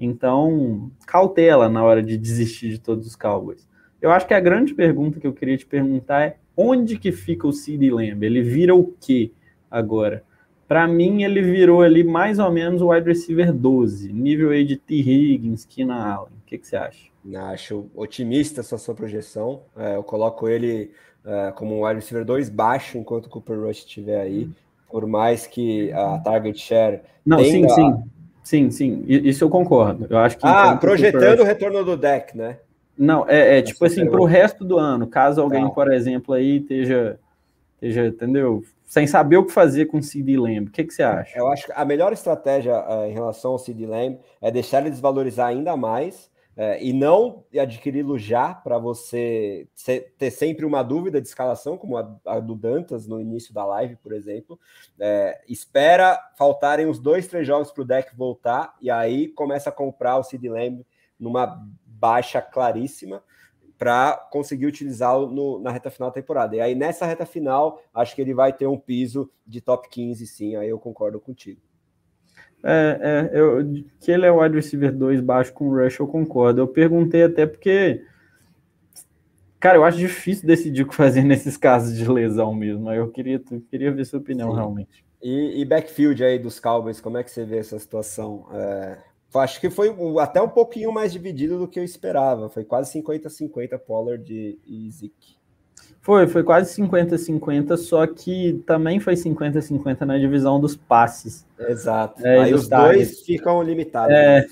Então, 0.00 0.90
cautela 1.06 1.68
na 1.68 1.84
hora 1.84 2.02
de 2.02 2.16
desistir 2.16 2.70
de 2.70 2.78
todos 2.78 3.06
os 3.06 3.16
Cowboys. 3.16 3.68
Eu 4.00 4.10
acho 4.10 4.26
que 4.26 4.34
a 4.34 4.40
grande 4.40 4.74
pergunta 4.74 5.20
que 5.20 5.26
eu 5.26 5.32
queria 5.32 5.56
te 5.56 5.66
perguntar 5.66 6.22
é 6.22 6.36
onde 6.56 6.98
que 6.98 7.12
fica 7.12 7.46
o 7.46 7.52
CD 7.52 7.90
Lamb? 7.90 8.24
Ele 8.24 8.42
vira 8.42 8.74
o 8.74 8.94
quê 9.00 9.30
agora? 9.70 10.22
Para 10.66 10.86
mim, 10.86 11.22
ele 11.22 11.42
virou 11.42 11.82
ali 11.82 12.02
mais 12.02 12.38
ou 12.38 12.50
menos 12.50 12.80
o 12.80 12.88
wide 12.88 13.06
receiver 13.06 13.52
12, 13.52 14.12
nível 14.12 14.50
aí 14.50 14.64
de 14.64 14.76
T. 14.76 14.94
Higgins, 14.94 15.64
Keenan 15.64 15.94
Allen. 15.94 16.32
O 16.42 16.46
que, 16.46 16.56
que 16.58 16.66
você 16.66 16.76
acha? 16.76 17.08
Acho 17.52 17.86
otimista 17.94 18.60
essa 18.60 18.78
sua 18.78 18.94
projeção. 18.94 19.62
É, 19.76 19.96
eu 19.96 20.02
coloco 20.02 20.48
ele 20.48 20.90
é, 21.24 21.52
como 21.52 21.78
um 21.78 21.86
wide 21.86 22.00
receiver 22.00 22.24
2 22.24 22.48
baixo 22.48 22.98
enquanto 22.98 23.26
o 23.26 23.30
Cooper 23.30 23.60
Rush 23.60 23.78
estiver 23.78 24.20
aí. 24.20 24.48
Por 24.90 25.06
mais 25.06 25.46
que 25.46 25.92
a 25.92 26.18
target 26.18 26.58
share. 26.58 27.00
Não, 27.26 27.38
sim, 27.38 27.68
sim. 27.68 28.02
Sim, 28.42 28.70
sim. 28.70 29.04
Isso 29.08 29.42
eu 29.42 29.48
concordo. 29.48 30.06
Eu 30.08 30.18
acho 30.18 30.36
que. 30.36 30.46
Ah, 30.46 30.76
projetando 30.76 31.40
o 31.40 31.44
retorno 31.44 31.82
do 31.82 31.96
deck, 31.96 32.36
né? 32.36 32.58
Não, 32.96 33.28
é, 33.28 33.58
é 33.58 33.62
tipo 33.62 33.84
assim, 33.84 34.08
para 34.08 34.20
o 34.20 34.24
resto 34.24 34.64
do 34.64 34.78
ano, 34.78 35.06
caso 35.06 35.40
alguém, 35.40 35.68
por 35.68 35.92
exemplo, 35.92 36.34
aí 36.34 36.58
esteja, 36.58 37.18
esteja, 37.74 38.06
entendeu? 38.06 38.62
Sem 38.84 39.06
saber 39.06 39.36
o 39.36 39.44
que 39.44 39.52
fazer 39.52 39.86
com 39.86 39.98
o 39.98 40.02
CD 40.02 40.38
Lamb, 40.38 40.68
o 40.68 40.70
que, 40.70 40.84
que 40.84 40.94
você 40.94 41.02
acha? 41.02 41.36
Eu 41.36 41.48
acho 41.48 41.66
que 41.66 41.72
a 41.74 41.84
melhor 41.84 42.12
estratégia 42.12 42.74
uh, 42.74 43.06
em 43.06 43.12
relação 43.12 43.52
ao 43.52 43.58
CD 43.58 43.86
Lamb 43.86 44.18
é 44.40 44.50
deixar 44.50 44.80
ele 44.80 44.90
desvalorizar 44.90 45.48
ainda 45.48 45.76
mais 45.76 46.30
uh, 46.56 46.80
e 46.80 46.92
não 46.92 47.44
adquiri-lo 47.58 48.16
já 48.16 48.54
para 48.54 48.78
você 48.78 49.66
ter 50.16 50.30
sempre 50.30 50.64
uma 50.64 50.82
dúvida 50.84 51.20
de 51.20 51.26
escalação, 51.26 51.76
como 51.76 51.96
a, 51.96 52.16
a, 52.24 52.38
do 52.38 52.54
Dantas 52.54 53.08
no 53.08 53.20
início 53.20 53.52
da 53.52 53.64
live, 53.64 53.96
por 53.96 54.12
exemplo. 54.12 54.58
Uh, 54.96 55.34
espera 55.48 56.16
faltarem 56.38 56.86
uns 56.86 57.00
dois, 57.00 57.26
três 57.26 57.44
jogos 57.44 57.72
para 57.72 57.82
o 57.82 57.86
deck 57.86 58.16
voltar 58.16 58.74
e 58.80 58.90
aí 58.90 59.26
começa 59.28 59.70
a 59.70 59.72
comprar 59.72 60.18
o 60.18 60.22
CD 60.22 60.48
Lamb 60.48 60.86
numa 61.18 61.60
baixa 62.04 62.42
claríssima 62.42 63.22
para 63.78 64.14
conseguir 64.30 64.66
utilizá-lo 64.66 65.58
na 65.58 65.70
reta 65.70 65.90
final 65.90 66.10
da 66.10 66.14
temporada. 66.14 66.54
E 66.54 66.60
aí, 66.60 66.74
nessa 66.74 67.06
reta 67.06 67.24
final, 67.24 67.82
acho 67.94 68.14
que 68.14 68.20
ele 68.20 68.34
vai 68.34 68.52
ter 68.52 68.66
um 68.66 68.78
piso 68.78 69.30
de 69.46 69.62
top 69.62 69.88
15, 69.88 70.26
sim. 70.26 70.54
Aí 70.54 70.68
eu 70.68 70.78
concordo 70.78 71.18
contigo. 71.18 71.62
É, 72.62 73.30
é 73.32 73.40
eu, 73.40 73.58
que 73.98 74.12
ele 74.12 74.26
é 74.26 74.30
o 74.30 74.42
wide 74.42 74.54
receiver 74.54 74.94
2 74.94 75.22
baixo 75.22 75.50
com 75.54 75.66
o 75.66 75.82
Rush, 75.82 75.98
eu 75.98 76.06
concordo. 76.06 76.60
Eu 76.60 76.68
perguntei 76.68 77.22
até 77.22 77.46
porque, 77.46 78.04
cara, 79.58 79.78
eu 79.78 79.84
acho 79.84 79.96
difícil 79.96 80.46
decidir 80.46 80.82
o 80.82 80.88
que 80.88 80.94
fazer 80.94 81.24
nesses 81.24 81.56
casos 81.56 81.96
de 81.96 82.06
lesão 82.06 82.54
mesmo. 82.54 82.90
Aí 82.90 82.98
eu 82.98 83.10
queria, 83.10 83.42
queria 83.70 83.90
ver 83.90 84.04
sua 84.04 84.18
opinião 84.20 84.50
sim. 84.50 84.56
realmente. 84.56 85.04
E, 85.22 85.62
e, 85.62 85.64
backfield 85.64 86.22
aí 86.22 86.38
dos 86.38 86.60
Cowboys, 86.60 87.00
como 87.00 87.16
é 87.16 87.24
que 87.24 87.30
você 87.30 87.46
vê 87.46 87.56
essa 87.56 87.78
situação? 87.78 88.46
É, 88.52 88.98
acho 89.40 89.60
que 89.60 89.70
foi 89.70 89.94
até 90.20 90.40
um 90.40 90.48
pouquinho 90.48 90.92
mais 90.92 91.12
dividido 91.12 91.58
do 91.58 91.68
que 91.68 91.78
eu 91.78 91.84
esperava. 91.84 92.48
Foi 92.48 92.64
quase 92.64 93.00
50-50 93.00 93.78
Pollard 93.78 94.58
e 94.66 94.90
Zeke. 94.90 95.36
Foi, 96.00 96.26
foi 96.26 96.42
quase 96.44 96.82
50-50, 96.82 97.78
só 97.78 98.06
que 98.06 98.62
também 98.66 99.00
foi 99.00 99.14
50-50 99.14 100.02
na 100.02 100.18
divisão 100.18 100.60
dos 100.60 100.76
passes. 100.76 101.46
Exato. 101.58 102.24
É, 102.26 102.40
Aí 102.40 102.52
os 102.52 102.68
targets. 102.68 103.08
dois 103.08 103.20
ficam 103.22 103.62
limitados. 103.62 104.14
É, 104.14 104.46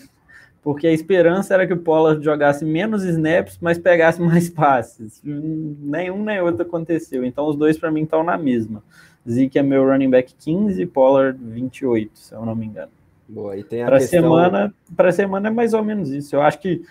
porque 0.63 0.87
a 0.87 0.93
esperança 0.93 1.53
era 1.53 1.67
que 1.67 1.75
o 1.75 1.79
Pollard 1.79 2.25
jogasse 2.25 2.65
menos 2.65 3.05
snaps, 3.05 3.59
mas 3.61 3.79
pegasse 3.79 4.19
mais 4.23 4.49
passes. 4.49 5.21
Nenhum 5.23 6.25
nem 6.25 6.41
outro 6.41 6.63
aconteceu. 6.63 7.23
Então 7.23 7.47
os 7.47 7.57
dois 7.57 7.77
para 7.77 7.91
mim 7.91 8.05
estão 8.05 8.23
na 8.23 8.39
mesma. 8.39 8.83
Zeke 9.29 9.59
é 9.59 9.63
meu 9.63 9.85
running 9.85 10.11
back 10.11 10.35
15, 10.35 10.87
Pollard 10.87 11.39
28, 11.39 12.19
se 12.19 12.35
eu 12.35 12.47
não 12.47 12.55
me 12.55 12.67
engano. 12.67 12.91
Boa, 13.33 13.57
e 13.57 13.65
tem 13.65 13.83
a 13.83 13.87
pra 13.87 13.99
questão... 13.99 14.21
semana, 14.21 14.75
para 14.95 15.11
semana 15.11 15.49
é 15.49 15.51
mais 15.51 15.73
ou 15.73 15.83
menos 15.83 16.11
isso. 16.11 16.37
Eu 16.37 16.43
acho 16.43 16.59
que 16.59 16.83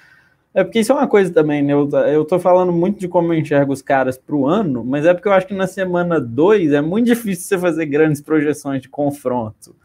é 0.56 0.64
porque 0.64 0.80
isso 0.80 0.92
é 0.92 0.96
uma 0.96 1.08
coisa 1.08 1.32
também, 1.32 1.62
né? 1.62 1.72
Eu, 1.72 1.88
eu 2.08 2.26
tô 2.26 2.40
falando 2.40 2.72
muito 2.74 3.00
de 3.00 3.08
como 3.08 3.32
eu 3.32 3.38
enxergo 3.38 3.72
os 3.72 3.82
caras 3.82 4.18
para 4.18 4.36
o 4.36 4.48
ano, 4.48 4.84
mas 4.84 5.06
é 5.06 5.14
porque 5.14 5.28
eu 5.28 5.34
acho 5.34 5.46
que 5.46 5.54
na 5.54 5.68
semana 5.68 6.20
2 6.20 6.74
é 6.74 6.82
muito 6.82 7.06
difícil 7.06 7.48
você 7.48 7.58
fazer 7.60 7.86
grandes 7.86 8.22
projeções 8.22 8.82
de 8.82 8.90
confronto. 8.90 9.76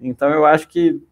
Então 0.00 0.30
eu 0.30 0.46
acho 0.46 0.68
que 0.68 1.02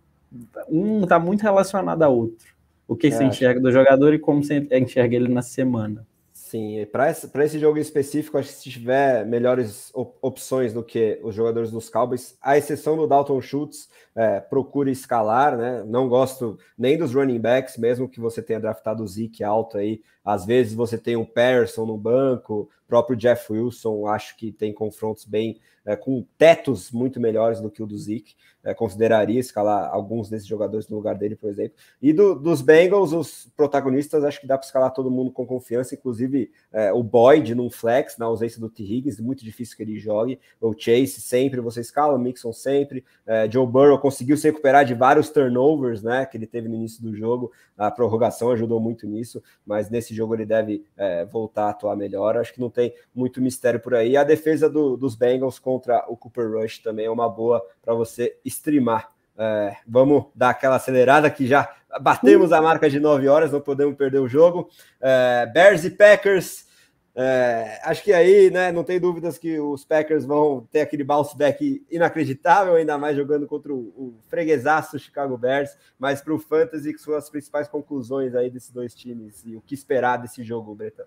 um 0.70 1.02
está 1.02 1.18
muito 1.18 1.42
relacionado 1.42 2.02
a 2.04 2.08
outro. 2.08 2.46
O 2.86 2.94
que 2.94 3.08
é, 3.08 3.10
você 3.10 3.24
enxerga 3.24 3.60
do 3.60 3.72
jogador 3.72 4.14
e 4.14 4.20
como 4.20 4.44
você 4.44 4.66
enxerga 4.70 5.16
ele 5.16 5.28
na 5.28 5.42
semana. 5.42 6.06
Sim, 6.52 6.84
para 6.92 7.10
esse, 7.10 7.30
esse 7.34 7.58
jogo 7.58 7.78
específico, 7.78 8.36
acho 8.36 8.50
que 8.50 8.54
se 8.56 8.68
tiver 8.68 9.24
melhores 9.24 9.90
op 9.94 10.18
opções 10.20 10.74
do 10.74 10.84
que 10.84 11.18
os 11.22 11.34
jogadores 11.34 11.70
dos 11.70 11.88
Cowboys, 11.88 12.36
à 12.42 12.58
exceção 12.58 12.94
do 12.94 13.06
Dalton 13.06 13.40
Schultz, 13.40 13.88
é, 14.14 14.38
procure 14.38 14.90
escalar, 14.90 15.56
né? 15.56 15.82
Não 15.86 16.10
gosto 16.10 16.58
nem 16.76 16.98
dos 16.98 17.14
running 17.14 17.40
backs, 17.40 17.78
mesmo 17.78 18.06
que 18.06 18.20
você 18.20 18.42
tenha 18.42 18.60
draftado 18.60 19.02
o 19.02 19.08
Zeke 19.08 19.42
alto 19.42 19.78
aí. 19.78 20.02
Às 20.22 20.44
vezes 20.44 20.74
você 20.74 20.98
tem 20.98 21.16
um 21.16 21.24
Patterson 21.24 21.86
no 21.86 21.96
banco, 21.96 22.68
próprio 22.86 23.16
Jeff 23.16 23.50
Wilson, 23.50 24.06
acho 24.06 24.36
que 24.36 24.52
tem 24.52 24.74
confrontos 24.74 25.24
bem 25.24 25.58
é, 25.86 25.96
com 25.96 26.22
tetos 26.36 26.92
muito 26.92 27.18
melhores 27.18 27.62
do 27.62 27.70
que 27.70 27.82
o 27.82 27.86
do 27.86 27.96
Zeke. 27.96 28.34
É, 28.64 28.72
consideraria 28.72 29.40
escalar 29.40 29.90
alguns 29.92 30.28
desses 30.28 30.46
jogadores 30.46 30.88
no 30.88 30.96
lugar 30.96 31.16
dele, 31.16 31.34
por 31.34 31.50
exemplo. 31.50 31.76
E 32.00 32.12
do, 32.12 32.34
dos 32.34 32.62
Bengals, 32.62 33.12
os 33.12 33.50
protagonistas, 33.56 34.22
acho 34.22 34.40
que 34.40 34.46
dá 34.46 34.56
para 34.56 34.64
escalar 34.64 34.92
todo 34.92 35.10
mundo 35.10 35.32
com 35.32 35.44
confiança, 35.44 35.94
inclusive 35.94 36.50
é, 36.72 36.92
o 36.92 37.02
Boyd 37.02 37.54
num 37.54 37.70
flex, 37.70 38.16
na 38.16 38.26
ausência 38.26 38.60
do 38.60 38.68
T. 38.68 38.82
Higgins, 38.82 39.18
muito 39.20 39.44
difícil 39.44 39.76
que 39.76 39.82
ele 39.82 39.98
jogue. 39.98 40.38
O 40.60 40.74
Chase 40.76 41.20
sempre 41.20 41.60
você 41.60 41.80
escala, 41.80 42.14
o 42.14 42.18
Mixon 42.18 42.52
sempre. 42.52 43.04
É, 43.26 43.50
Joe 43.50 43.66
Burrow 43.66 43.98
conseguiu 43.98 44.36
se 44.36 44.48
recuperar 44.48 44.84
de 44.84 44.94
vários 44.94 45.28
turnovers, 45.28 46.02
né, 46.02 46.24
que 46.26 46.36
ele 46.36 46.46
teve 46.46 46.68
no 46.68 46.74
início 46.74 47.02
do 47.02 47.14
jogo. 47.14 47.52
A 47.76 47.90
prorrogação 47.90 48.50
ajudou 48.50 48.78
muito 48.78 49.06
nisso, 49.06 49.42
mas 49.66 49.90
nesse 49.90 50.14
jogo 50.14 50.34
ele 50.34 50.46
deve 50.46 50.84
é, 50.96 51.24
voltar 51.24 51.64
a 51.64 51.70
atuar 51.70 51.96
melhor. 51.96 52.36
Acho 52.36 52.54
que 52.54 52.60
não 52.60 52.70
tem 52.70 52.94
muito 53.14 53.40
mistério 53.40 53.80
por 53.80 53.94
aí. 53.94 54.16
A 54.16 54.24
defesa 54.24 54.68
do, 54.68 54.96
dos 54.96 55.14
Bengals 55.14 55.58
contra 55.58 56.04
o 56.08 56.16
Cooper 56.16 56.52
Rush 56.52 56.78
também 56.78 57.06
é 57.06 57.10
uma 57.10 57.28
boa 57.28 57.64
para 57.82 57.94
você 57.94 58.36
streamar. 58.52 59.08
É, 59.36 59.76
vamos 59.86 60.26
dar 60.34 60.50
aquela 60.50 60.76
acelerada 60.76 61.30
que 61.30 61.46
já 61.46 61.68
batemos 62.00 62.52
a 62.52 62.60
marca 62.60 62.88
de 62.88 63.00
9 63.00 63.28
horas, 63.28 63.52
não 63.52 63.60
podemos 63.60 63.96
perder 63.96 64.18
o 64.18 64.28
jogo. 64.28 64.68
É, 65.00 65.46
Bears 65.52 65.84
e 65.84 65.90
Packers. 65.90 66.70
É, 67.14 67.78
acho 67.84 68.02
que 68.02 68.12
aí, 68.12 68.50
né, 68.50 68.72
não 68.72 68.82
tem 68.82 68.98
dúvidas 68.98 69.36
que 69.36 69.60
os 69.60 69.84
Packers 69.84 70.24
vão 70.24 70.66
ter 70.72 70.80
aquele 70.80 71.04
bounce 71.04 71.36
back 71.36 71.84
inacreditável, 71.90 72.74
ainda 72.74 72.96
mais 72.96 73.14
jogando 73.14 73.46
contra 73.46 73.70
o, 73.72 73.78
o 73.78 74.14
freguesaço 74.28 74.98
Chicago 74.98 75.36
Bears, 75.36 75.76
mas 75.98 76.22
para 76.22 76.32
o 76.32 76.38
Fantasy, 76.38 76.94
que 76.94 77.00
são 77.00 77.14
as 77.14 77.28
principais 77.28 77.68
conclusões 77.68 78.34
aí 78.34 78.48
desses 78.48 78.70
dois 78.70 78.94
times 78.94 79.42
e 79.44 79.54
o 79.54 79.60
que 79.60 79.74
esperar 79.74 80.16
desse 80.16 80.42
jogo, 80.42 80.74
Breta? 80.74 81.06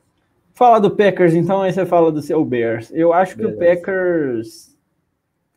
Fala 0.53 0.79
do 0.79 0.95
Packers, 0.95 1.33
então 1.33 1.63
aí 1.63 1.73
você 1.73 1.87
fala 1.87 2.11
do 2.11 2.21
seu 2.21 2.45
Bears. 2.45 2.91
Eu 2.93 3.11
acho 3.11 3.35
Beleza. 3.35 3.57
que 3.57 3.63
o 3.63 3.67
Packers 3.67 4.74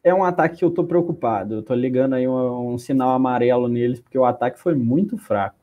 é 0.09 0.15
um 0.15 0.25
ataque 0.25 0.59
que 0.59 0.65
eu 0.65 0.71
tô 0.71 0.85
preocupado. 0.85 1.57
Eu 1.57 1.63
tô 1.63 1.75
ligando 1.75 2.15
aí 2.15 2.27
um, 2.27 2.75
um, 2.75 2.79
sinal 2.79 3.11
amarelo 3.11 3.69
neles, 3.69 4.01
porque 4.01 4.19
o 4.19 4.25
ataque 4.25 4.59
foi 4.59 4.75
muito 4.75 5.17
fraco. 5.17 5.57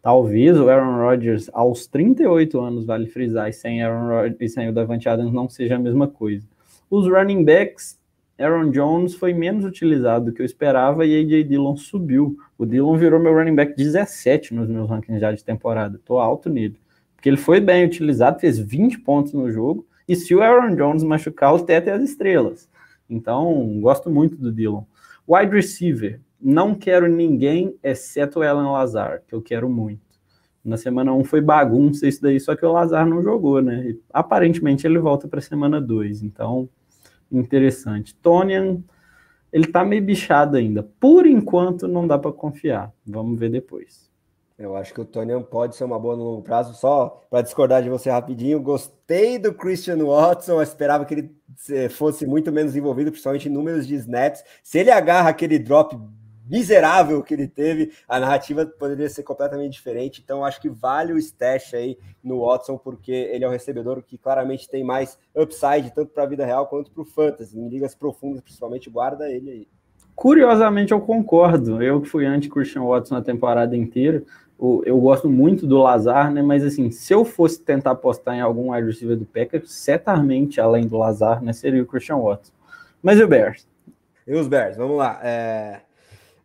Talvez 0.00 0.58
o 0.58 0.68
Aaron 0.68 0.96
Rodgers, 0.96 1.48
aos 1.52 1.86
38 1.86 2.60
anos, 2.60 2.84
vale 2.84 3.06
frisar, 3.06 3.48
e 3.48 3.52
sem, 3.52 3.82
Aaron 3.82 4.08
Rodgers, 4.08 4.36
e 4.40 4.48
sem 4.48 4.68
o 4.68 4.72
Davante 4.72 5.08
Adams 5.08 5.32
não 5.32 5.48
seja 5.48 5.76
a 5.76 5.78
mesma 5.78 6.08
coisa. 6.08 6.44
Os 6.90 7.06
running 7.06 7.44
backs, 7.44 7.98
Aaron 8.38 8.70
Jones 8.70 9.14
foi 9.14 9.32
menos 9.32 9.64
utilizado 9.64 10.26
do 10.26 10.32
que 10.32 10.42
eu 10.42 10.46
esperava 10.46 11.06
e 11.06 11.20
AJ 11.20 11.44
Dillon 11.48 11.76
subiu. 11.76 12.36
O 12.58 12.66
Dillon 12.66 12.96
virou 12.96 13.20
meu 13.20 13.32
running 13.32 13.54
back 13.54 13.76
17 13.76 14.54
nos 14.54 14.68
meus 14.68 14.90
rankings 14.90 15.20
já 15.20 15.32
de 15.32 15.44
temporada. 15.44 16.00
Tô 16.04 16.18
alto 16.18 16.50
nele. 16.50 16.76
Porque 17.14 17.28
ele 17.28 17.36
foi 17.36 17.60
bem 17.60 17.84
utilizado, 17.84 18.40
fez 18.40 18.58
20 18.58 18.98
pontos 19.00 19.32
no 19.32 19.50
jogo. 19.50 19.86
E 20.08 20.16
se 20.16 20.34
o 20.34 20.42
Aaron 20.42 20.74
Jones 20.74 21.04
machucar, 21.04 21.54
o 21.54 21.60
teto 21.60 21.88
é 21.88 21.92
as 21.92 22.02
estrelas. 22.02 22.68
Então, 23.08 23.80
gosto 23.80 24.10
muito 24.10 24.36
do 24.36 24.52
Dillon. 24.52 24.84
Wide 25.28 25.54
receiver, 25.54 26.20
não 26.40 26.74
quero 26.74 27.06
ninguém 27.08 27.76
exceto 27.82 28.40
o 28.40 28.42
Alan 28.42 28.72
Lazar, 28.72 29.22
que 29.26 29.34
eu 29.34 29.42
quero 29.42 29.68
muito. 29.68 30.00
Na 30.64 30.76
semana 30.76 31.12
1 31.12 31.24
foi 31.24 31.40
bagunça 31.40 32.06
isso 32.06 32.22
daí, 32.22 32.38
só 32.38 32.54
que 32.54 32.64
o 32.64 32.72
Lazar 32.72 33.06
não 33.06 33.22
jogou, 33.22 33.60
né? 33.60 33.90
E, 33.90 34.00
aparentemente 34.12 34.86
ele 34.86 34.98
volta 34.98 35.26
para 35.26 35.40
semana 35.40 35.80
2, 35.80 36.22
então 36.22 36.68
interessante. 37.30 38.14
Tonian, 38.16 38.82
ele 39.52 39.66
tá 39.66 39.84
meio 39.84 40.02
bichado 40.02 40.56
ainda. 40.56 40.82
Por 41.00 41.26
enquanto 41.26 41.88
não 41.88 42.06
dá 42.06 42.18
para 42.18 42.32
confiar. 42.32 42.92
Vamos 43.06 43.38
ver 43.40 43.50
depois. 43.50 44.11
Eu 44.58 44.76
acho 44.76 44.92
que 44.92 45.00
o 45.00 45.04
Tony 45.04 45.32
pode 45.44 45.76
ser 45.76 45.84
uma 45.84 45.98
boa 45.98 46.16
no 46.16 46.24
longo 46.24 46.42
prazo. 46.42 46.74
Só 46.74 47.22
para 47.30 47.42
discordar 47.42 47.82
de 47.82 47.88
você 47.88 48.10
rapidinho, 48.10 48.60
gostei 48.60 49.38
do 49.38 49.52
Christian 49.52 50.04
Watson. 50.04 50.52
Eu 50.52 50.62
esperava 50.62 51.04
que 51.04 51.14
ele 51.14 51.36
eh, 51.70 51.88
fosse 51.88 52.26
muito 52.26 52.52
menos 52.52 52.76
envolvido, 52.76 53.10
principalmente 53.10 53.48
em 53.48 53.52
números 53.52 53.86
de 53.86 53.94
snaps. 53.94 54.44
Se 54.62 54.78
ele 54.78 54.90
agarra 54.90 55.30
aquele 55.30 55.58
drop 55.58 55.96
miserável 56.46 57.22
que 57.22 57.32
ele 57.32 57.48
teve, 57.48 57.92
a 58.06 58.18
narrativa 58.20 58.66
poderia 58.66 59.08
ser 59.08 59.22
completamente 59.22 59.72
diferente. 59.72 60.20
Então, 60.22 60.44
acho 60.44 60.60
que 60.60 60.68
vale 60.68 61.12
o 61.12 61.18
stash 61.18 61.74
aí 61.74 61.98
no 62.22 62.46
Watson, 62.46 62.76
porque 62.76 63.12
ele 63.12 63.44
é 63.44 63.48
o 63.48 63.50
recebedor 63.50 64.02
que 64.02 64.18
claramente 64.18 64.68
tem 64.68 64.84
mais 64.84 65.18
upside, 65.34 65.92
tanto 65.94 66.12
para 66.12 66.24
a 66.24 66.26
vida 66.26 66.44
real 66.44 66.66
quanto 66.66 66.90
para 66.90 67.02
o 67.02 67.06
fantasy. 67.06 67.58
Em 67.58 67.68
ligas 67.68 67.94
profundas, 67.94 68.40
principalmente, 68.40 68.90
guarda 68.90 69.30
ele 69.30 69.50
aí. 69.50 69.68
Curiosamente, 70.14 70.92
eu 70.92 71.00
concordo. 71.00 71.82
Eu 71.82 72.00
que 72.00 72.08
fui 72.08 72.26
anti-Christian 72.26 72.84
Watson 72.84 73.14
na 73.14 73.22
temporada 73.22 73.76
inteira, 73.76 74.22
eu 74.84 75.00
gosto 75.00 75.28
muito 75.28 75.66
do 75.66 75.78
Lazar, 75.78 76.32
né? 76.32 76.40
Mas 76.40 76.62
assim, 76.62 76.90
se 76.90 77.12
eu 77.12 77.24
fosse 77.24 77.60
tentar 77.60 77.92
apostar 77.92 78.36
em 78.36 78.40
algum 78.40 78.72
wide 78.72 78.86
receiver 78.86 79.16
do 79.16 79.24
Packers, 79.24 79.72
certamente, 79.72 80.60
além 80.60 80.86
do 80.86 80.96
Lazar, 80.96 81.42
né, 81.42 81.52
seria 81.52 81.82
o 81.82 81.86
Christian 81.86 82.18
Watson. 82.18 82.52
Mas 83.02 83.18
e 83.18 83.24
o 83.24 83.28
Bears? 83.28 83.66
E 84.24 84.32
os 84.34 84.46
Bears, 84.46 84.76
vamos 84.76 84.96
lá. 84.96 85.18
É... 85.22 85.80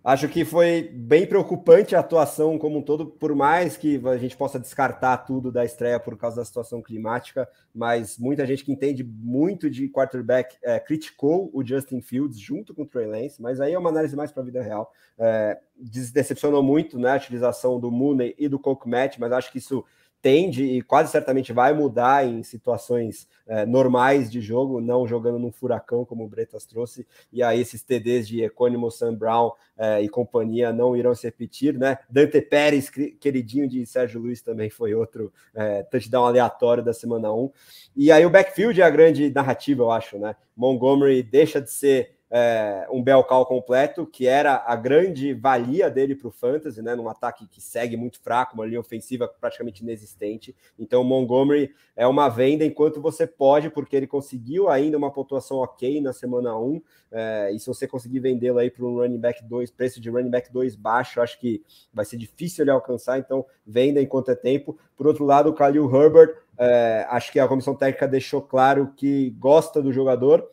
Acho 0.08 0.30
que 0.30 0.46
foi 0.46 0.84
bem 0.84 1.28
preocupante 1.28 1.94
a 1.94 2.00
atuação 2.00 2.58
como 2.58 2.78
um 2.78 2.82
todo, 2.82 3.08
por 3.08 3.36
mais 3.36 3.76
que 3.76 4.02
a 4.08 4.16
gente 4.16 4.38
possa 4.38 4.58
descartar 4.58 5.18
tudo 5.18 5.52
da 5.52 5.66
estreia 5.66 6.00
por 6.00 6.18
causa 6.18 6.38
da 6.38 6.46
situação 6.46 6.82
climática, 6.82 7.46
mas 7.76 8.18
muita 8.18 8.46
gente 8.46 8.64
que 8.64 8.72
entende 8.72 9.04
muito 9.04 9.70
de 9.70 9.90
quarterback 9.90 10.56
é, 10.64 10.80
criticou 10.80 11.52
o 11.54 11.62
Justin 11.62 12.00
Fields 12.00 12.40
junto 12.40 12.74
com 12.74 12.84
o 12.84 12.86
Trey 12.86 13.06
Lance, 13.06 13.42
mas 13.42 13.60
aí 13.60 13.74
é 13.74 13.78
uma 13.78 13.90
análise 13.90 14.16
mais 14.16 14.32
para 14.32 14.44
a 14.44 14.46
vida 14.46 14.62
real. 14.62 14.90
É, 15.20 15.60
decepcionou 15.76 16.64
muito 16.64 16.98
né, 16.98 17.12
a 17.12 17.18
utilização 17.18 17.78
do 17.78 17.92
Mooney 17.92 18.34
e 18.40 18.48
do 18.48 18.58
Coke 18.58 18.88
Match, 18.88 19.18
mas 19.18 19.34
acho 19.34 19.52
que 19.52 19.58
isso 19.58 19.84
tende 20.22 20.64
e 20.64 20.82
quase 20.82 21.12
certamente 21.12 21.54
vai 21.54 21.74
mudar 21.74 22.26
em 22.26 22.44
situações 22.44 23.28
é, 23.46 23.66
normais 23.66 24.32
de 24.32 24.42
jogo, 24.42 24.82
não 24.82 25.08
jogando 25.08 25.40
num 25.40 25.52
furacão 25.52 26.04
como 26.04 26.26
o 26.26 26.28
Bretas 26.28 26.66
trouxe, 26.66 27.08
e 27.32 27.42
aí 27.42 27.62
esses 27.62 27.82
TDs 27.82 28.28
de 28.28 28.44
Econimo, 28.44 28.92
Sam 28.92 29.16
Brown 29.16 29.52
é, 29.78 30.02
e 30.02 30.10
companhia 30.10 30.74
não 30.74 30.96
irão 30.96 31.16
se 31.16 31.26
repetir, 31.26 31.78
né? 31.78 31.98
Dante 32.10 32.42
Pérez, 32.42 32.90
queridinho 32.90 33.68
de 33.68 33.86
Sérgio 33.86 34.20
Luiz, 34.20 34.42
também 34.42 34.70
foi 34.70 34.94
outro 34.94 35.32
é, 35.54 35.84
touchdown 35.84 36.26
aleatório 36.26 36.84
da 36.84 36.94
semana 36.94 37.32
1. 37.32 37.52
E 37.96 38.12
aí 38.12 38.26
o 38.26 38.30
backfield 38.30 38.82
é 38.82 38.84
a 38.84 38.90
grande 38.90 39.30
narrativa, 39.30 39.84
eu 39.84 39.92
acho, 39.92 40.18
né? 40.18 40.36
Montgomery 40.56 41.24
deixa 41.24 41.62
de 41.62 41.72
ser 41.72 42.17
é, 42.30 42.86
um 42.92 43.02
Belcal 43.02 43.46
completo, 43.46 44.06
que 44.06 44.28
era 44.28 44.64
a 44.66 44.76
grande 44.76 45.34
valia 45.34 45.90
dele 45.90 46.16
para 46.16 46.28
o 46.28 46.32
Fantasy, 46.32 46.82
né? 46.82 46.96
Num 46.96 47.08
ataque 47.08 47.48
que 47.48 47.62
segue 47.62 47.96
muito 47.96 48.20
fraco, 48.20 48.54
uma 48.54 48.66
linha 48.66 48.80
ofensiva 48.80 49.28
praticamente 49.28 49.82
inexistente. 49.82 50.56
Então, 50.78 51.04
Montgomery 51.04 51.74
é 51.96 52.06
uma 52.06 52.28
venda 52.28 52.66
enquanto 52.66 53.02
você 53.02 53.26
pode, 53.26 53.70
porque 53.70 53.96
ele 53.96 54.08
conseguiu 54.08 54.68
ainda 54.68 54.98
uma 54.98 55.12
pontuação 55.12 55.58
ok 55.58 56.02
na 56.02 56.12
semana 56.12 56.58
1. 56.58 56.82
É, 57.10 57.52
e 57.54 57.60
se 57.60 57.68
você 57.68 57.88
conseguir 57.88 58.20
vendê-lo 58.20 58.60
aí 58.60 58.70
para 58.70 58.86
um 58.86 58.98
running 58.98 59.20
back 59.20 59.44
2, 59.44 59.72
preço 59.72 60.02
de 60.02 60.10
running 60.10 60.30
back 60.30 60.52
2 60.52 60.76
baixo, 60.76 61.22
acho 61.22 61.40
que 61.40 61.64
vai 61.94 62.04
ser 62.04 62.18
difícil 62.18 62.64
ele 62.64 62.72
alcançar. 62.72 63.18
Então, 63.18 63.46
venda 63.66 64.02
enquanto 64.02 64.32
é 64.32 64.36
tempo. 64.36 64.78
Por 64.98 65.08
outro 65.08 65.24
lado, 65.24 65.50
o 65.50 65.54
Khalil 65.54 65.90
Herbert, 65.90 66.36
é, 66.58 67.06
acho 67.10 67.32
que 67.32 67.40
a 67.40 67.48
comissão 67.48 67.74
técnica 67.74 68.08
deixou 68.08 68.42
claro 68.42 68.92
que 68.98 69.30
gosta 69.40 69.82
do 69.82 69.94
jogador 69.94 70.46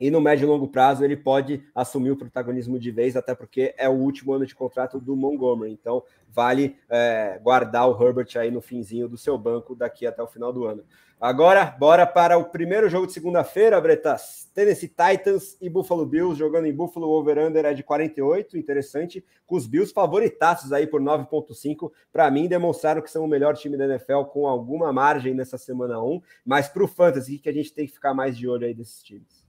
e 0.00 0.10
no 0.10 0.20
médio 0.20 0.44
e 0.44 0.48
longo 0.48 0.68
prazo 0.68 1.04
ele 1.04 1.16
pode 1.16 1.62
assumir 1.74 2.10
o 2.10 2.16
protagonismo 2.16 2.78
de 2.78 2.90
vez, 2.90 3.16
até 3.16 3.34
porque 3.34 3.74
é 3.78 3.88
o 3.88 3.92
último 3.92 4.32
ano 4.32 4.46
de 4.46 4.54
contrato 4.54 5.00
do 5.00 5.16
Montgomery. 5.16 5.72
Então 5.72 6.02
vale 6.28 6.76
é, 6.88 7.38
guardar 7.42 7.88
o 7.88 8.02
Herbert 8.02 8.28
aí 8.36 8.50
no 8.50 8.60
finzinho 8.60 9.08
do 9.08 9.16
seu 9.16 9.38
banco 9.38 9.74
daqui 9.74 10.06
até 10.06 10.22
o 10.22 10.26
final 10.26 10.52
do 10.52 10.64
ano. 10.64 10.84
Agora, 11.18 11.64
bora 11.64 12.06
para 12.06 12.36
o 12.36 12.44
primeiro 12.44 12.90
jogo 12.90 13.06
de 13.06 13.14
segunda-feira, 13.14 13.80
Bretas. 13.80 14.50
Tennessee 14.54 14.88
Titans 14.88 15.56
e 15.62 15.68
Buffalo 15.70 16.04
Bills 16.04 16.38
jogando 16.38 16.66
em 16.66 16.74
Buffalo. 16.74 17.06
O 17.08 17.18
over-under 17.18 17.64
é 17.64 17.72
de 17.72 17.82
48, 17.82 18.58
interessante. 18.58 19.24
Com 19.46 19.56
os 19.56 19.66
Bills 19.66 19.94
favoritaços 19.94 20.74
aí 20.74 20.86
por 20.86 21.00
9,5. 21.00 21.90
Para 22.12 22.30
mim, 22.30 22.46
demonstraram 22.46 23.00
que 23.00 23.10
são 23.10 23.24
o 23.24 23.28
melhor 23.28 23.56
time 23.56 23.78
da 23.78 23.86
NFL 23.86 24.24
com 24.24 24.46
alguma 24.46 24.92
margem 24.92 25.32
nessa 25.32 25.56
semana 25.56 26.02
1. 26.02 26.20
Mas 26.44 26.68
para 26.68 26.84
o 26.84 26.88
Fantasy, 26.88 27.38
que 27.38 27.48
a 27.48 27.52
gente 27.52 27.72
tem 27.72 27.86
que 27.86 27.94
ficar 27.94 28.12
mais 28.12 28.36
de 28.36 28.46
olho 28.46 28.66
aí 28.66 28.74
desses 28.74 29.02
times? 29.02 29.45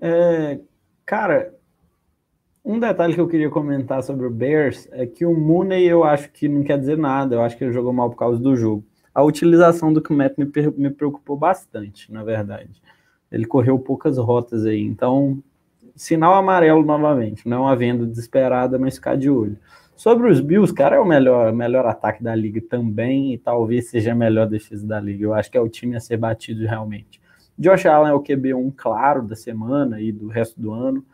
É, 0.00 0.60
cara, 1.04 1.54
um 2.64 2.78
detalhe 2.78 3.14
que 3.14 3.20
eu 3.20 3.28
queria 3.28 3.50
comentar 3.50 4.02
sobre 4.02 4.26
o 4.26 4.30
Bears 4.30 4.88
é 4.92 5.06
que 5.06 5.24
o 5.24 5.34
Mooney 5.34 5.86
eu 5.86 6.04
acho 6.04 6.30
que 6.30 6.48
não 6.48 6.62
quer 6.62 6.78
dizer 6.78 6.98
nada, 6.98 7.34
eu 7.34 7.42
acho 7.42 7.56
que 7.56 7.64
ele 7.64 7.72
jogou 7.72 7.92
mal 7.92 8.10
por 8.10 8.16
causa 8.16 8.40
do 8.40 8.56
jogo. 8.56 8.84
A 9.14 9.22
utilização 9.22 9.92
do 9.92 10.02
Kmet 10.02 10.34
me, 10.38 10.46
me 10.76 10.90
preocupou 10.90 11.36
bastante, 11.36 12.12
na 12.12 12.22
verdade. 12.22 12.80
Ele 13.32 13.44
correu 13.44 13.78
poucas 13.78 14.18
rotas 14.18 14.64
aí, 14.64 14.82
então 14.82 15.42
sinal 15.96 16.34
amarelo 16.34 16.84
novamente, 16.84 17.48
não 17.48 17.62
uma 17.62 17.74
venda 17.74 18.06
desesperada, 18.06 18.78
mas 18.78 18.94
ficar 18.94 19.16
de 19.16 19.28
olho. 19.28 19.58
Sobre 19.96 20.30
os 20.30 20.40
Bills, 20.40 20.72
cara, 20.72 20.94
é 20.94 21.00
o 21.00 21.04
melhor, 21.04 21.52
melhor 21.52 21.84
ataque 21.84 22.22
da 22.22 22.32
liga 22.32 22.60
também, 22.60 23.34
e 23.34 23.38
talvez 23.38 23.90
seja 23.90 24.12
a 24.12 24.14
melhor 24.14 24.46
defesa 24.46 24.86
da 24.86 25.00
liga. 25.00 25.24
Eu 25.24 25.34
acho 25.34 25.50
que 25.50 25.58
é 25.58 25.60
o 25.60 25.68
time 25.68 25.96
a 25.96 26.00
ser 26.00 26.16
batido 26.16 26.64
realmente. 26.64 27.20
Josh 27.58 27.86
Allen 27.86 28.12
é 28.12 28.14
o 28.14 28.22
QB1 28.22 28.72
claro 28.76 29.22
da 29.22 29.34
semana 29.34 30.00
e 30.00 30.12
do 30.12 30.28
resto 30.28 30.60
do 30.60 30.72
ano. 30.72 31.04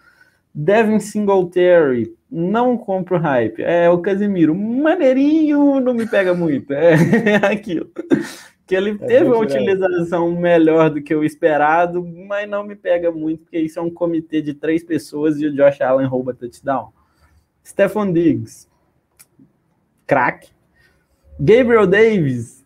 Devin 0.55 1.01
Singletary, 1.01 2.15
não 2.31 2.77
compro 2.77 3.19
hype. 3.19 3.63
É 3.63 3.91
o 3.91 3.99
Casimiro, 3.99 4.55
maneirinho, 4.55 5.81
não 5.81 5.95
me 5.95 6.07
pega 6.07 6.35
muito. 6.35 6.73
É 6.73 6.95
aquilo. 7.51 7.91
Que 8.67 8.77
ele 8.77 8.91
é 8.91 9.07
teve 9.07 9.27
uma 9.27 9.39
utilização 9.39 10.31
melhor 10.31 10.91
do 10.91 11.03
que 11.03 11.15
o 11.15 11.25
esperado, 11.25 12.07
mas 12.29 12.49
não 12.49 12.63
me 12.63 12.77
pega 12.77 13.11
muito, 13.11 13.43
porque 13.43 13.59
isso 13.59 13.79
é 13.79 13.83
um 13.83 13.91
comitê 13.91 14.41
de 14.41 14.55
três 14.55 14.85
pessoas 14.85 15.41
e 15.41 15.47
o 15.47 15.55
Josh 15.55 15.81
Allen 15.81 16.07
rouba 16.07 16.33
touchdown. 16.33 16.93
Stephon 17.67 18.13
Diggs, 18.13 18.69
craque. 20.07 20.51
Gabriel 21.39 21.87
Davis, 21.87 22.64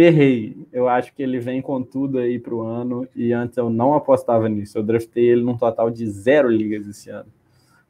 errei. 0.00 0.56
Eu 0.72 0.88
acho 0.88 1.14
que 1.14 1.22
ele 1.22 1.38
vem 1.38 1.60
com 1.60 1.82
tudo 1.82 2.18
aí 2.18 2.38
para 2.38 2.54
o 2.54 2.62
ano 2.62 3.06
e 3.14 3.32
antes 3.32 3.56
eu 3.56 3.68
não 3.68 3.94
apostava 3.94 4.48
nisso. 4.48 4.78
Eu 4.78 4.82
draftei 4.82 5.26
ele 5.26 5.42
num 5.42 5.56
total 5.56 5.90
de 5.90 6.08
zero 6.08 6.48
ligas 6.48 6.86
esse 6.86 7.10
ano. 7.10 7.26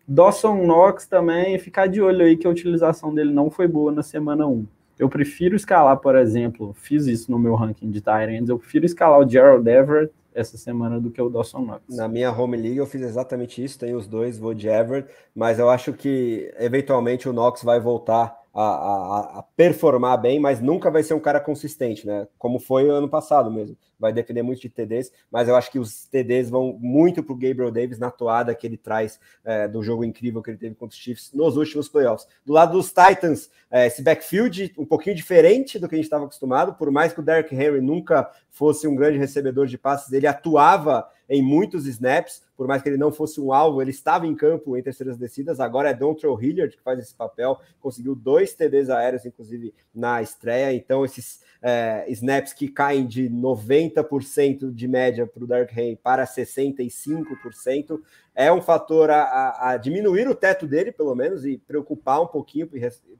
Dawson 0.06 0.64
Knox 0.64 1.06
também, 1.06 1.58
ficar 1.58 1.86
de 1.86 2.00
olho 2.00 2.24
aí 2.24 2.36
que 2.36 2.46
a 2.46 2.50
utilização 2.50 3.14
dele 3.14 3.32
não 3.32 3.50
foi 3.50 3.68
boa 3.68 3.92
na 3.92 4.02
semana 4.02 4.46
1. 4.46 4.66
Eu 4.98 5.08
prefiro 5.08 5.54
escalar, 5.54 5.98
por 5.98 6.16
exemplo, 6.16 6.74
fiz 6.74 7.06
isso 7.06 7.30
no 7.30 7.38
meu 7.38 7.54
ranking 7.54 7.90
de 7.90 8.00
Tyrants, 8.00 8.48
eu 8.48 8.58
prefiro 8.58 8.86
escalar 8.86 9.20
o 9.20 9.28
Gerald 9.28 9.68
Everett 9.68 10.12
essa 10.34 10.56
semana 10.56 11.00
do 11.00 11.10
que 11.10 11.20
o 11.20 11.28
Dawson 11.28 11.60
Knox. 11.60 11.82
Na 11.94 12.08
minha 12.08 12.32
home 12.32 12.56
league 12.56 12.78
eu 12.78 12.86
fiz 12.86 13.02
exatamente 13.02 13.62
isso, 13.62 13.78
tenho 13.78 13.98
os 13.98 14.06
dois, 14.06 14.38
vou 14.38 14.54
de 14.54 14.68
Everett, 14.68 15.08
mas 15.34 15.58
eu 15.58 15.68
acho 15.68 15.92
que 15.92 16.52
eventualmente 16.58 17.28
o 17.28 17.32
Knox 17.32 17.62
vai 17.62 17.78
voltar 17.78 18.37
a, 18.54 18.62
a, 18.62 19.38
a, 19.38 19.42
performar 19.56 20.20
bem, 20.20 20.40
mas 20.40 20.60
nunca 20.60 20.90
vai 20.90 21.02
ser 21.02 21.14
um 21.14 21.20
cara 21.20 21.38
consistente, 21.38 22.06
né? 22.06 22.26
Como 22.38 22.58
foi 22.58 22.88
ano 22.88 23.08
passado 23.08 23.50
mesmo. 23.50 23.76
Vai 23.98 24.12
depender 24.12 24.42
muito 24.42 24.60
de 24.60 24.68
TDs, 24.68 25.12
mas 25.30 25.48
eu 25.48 25.56
acho 25.56 25.70
que 25.70 25.78
os 25.78 26.06
TDs 26.06 26.48
vão 26.48 26.78
muito 26.80 27.22
para 27.22 27.32
o 27.32 27.36
Gabriel 27.36 27.70
Davis 27.70 27.98
na 27.98 28.10
toada 28.10 28.54
que 28.54 28.66
ele 28.66 28.76
traz 28.76 29.18
é, 29.44 29.68
do 29.68 29.82
jogo 29.82 30.04
incrível 30.04 30.42
que 30.42 30.50
ele 30.50 30.58
teve 30.58 30.74
contra 30.74 30.94
os 30.94 31.00
Chiefs 31.00 31.32
nos 31.32 31.56
últimos 31.56 31.88
playoffs. 31.88 32.26
Do 32.44 32.52
lado 32.52 32.72
dos 32.72 32.88
Titans, 32.88 33.50
é, 33.70 33.86
esse 33.86 34.02
backfield 34.02 34.72
um 34.78 34.86
pouquinho 34.86 35.16
diferente 35.16 35.78
do 35.78 35.88
que 35.88 35.94
a 35.94 35.98
gente 35.98 36.06
estava 36.06 36.24
acostumado, 36.24 36.74
por 36.74 36.90
mais 36.90 37.12
que 37.12 37.20
o 37.20 37.22
Derrick 37.22 37.54
Henry 37.54 37.80
nunca 37.80 38.30
fosse 38.50 38.86
um 38.86 38.94
grande 38.94 39.18
recebedor 39.18 39.66
de 39.66 39.76
passes, 39.76 40.12
ele 40.12 40.26
atuava 40.26 41.08
em 41.28 41.42
muitos 41.42 41.86
snaps, 41.86 42.42
por 42.58 42.66
mais 42.66 42.82
que 42.82 42.88
ele 42.88 42.96
não 42.96 43.12
fosse 43.12 43.40
um 43.40 43.52
alvo, 43.52 43.80
ele 43.80 43.92
estava 43.92 44.26
em 44.26 44.34
campo 44.34 44.76
em 44.76 44.82
terceiras 44.82 45.16
descidas. 45.16 45.60
Agora 45.60 45.90
é 45.90 45.94
Dontrell 45.94 46.36
Hilliard 46.42 46.76
que 46.76 46.82
faz 46.82 46.98
esse 46.98 47.14
papel, 47.14 47.56
conseguiu 47.80 48.16
dois 48.16 48.52
TDs 48.52 48.90
aéreos, 48.90 49.24
inclusive 49.24 49.72
na 49.94 50.20
estreia. 50.20 50.74
Então, 50.74 51.04
esses 51.04 51.40
é, 51.62 52.04
snaps 52.08 52.52
que 52.52 52.66
caem 52.66 53.06
de 53.06 53.30
90% 53.30 54.72
de 54.74 54.88
média 54.88 55.24
para 55.24 55.44
o 55.44 55.46
Dark 55.46 55.70
Rain 55.70 55.94
para 55.94 56.26
65%, 56.26 58.00
é 58.38 58.52
um 58.52 58.62
fator 58.62 59.10
a, 59.10 59.20
a, 59.20 59.70
a, 59.70 59.76
diminuir 59.76 60.28
o 60.28 60.34
teto 60.34 60.64
dele, 60.64 60.92
pelo 60.92 61.12
menos, 61.12 61.44
e 61.44 61.58
preocupar 61.58 62.22
um 62.22 62.26
pouquinho, 62.28 62.70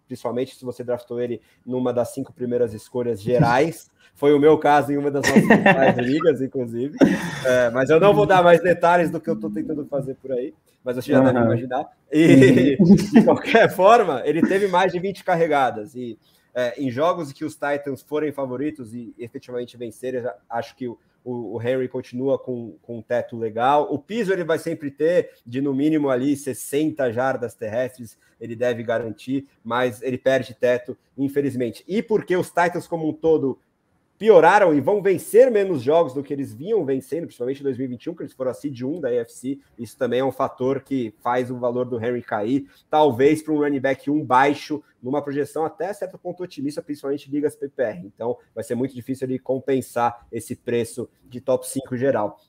principalmente 0.07 0.55
se 0.55 0.65
você 0.65 0.85
draftou 0.85 1.21
ele 1.21 1.41
numa 1.67 1.93
das 1.93 2.15
cinco 2.15 2.33
primeiras 2.33 2.73
escolhas 2.73 3.21
gerais. 3.21 3.91
Foi 4.15 4.33
o 4.33 4.39
meu 4.39 4.57
caso 4.59 4.93
em 4.93 4.97
uma 4.97 5.11
das 5.11 5.25
nossas 5.29 5.97
ligas, 5.99 6.41
inclusive. 6.41 6.97
É, 7.45 7.69
mas 7.71 7.91
eu 7.91 7.99
não 7.99 8.15
vou 8.15 8.27
dar 8.27 8.45
mais 8.45 8.63
detalhes 8.63 9.11
do 9.11 9.21
que 9.21 9.29
eu 9.29 9.35
estou 9.35 9.51
tentando 9.51 9.85
fazer 9.87 10.15
por 10.15 10.31
aí, 10.31 10.55
mas 10.85 10.95
você 10.95 11.11
já 11.11 11.19
uhum. 11.19 11.25
deve 11.25 11.39
imaginar. 11.41 11.87
E, 12.13 12.77
de 13.13 13.25
qualquer 13.25 13.69
forma, 13.75 14.23
ele 14.25 14.41
teve 14.43 14.69
mais 14.69 14.93
de 14.93 15.01
20 15.01 15.25
carregadas. 15.25 15.97
E 15.97 16.17
é, 16.55 16.81
em 16.81 16.93
jogos 16.93 17.33
que 17.33 17.45
os 17.45 17.55
Titans 17.55 18.03
forem 18.03 18.31
favoritos 18.31 18.95
e 18.95 19.13
efetivamente 19.19 19.77
vencerem, 19.77 20.23
acho 20.49 20.77
que 20.77 20.87
o, 20.87 20.97
o, 21.31 21.61
Henry 21.63 21.89
continua 21.89 22.39
com, 22.39 22.77
com 22.81 22.99
um 22.99 23.03
teto 23.03 23.37
legal. 23.37 23.93
O 23.93 23.99
piso 23.99 24.33
ele 24.33 24.45
vai 24.45 24.59
sempre 24.59 24.91
ter 24.91 25.31
de 25.45 25.61
no 25.61 25.75
mínimo 25.75 26.09
ali 26.09 26.37
60 26.37 27.13
jardas 27.13 27.55
terrestres, 27.55 28.17
ele 28.41 28.57
deve 28.57 28.83
garantir, 28.83 29.47
mas 29.63 30.01
ele 30.01 30.17
perde 30.17 30.55
teto, 30.55 30.97
infelizmente. 31.17 31.85
E 31.87 32.03
porque 32.03 32.37
os 32.37 32.49
Titans 32.49 32.87
como 32.87 33.09
um 33.09 33.13
todo 33.13 33.59
pioraram 34.19 34.75
e 34.75 34.81
vão 34.81 35.01
vencer 35.01 35.51
menos 35.51 35.81
jogos 35.81 36.13
do 36.13 36.23
que 36.23 36.33
eles 36.33 36.53
vinham 36.53 36.85
vencendo, 36.85 37.27
principalmente 37.27 37.61
em 37.61 37.65
2021, 37.65 38.15
que 38.15 38.23
eles 38.23 38.33
foram 38.33 38.51
a 38.51 38.55
seed 38.55 38.83
1 38.83 39.01
da 39.01 39.09
AFC. 39.09 39.61
Isso 39.79 39.97
também 39.97 40.21
é 40.21 40.25
um 40.25 40.33
fator 40.33 40.81
que 40.81 41.15
faz 41.23 41.51
o 41.51 41.59
valor 41.59 41.87
do 41.87 42.05
Henry 42.05 42.23
cair. 42.23 42.69
Talvez 42.91 43.43
para 43.43 43.55
um 43.55 43.59
running 43.59 43.81
back 43.81 44.11
1 44.11 44.25
baixo, 44.25 44.83
numa 45.01 45.23
projeção 45.23 45.65
até 45.65 45.93
certo 45.93 46.19
ponto 46.19 46.43
otimista, 46.43 46.83
principalmente 46.83 47.31
ligas 47.31 47.55
PPR. 47.55 48.05
Então 48.05 48.37
vai 48.55 48.65
ser 48.65 48.75
muito 48.75 48.95
difícil 48.95 49.29
ele 49.29 49.39
compensar 49.39 50.27
esse 50.33 50.57
preço 50.57 51.09
de 51.25 51.41
top 51.41 51.69
5 51.69 51.97
geral. 51.97 52.41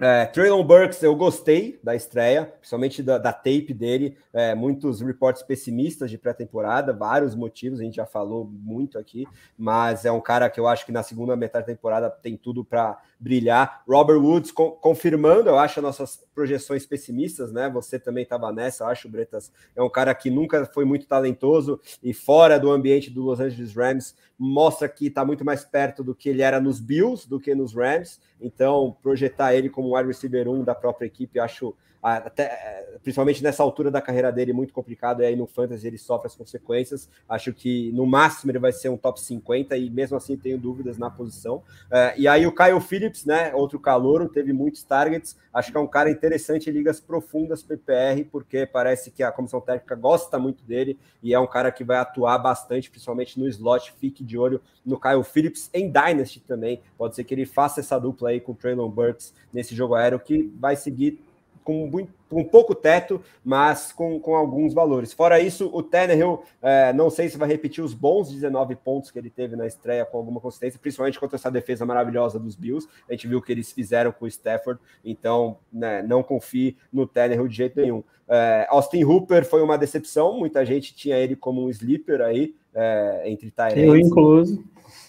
É, 0.00 0.26
Traylon 0.26 0.62
Burks, 0.62 1.02
eu 1.02 1.16
gostei 1.16 1.80
da 1.82 1.92
estreia, 1.92 2.44
principalmente 2.44 3.02
da, 3.02 3.18
da 3.18 3.32
tape 3.32 3.74
dele. 3.74 4.16
É, 4.32 4.54
muitos 4.54 5.00
reportes 5.00 5.42
pessimistas 5.42 6.08
de 6.08 6.16
pré-temporada, 6.16 6.92
vários 6.92 7.34
motivos, 7.34 7.80
a 7.80 7.82
gente 7.82 7.96
já 7.96 8.06
falou 8.06 8.44
muito 8.44 8.96
aqui, 8.96 9.26
mas 9.56 10.04
é 10.04 10.12
um 10.12 10.20
cara 10.20 10.48
que 10.48 10.60
eu 10.60 10.68
acho 10.68 10.86
que 10.86 10.92
na 10.92 11.02
segunda 11.02 11.34
metade 11.34 11.66
da 11.66 11.72
temporada 11.72 12.08
tem 12.08 12.36
tudo 12.36 12.64
para 12.64 12.96
brilhar. 13.18 13.82
Robert 13.88 14.20
Woods 14.20 14.52
com, 14.52 14.70
confirmando, 14.70 15.48
eu 15.48 15.58
acho, 15.58 15.80
as 15.80 15.84
nossas 15.84 16.24
projeções 16.32 16.86
pessimistas, 16.86 17.52
né? 17.52 17.68
Você 17.70 17.98
também 17.98 18.22
estava 18.22 18.52
nessa, 18.52 18.84
eu 18.84 18.88
acho, 18.88 19.08
Bretas. 19.08 19.52
É 19.74 19.82
um 19.82 19.90
cara 19.90 20.14
que 20.14 20.30
nunca 20.30 20.64
foi 20.66 20.84
muito 20.84 21.08
talentoso 21.08 21.80
e 22.00 22.14
fora 22.14 22.60
do 22.60 22.70
ambiente 22.70 23.10
do 23.10 23.24
Los 23.24 23.40
Angeles 23.40 23.74
Rams, 23.74 24.14
mostra 24.38 24.88
que 24.88 25.08
está 25.08 25.24
muito 25.24 25.44
mais 25.44 25.64
perto 25.64 26.04
do 26.04 26.14
que 26.14 26.28
ele 26.28 26.42
era 26.42 26.60
nos 26.60 26.78
Bills 26.78 27.28
do 27.28 27.40
que 27.40 27.52
nos 27.52 27.74
Rams. 27.74 28.20
Então, 28.40 28.96
projetar 29.02 29.54
ele 29.54 29.68
como 29.68 29.96
wide 29.96 30.08
receiver 30.08 30.48
1 30.48 30.64
da 30.64 30.74
própria 30.74 31.06
equipe, 31.06 31.40
acho 31.40 31.74
até, 32.02 32.44
é, 32.44 32.98
principalmente 33.02 33.42
nessa 33.42 33.62
altura 33.62 33.90
da 33.90 34.00
carreira 34.00 34.30
dele, 34.30 34.52
muito 34.52 34.72
complicado, 34.72 35.22
e 35.22 35.26
aí 35.26 35.36
no 35.36 35.46
Fantasy 35.46 35.86
ele 35.86 35.98
sofre 35.98 36.28
as 36.28 36.34
consequências. 36.34 37.08
Acho 37.28 37.52
que 37.52 37.90
no 37.92 38.06
máximo 38.06 38.50
ele 38.50 38.58
vai 38.58 38.72
ser 38.72 38.88
um 38.88 38.96
top 38.96 39.20
50, 39.20 39.76
e 39.76 39.90
mesmo 39.90 40.16
assim 40.16 40.36
tenho 40.36 40.58
dúvidas 40.58 40.98
na 40.98 41.10
posição. 41.10 41.62
É, 41.90 42.14
e 42.16 42.28
aí 42.28 42.46
o 42.46 42.54
Kyle 42.54 42.80
Phillips, 42.80 43.24
né? 43.24 43.52
Outro 43.54 43.78
calouro, 43.80 44.28
teve 44.28 44.52
muitos 44.52 44.82
targets. 44.82 45.36
Acho 45.52 45.72
que 45.72 45.76
é 45.76 45.80
um 45.80 45.86
cara 45.86 46.10
interessante 46.10 46.70
em 46.70 46.72
ligas 46.72 47.00
profundas 47.00 47.62
PPR, 47.62 48.24
porque 48.30 48.64
parece 48.64 49.10
que 49.10 49.22
a 49.22 49.32
comissão 49.32 49.60
técnica 49.60 49.94
gosta 49.96 50.38
muito 50.38 50.62
dele 50.64 50.98
e 51.22 51.34
é 51.34 51.40
um 51.40 51.46
cara 51.46 51.72
que 51.72 51.82
vai 51.82 51.98
atuar 51.98 52.38
bastante, 52.38 52.90
principalmente 52.90 53.38
no 53.40 53.48
slot. 53.48 53.92
Fique 53.98 54.22
de 54.22 54.38
olho 54.38 54.60
no 54.84 55.00
Kyle 55.00 55.24
Phillips 55.24 55.68
em 55.74 55.90
Dynasty 55.90 56.40
também. 56.40 56.80
Pode 56.96 57.16
ser 57.16 57.24
que 57.24 57.34
ele 57.34 57.44
faça 57.44 57.80
essa 57.80 57.98
dupla 57.98 58.30
aí 58.30 58.40
com 58.40 58.52
o 58.52 58.54
Traylon 58.54 58.88
Burks 58.88 59.34
nesse 59.52 59.74
jogo 59.74 59.94
aéreo 59.94 60.20
que 60.20 60.52
vai 60.58 60.76
seguir 60.76 61.20
com, 61.68 61.86
muito, 61.86 62.10
com 62.30 62.42
pouco 62.42 62.74
teto, 62.74 63.20
mas 63.44 63.92
com, 63.92 64.18
com 64.18 64.34
alguns 64.34 64.72
valores. 64.72 65.12
Fora 65.12 65.38
isso, 65.38 65.68
o 65.70 65.82
Tannehill, 65.82 66.42
é, 66.62 66.94
não 66.94 67.10
sei 67.10 67.28
se 67.28 67.36
vai 67.36 67.46
repetir 67.46 67.84
os 67.84 67.92
bons 67.92 68.30
19 68.30 68.74
pontos 68.76 69.10
que 69.10 69.18
ele 69.18 69.28
teve 69.28 69.54
na 69.54 69.66
estreia 69.66 70.06
com 70.06 70.16
alguma 70.16 70.40
consistência, 70.40 70.80
principalmente 70.80 71.20
contra 71.20 71.36
essa 71.36 71.50
defesa 71.50 71.84
maravilhosa 71.84 72.38
dos 72.38 72.56
Bills. 72.56 72.88
A 73.06 73.12
gente 73.12 73.28
viu 73.28 73.36
o 73.36 73.42
que 73.42 73.52
eles 73.52 73.70
fizeram 73.70 74.10
com 74.10 74.24
o 74.24 74.28
Stafford, 74.28 74.80
então 75.04 75.58
né, 75.70 76.00
não 76.00 76.22
confie 76.22 76.74
no 76.90 77.06
Tannehill 77.06 77.46
de 77.46 77.56
jeito 77.56 77.78
nenhum. 77.78 78.02
É, 78.26 78.66
Austin 78.70 79.04
Hooper 79.04 79.44
foi 79.44 79.60
uma 79.60 79.76
decepção, 79.76 80.38
muita 80.38 80.64
gente 80.64 80.96
tinha 80.96 81.18
ele 81.18 81.36
como 81.36 81.62
um 81.62 81.68
sleeper 81.68 82.22
aí, 82.22 82.54
é, 82.74 83.24
entre 83.26 83.50
Tyrants. 83.50 83.76
Eu 83.76 83.94
incluso. 83.94 84.64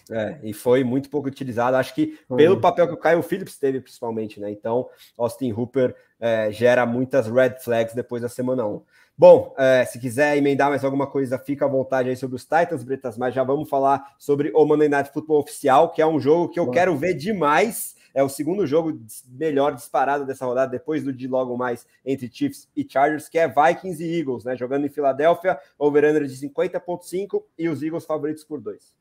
É, 0.10 0.40
e 0.44 0.54
foi 0.54 0.84
muito 0.84 1.10
pouco 1.10 1.28
utilizado, 1.28 1.78
acho 1.78 1.94
que 1.94 2.20
pelo 2.36 2.60
papel 2.60 2.88
que 2.88 2.94
o 2.94 2.98
Kyle 2.98 3.22
Phillips 3.22 3.58
teve, 3.58 3.80
principalmente, 3.80 4.40
né? 4.40 4.52
Então, 4.52 4.90
Austin 5.18 5.52
Hooper 5.52 5.96
é, 6.20 6.52
gera 6.52 6.86
muitas 6.86 7.28
red 7.28 7.56
flags 7.60 7.94
depois 7.94 8.22
da 8.22 8.30
semana 8.30 8.66
1. 8.66 8.82
Bom, 9.20 9.54
é, 9.58 9.84
se 9.84 10.00
quiser 10.00 10.38
emendar 10.38 10.70
mais 10.70 10.86
alguma 10.86 11.06
coisa, 11.06 11.38
fica 11.38 11.66
à 11.66 11.68
vontade 11.68 12.08
aí 12.08 12.16
sobre 12.16 12.38
os 12.38 12.44
Titans, 12.44 12.86
Bretas, 12.86 13.18
mas 13.18 13.36
já 13.36 13.44
vamos 13.44 13.70
falar 13.70 14.16
sobre 14.18 14.50
o 14.56 14.66
Monday 14.66 14.88
Night 14.88 15.12
Football 15.12 15.42
oficial, 15.42 15.92
que 15.92 16.02
é 16.02 16.08
um 16.08 16.22
jogo 16.22 16.48
que 16.48 16.58
eu 16.58 16.68
Bom. 16.68 16.72
quero 16.72 16.96
ver 16.96 17.16
demais. 17.16 17.98
É 18.14 18.24
o 18.24 18.30
segundo 18.30 18.66
jogo 18.66 18.98
melhor 19.28 19.76
disparado 19.76 20.26
dessa 20.26 20.46
rodada, 20.46 20.72
depois 20.72 21.04
do 21.04 21.12
de 21.12 21.28
logo 21.28 21.58
mais 21.58 21.86
entre 22.06 22.30
Chiefs 22.32 22.70
e 22.74 22.88
Chargers, 22.90 23.28
que 23.28 23.38
é 23.38 23.46
Vikings 23.46 24.02
e 24.02 24.20
Eagles, 24.20 24.46
né? 24.46 24.56
Jogando 24.56 24.86
em 24.86 24.90
Filadélfia, 24.90 25.60
over-under 25.78 26.26
de 26.26 26.36
50,5 26.36 27.44
e 27.58 27.68
os 27.68 27.84
Eagles 27.84 28.06
favoritos 28.06 28.46
por 28.46 28.62
dois. 28.62 28.99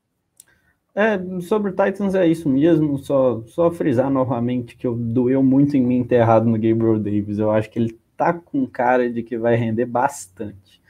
É, 0.95 1.19
sobre 1.41 1.71
Titans 1.71 2.15
é 2.15 2.27
isso 2.27 2.49
mesmo, 2.49 2.97
só, 2.97 3.41
só 3.47 3.71
frisar 3.71 4.09
novamente 4.09 4.75
que 4.75 4.87
eu 4.87 4.95
doeu 4.95 5.43
muito 5.43 5.77
em 5.77 5.81
mim 5.81 6.03
ter 6.03 6.15
errado 6.15 6.45
no 6.45 6.53
Gabriel 6.53 6.99
Davis. 6.99 7.39
Eu 7.39 7.51
acho 7.51 7.69
que 7.69 7.79
ele 7.79 7.97
tá 8.17 8.33
com 8.33 8.65
cara 8.65 9.09
de 9.09 9.23
que 9.23 9.37
vai 9.37 9.55
render 9.55 9.85
bastante. 9.85 10.81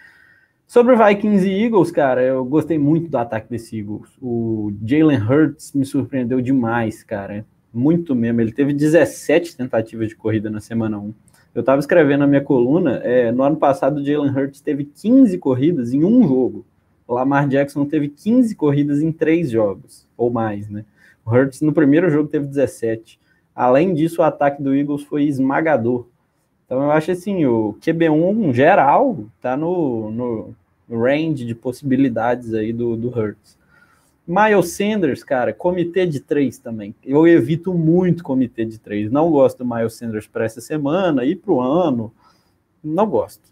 Sobre 0.66 0.96
Vikings 0.96 1.48
e 1.48 1.64
Eagles, 1.64 1.92
cara, 1.92 2.22
eu 2.22 2.46
gostei 2.46 2.78
muito 2.78 3.10
do 3.10 3.18
ataque 3.18 3.50
desse 3.50 3.80
Eagles. 3.80 4.10
O 4.22 4.72
Jalen 4.86 5.20
Hurts 5.20 5.74
me 5.74 5.84
surpreendeu 5.84 6.42
demais, 6.42 7.04
cara. 7.04 7.46
Muito 7.74 8.16
mesmo. 8.16 8.42
Ele 8.42 8.52
teve 8.52 8.74
17 8.74 9.58
tentativas 9.58 10.10
de 10.10 10.16
corrida 10.16 10.50
na 10.50 10.60
semana 10.60 11.00
1. 11.00 11.14
Eu 11.56 11.62
estava 11.62 11.80
escrevendo 11.80 12.20
na 12.20 12.28
minha 12.28 12.42
coluna, 12.44 12.98
é, 13.04 13.32
no 13.32 13.44
ano 13.44 13.58
passado 13.58 13.98
o 14.00 14.06
Jalen 14.06 14.32
Hurts 14.32 14.62
teve 14.62 14.86
15 14.86 15.38
corridas 15.40 15.94
em 15.94 16.04
um 16.04 16.22
jogo. 16.28 16.66
O 17.10 17.16
Lamar 17.16 17.48
Jackson 17.48 17.86
teve 17.86 18.08
15 18.08 18.54
corridas 18.54 19.02
em 19.02 19.12
três 19.12 19.50
jogos, 19.50 20.06
ou 20.16 20.30
mais, 20.30 20.70
né? 20.70 20.86
O 21.26 21.32
Hurts 21.32 21.60
no 21.60 21.74
primeiro 21.74 22.08
jogo 22.08 22.30
teve 22.30 22.46
17. 22.46 23.20
Além 23.56 23.96
disso, 23.96 24.22
o 24.22 24.24
ataque 24.24 24.62
do 24.62 24.76
Eagles 24.76 25.02
foi 25.02 25.24
esmagador. 25.24 26.06
Então 26.64 26.84
eu 26.84 26.92
acho 26.92 27.10
assim, 27.10 27.48
o 27.48 27.76
QB1 27.82 28.54
geral 28.54 29.26
tá 29.42 29.58
no, 29.58 30.12
no 30.12 30.56
range 30.88 31.48
de 31.48 31.56
possibilidades 31.56 32.54
aí 32.54 32.72
do, 32.72 32.96
do 32.96 33.10
Hurts. 33.10 33.58
Miles 34.28 34.70
Sanders, 34.74 35.24
cara, 35.24 35.52
comitê 35.52 36.06
de 36.06 36.20
três 36.20 36.60
também. 36.60 36.94
Eu 37.04 37.28
evito 37.28 37.74
muito 37.74 38.24
comitê 38.24 38.66
de 38.66 38.78
três. 38.78 39.12
Não 39.12 39.32
gosto 39.32 39.64
do 39.64 39.66
Miles 39.66 39.96
Sanders 39.96 40.28
para 40.28 40.46
essa 40.46 40.62
semana 40.62 41.26
e 41.26 41.36
para 41.36 41.52
o 41.52 41.60
ano. 41.60 42.14
Não 42.84 43.10
gosto. 43.10 43.50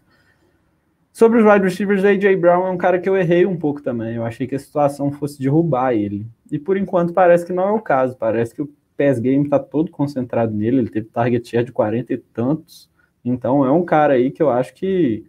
Sobre 1.18 1.40
os 1.40 1.44
wide 1.44 1.64
receivers, 1.64 2.04
AJ 2.04 2.36
Brown 2.36 2.64
é 2.64 2.70
um 2.70 2.76
cara 2.76 2.96
que 2.96 3.08
eu 3.08 3.16
errei 3.16 3.44
um 3.44 3.56
pouco 3.56 3.82
também. 3.82 4.14
Eu 4.14 4.24
achei 4.24 4.46
que 4.46 4.54
a 4.54 4.58
situação 4.58 5.10
fosse 5.10 5.40
derrubar 5.40 5.92
ele. 5.92 6.24
E 6.48 6.60
por 6.60 6.76
enquanto 6.76 7.12
parece 7.12 7.44
que 7.44 7.52
não 7.52 7.66
é 7.66 7.72
o 7.72 7.80
caso. 7.80 8.16
Parece 8.16 8.54
que 8.54 8.62
o 8.62 8.70
pass 8.96 9.18
game 9.18 9.42
está 9.42 9.58
todo 9.58 9.90
concentrado 9.90 10.54
nele. 10.54 10.78
Ele 10.78 10.88
teve 10.88 11.08
target 11.08 11.48
share 11.48 11.64
de 11.64 11.72
40 11.72 12.12
e 12.12 12.18
tantos. 12.18 12.88
Então 13.24 13.66
é 13.66 13.72
um 13.72 13.84
cara 13.84 14.14
aí 14.14 14.30
que 14.30 14.40
eu 14.40 14.48
acho 14.48 14.72
que 14.74 15.26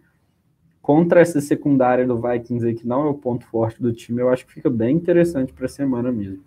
contra 0.80 1.20
essa 1.20 1.40
secundária 1.40 2.06
do 2.06 2.22
Vikings 2.22 2.64
aí, 2.64 2.74
que 2.76 2.86
não 2.86 3.08
é 3.08 3.10
o 3.10 3.14
ponto 3.14 3.44
forte 3.46 3.82
do 3.82 3.92
time, 3.92 4.22
eu 4.22 4.28
acho 4.28 4.46
que 4.46 4.52
fica 4.52 4.70
bem 4.70 4.94
interessante 4.94 5.52
para 5.52 5.66
a 5.66 5.68
semana 5.68 6.12
mesmo. 6.12 6.44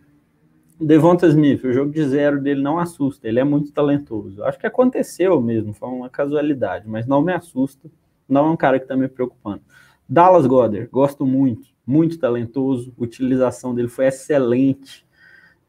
Devonta 0.79 1.27
Smith, 1.27 1.65
o 1.65 1.73
jogo 1.73 1.91
de 1.91 2.07
zero 2.07 2.39
dele 2.39 2.61
não 2.61 2.79
assusta, 2.79 3.27
ele 3.27 3.41
é 3.41 3.43
muito 3.43 3.73
talentoso. 3.73 4.41
Acho 4.45 4.57
que 4.57 4.67
aconteceu 4.67 5.41
mesmo, 5.41 5.73
foi 5.73 5.89
uma 5.89 6.09
casualidade, 6.09 6.87
mas 6.87 7.05
não 7.05 7.21
me 7.21 7.33
assusta, 7.33 7.89
não 8.27 8.47
é 8.47 8.49
um 8.51 8.57
cara 8.57 8.79
que 8.79 8.85
está 8.85 8.95
me 8.95 9.07
preocupando. 9.07 9.61
Dallas 10.07 10.45
Goddard, 10.45 10.87
gosto 10.91 11.25
muito, 11.25 11.69
muito 11.85 12.19
talentoso, 12.19 12.93
utilização 12.97 13.73
dele 13.73 13.87
foi 13.87 14.07
excelente. 14.07 15.05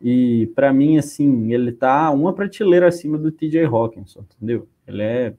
E 0.01 0.51
para 0.55 0.73
mim, 0.73 0.99
assim, 0.99 1.53
ele 1.53 1.73
tá 1.73 2.11
uma 2.11 2.33
prateleira 2.33 2.89
acima 2.89 3.17
do 3.17 3.31
TJ 3.31 3.65
Hawkinson, 3.65 4.25
entendeu? 4.37 4.69
Ele 4.87 5.03
é 5.03 5.35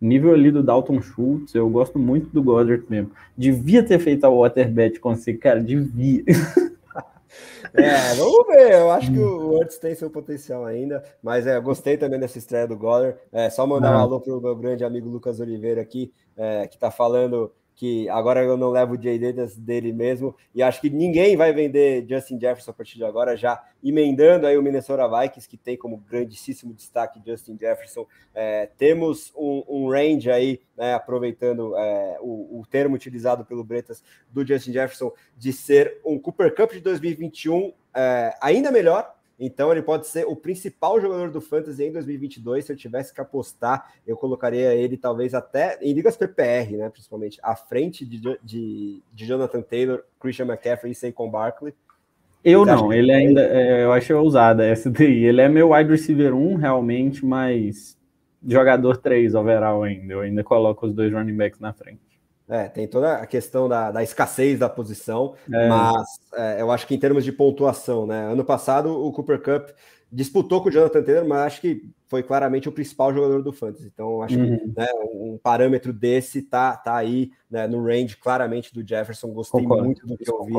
nível 0.00 0.32
ali 0.32 0.50
do 0.50 0.62
Dalton 0.62 1.00
Schultz, 1.00 1.54
eu 1.54 1.68
gosto 1.70 1.98
muito 1.98 2.28
do 2.30 2.42
Goddard 2.42 2.84
mesmo. 2.88 3.12
Devia 3.36 3.82
ter 3.82 3.98
feito 3.98 4.24
a 4.24 4.30
Waterbet 4.30 4.98
com 4.98 5.12
esse 5.12 5.34
cara, 5.34 5.62
devia. 5.62 6.24
É, 7.74 8.14
vamos 8.14 8.46
ver. 8.46 8.72
Eu 8.72 8.90
acho 8.90 9.12
que 9.12 9.18
o 9.18 9.50
Wurtz 9.50 9.78
tem 9.78 9.94
seu 9.94 10.10
potencial 10.10 10.64
ainda, 10.64 11.02
mas 11.22 11.46
é, 11.46 11.56
eu 11.56 11.62
gostei 11.62 11.96
também 11.96 12.18
dessa 12.18 12.38
estreia 12.38 12.66
do 12.66 12.76
Goddard. 12.76 13.18
É, 13.32 13.48
só 13.50 13.66
mandar 13.66 13.96
um 13.96 14.00
alô 14.00 14.20
pro 14.20 14.40
meu 14.40 14.56
grande 14.56 14.84
amigo 14.84 15.08
Lucas 15.08 15.40
Oliveira 15.40 15.80
aqui, 15.80 16.12
é, 16.36 16.66
que 16.66 16.78
tá 16.78 16.90
falando 16.90 17.52
que 17.82 18.08
agora 18.10 18.40
eu 18.44 18.56
não 18.56 18.70
levo 18.70 18.94
o 18.94 18.96
Davis 18.96 19.56
dele 19.56 19.92
mesmo, 19.92 20.36
e 20.54 20.62
acho 20.62 20.80
que 20.80 20.88
ninguém 20.88 21.36
vai 21.36 21.52
vender 21.52 22.06
Justin 22.08 22.38
Jefferson 22.38 22.70
a 22.70 22.74
partir 22.74 22.96
de 22.96 23.04
agora, 23.04 23.36
já 23.36 23.60
emendando 23.82 24.46
aí 24.46 24.56
o 24.56 24.62
Minnesota 24.62 25.08
Vikings, 25.08 25.48
que 25.48 25.56
tem 25.56 25.76
como 25.76 25.96
grandíssimo 25.96 26.72
destaque 26.72 27.20
Justin 27.26 27.58
Jefferson. 27.58 28.06
É, 28.32 28.66
temos 28.78 29.32
um, 29.36 29.64
um, 29.68 29.88
range 29.90 30.30
aí, 30.30 30.60
né, 30.76 30.94
aproveitando 30.94 31.76
é, 31.76 32.18
o, 32.20 32.60
o, 32.60 32.62
termo 32.70 32.94
utilizado 32.94 33.44
pelo 33.44 33.64
Bretas 33.64 34.00
do 34.30 34.46
Justin 34.46 34.74
Jefferson, 34.74 35.10
de 35.36 35.52
ser 35.52 35.98
um 36.06 36.20
Cooper 36.20 36.54
Cup 36.54 36.70
de 36.70 36.80
2021 36.80 37.72
é, 37.96 38.32
ainda 38.40 38.70
melhor, 38.70 39.12
então 39.44 39.72
ele 39.72 39.82
pode 39.82 40.06
ser 40.06 40.24
o 40.24 40.36
principal 40.36 41.00
jogador 41.00 41.28
do 41.28 41.40
Fantasy 41.40 41.82
em 41.82 41.92
2022. 41.92 42.64
Se 42.64 42.72
eu 42.72 42.76
tivesse 42.76 43.12
que 43.12 43.20
apostar, 43.20 43.92
eu 44.06 44.16
colocaria 44.16 44.72
ele 44.72 44.96
talvez 44.96 45.34
até 45.34 45.78
em 45.82 45.92
ligas 45.92 46.16
PPR, 46.16 46.76
né? 46.76 46.88
Principalmente 46.88 47.40
à 47.42 47.56
frente 47.56 48.06
de, 48.06 48.20
de, 48.40 49.02
de 49.12 49.26
Jonathan 49.26 49.60
Taylor, 49.60 50.04
Christian 50.20 50.46
McCaffrey 50.46 50.92
e 50.92 50.94
Saquon 50.94 51.28
Barkley. 51.28 51.74
Eu 52.44 52.64
não, 52.64 52.92
ele 52.92 53.12
ainda, 53.12 53.40
é, 53.40 53.82
eu 53.82 53.92
acho 53.92 54.14
ousada 54.16 54.64
essa 54.64 54.88
daí. 54.88 55.24
Ele 55.24 55.40
é 55.40 55.48
meu 55.48 55.72
wide 55.72 55.90
receiver 55.90 56.32
1 56.32 56.54
realmente, 56.54 57.26
mas 57.26 57.98
jogador 58.46 58.96
3 58.98 59.34
overall 59.34 59.82
ainda. 59.82 60.12
Eu 60.12 60.20
ainda 60.20 60.44
coloco 60.44 60.86
os 60.86 60.94
dois 60.94 61.12
running 61.12 61.36
backs 61.36 61.58
na 61.58 61.72
frente. 61.72 62.11
É, 62.52 62.68
tem 62.68 62.86
toda 62.86 63.14
a 63.14 63.26
questão 63.26 63.66
da, 63.66 63.90
da 63.90 64.02
escassez 64.02 64.58
da 64.58 64.68
posição, 64.68 65.34
é. 65.50 65.68
mas 65.68 66.06
é, 66.34 66.60
eu 66.60 66.70
acho 66.70 66.86
que 66.86 66.94
em 66.94 66.98
termos 66.98 67.24
de 67.24 67.32
pontuação, 67.32 68.06
né? 68.06 68.30
Ano 68.30 68.44
passado 68.44 68.90
o 68.90 69.10
Cooper 69.10 69.40
Cup 69.40 69.70
disputou 70.12 70.62
com 70.62 70.68
o 70.68 70.72
Jonathan 70.72 71.02
Taylor, 71.02 71.26
mas 71.26 71.38
acho 71.38 71.60
que 71.62 71.90
foi 72.08 72.22
claramente 72.22 72.68
o 72.68 72.72
principal 72.72 73.14
jogador 73.14 73.42
do 73.42 73.54
Fantasy. 73.54 73.90
Então, 73.90 74.20
acho 74.20 74.38
uhum. 74.38 74.58
que 74.58 74.66
né, 74.76 74.86
um 75.14 75.40
parâmetro 75.42 75.94
desse 75.94 76.42
tá, 76.42 76.76
tá 76.76 76.94
aí 76.94 77.32
né, 77.50 77.66
no 77.66 77.82
range 77.82 78.18
claramente 78.18 78.74
do 78.74 78.86
Jefferson. 78.86 79.28
Gostei 79.28 79.62
concordo, 79.62 79.86
muito 79.86 80.06
do 80.06 80.18
que 80.18 80.30
eu 80.30 80.44
vi. 80.44 80.52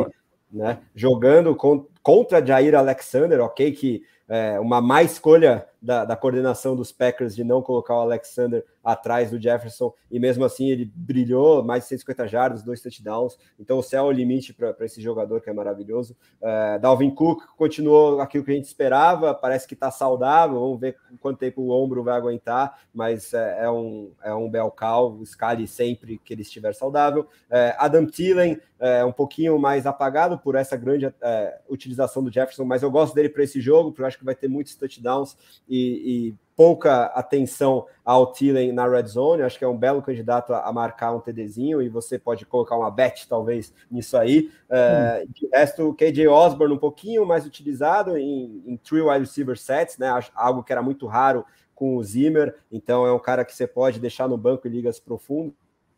Né? 0.52 0.80
Jogando 0.96 1.56
contra 2.02 2.44
Jair 2.44 2.74
Alexander, 2.74 3.40
ok, 3.40 3.72
que 3.72 4.02
é, 4.28 4.60
uma 4.60 4.82
má 4.82 5.04
escolha 5.04 5.68
da, 5.80 6.06
da, 6.06 6.16
coordenação 6.16 6.76
dos 6.76 6.92
Packers 6.92 7.36
de 7.36 7.44
não 7.44 7.62
colocar 7.62 7.96
o 7.96 8.02
Alexander 8.02 8.66
atrás 8.84 9.32
do 9.32 9.42
Jefferson, 9.42 9.94
e 10.12 10.20
mesmo 10.20 10.44
assim 10.44 10.70
ele 10.70 10.92
brilhou, 10.94 11.64
mais 11.64 11.84
de 11.84 11.90
150 11.90 12.28
jardas, 12.28 12.64
dois 12.64 12.82
touchdowns, 12.82 13.38
então 13.60 13.78
o 13.78 13.84
céu 13.84 14.06
é 14.06 14.08
o 14.08 14.12
limite 14.12 14.54
para 14.54 14.76
esse 14.82 15.02
jogador 15.02 15.42
que 15.42 15.50
é 15.50 15.54
maravilhoso. 15.54 16.16
É, 16.42 16.80
Dalvin 16.80 17.12
Cook 17.12 17.44
continuou 17.56 18.20
aquilo 18.20 18.44
que 18.44 18.52
a 18.52 18.56
gente 18.56 18.66
esperava, 18.66 19.34
parece 19.34 19.68
que 19.68 19.74
está 19.74 19.90
saudável, 19.90 20.60
vamos 20.60 20.80
ver 20.80 20.98
quanto 21.20 21.38
tempo 21.38 21.62
o 21.62 21.70
ombro 21.70 22.04
vai 22.04 22.16
aguentar, 22.16 22.80
mas 22.94 23.34
é, 23.34 23.64
é 23.64 23.70
um, 23.70 24.12
é 24.22 24.34
um 24.34 24.50
Belcal, 24.50 25.22
escale 25.24 25.68
sempre 25.68 26.18
que 26.18 26.34
ele 26.34 26.42
estiver 26.42 26.74
saudável. 26.74 27.28
É, 27.50 27.76
Adam 27.78 28.06
Thielen, 28.06 28.60
é, 28.80 29.06
um 29.06 29.12
pouquinho 29.12 29.58
mais 29.58 29.86
apagado 29.86 30.38
por 30.38 30.56
essa 30.56 30.76
grande 30.76 31.06
é, 31.22 31.60
utilização 31.70 32.24
do 32.24 32.32
Jefferson, 32.32 32.66
mas 32.66 32.84
eu 32.84 32.92
gosto 32.92 33.16
dele 33.16 33.30
para 33.30 33.44
esse 33.44 33.62
jogo, 33.62 33.92
porque 33.92 34.02
eu 34.02 34.08
acho 34.08 34.18
que 34.18 34.26
vai 34.26 34.36
ter 34.36 34.50
muitos 34.50 34.76
touchdowns 34.76 35.38
e, 35.70 36.28
e 36.30 36.36
pouca 36.56 37.06
atenção 37.06 37.86
ao 38.04 38.32
Thielen 38.32 38.72
na 38.72 38.88
red 38.88 39.08
zone. 39.08 39.42
Acho 39.42 39.58
que 39.58 39.66
é 39.66 39.68
um 39.68 39.78
belo 39.78 40.02
candidato 40.02 40.54
a, 40.54 40.72
marcar 40.72 41.14
um 41.14 41.20
TDzinho 41.20 41.82
e 41.82 41.90
você 41.90 42.20
pode 42.20 42.46
colocar 42.46 42.78
uma 42.78 42.92
bet, 42.92 43.28
talvez, 43.28 43.74
nisso 43.90 44.18
aí. 44.18 44.52
É, 44.70 45.24
hum. 45.24 45.32
De 45.32 45.48
resto, 45.52 45.90
o 45.90 45.94
KJ 45.94 46.28
Osborne 46.28 46.74
um 46.74 46.80
pouquinho 46.80 47.26
mais 47.26 47.46
utilizado 47.46 48.18
em, 48.18 48.64
em 48.66 48.78
three 48.78 49.02
wide 49.02 49.22
receiver 49.22 49.58
sets, 49.58 49.98
né? 49.98 50.08
Algo 50.36 50.64
que 50.64 50.72
era 50.72 50.82
muito 50.82 51.08
raro 51.08 51.46
com 51.74 51.98
o 51.98 52.04
Zimmer. 52.04 52.56
Então, 52.72 53.06
é 53.06 53.12
um 53.12 53.20
cara 53.20 53.44
que 53.44 53.56
você 53.56 53.68
pode 53.68 54.00
deixar 54.00 54.28
no 54.28 54.38
banco 54.38 54.68
em 54.68 54.72
ligas 54.72 55.00
profundas. 55.00 55.54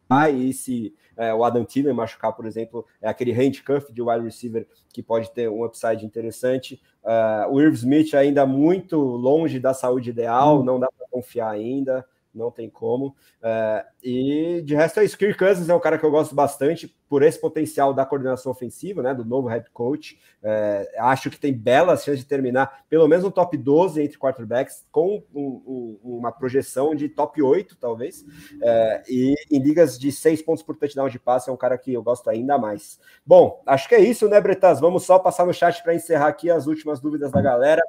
Ah, 0.09 0.29
e 0.29 0.53
se 0.53 0.93
é, 1.17 1.33
o 1.33 1.43
Adam 1.43 1.63
Thielen 1.63 1.93
machucar, 1.93 2.33
por 2.33 2.45
exemplo, 2.45 2.85
é 3.01 3.07
aquele 3.07 3.31
handcuff 3.31 3.91
de 3.91 4.01
wide 4.01 4.23
receiver 4.23 4.67
que 4.93 5.01
pode 5.01 5.31
ter 5.31 5.49
um 5.49 5.63
upside 5.63 6.05
interessante. 6.05 6.81
Uh, 7.03 7.51
o 7.51 7.61
Irv 7.61 7.73
Smith 7.75 8.13
ainda 8.13 8.45
muito 8.45 8.97
longe 8.97 9.59
da 9.59 9.73
saúde 9.73 10.09
ideal, 10.09 10.59
hum. 10.59 10.63
não 10.63 10.79
dá 10.79 10.87
para 10.95 11.07
confiar 11.09 11.49
ainda 11.49 12.05
não 12.35 12.51
tem 12.51 12.69
como. 12.69 13.15
É, 13.41 13.85
e 14.03 14.61
de 14.63 14.75
resto, 14.75 14.99
é 14.99 15.05
isso. 15.05 15.17
Kirk 15.17 15.37
Cousins 15.37 15.69
é 15.69 15.73
um 15.73 15.79
cara 15.79 15.97
que 15.97 16.05
eu 16.05 16.11
gosto 16.11 16.35
bastante 16.35 16.93
por 17.07 17.23
esse 17.23 17.39
potencial 17.39 17.93
da 17.93 18.05
coordenação 18.05 18.51
ofensiva, 18.51 19.01
né, 19.01 19.13
do 19.13 19.23
novo 19.23 19.47
head 19.47 19.69
coach. 19.71 20.19
É, 20.43 20.95
acho 20.99 21.29
que 21.29 21.39
tem 21.39 21.53
belas 21.53 22.03
chances 22.03 22.19
de 22.19 22.25
terminar 22.25 22.83
pelo 22.89 23.07
menos 23.07 23.23
no 23.23 23.31
top 23.31 23.55
12 23.57 24.01
entre 24.01 24.17
quarterbacks, 24.17 24.85
com 24.91 25.23
um, 25.33 25.99
um, 26.03 26.17
uma 26.17 26.31
projeção 26.31 26.93
de 26.93 27.07
top 27.07 27.41
8, 27.41 27.77
talvez. 27.77 28.25
É, 28.61 29.03
e 29.07 29.33
em 29.51 29.59
ligas 29.59 29.97
de 29.97 30.11
6 30.11 30.41
pontos 30.41 30.63
por 30.63 30.75
touchdown 30.75 31.09
de 31.09 31.19
passe, 31.19 31.49
é 31.49 31.53
um 31.53 31.57
cara 31.57 31.77
que 31.77 31.93
eu 31.93 32.03
gosto 32.03 32.29
ainda 32.29 32.57
mais. 32.57 32.99
Bom, 33.25 33.61
acho 33.65 33.87
que 33.87 33.95
é 33.95 33.99
isso, 33.99 34.27
né, 34.27 34.41
Bretas? 34.41 34.79
Vamos 34.79 35.03
só 35.03 35.19
passar 35.19 35.45
no 35.45 35.53
chat 35.53 35.81
para 35.83 35.95
encerrar 35.95 36.27
aqui 36.27 36.49
as 36.49 36.67
últimas 36.67 36.99
dúvidas 36.99 37.31
da 37.31 37.41
galera. 37.41 37.81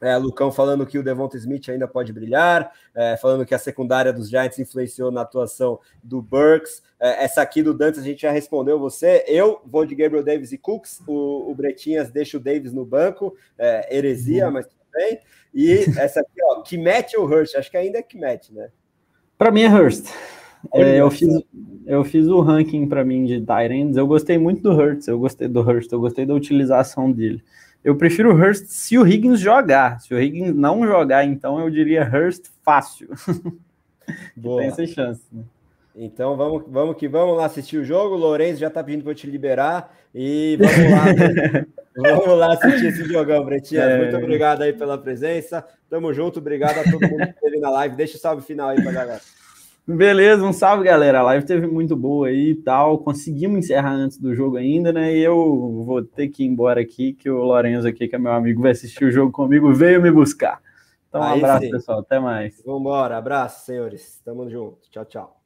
É, 0.00 0.16
Lucão 0.16 0.50
falando 0.50 0.86
que 0.86 0.98
o 0.98 1.02
Devonta 1.02 1.36
Smith 1.36 1.68
ainda 1.68 1.86
pode 1.86 2.12
brilhar, 2.12 2.72
é, 2.94 3.16
falando 3.16 3.44
que 3.44 3.54
a 3.54 3.58
secundária 3.58 4.12
dos 4.12 4.28
Giants 4.28 4.58
influenciou 4.58 5.10
na 5.10 5.22
atuação 5.22 5.78
do 6.02 6.20
Burks. 6.22 6.82
É, 6.98 7.24
essa 7.24 7.42
aqui 7.42 7.62
do 7.62 7.74
Dantas 7.74 8.00
a 8.00 8.04
gente 8.04 8.22
já 8.22 8.30
respondeu 8.30 8.78
você. 8.78 9.24
Eu 9.26 9.60
vou 9.64 9.84
de 9.86 9.94
Gabriel 9.94 10.24
Davis 10.24 10.52
e 10.52 10.58
Cooks. 10.58 11.02
O, 11.06 11.50
o 11.50 11.54
Bretinhas 11.54 12.10
deixa 12.10 12.36
o 12.36 12.40
Davis 12.40 12.72
no 12.72 12.84
banco. 12.84 13.36
É, 13.58 13.96
heresia, 13.96 14.46
uhum. 14.46 14.52
mas 14.52 14.66
tudo 14.66 14.80
bem. 14.92 15.20
E 15.54 15.84
essa 15.98 16.20
aqui, 16.20 16.42
ó, 16.44 16.62
Kimet 16.62 17.16
ou 17.16 17.26
Hurst? 17.26 17.56
Acho 17.56 17.70
que 17.70 17.76
ainda 17.76 17.98
é 17.98 18.02
Kimet, 18.02 18.52
né? 18.52 18.70
Para 19.36 19.50
mim 19.50 19.62
é 19.62 19.68
Hurst. 19.68 20.06
É, 20.74 21.00
eu, 21.00 21.10
fiz, 21.10 21.28
eu 21.86 22.04
fiz 22.04 22.26
o 22.26 22.40
ranking 22.40 22.86
para 22.86 23.04
mim 23.04 23.24
de 23.24 23.40
Tyrants. 23.40 23.96
Eu 23.96 24.06
gostei 24.06 24.36
muito 24.36 24.62
do 24.62 24.70
Hurst. 24.70 25.08
Eu 25.08 25.18
gostei 25.18 25.48
do 25.48 25.60
Hurst. 25.60 25.90
Eu 25.90 26.00
gostei 26.00 26.26
da 26.26 26.34
utilização 26.34 27.10
dele. 27.10 27.42
Eu 27.84 27.96
prefiro 27.96 28.34
Hurst 28.34 28.66
se 28.66 28.98
o 28.98 29.06
Higgins 29.06 29.40
jogar. 29.40 30.00
Se 30.00 30.12
o 30.12 30.20
Higgins 30.20 30.54
não 30.54 30.86
jogar, 30.86 31.24
então 31.24 31.58
eu 31.58 31.70
diria 31.70 32.04
Hurst 32.04 32.46
fácil. 32.62 33.08
Boa. 34.36 34.60
Tem 34.60 34.70
essa 34.70 34.86
chance. 34.86 35.22
Né? 35.32 35.42
Então 35.96 36.36
vamos, 36.36 36.64
vamos 36.68 36.96
que 36.96 37.08
vamos 37.08 37.36
lá 37.36 37.46
assistir 37.46 37.78
o 37.78 37.84
jogo. 37.84 38.14
O 38.14 38.18
Lourenço 38.18 38.60
já 38.60 38.68
está 38.68 38.84
pedindo 38.84 39.02
para 39.02 39.12
eu 39.12 39.16
te 39.16 39.26
liberar. 39.26 39.94
E 40.14 40.58
vamos 40.60 40.90
lá. 40.90 41.04
Né? 41.12 41.66
Vamos 41.96 42.38
lá 42.38 42.54
assistir 42.54 42.86
esse 42.86 43.04
jogão, 43.04 43.44
Bretinha. 43.44 43.82
É... 43.82 43.98
Muito 43.98 44.16
obrigado 44.16 44.62
aí 44.62 44.72
pela 44.72 44.96
presença. 44.96 45.66
Tamo 45.88 46.14
junto, 46.14 46.38
obrigado 46.38 46.78
a 46.78 46.84
todo 46.84 47.00
mundo 47.00 47.26
que 47.26 47.32
esteve 47.32 47.58
na 47.58 47.68
live. 47.68 47.96
Deixa 47.96 48.16
o 48.16 48.20
salve 48.20 48.42
final 48.42 48.70
aí 48.70 48.80
pra 48.80 48.92
galera. 48.92 49.20
Beleza, 49.96 50.44
um 50.44 50.52
salve, 50.52 50.84
galera. 50.84 51.20
A 51.20 51.22
live 51.22 51.44
teve 51.44 51.66
muito 51.66 51.96
boa 51.96 52.28
aí 52.28 52.50
e 52.50 52.54
tal. 52.54 52.98
Conseguimos 52.98 53.58
encerrar 53.58 53.92
antes 53.92 54.18
do 54.18 54.34
jogo 54.34 54.56
ainda, 54.56 54.92
né? 54.92 55.16
E 55.16 55.20
eu 55.20 55.82
vou 55.84 56.02
ter 56.02 56.28
que 56.28 56.44
ir 56.44 56.46
embora 56.46 56.80
aqui, 56.80 57.12
que 57.12 57.28
o 57.28 57.42
Lorenzo 57.42 57.88
aqui, 57.88 58.06
que 58.06 58.14
é 58.14 58.18
meu 58.18 58.32
amigo, 58.32 58.62
vai 58.62 58.70
assistir 58.70 59.04
o 59.04 59.10
jogo 59.10 59.32
comigo, 59.32 59.72
veio 59.72 60.00
me 60.00 60.10
buscar. 60.10 60.60
Então, 61.08 61.20
um 61.20 61.24
aí 61.24 61.38
abraço, 61.38 61.64
sim. 61.64 61.70
pessoal. 61.70 62.00
Até 62.00 62.20
mais. 62.20 62.62
Vambora. 62.64 63.16
Abraço, 63.16 63.66
senhores. 63.66 64.20
Tamo 64.24 64.48
junto. 64.48 64.78
Tchau, 64.90 65.04
tchau. 65.04 65.39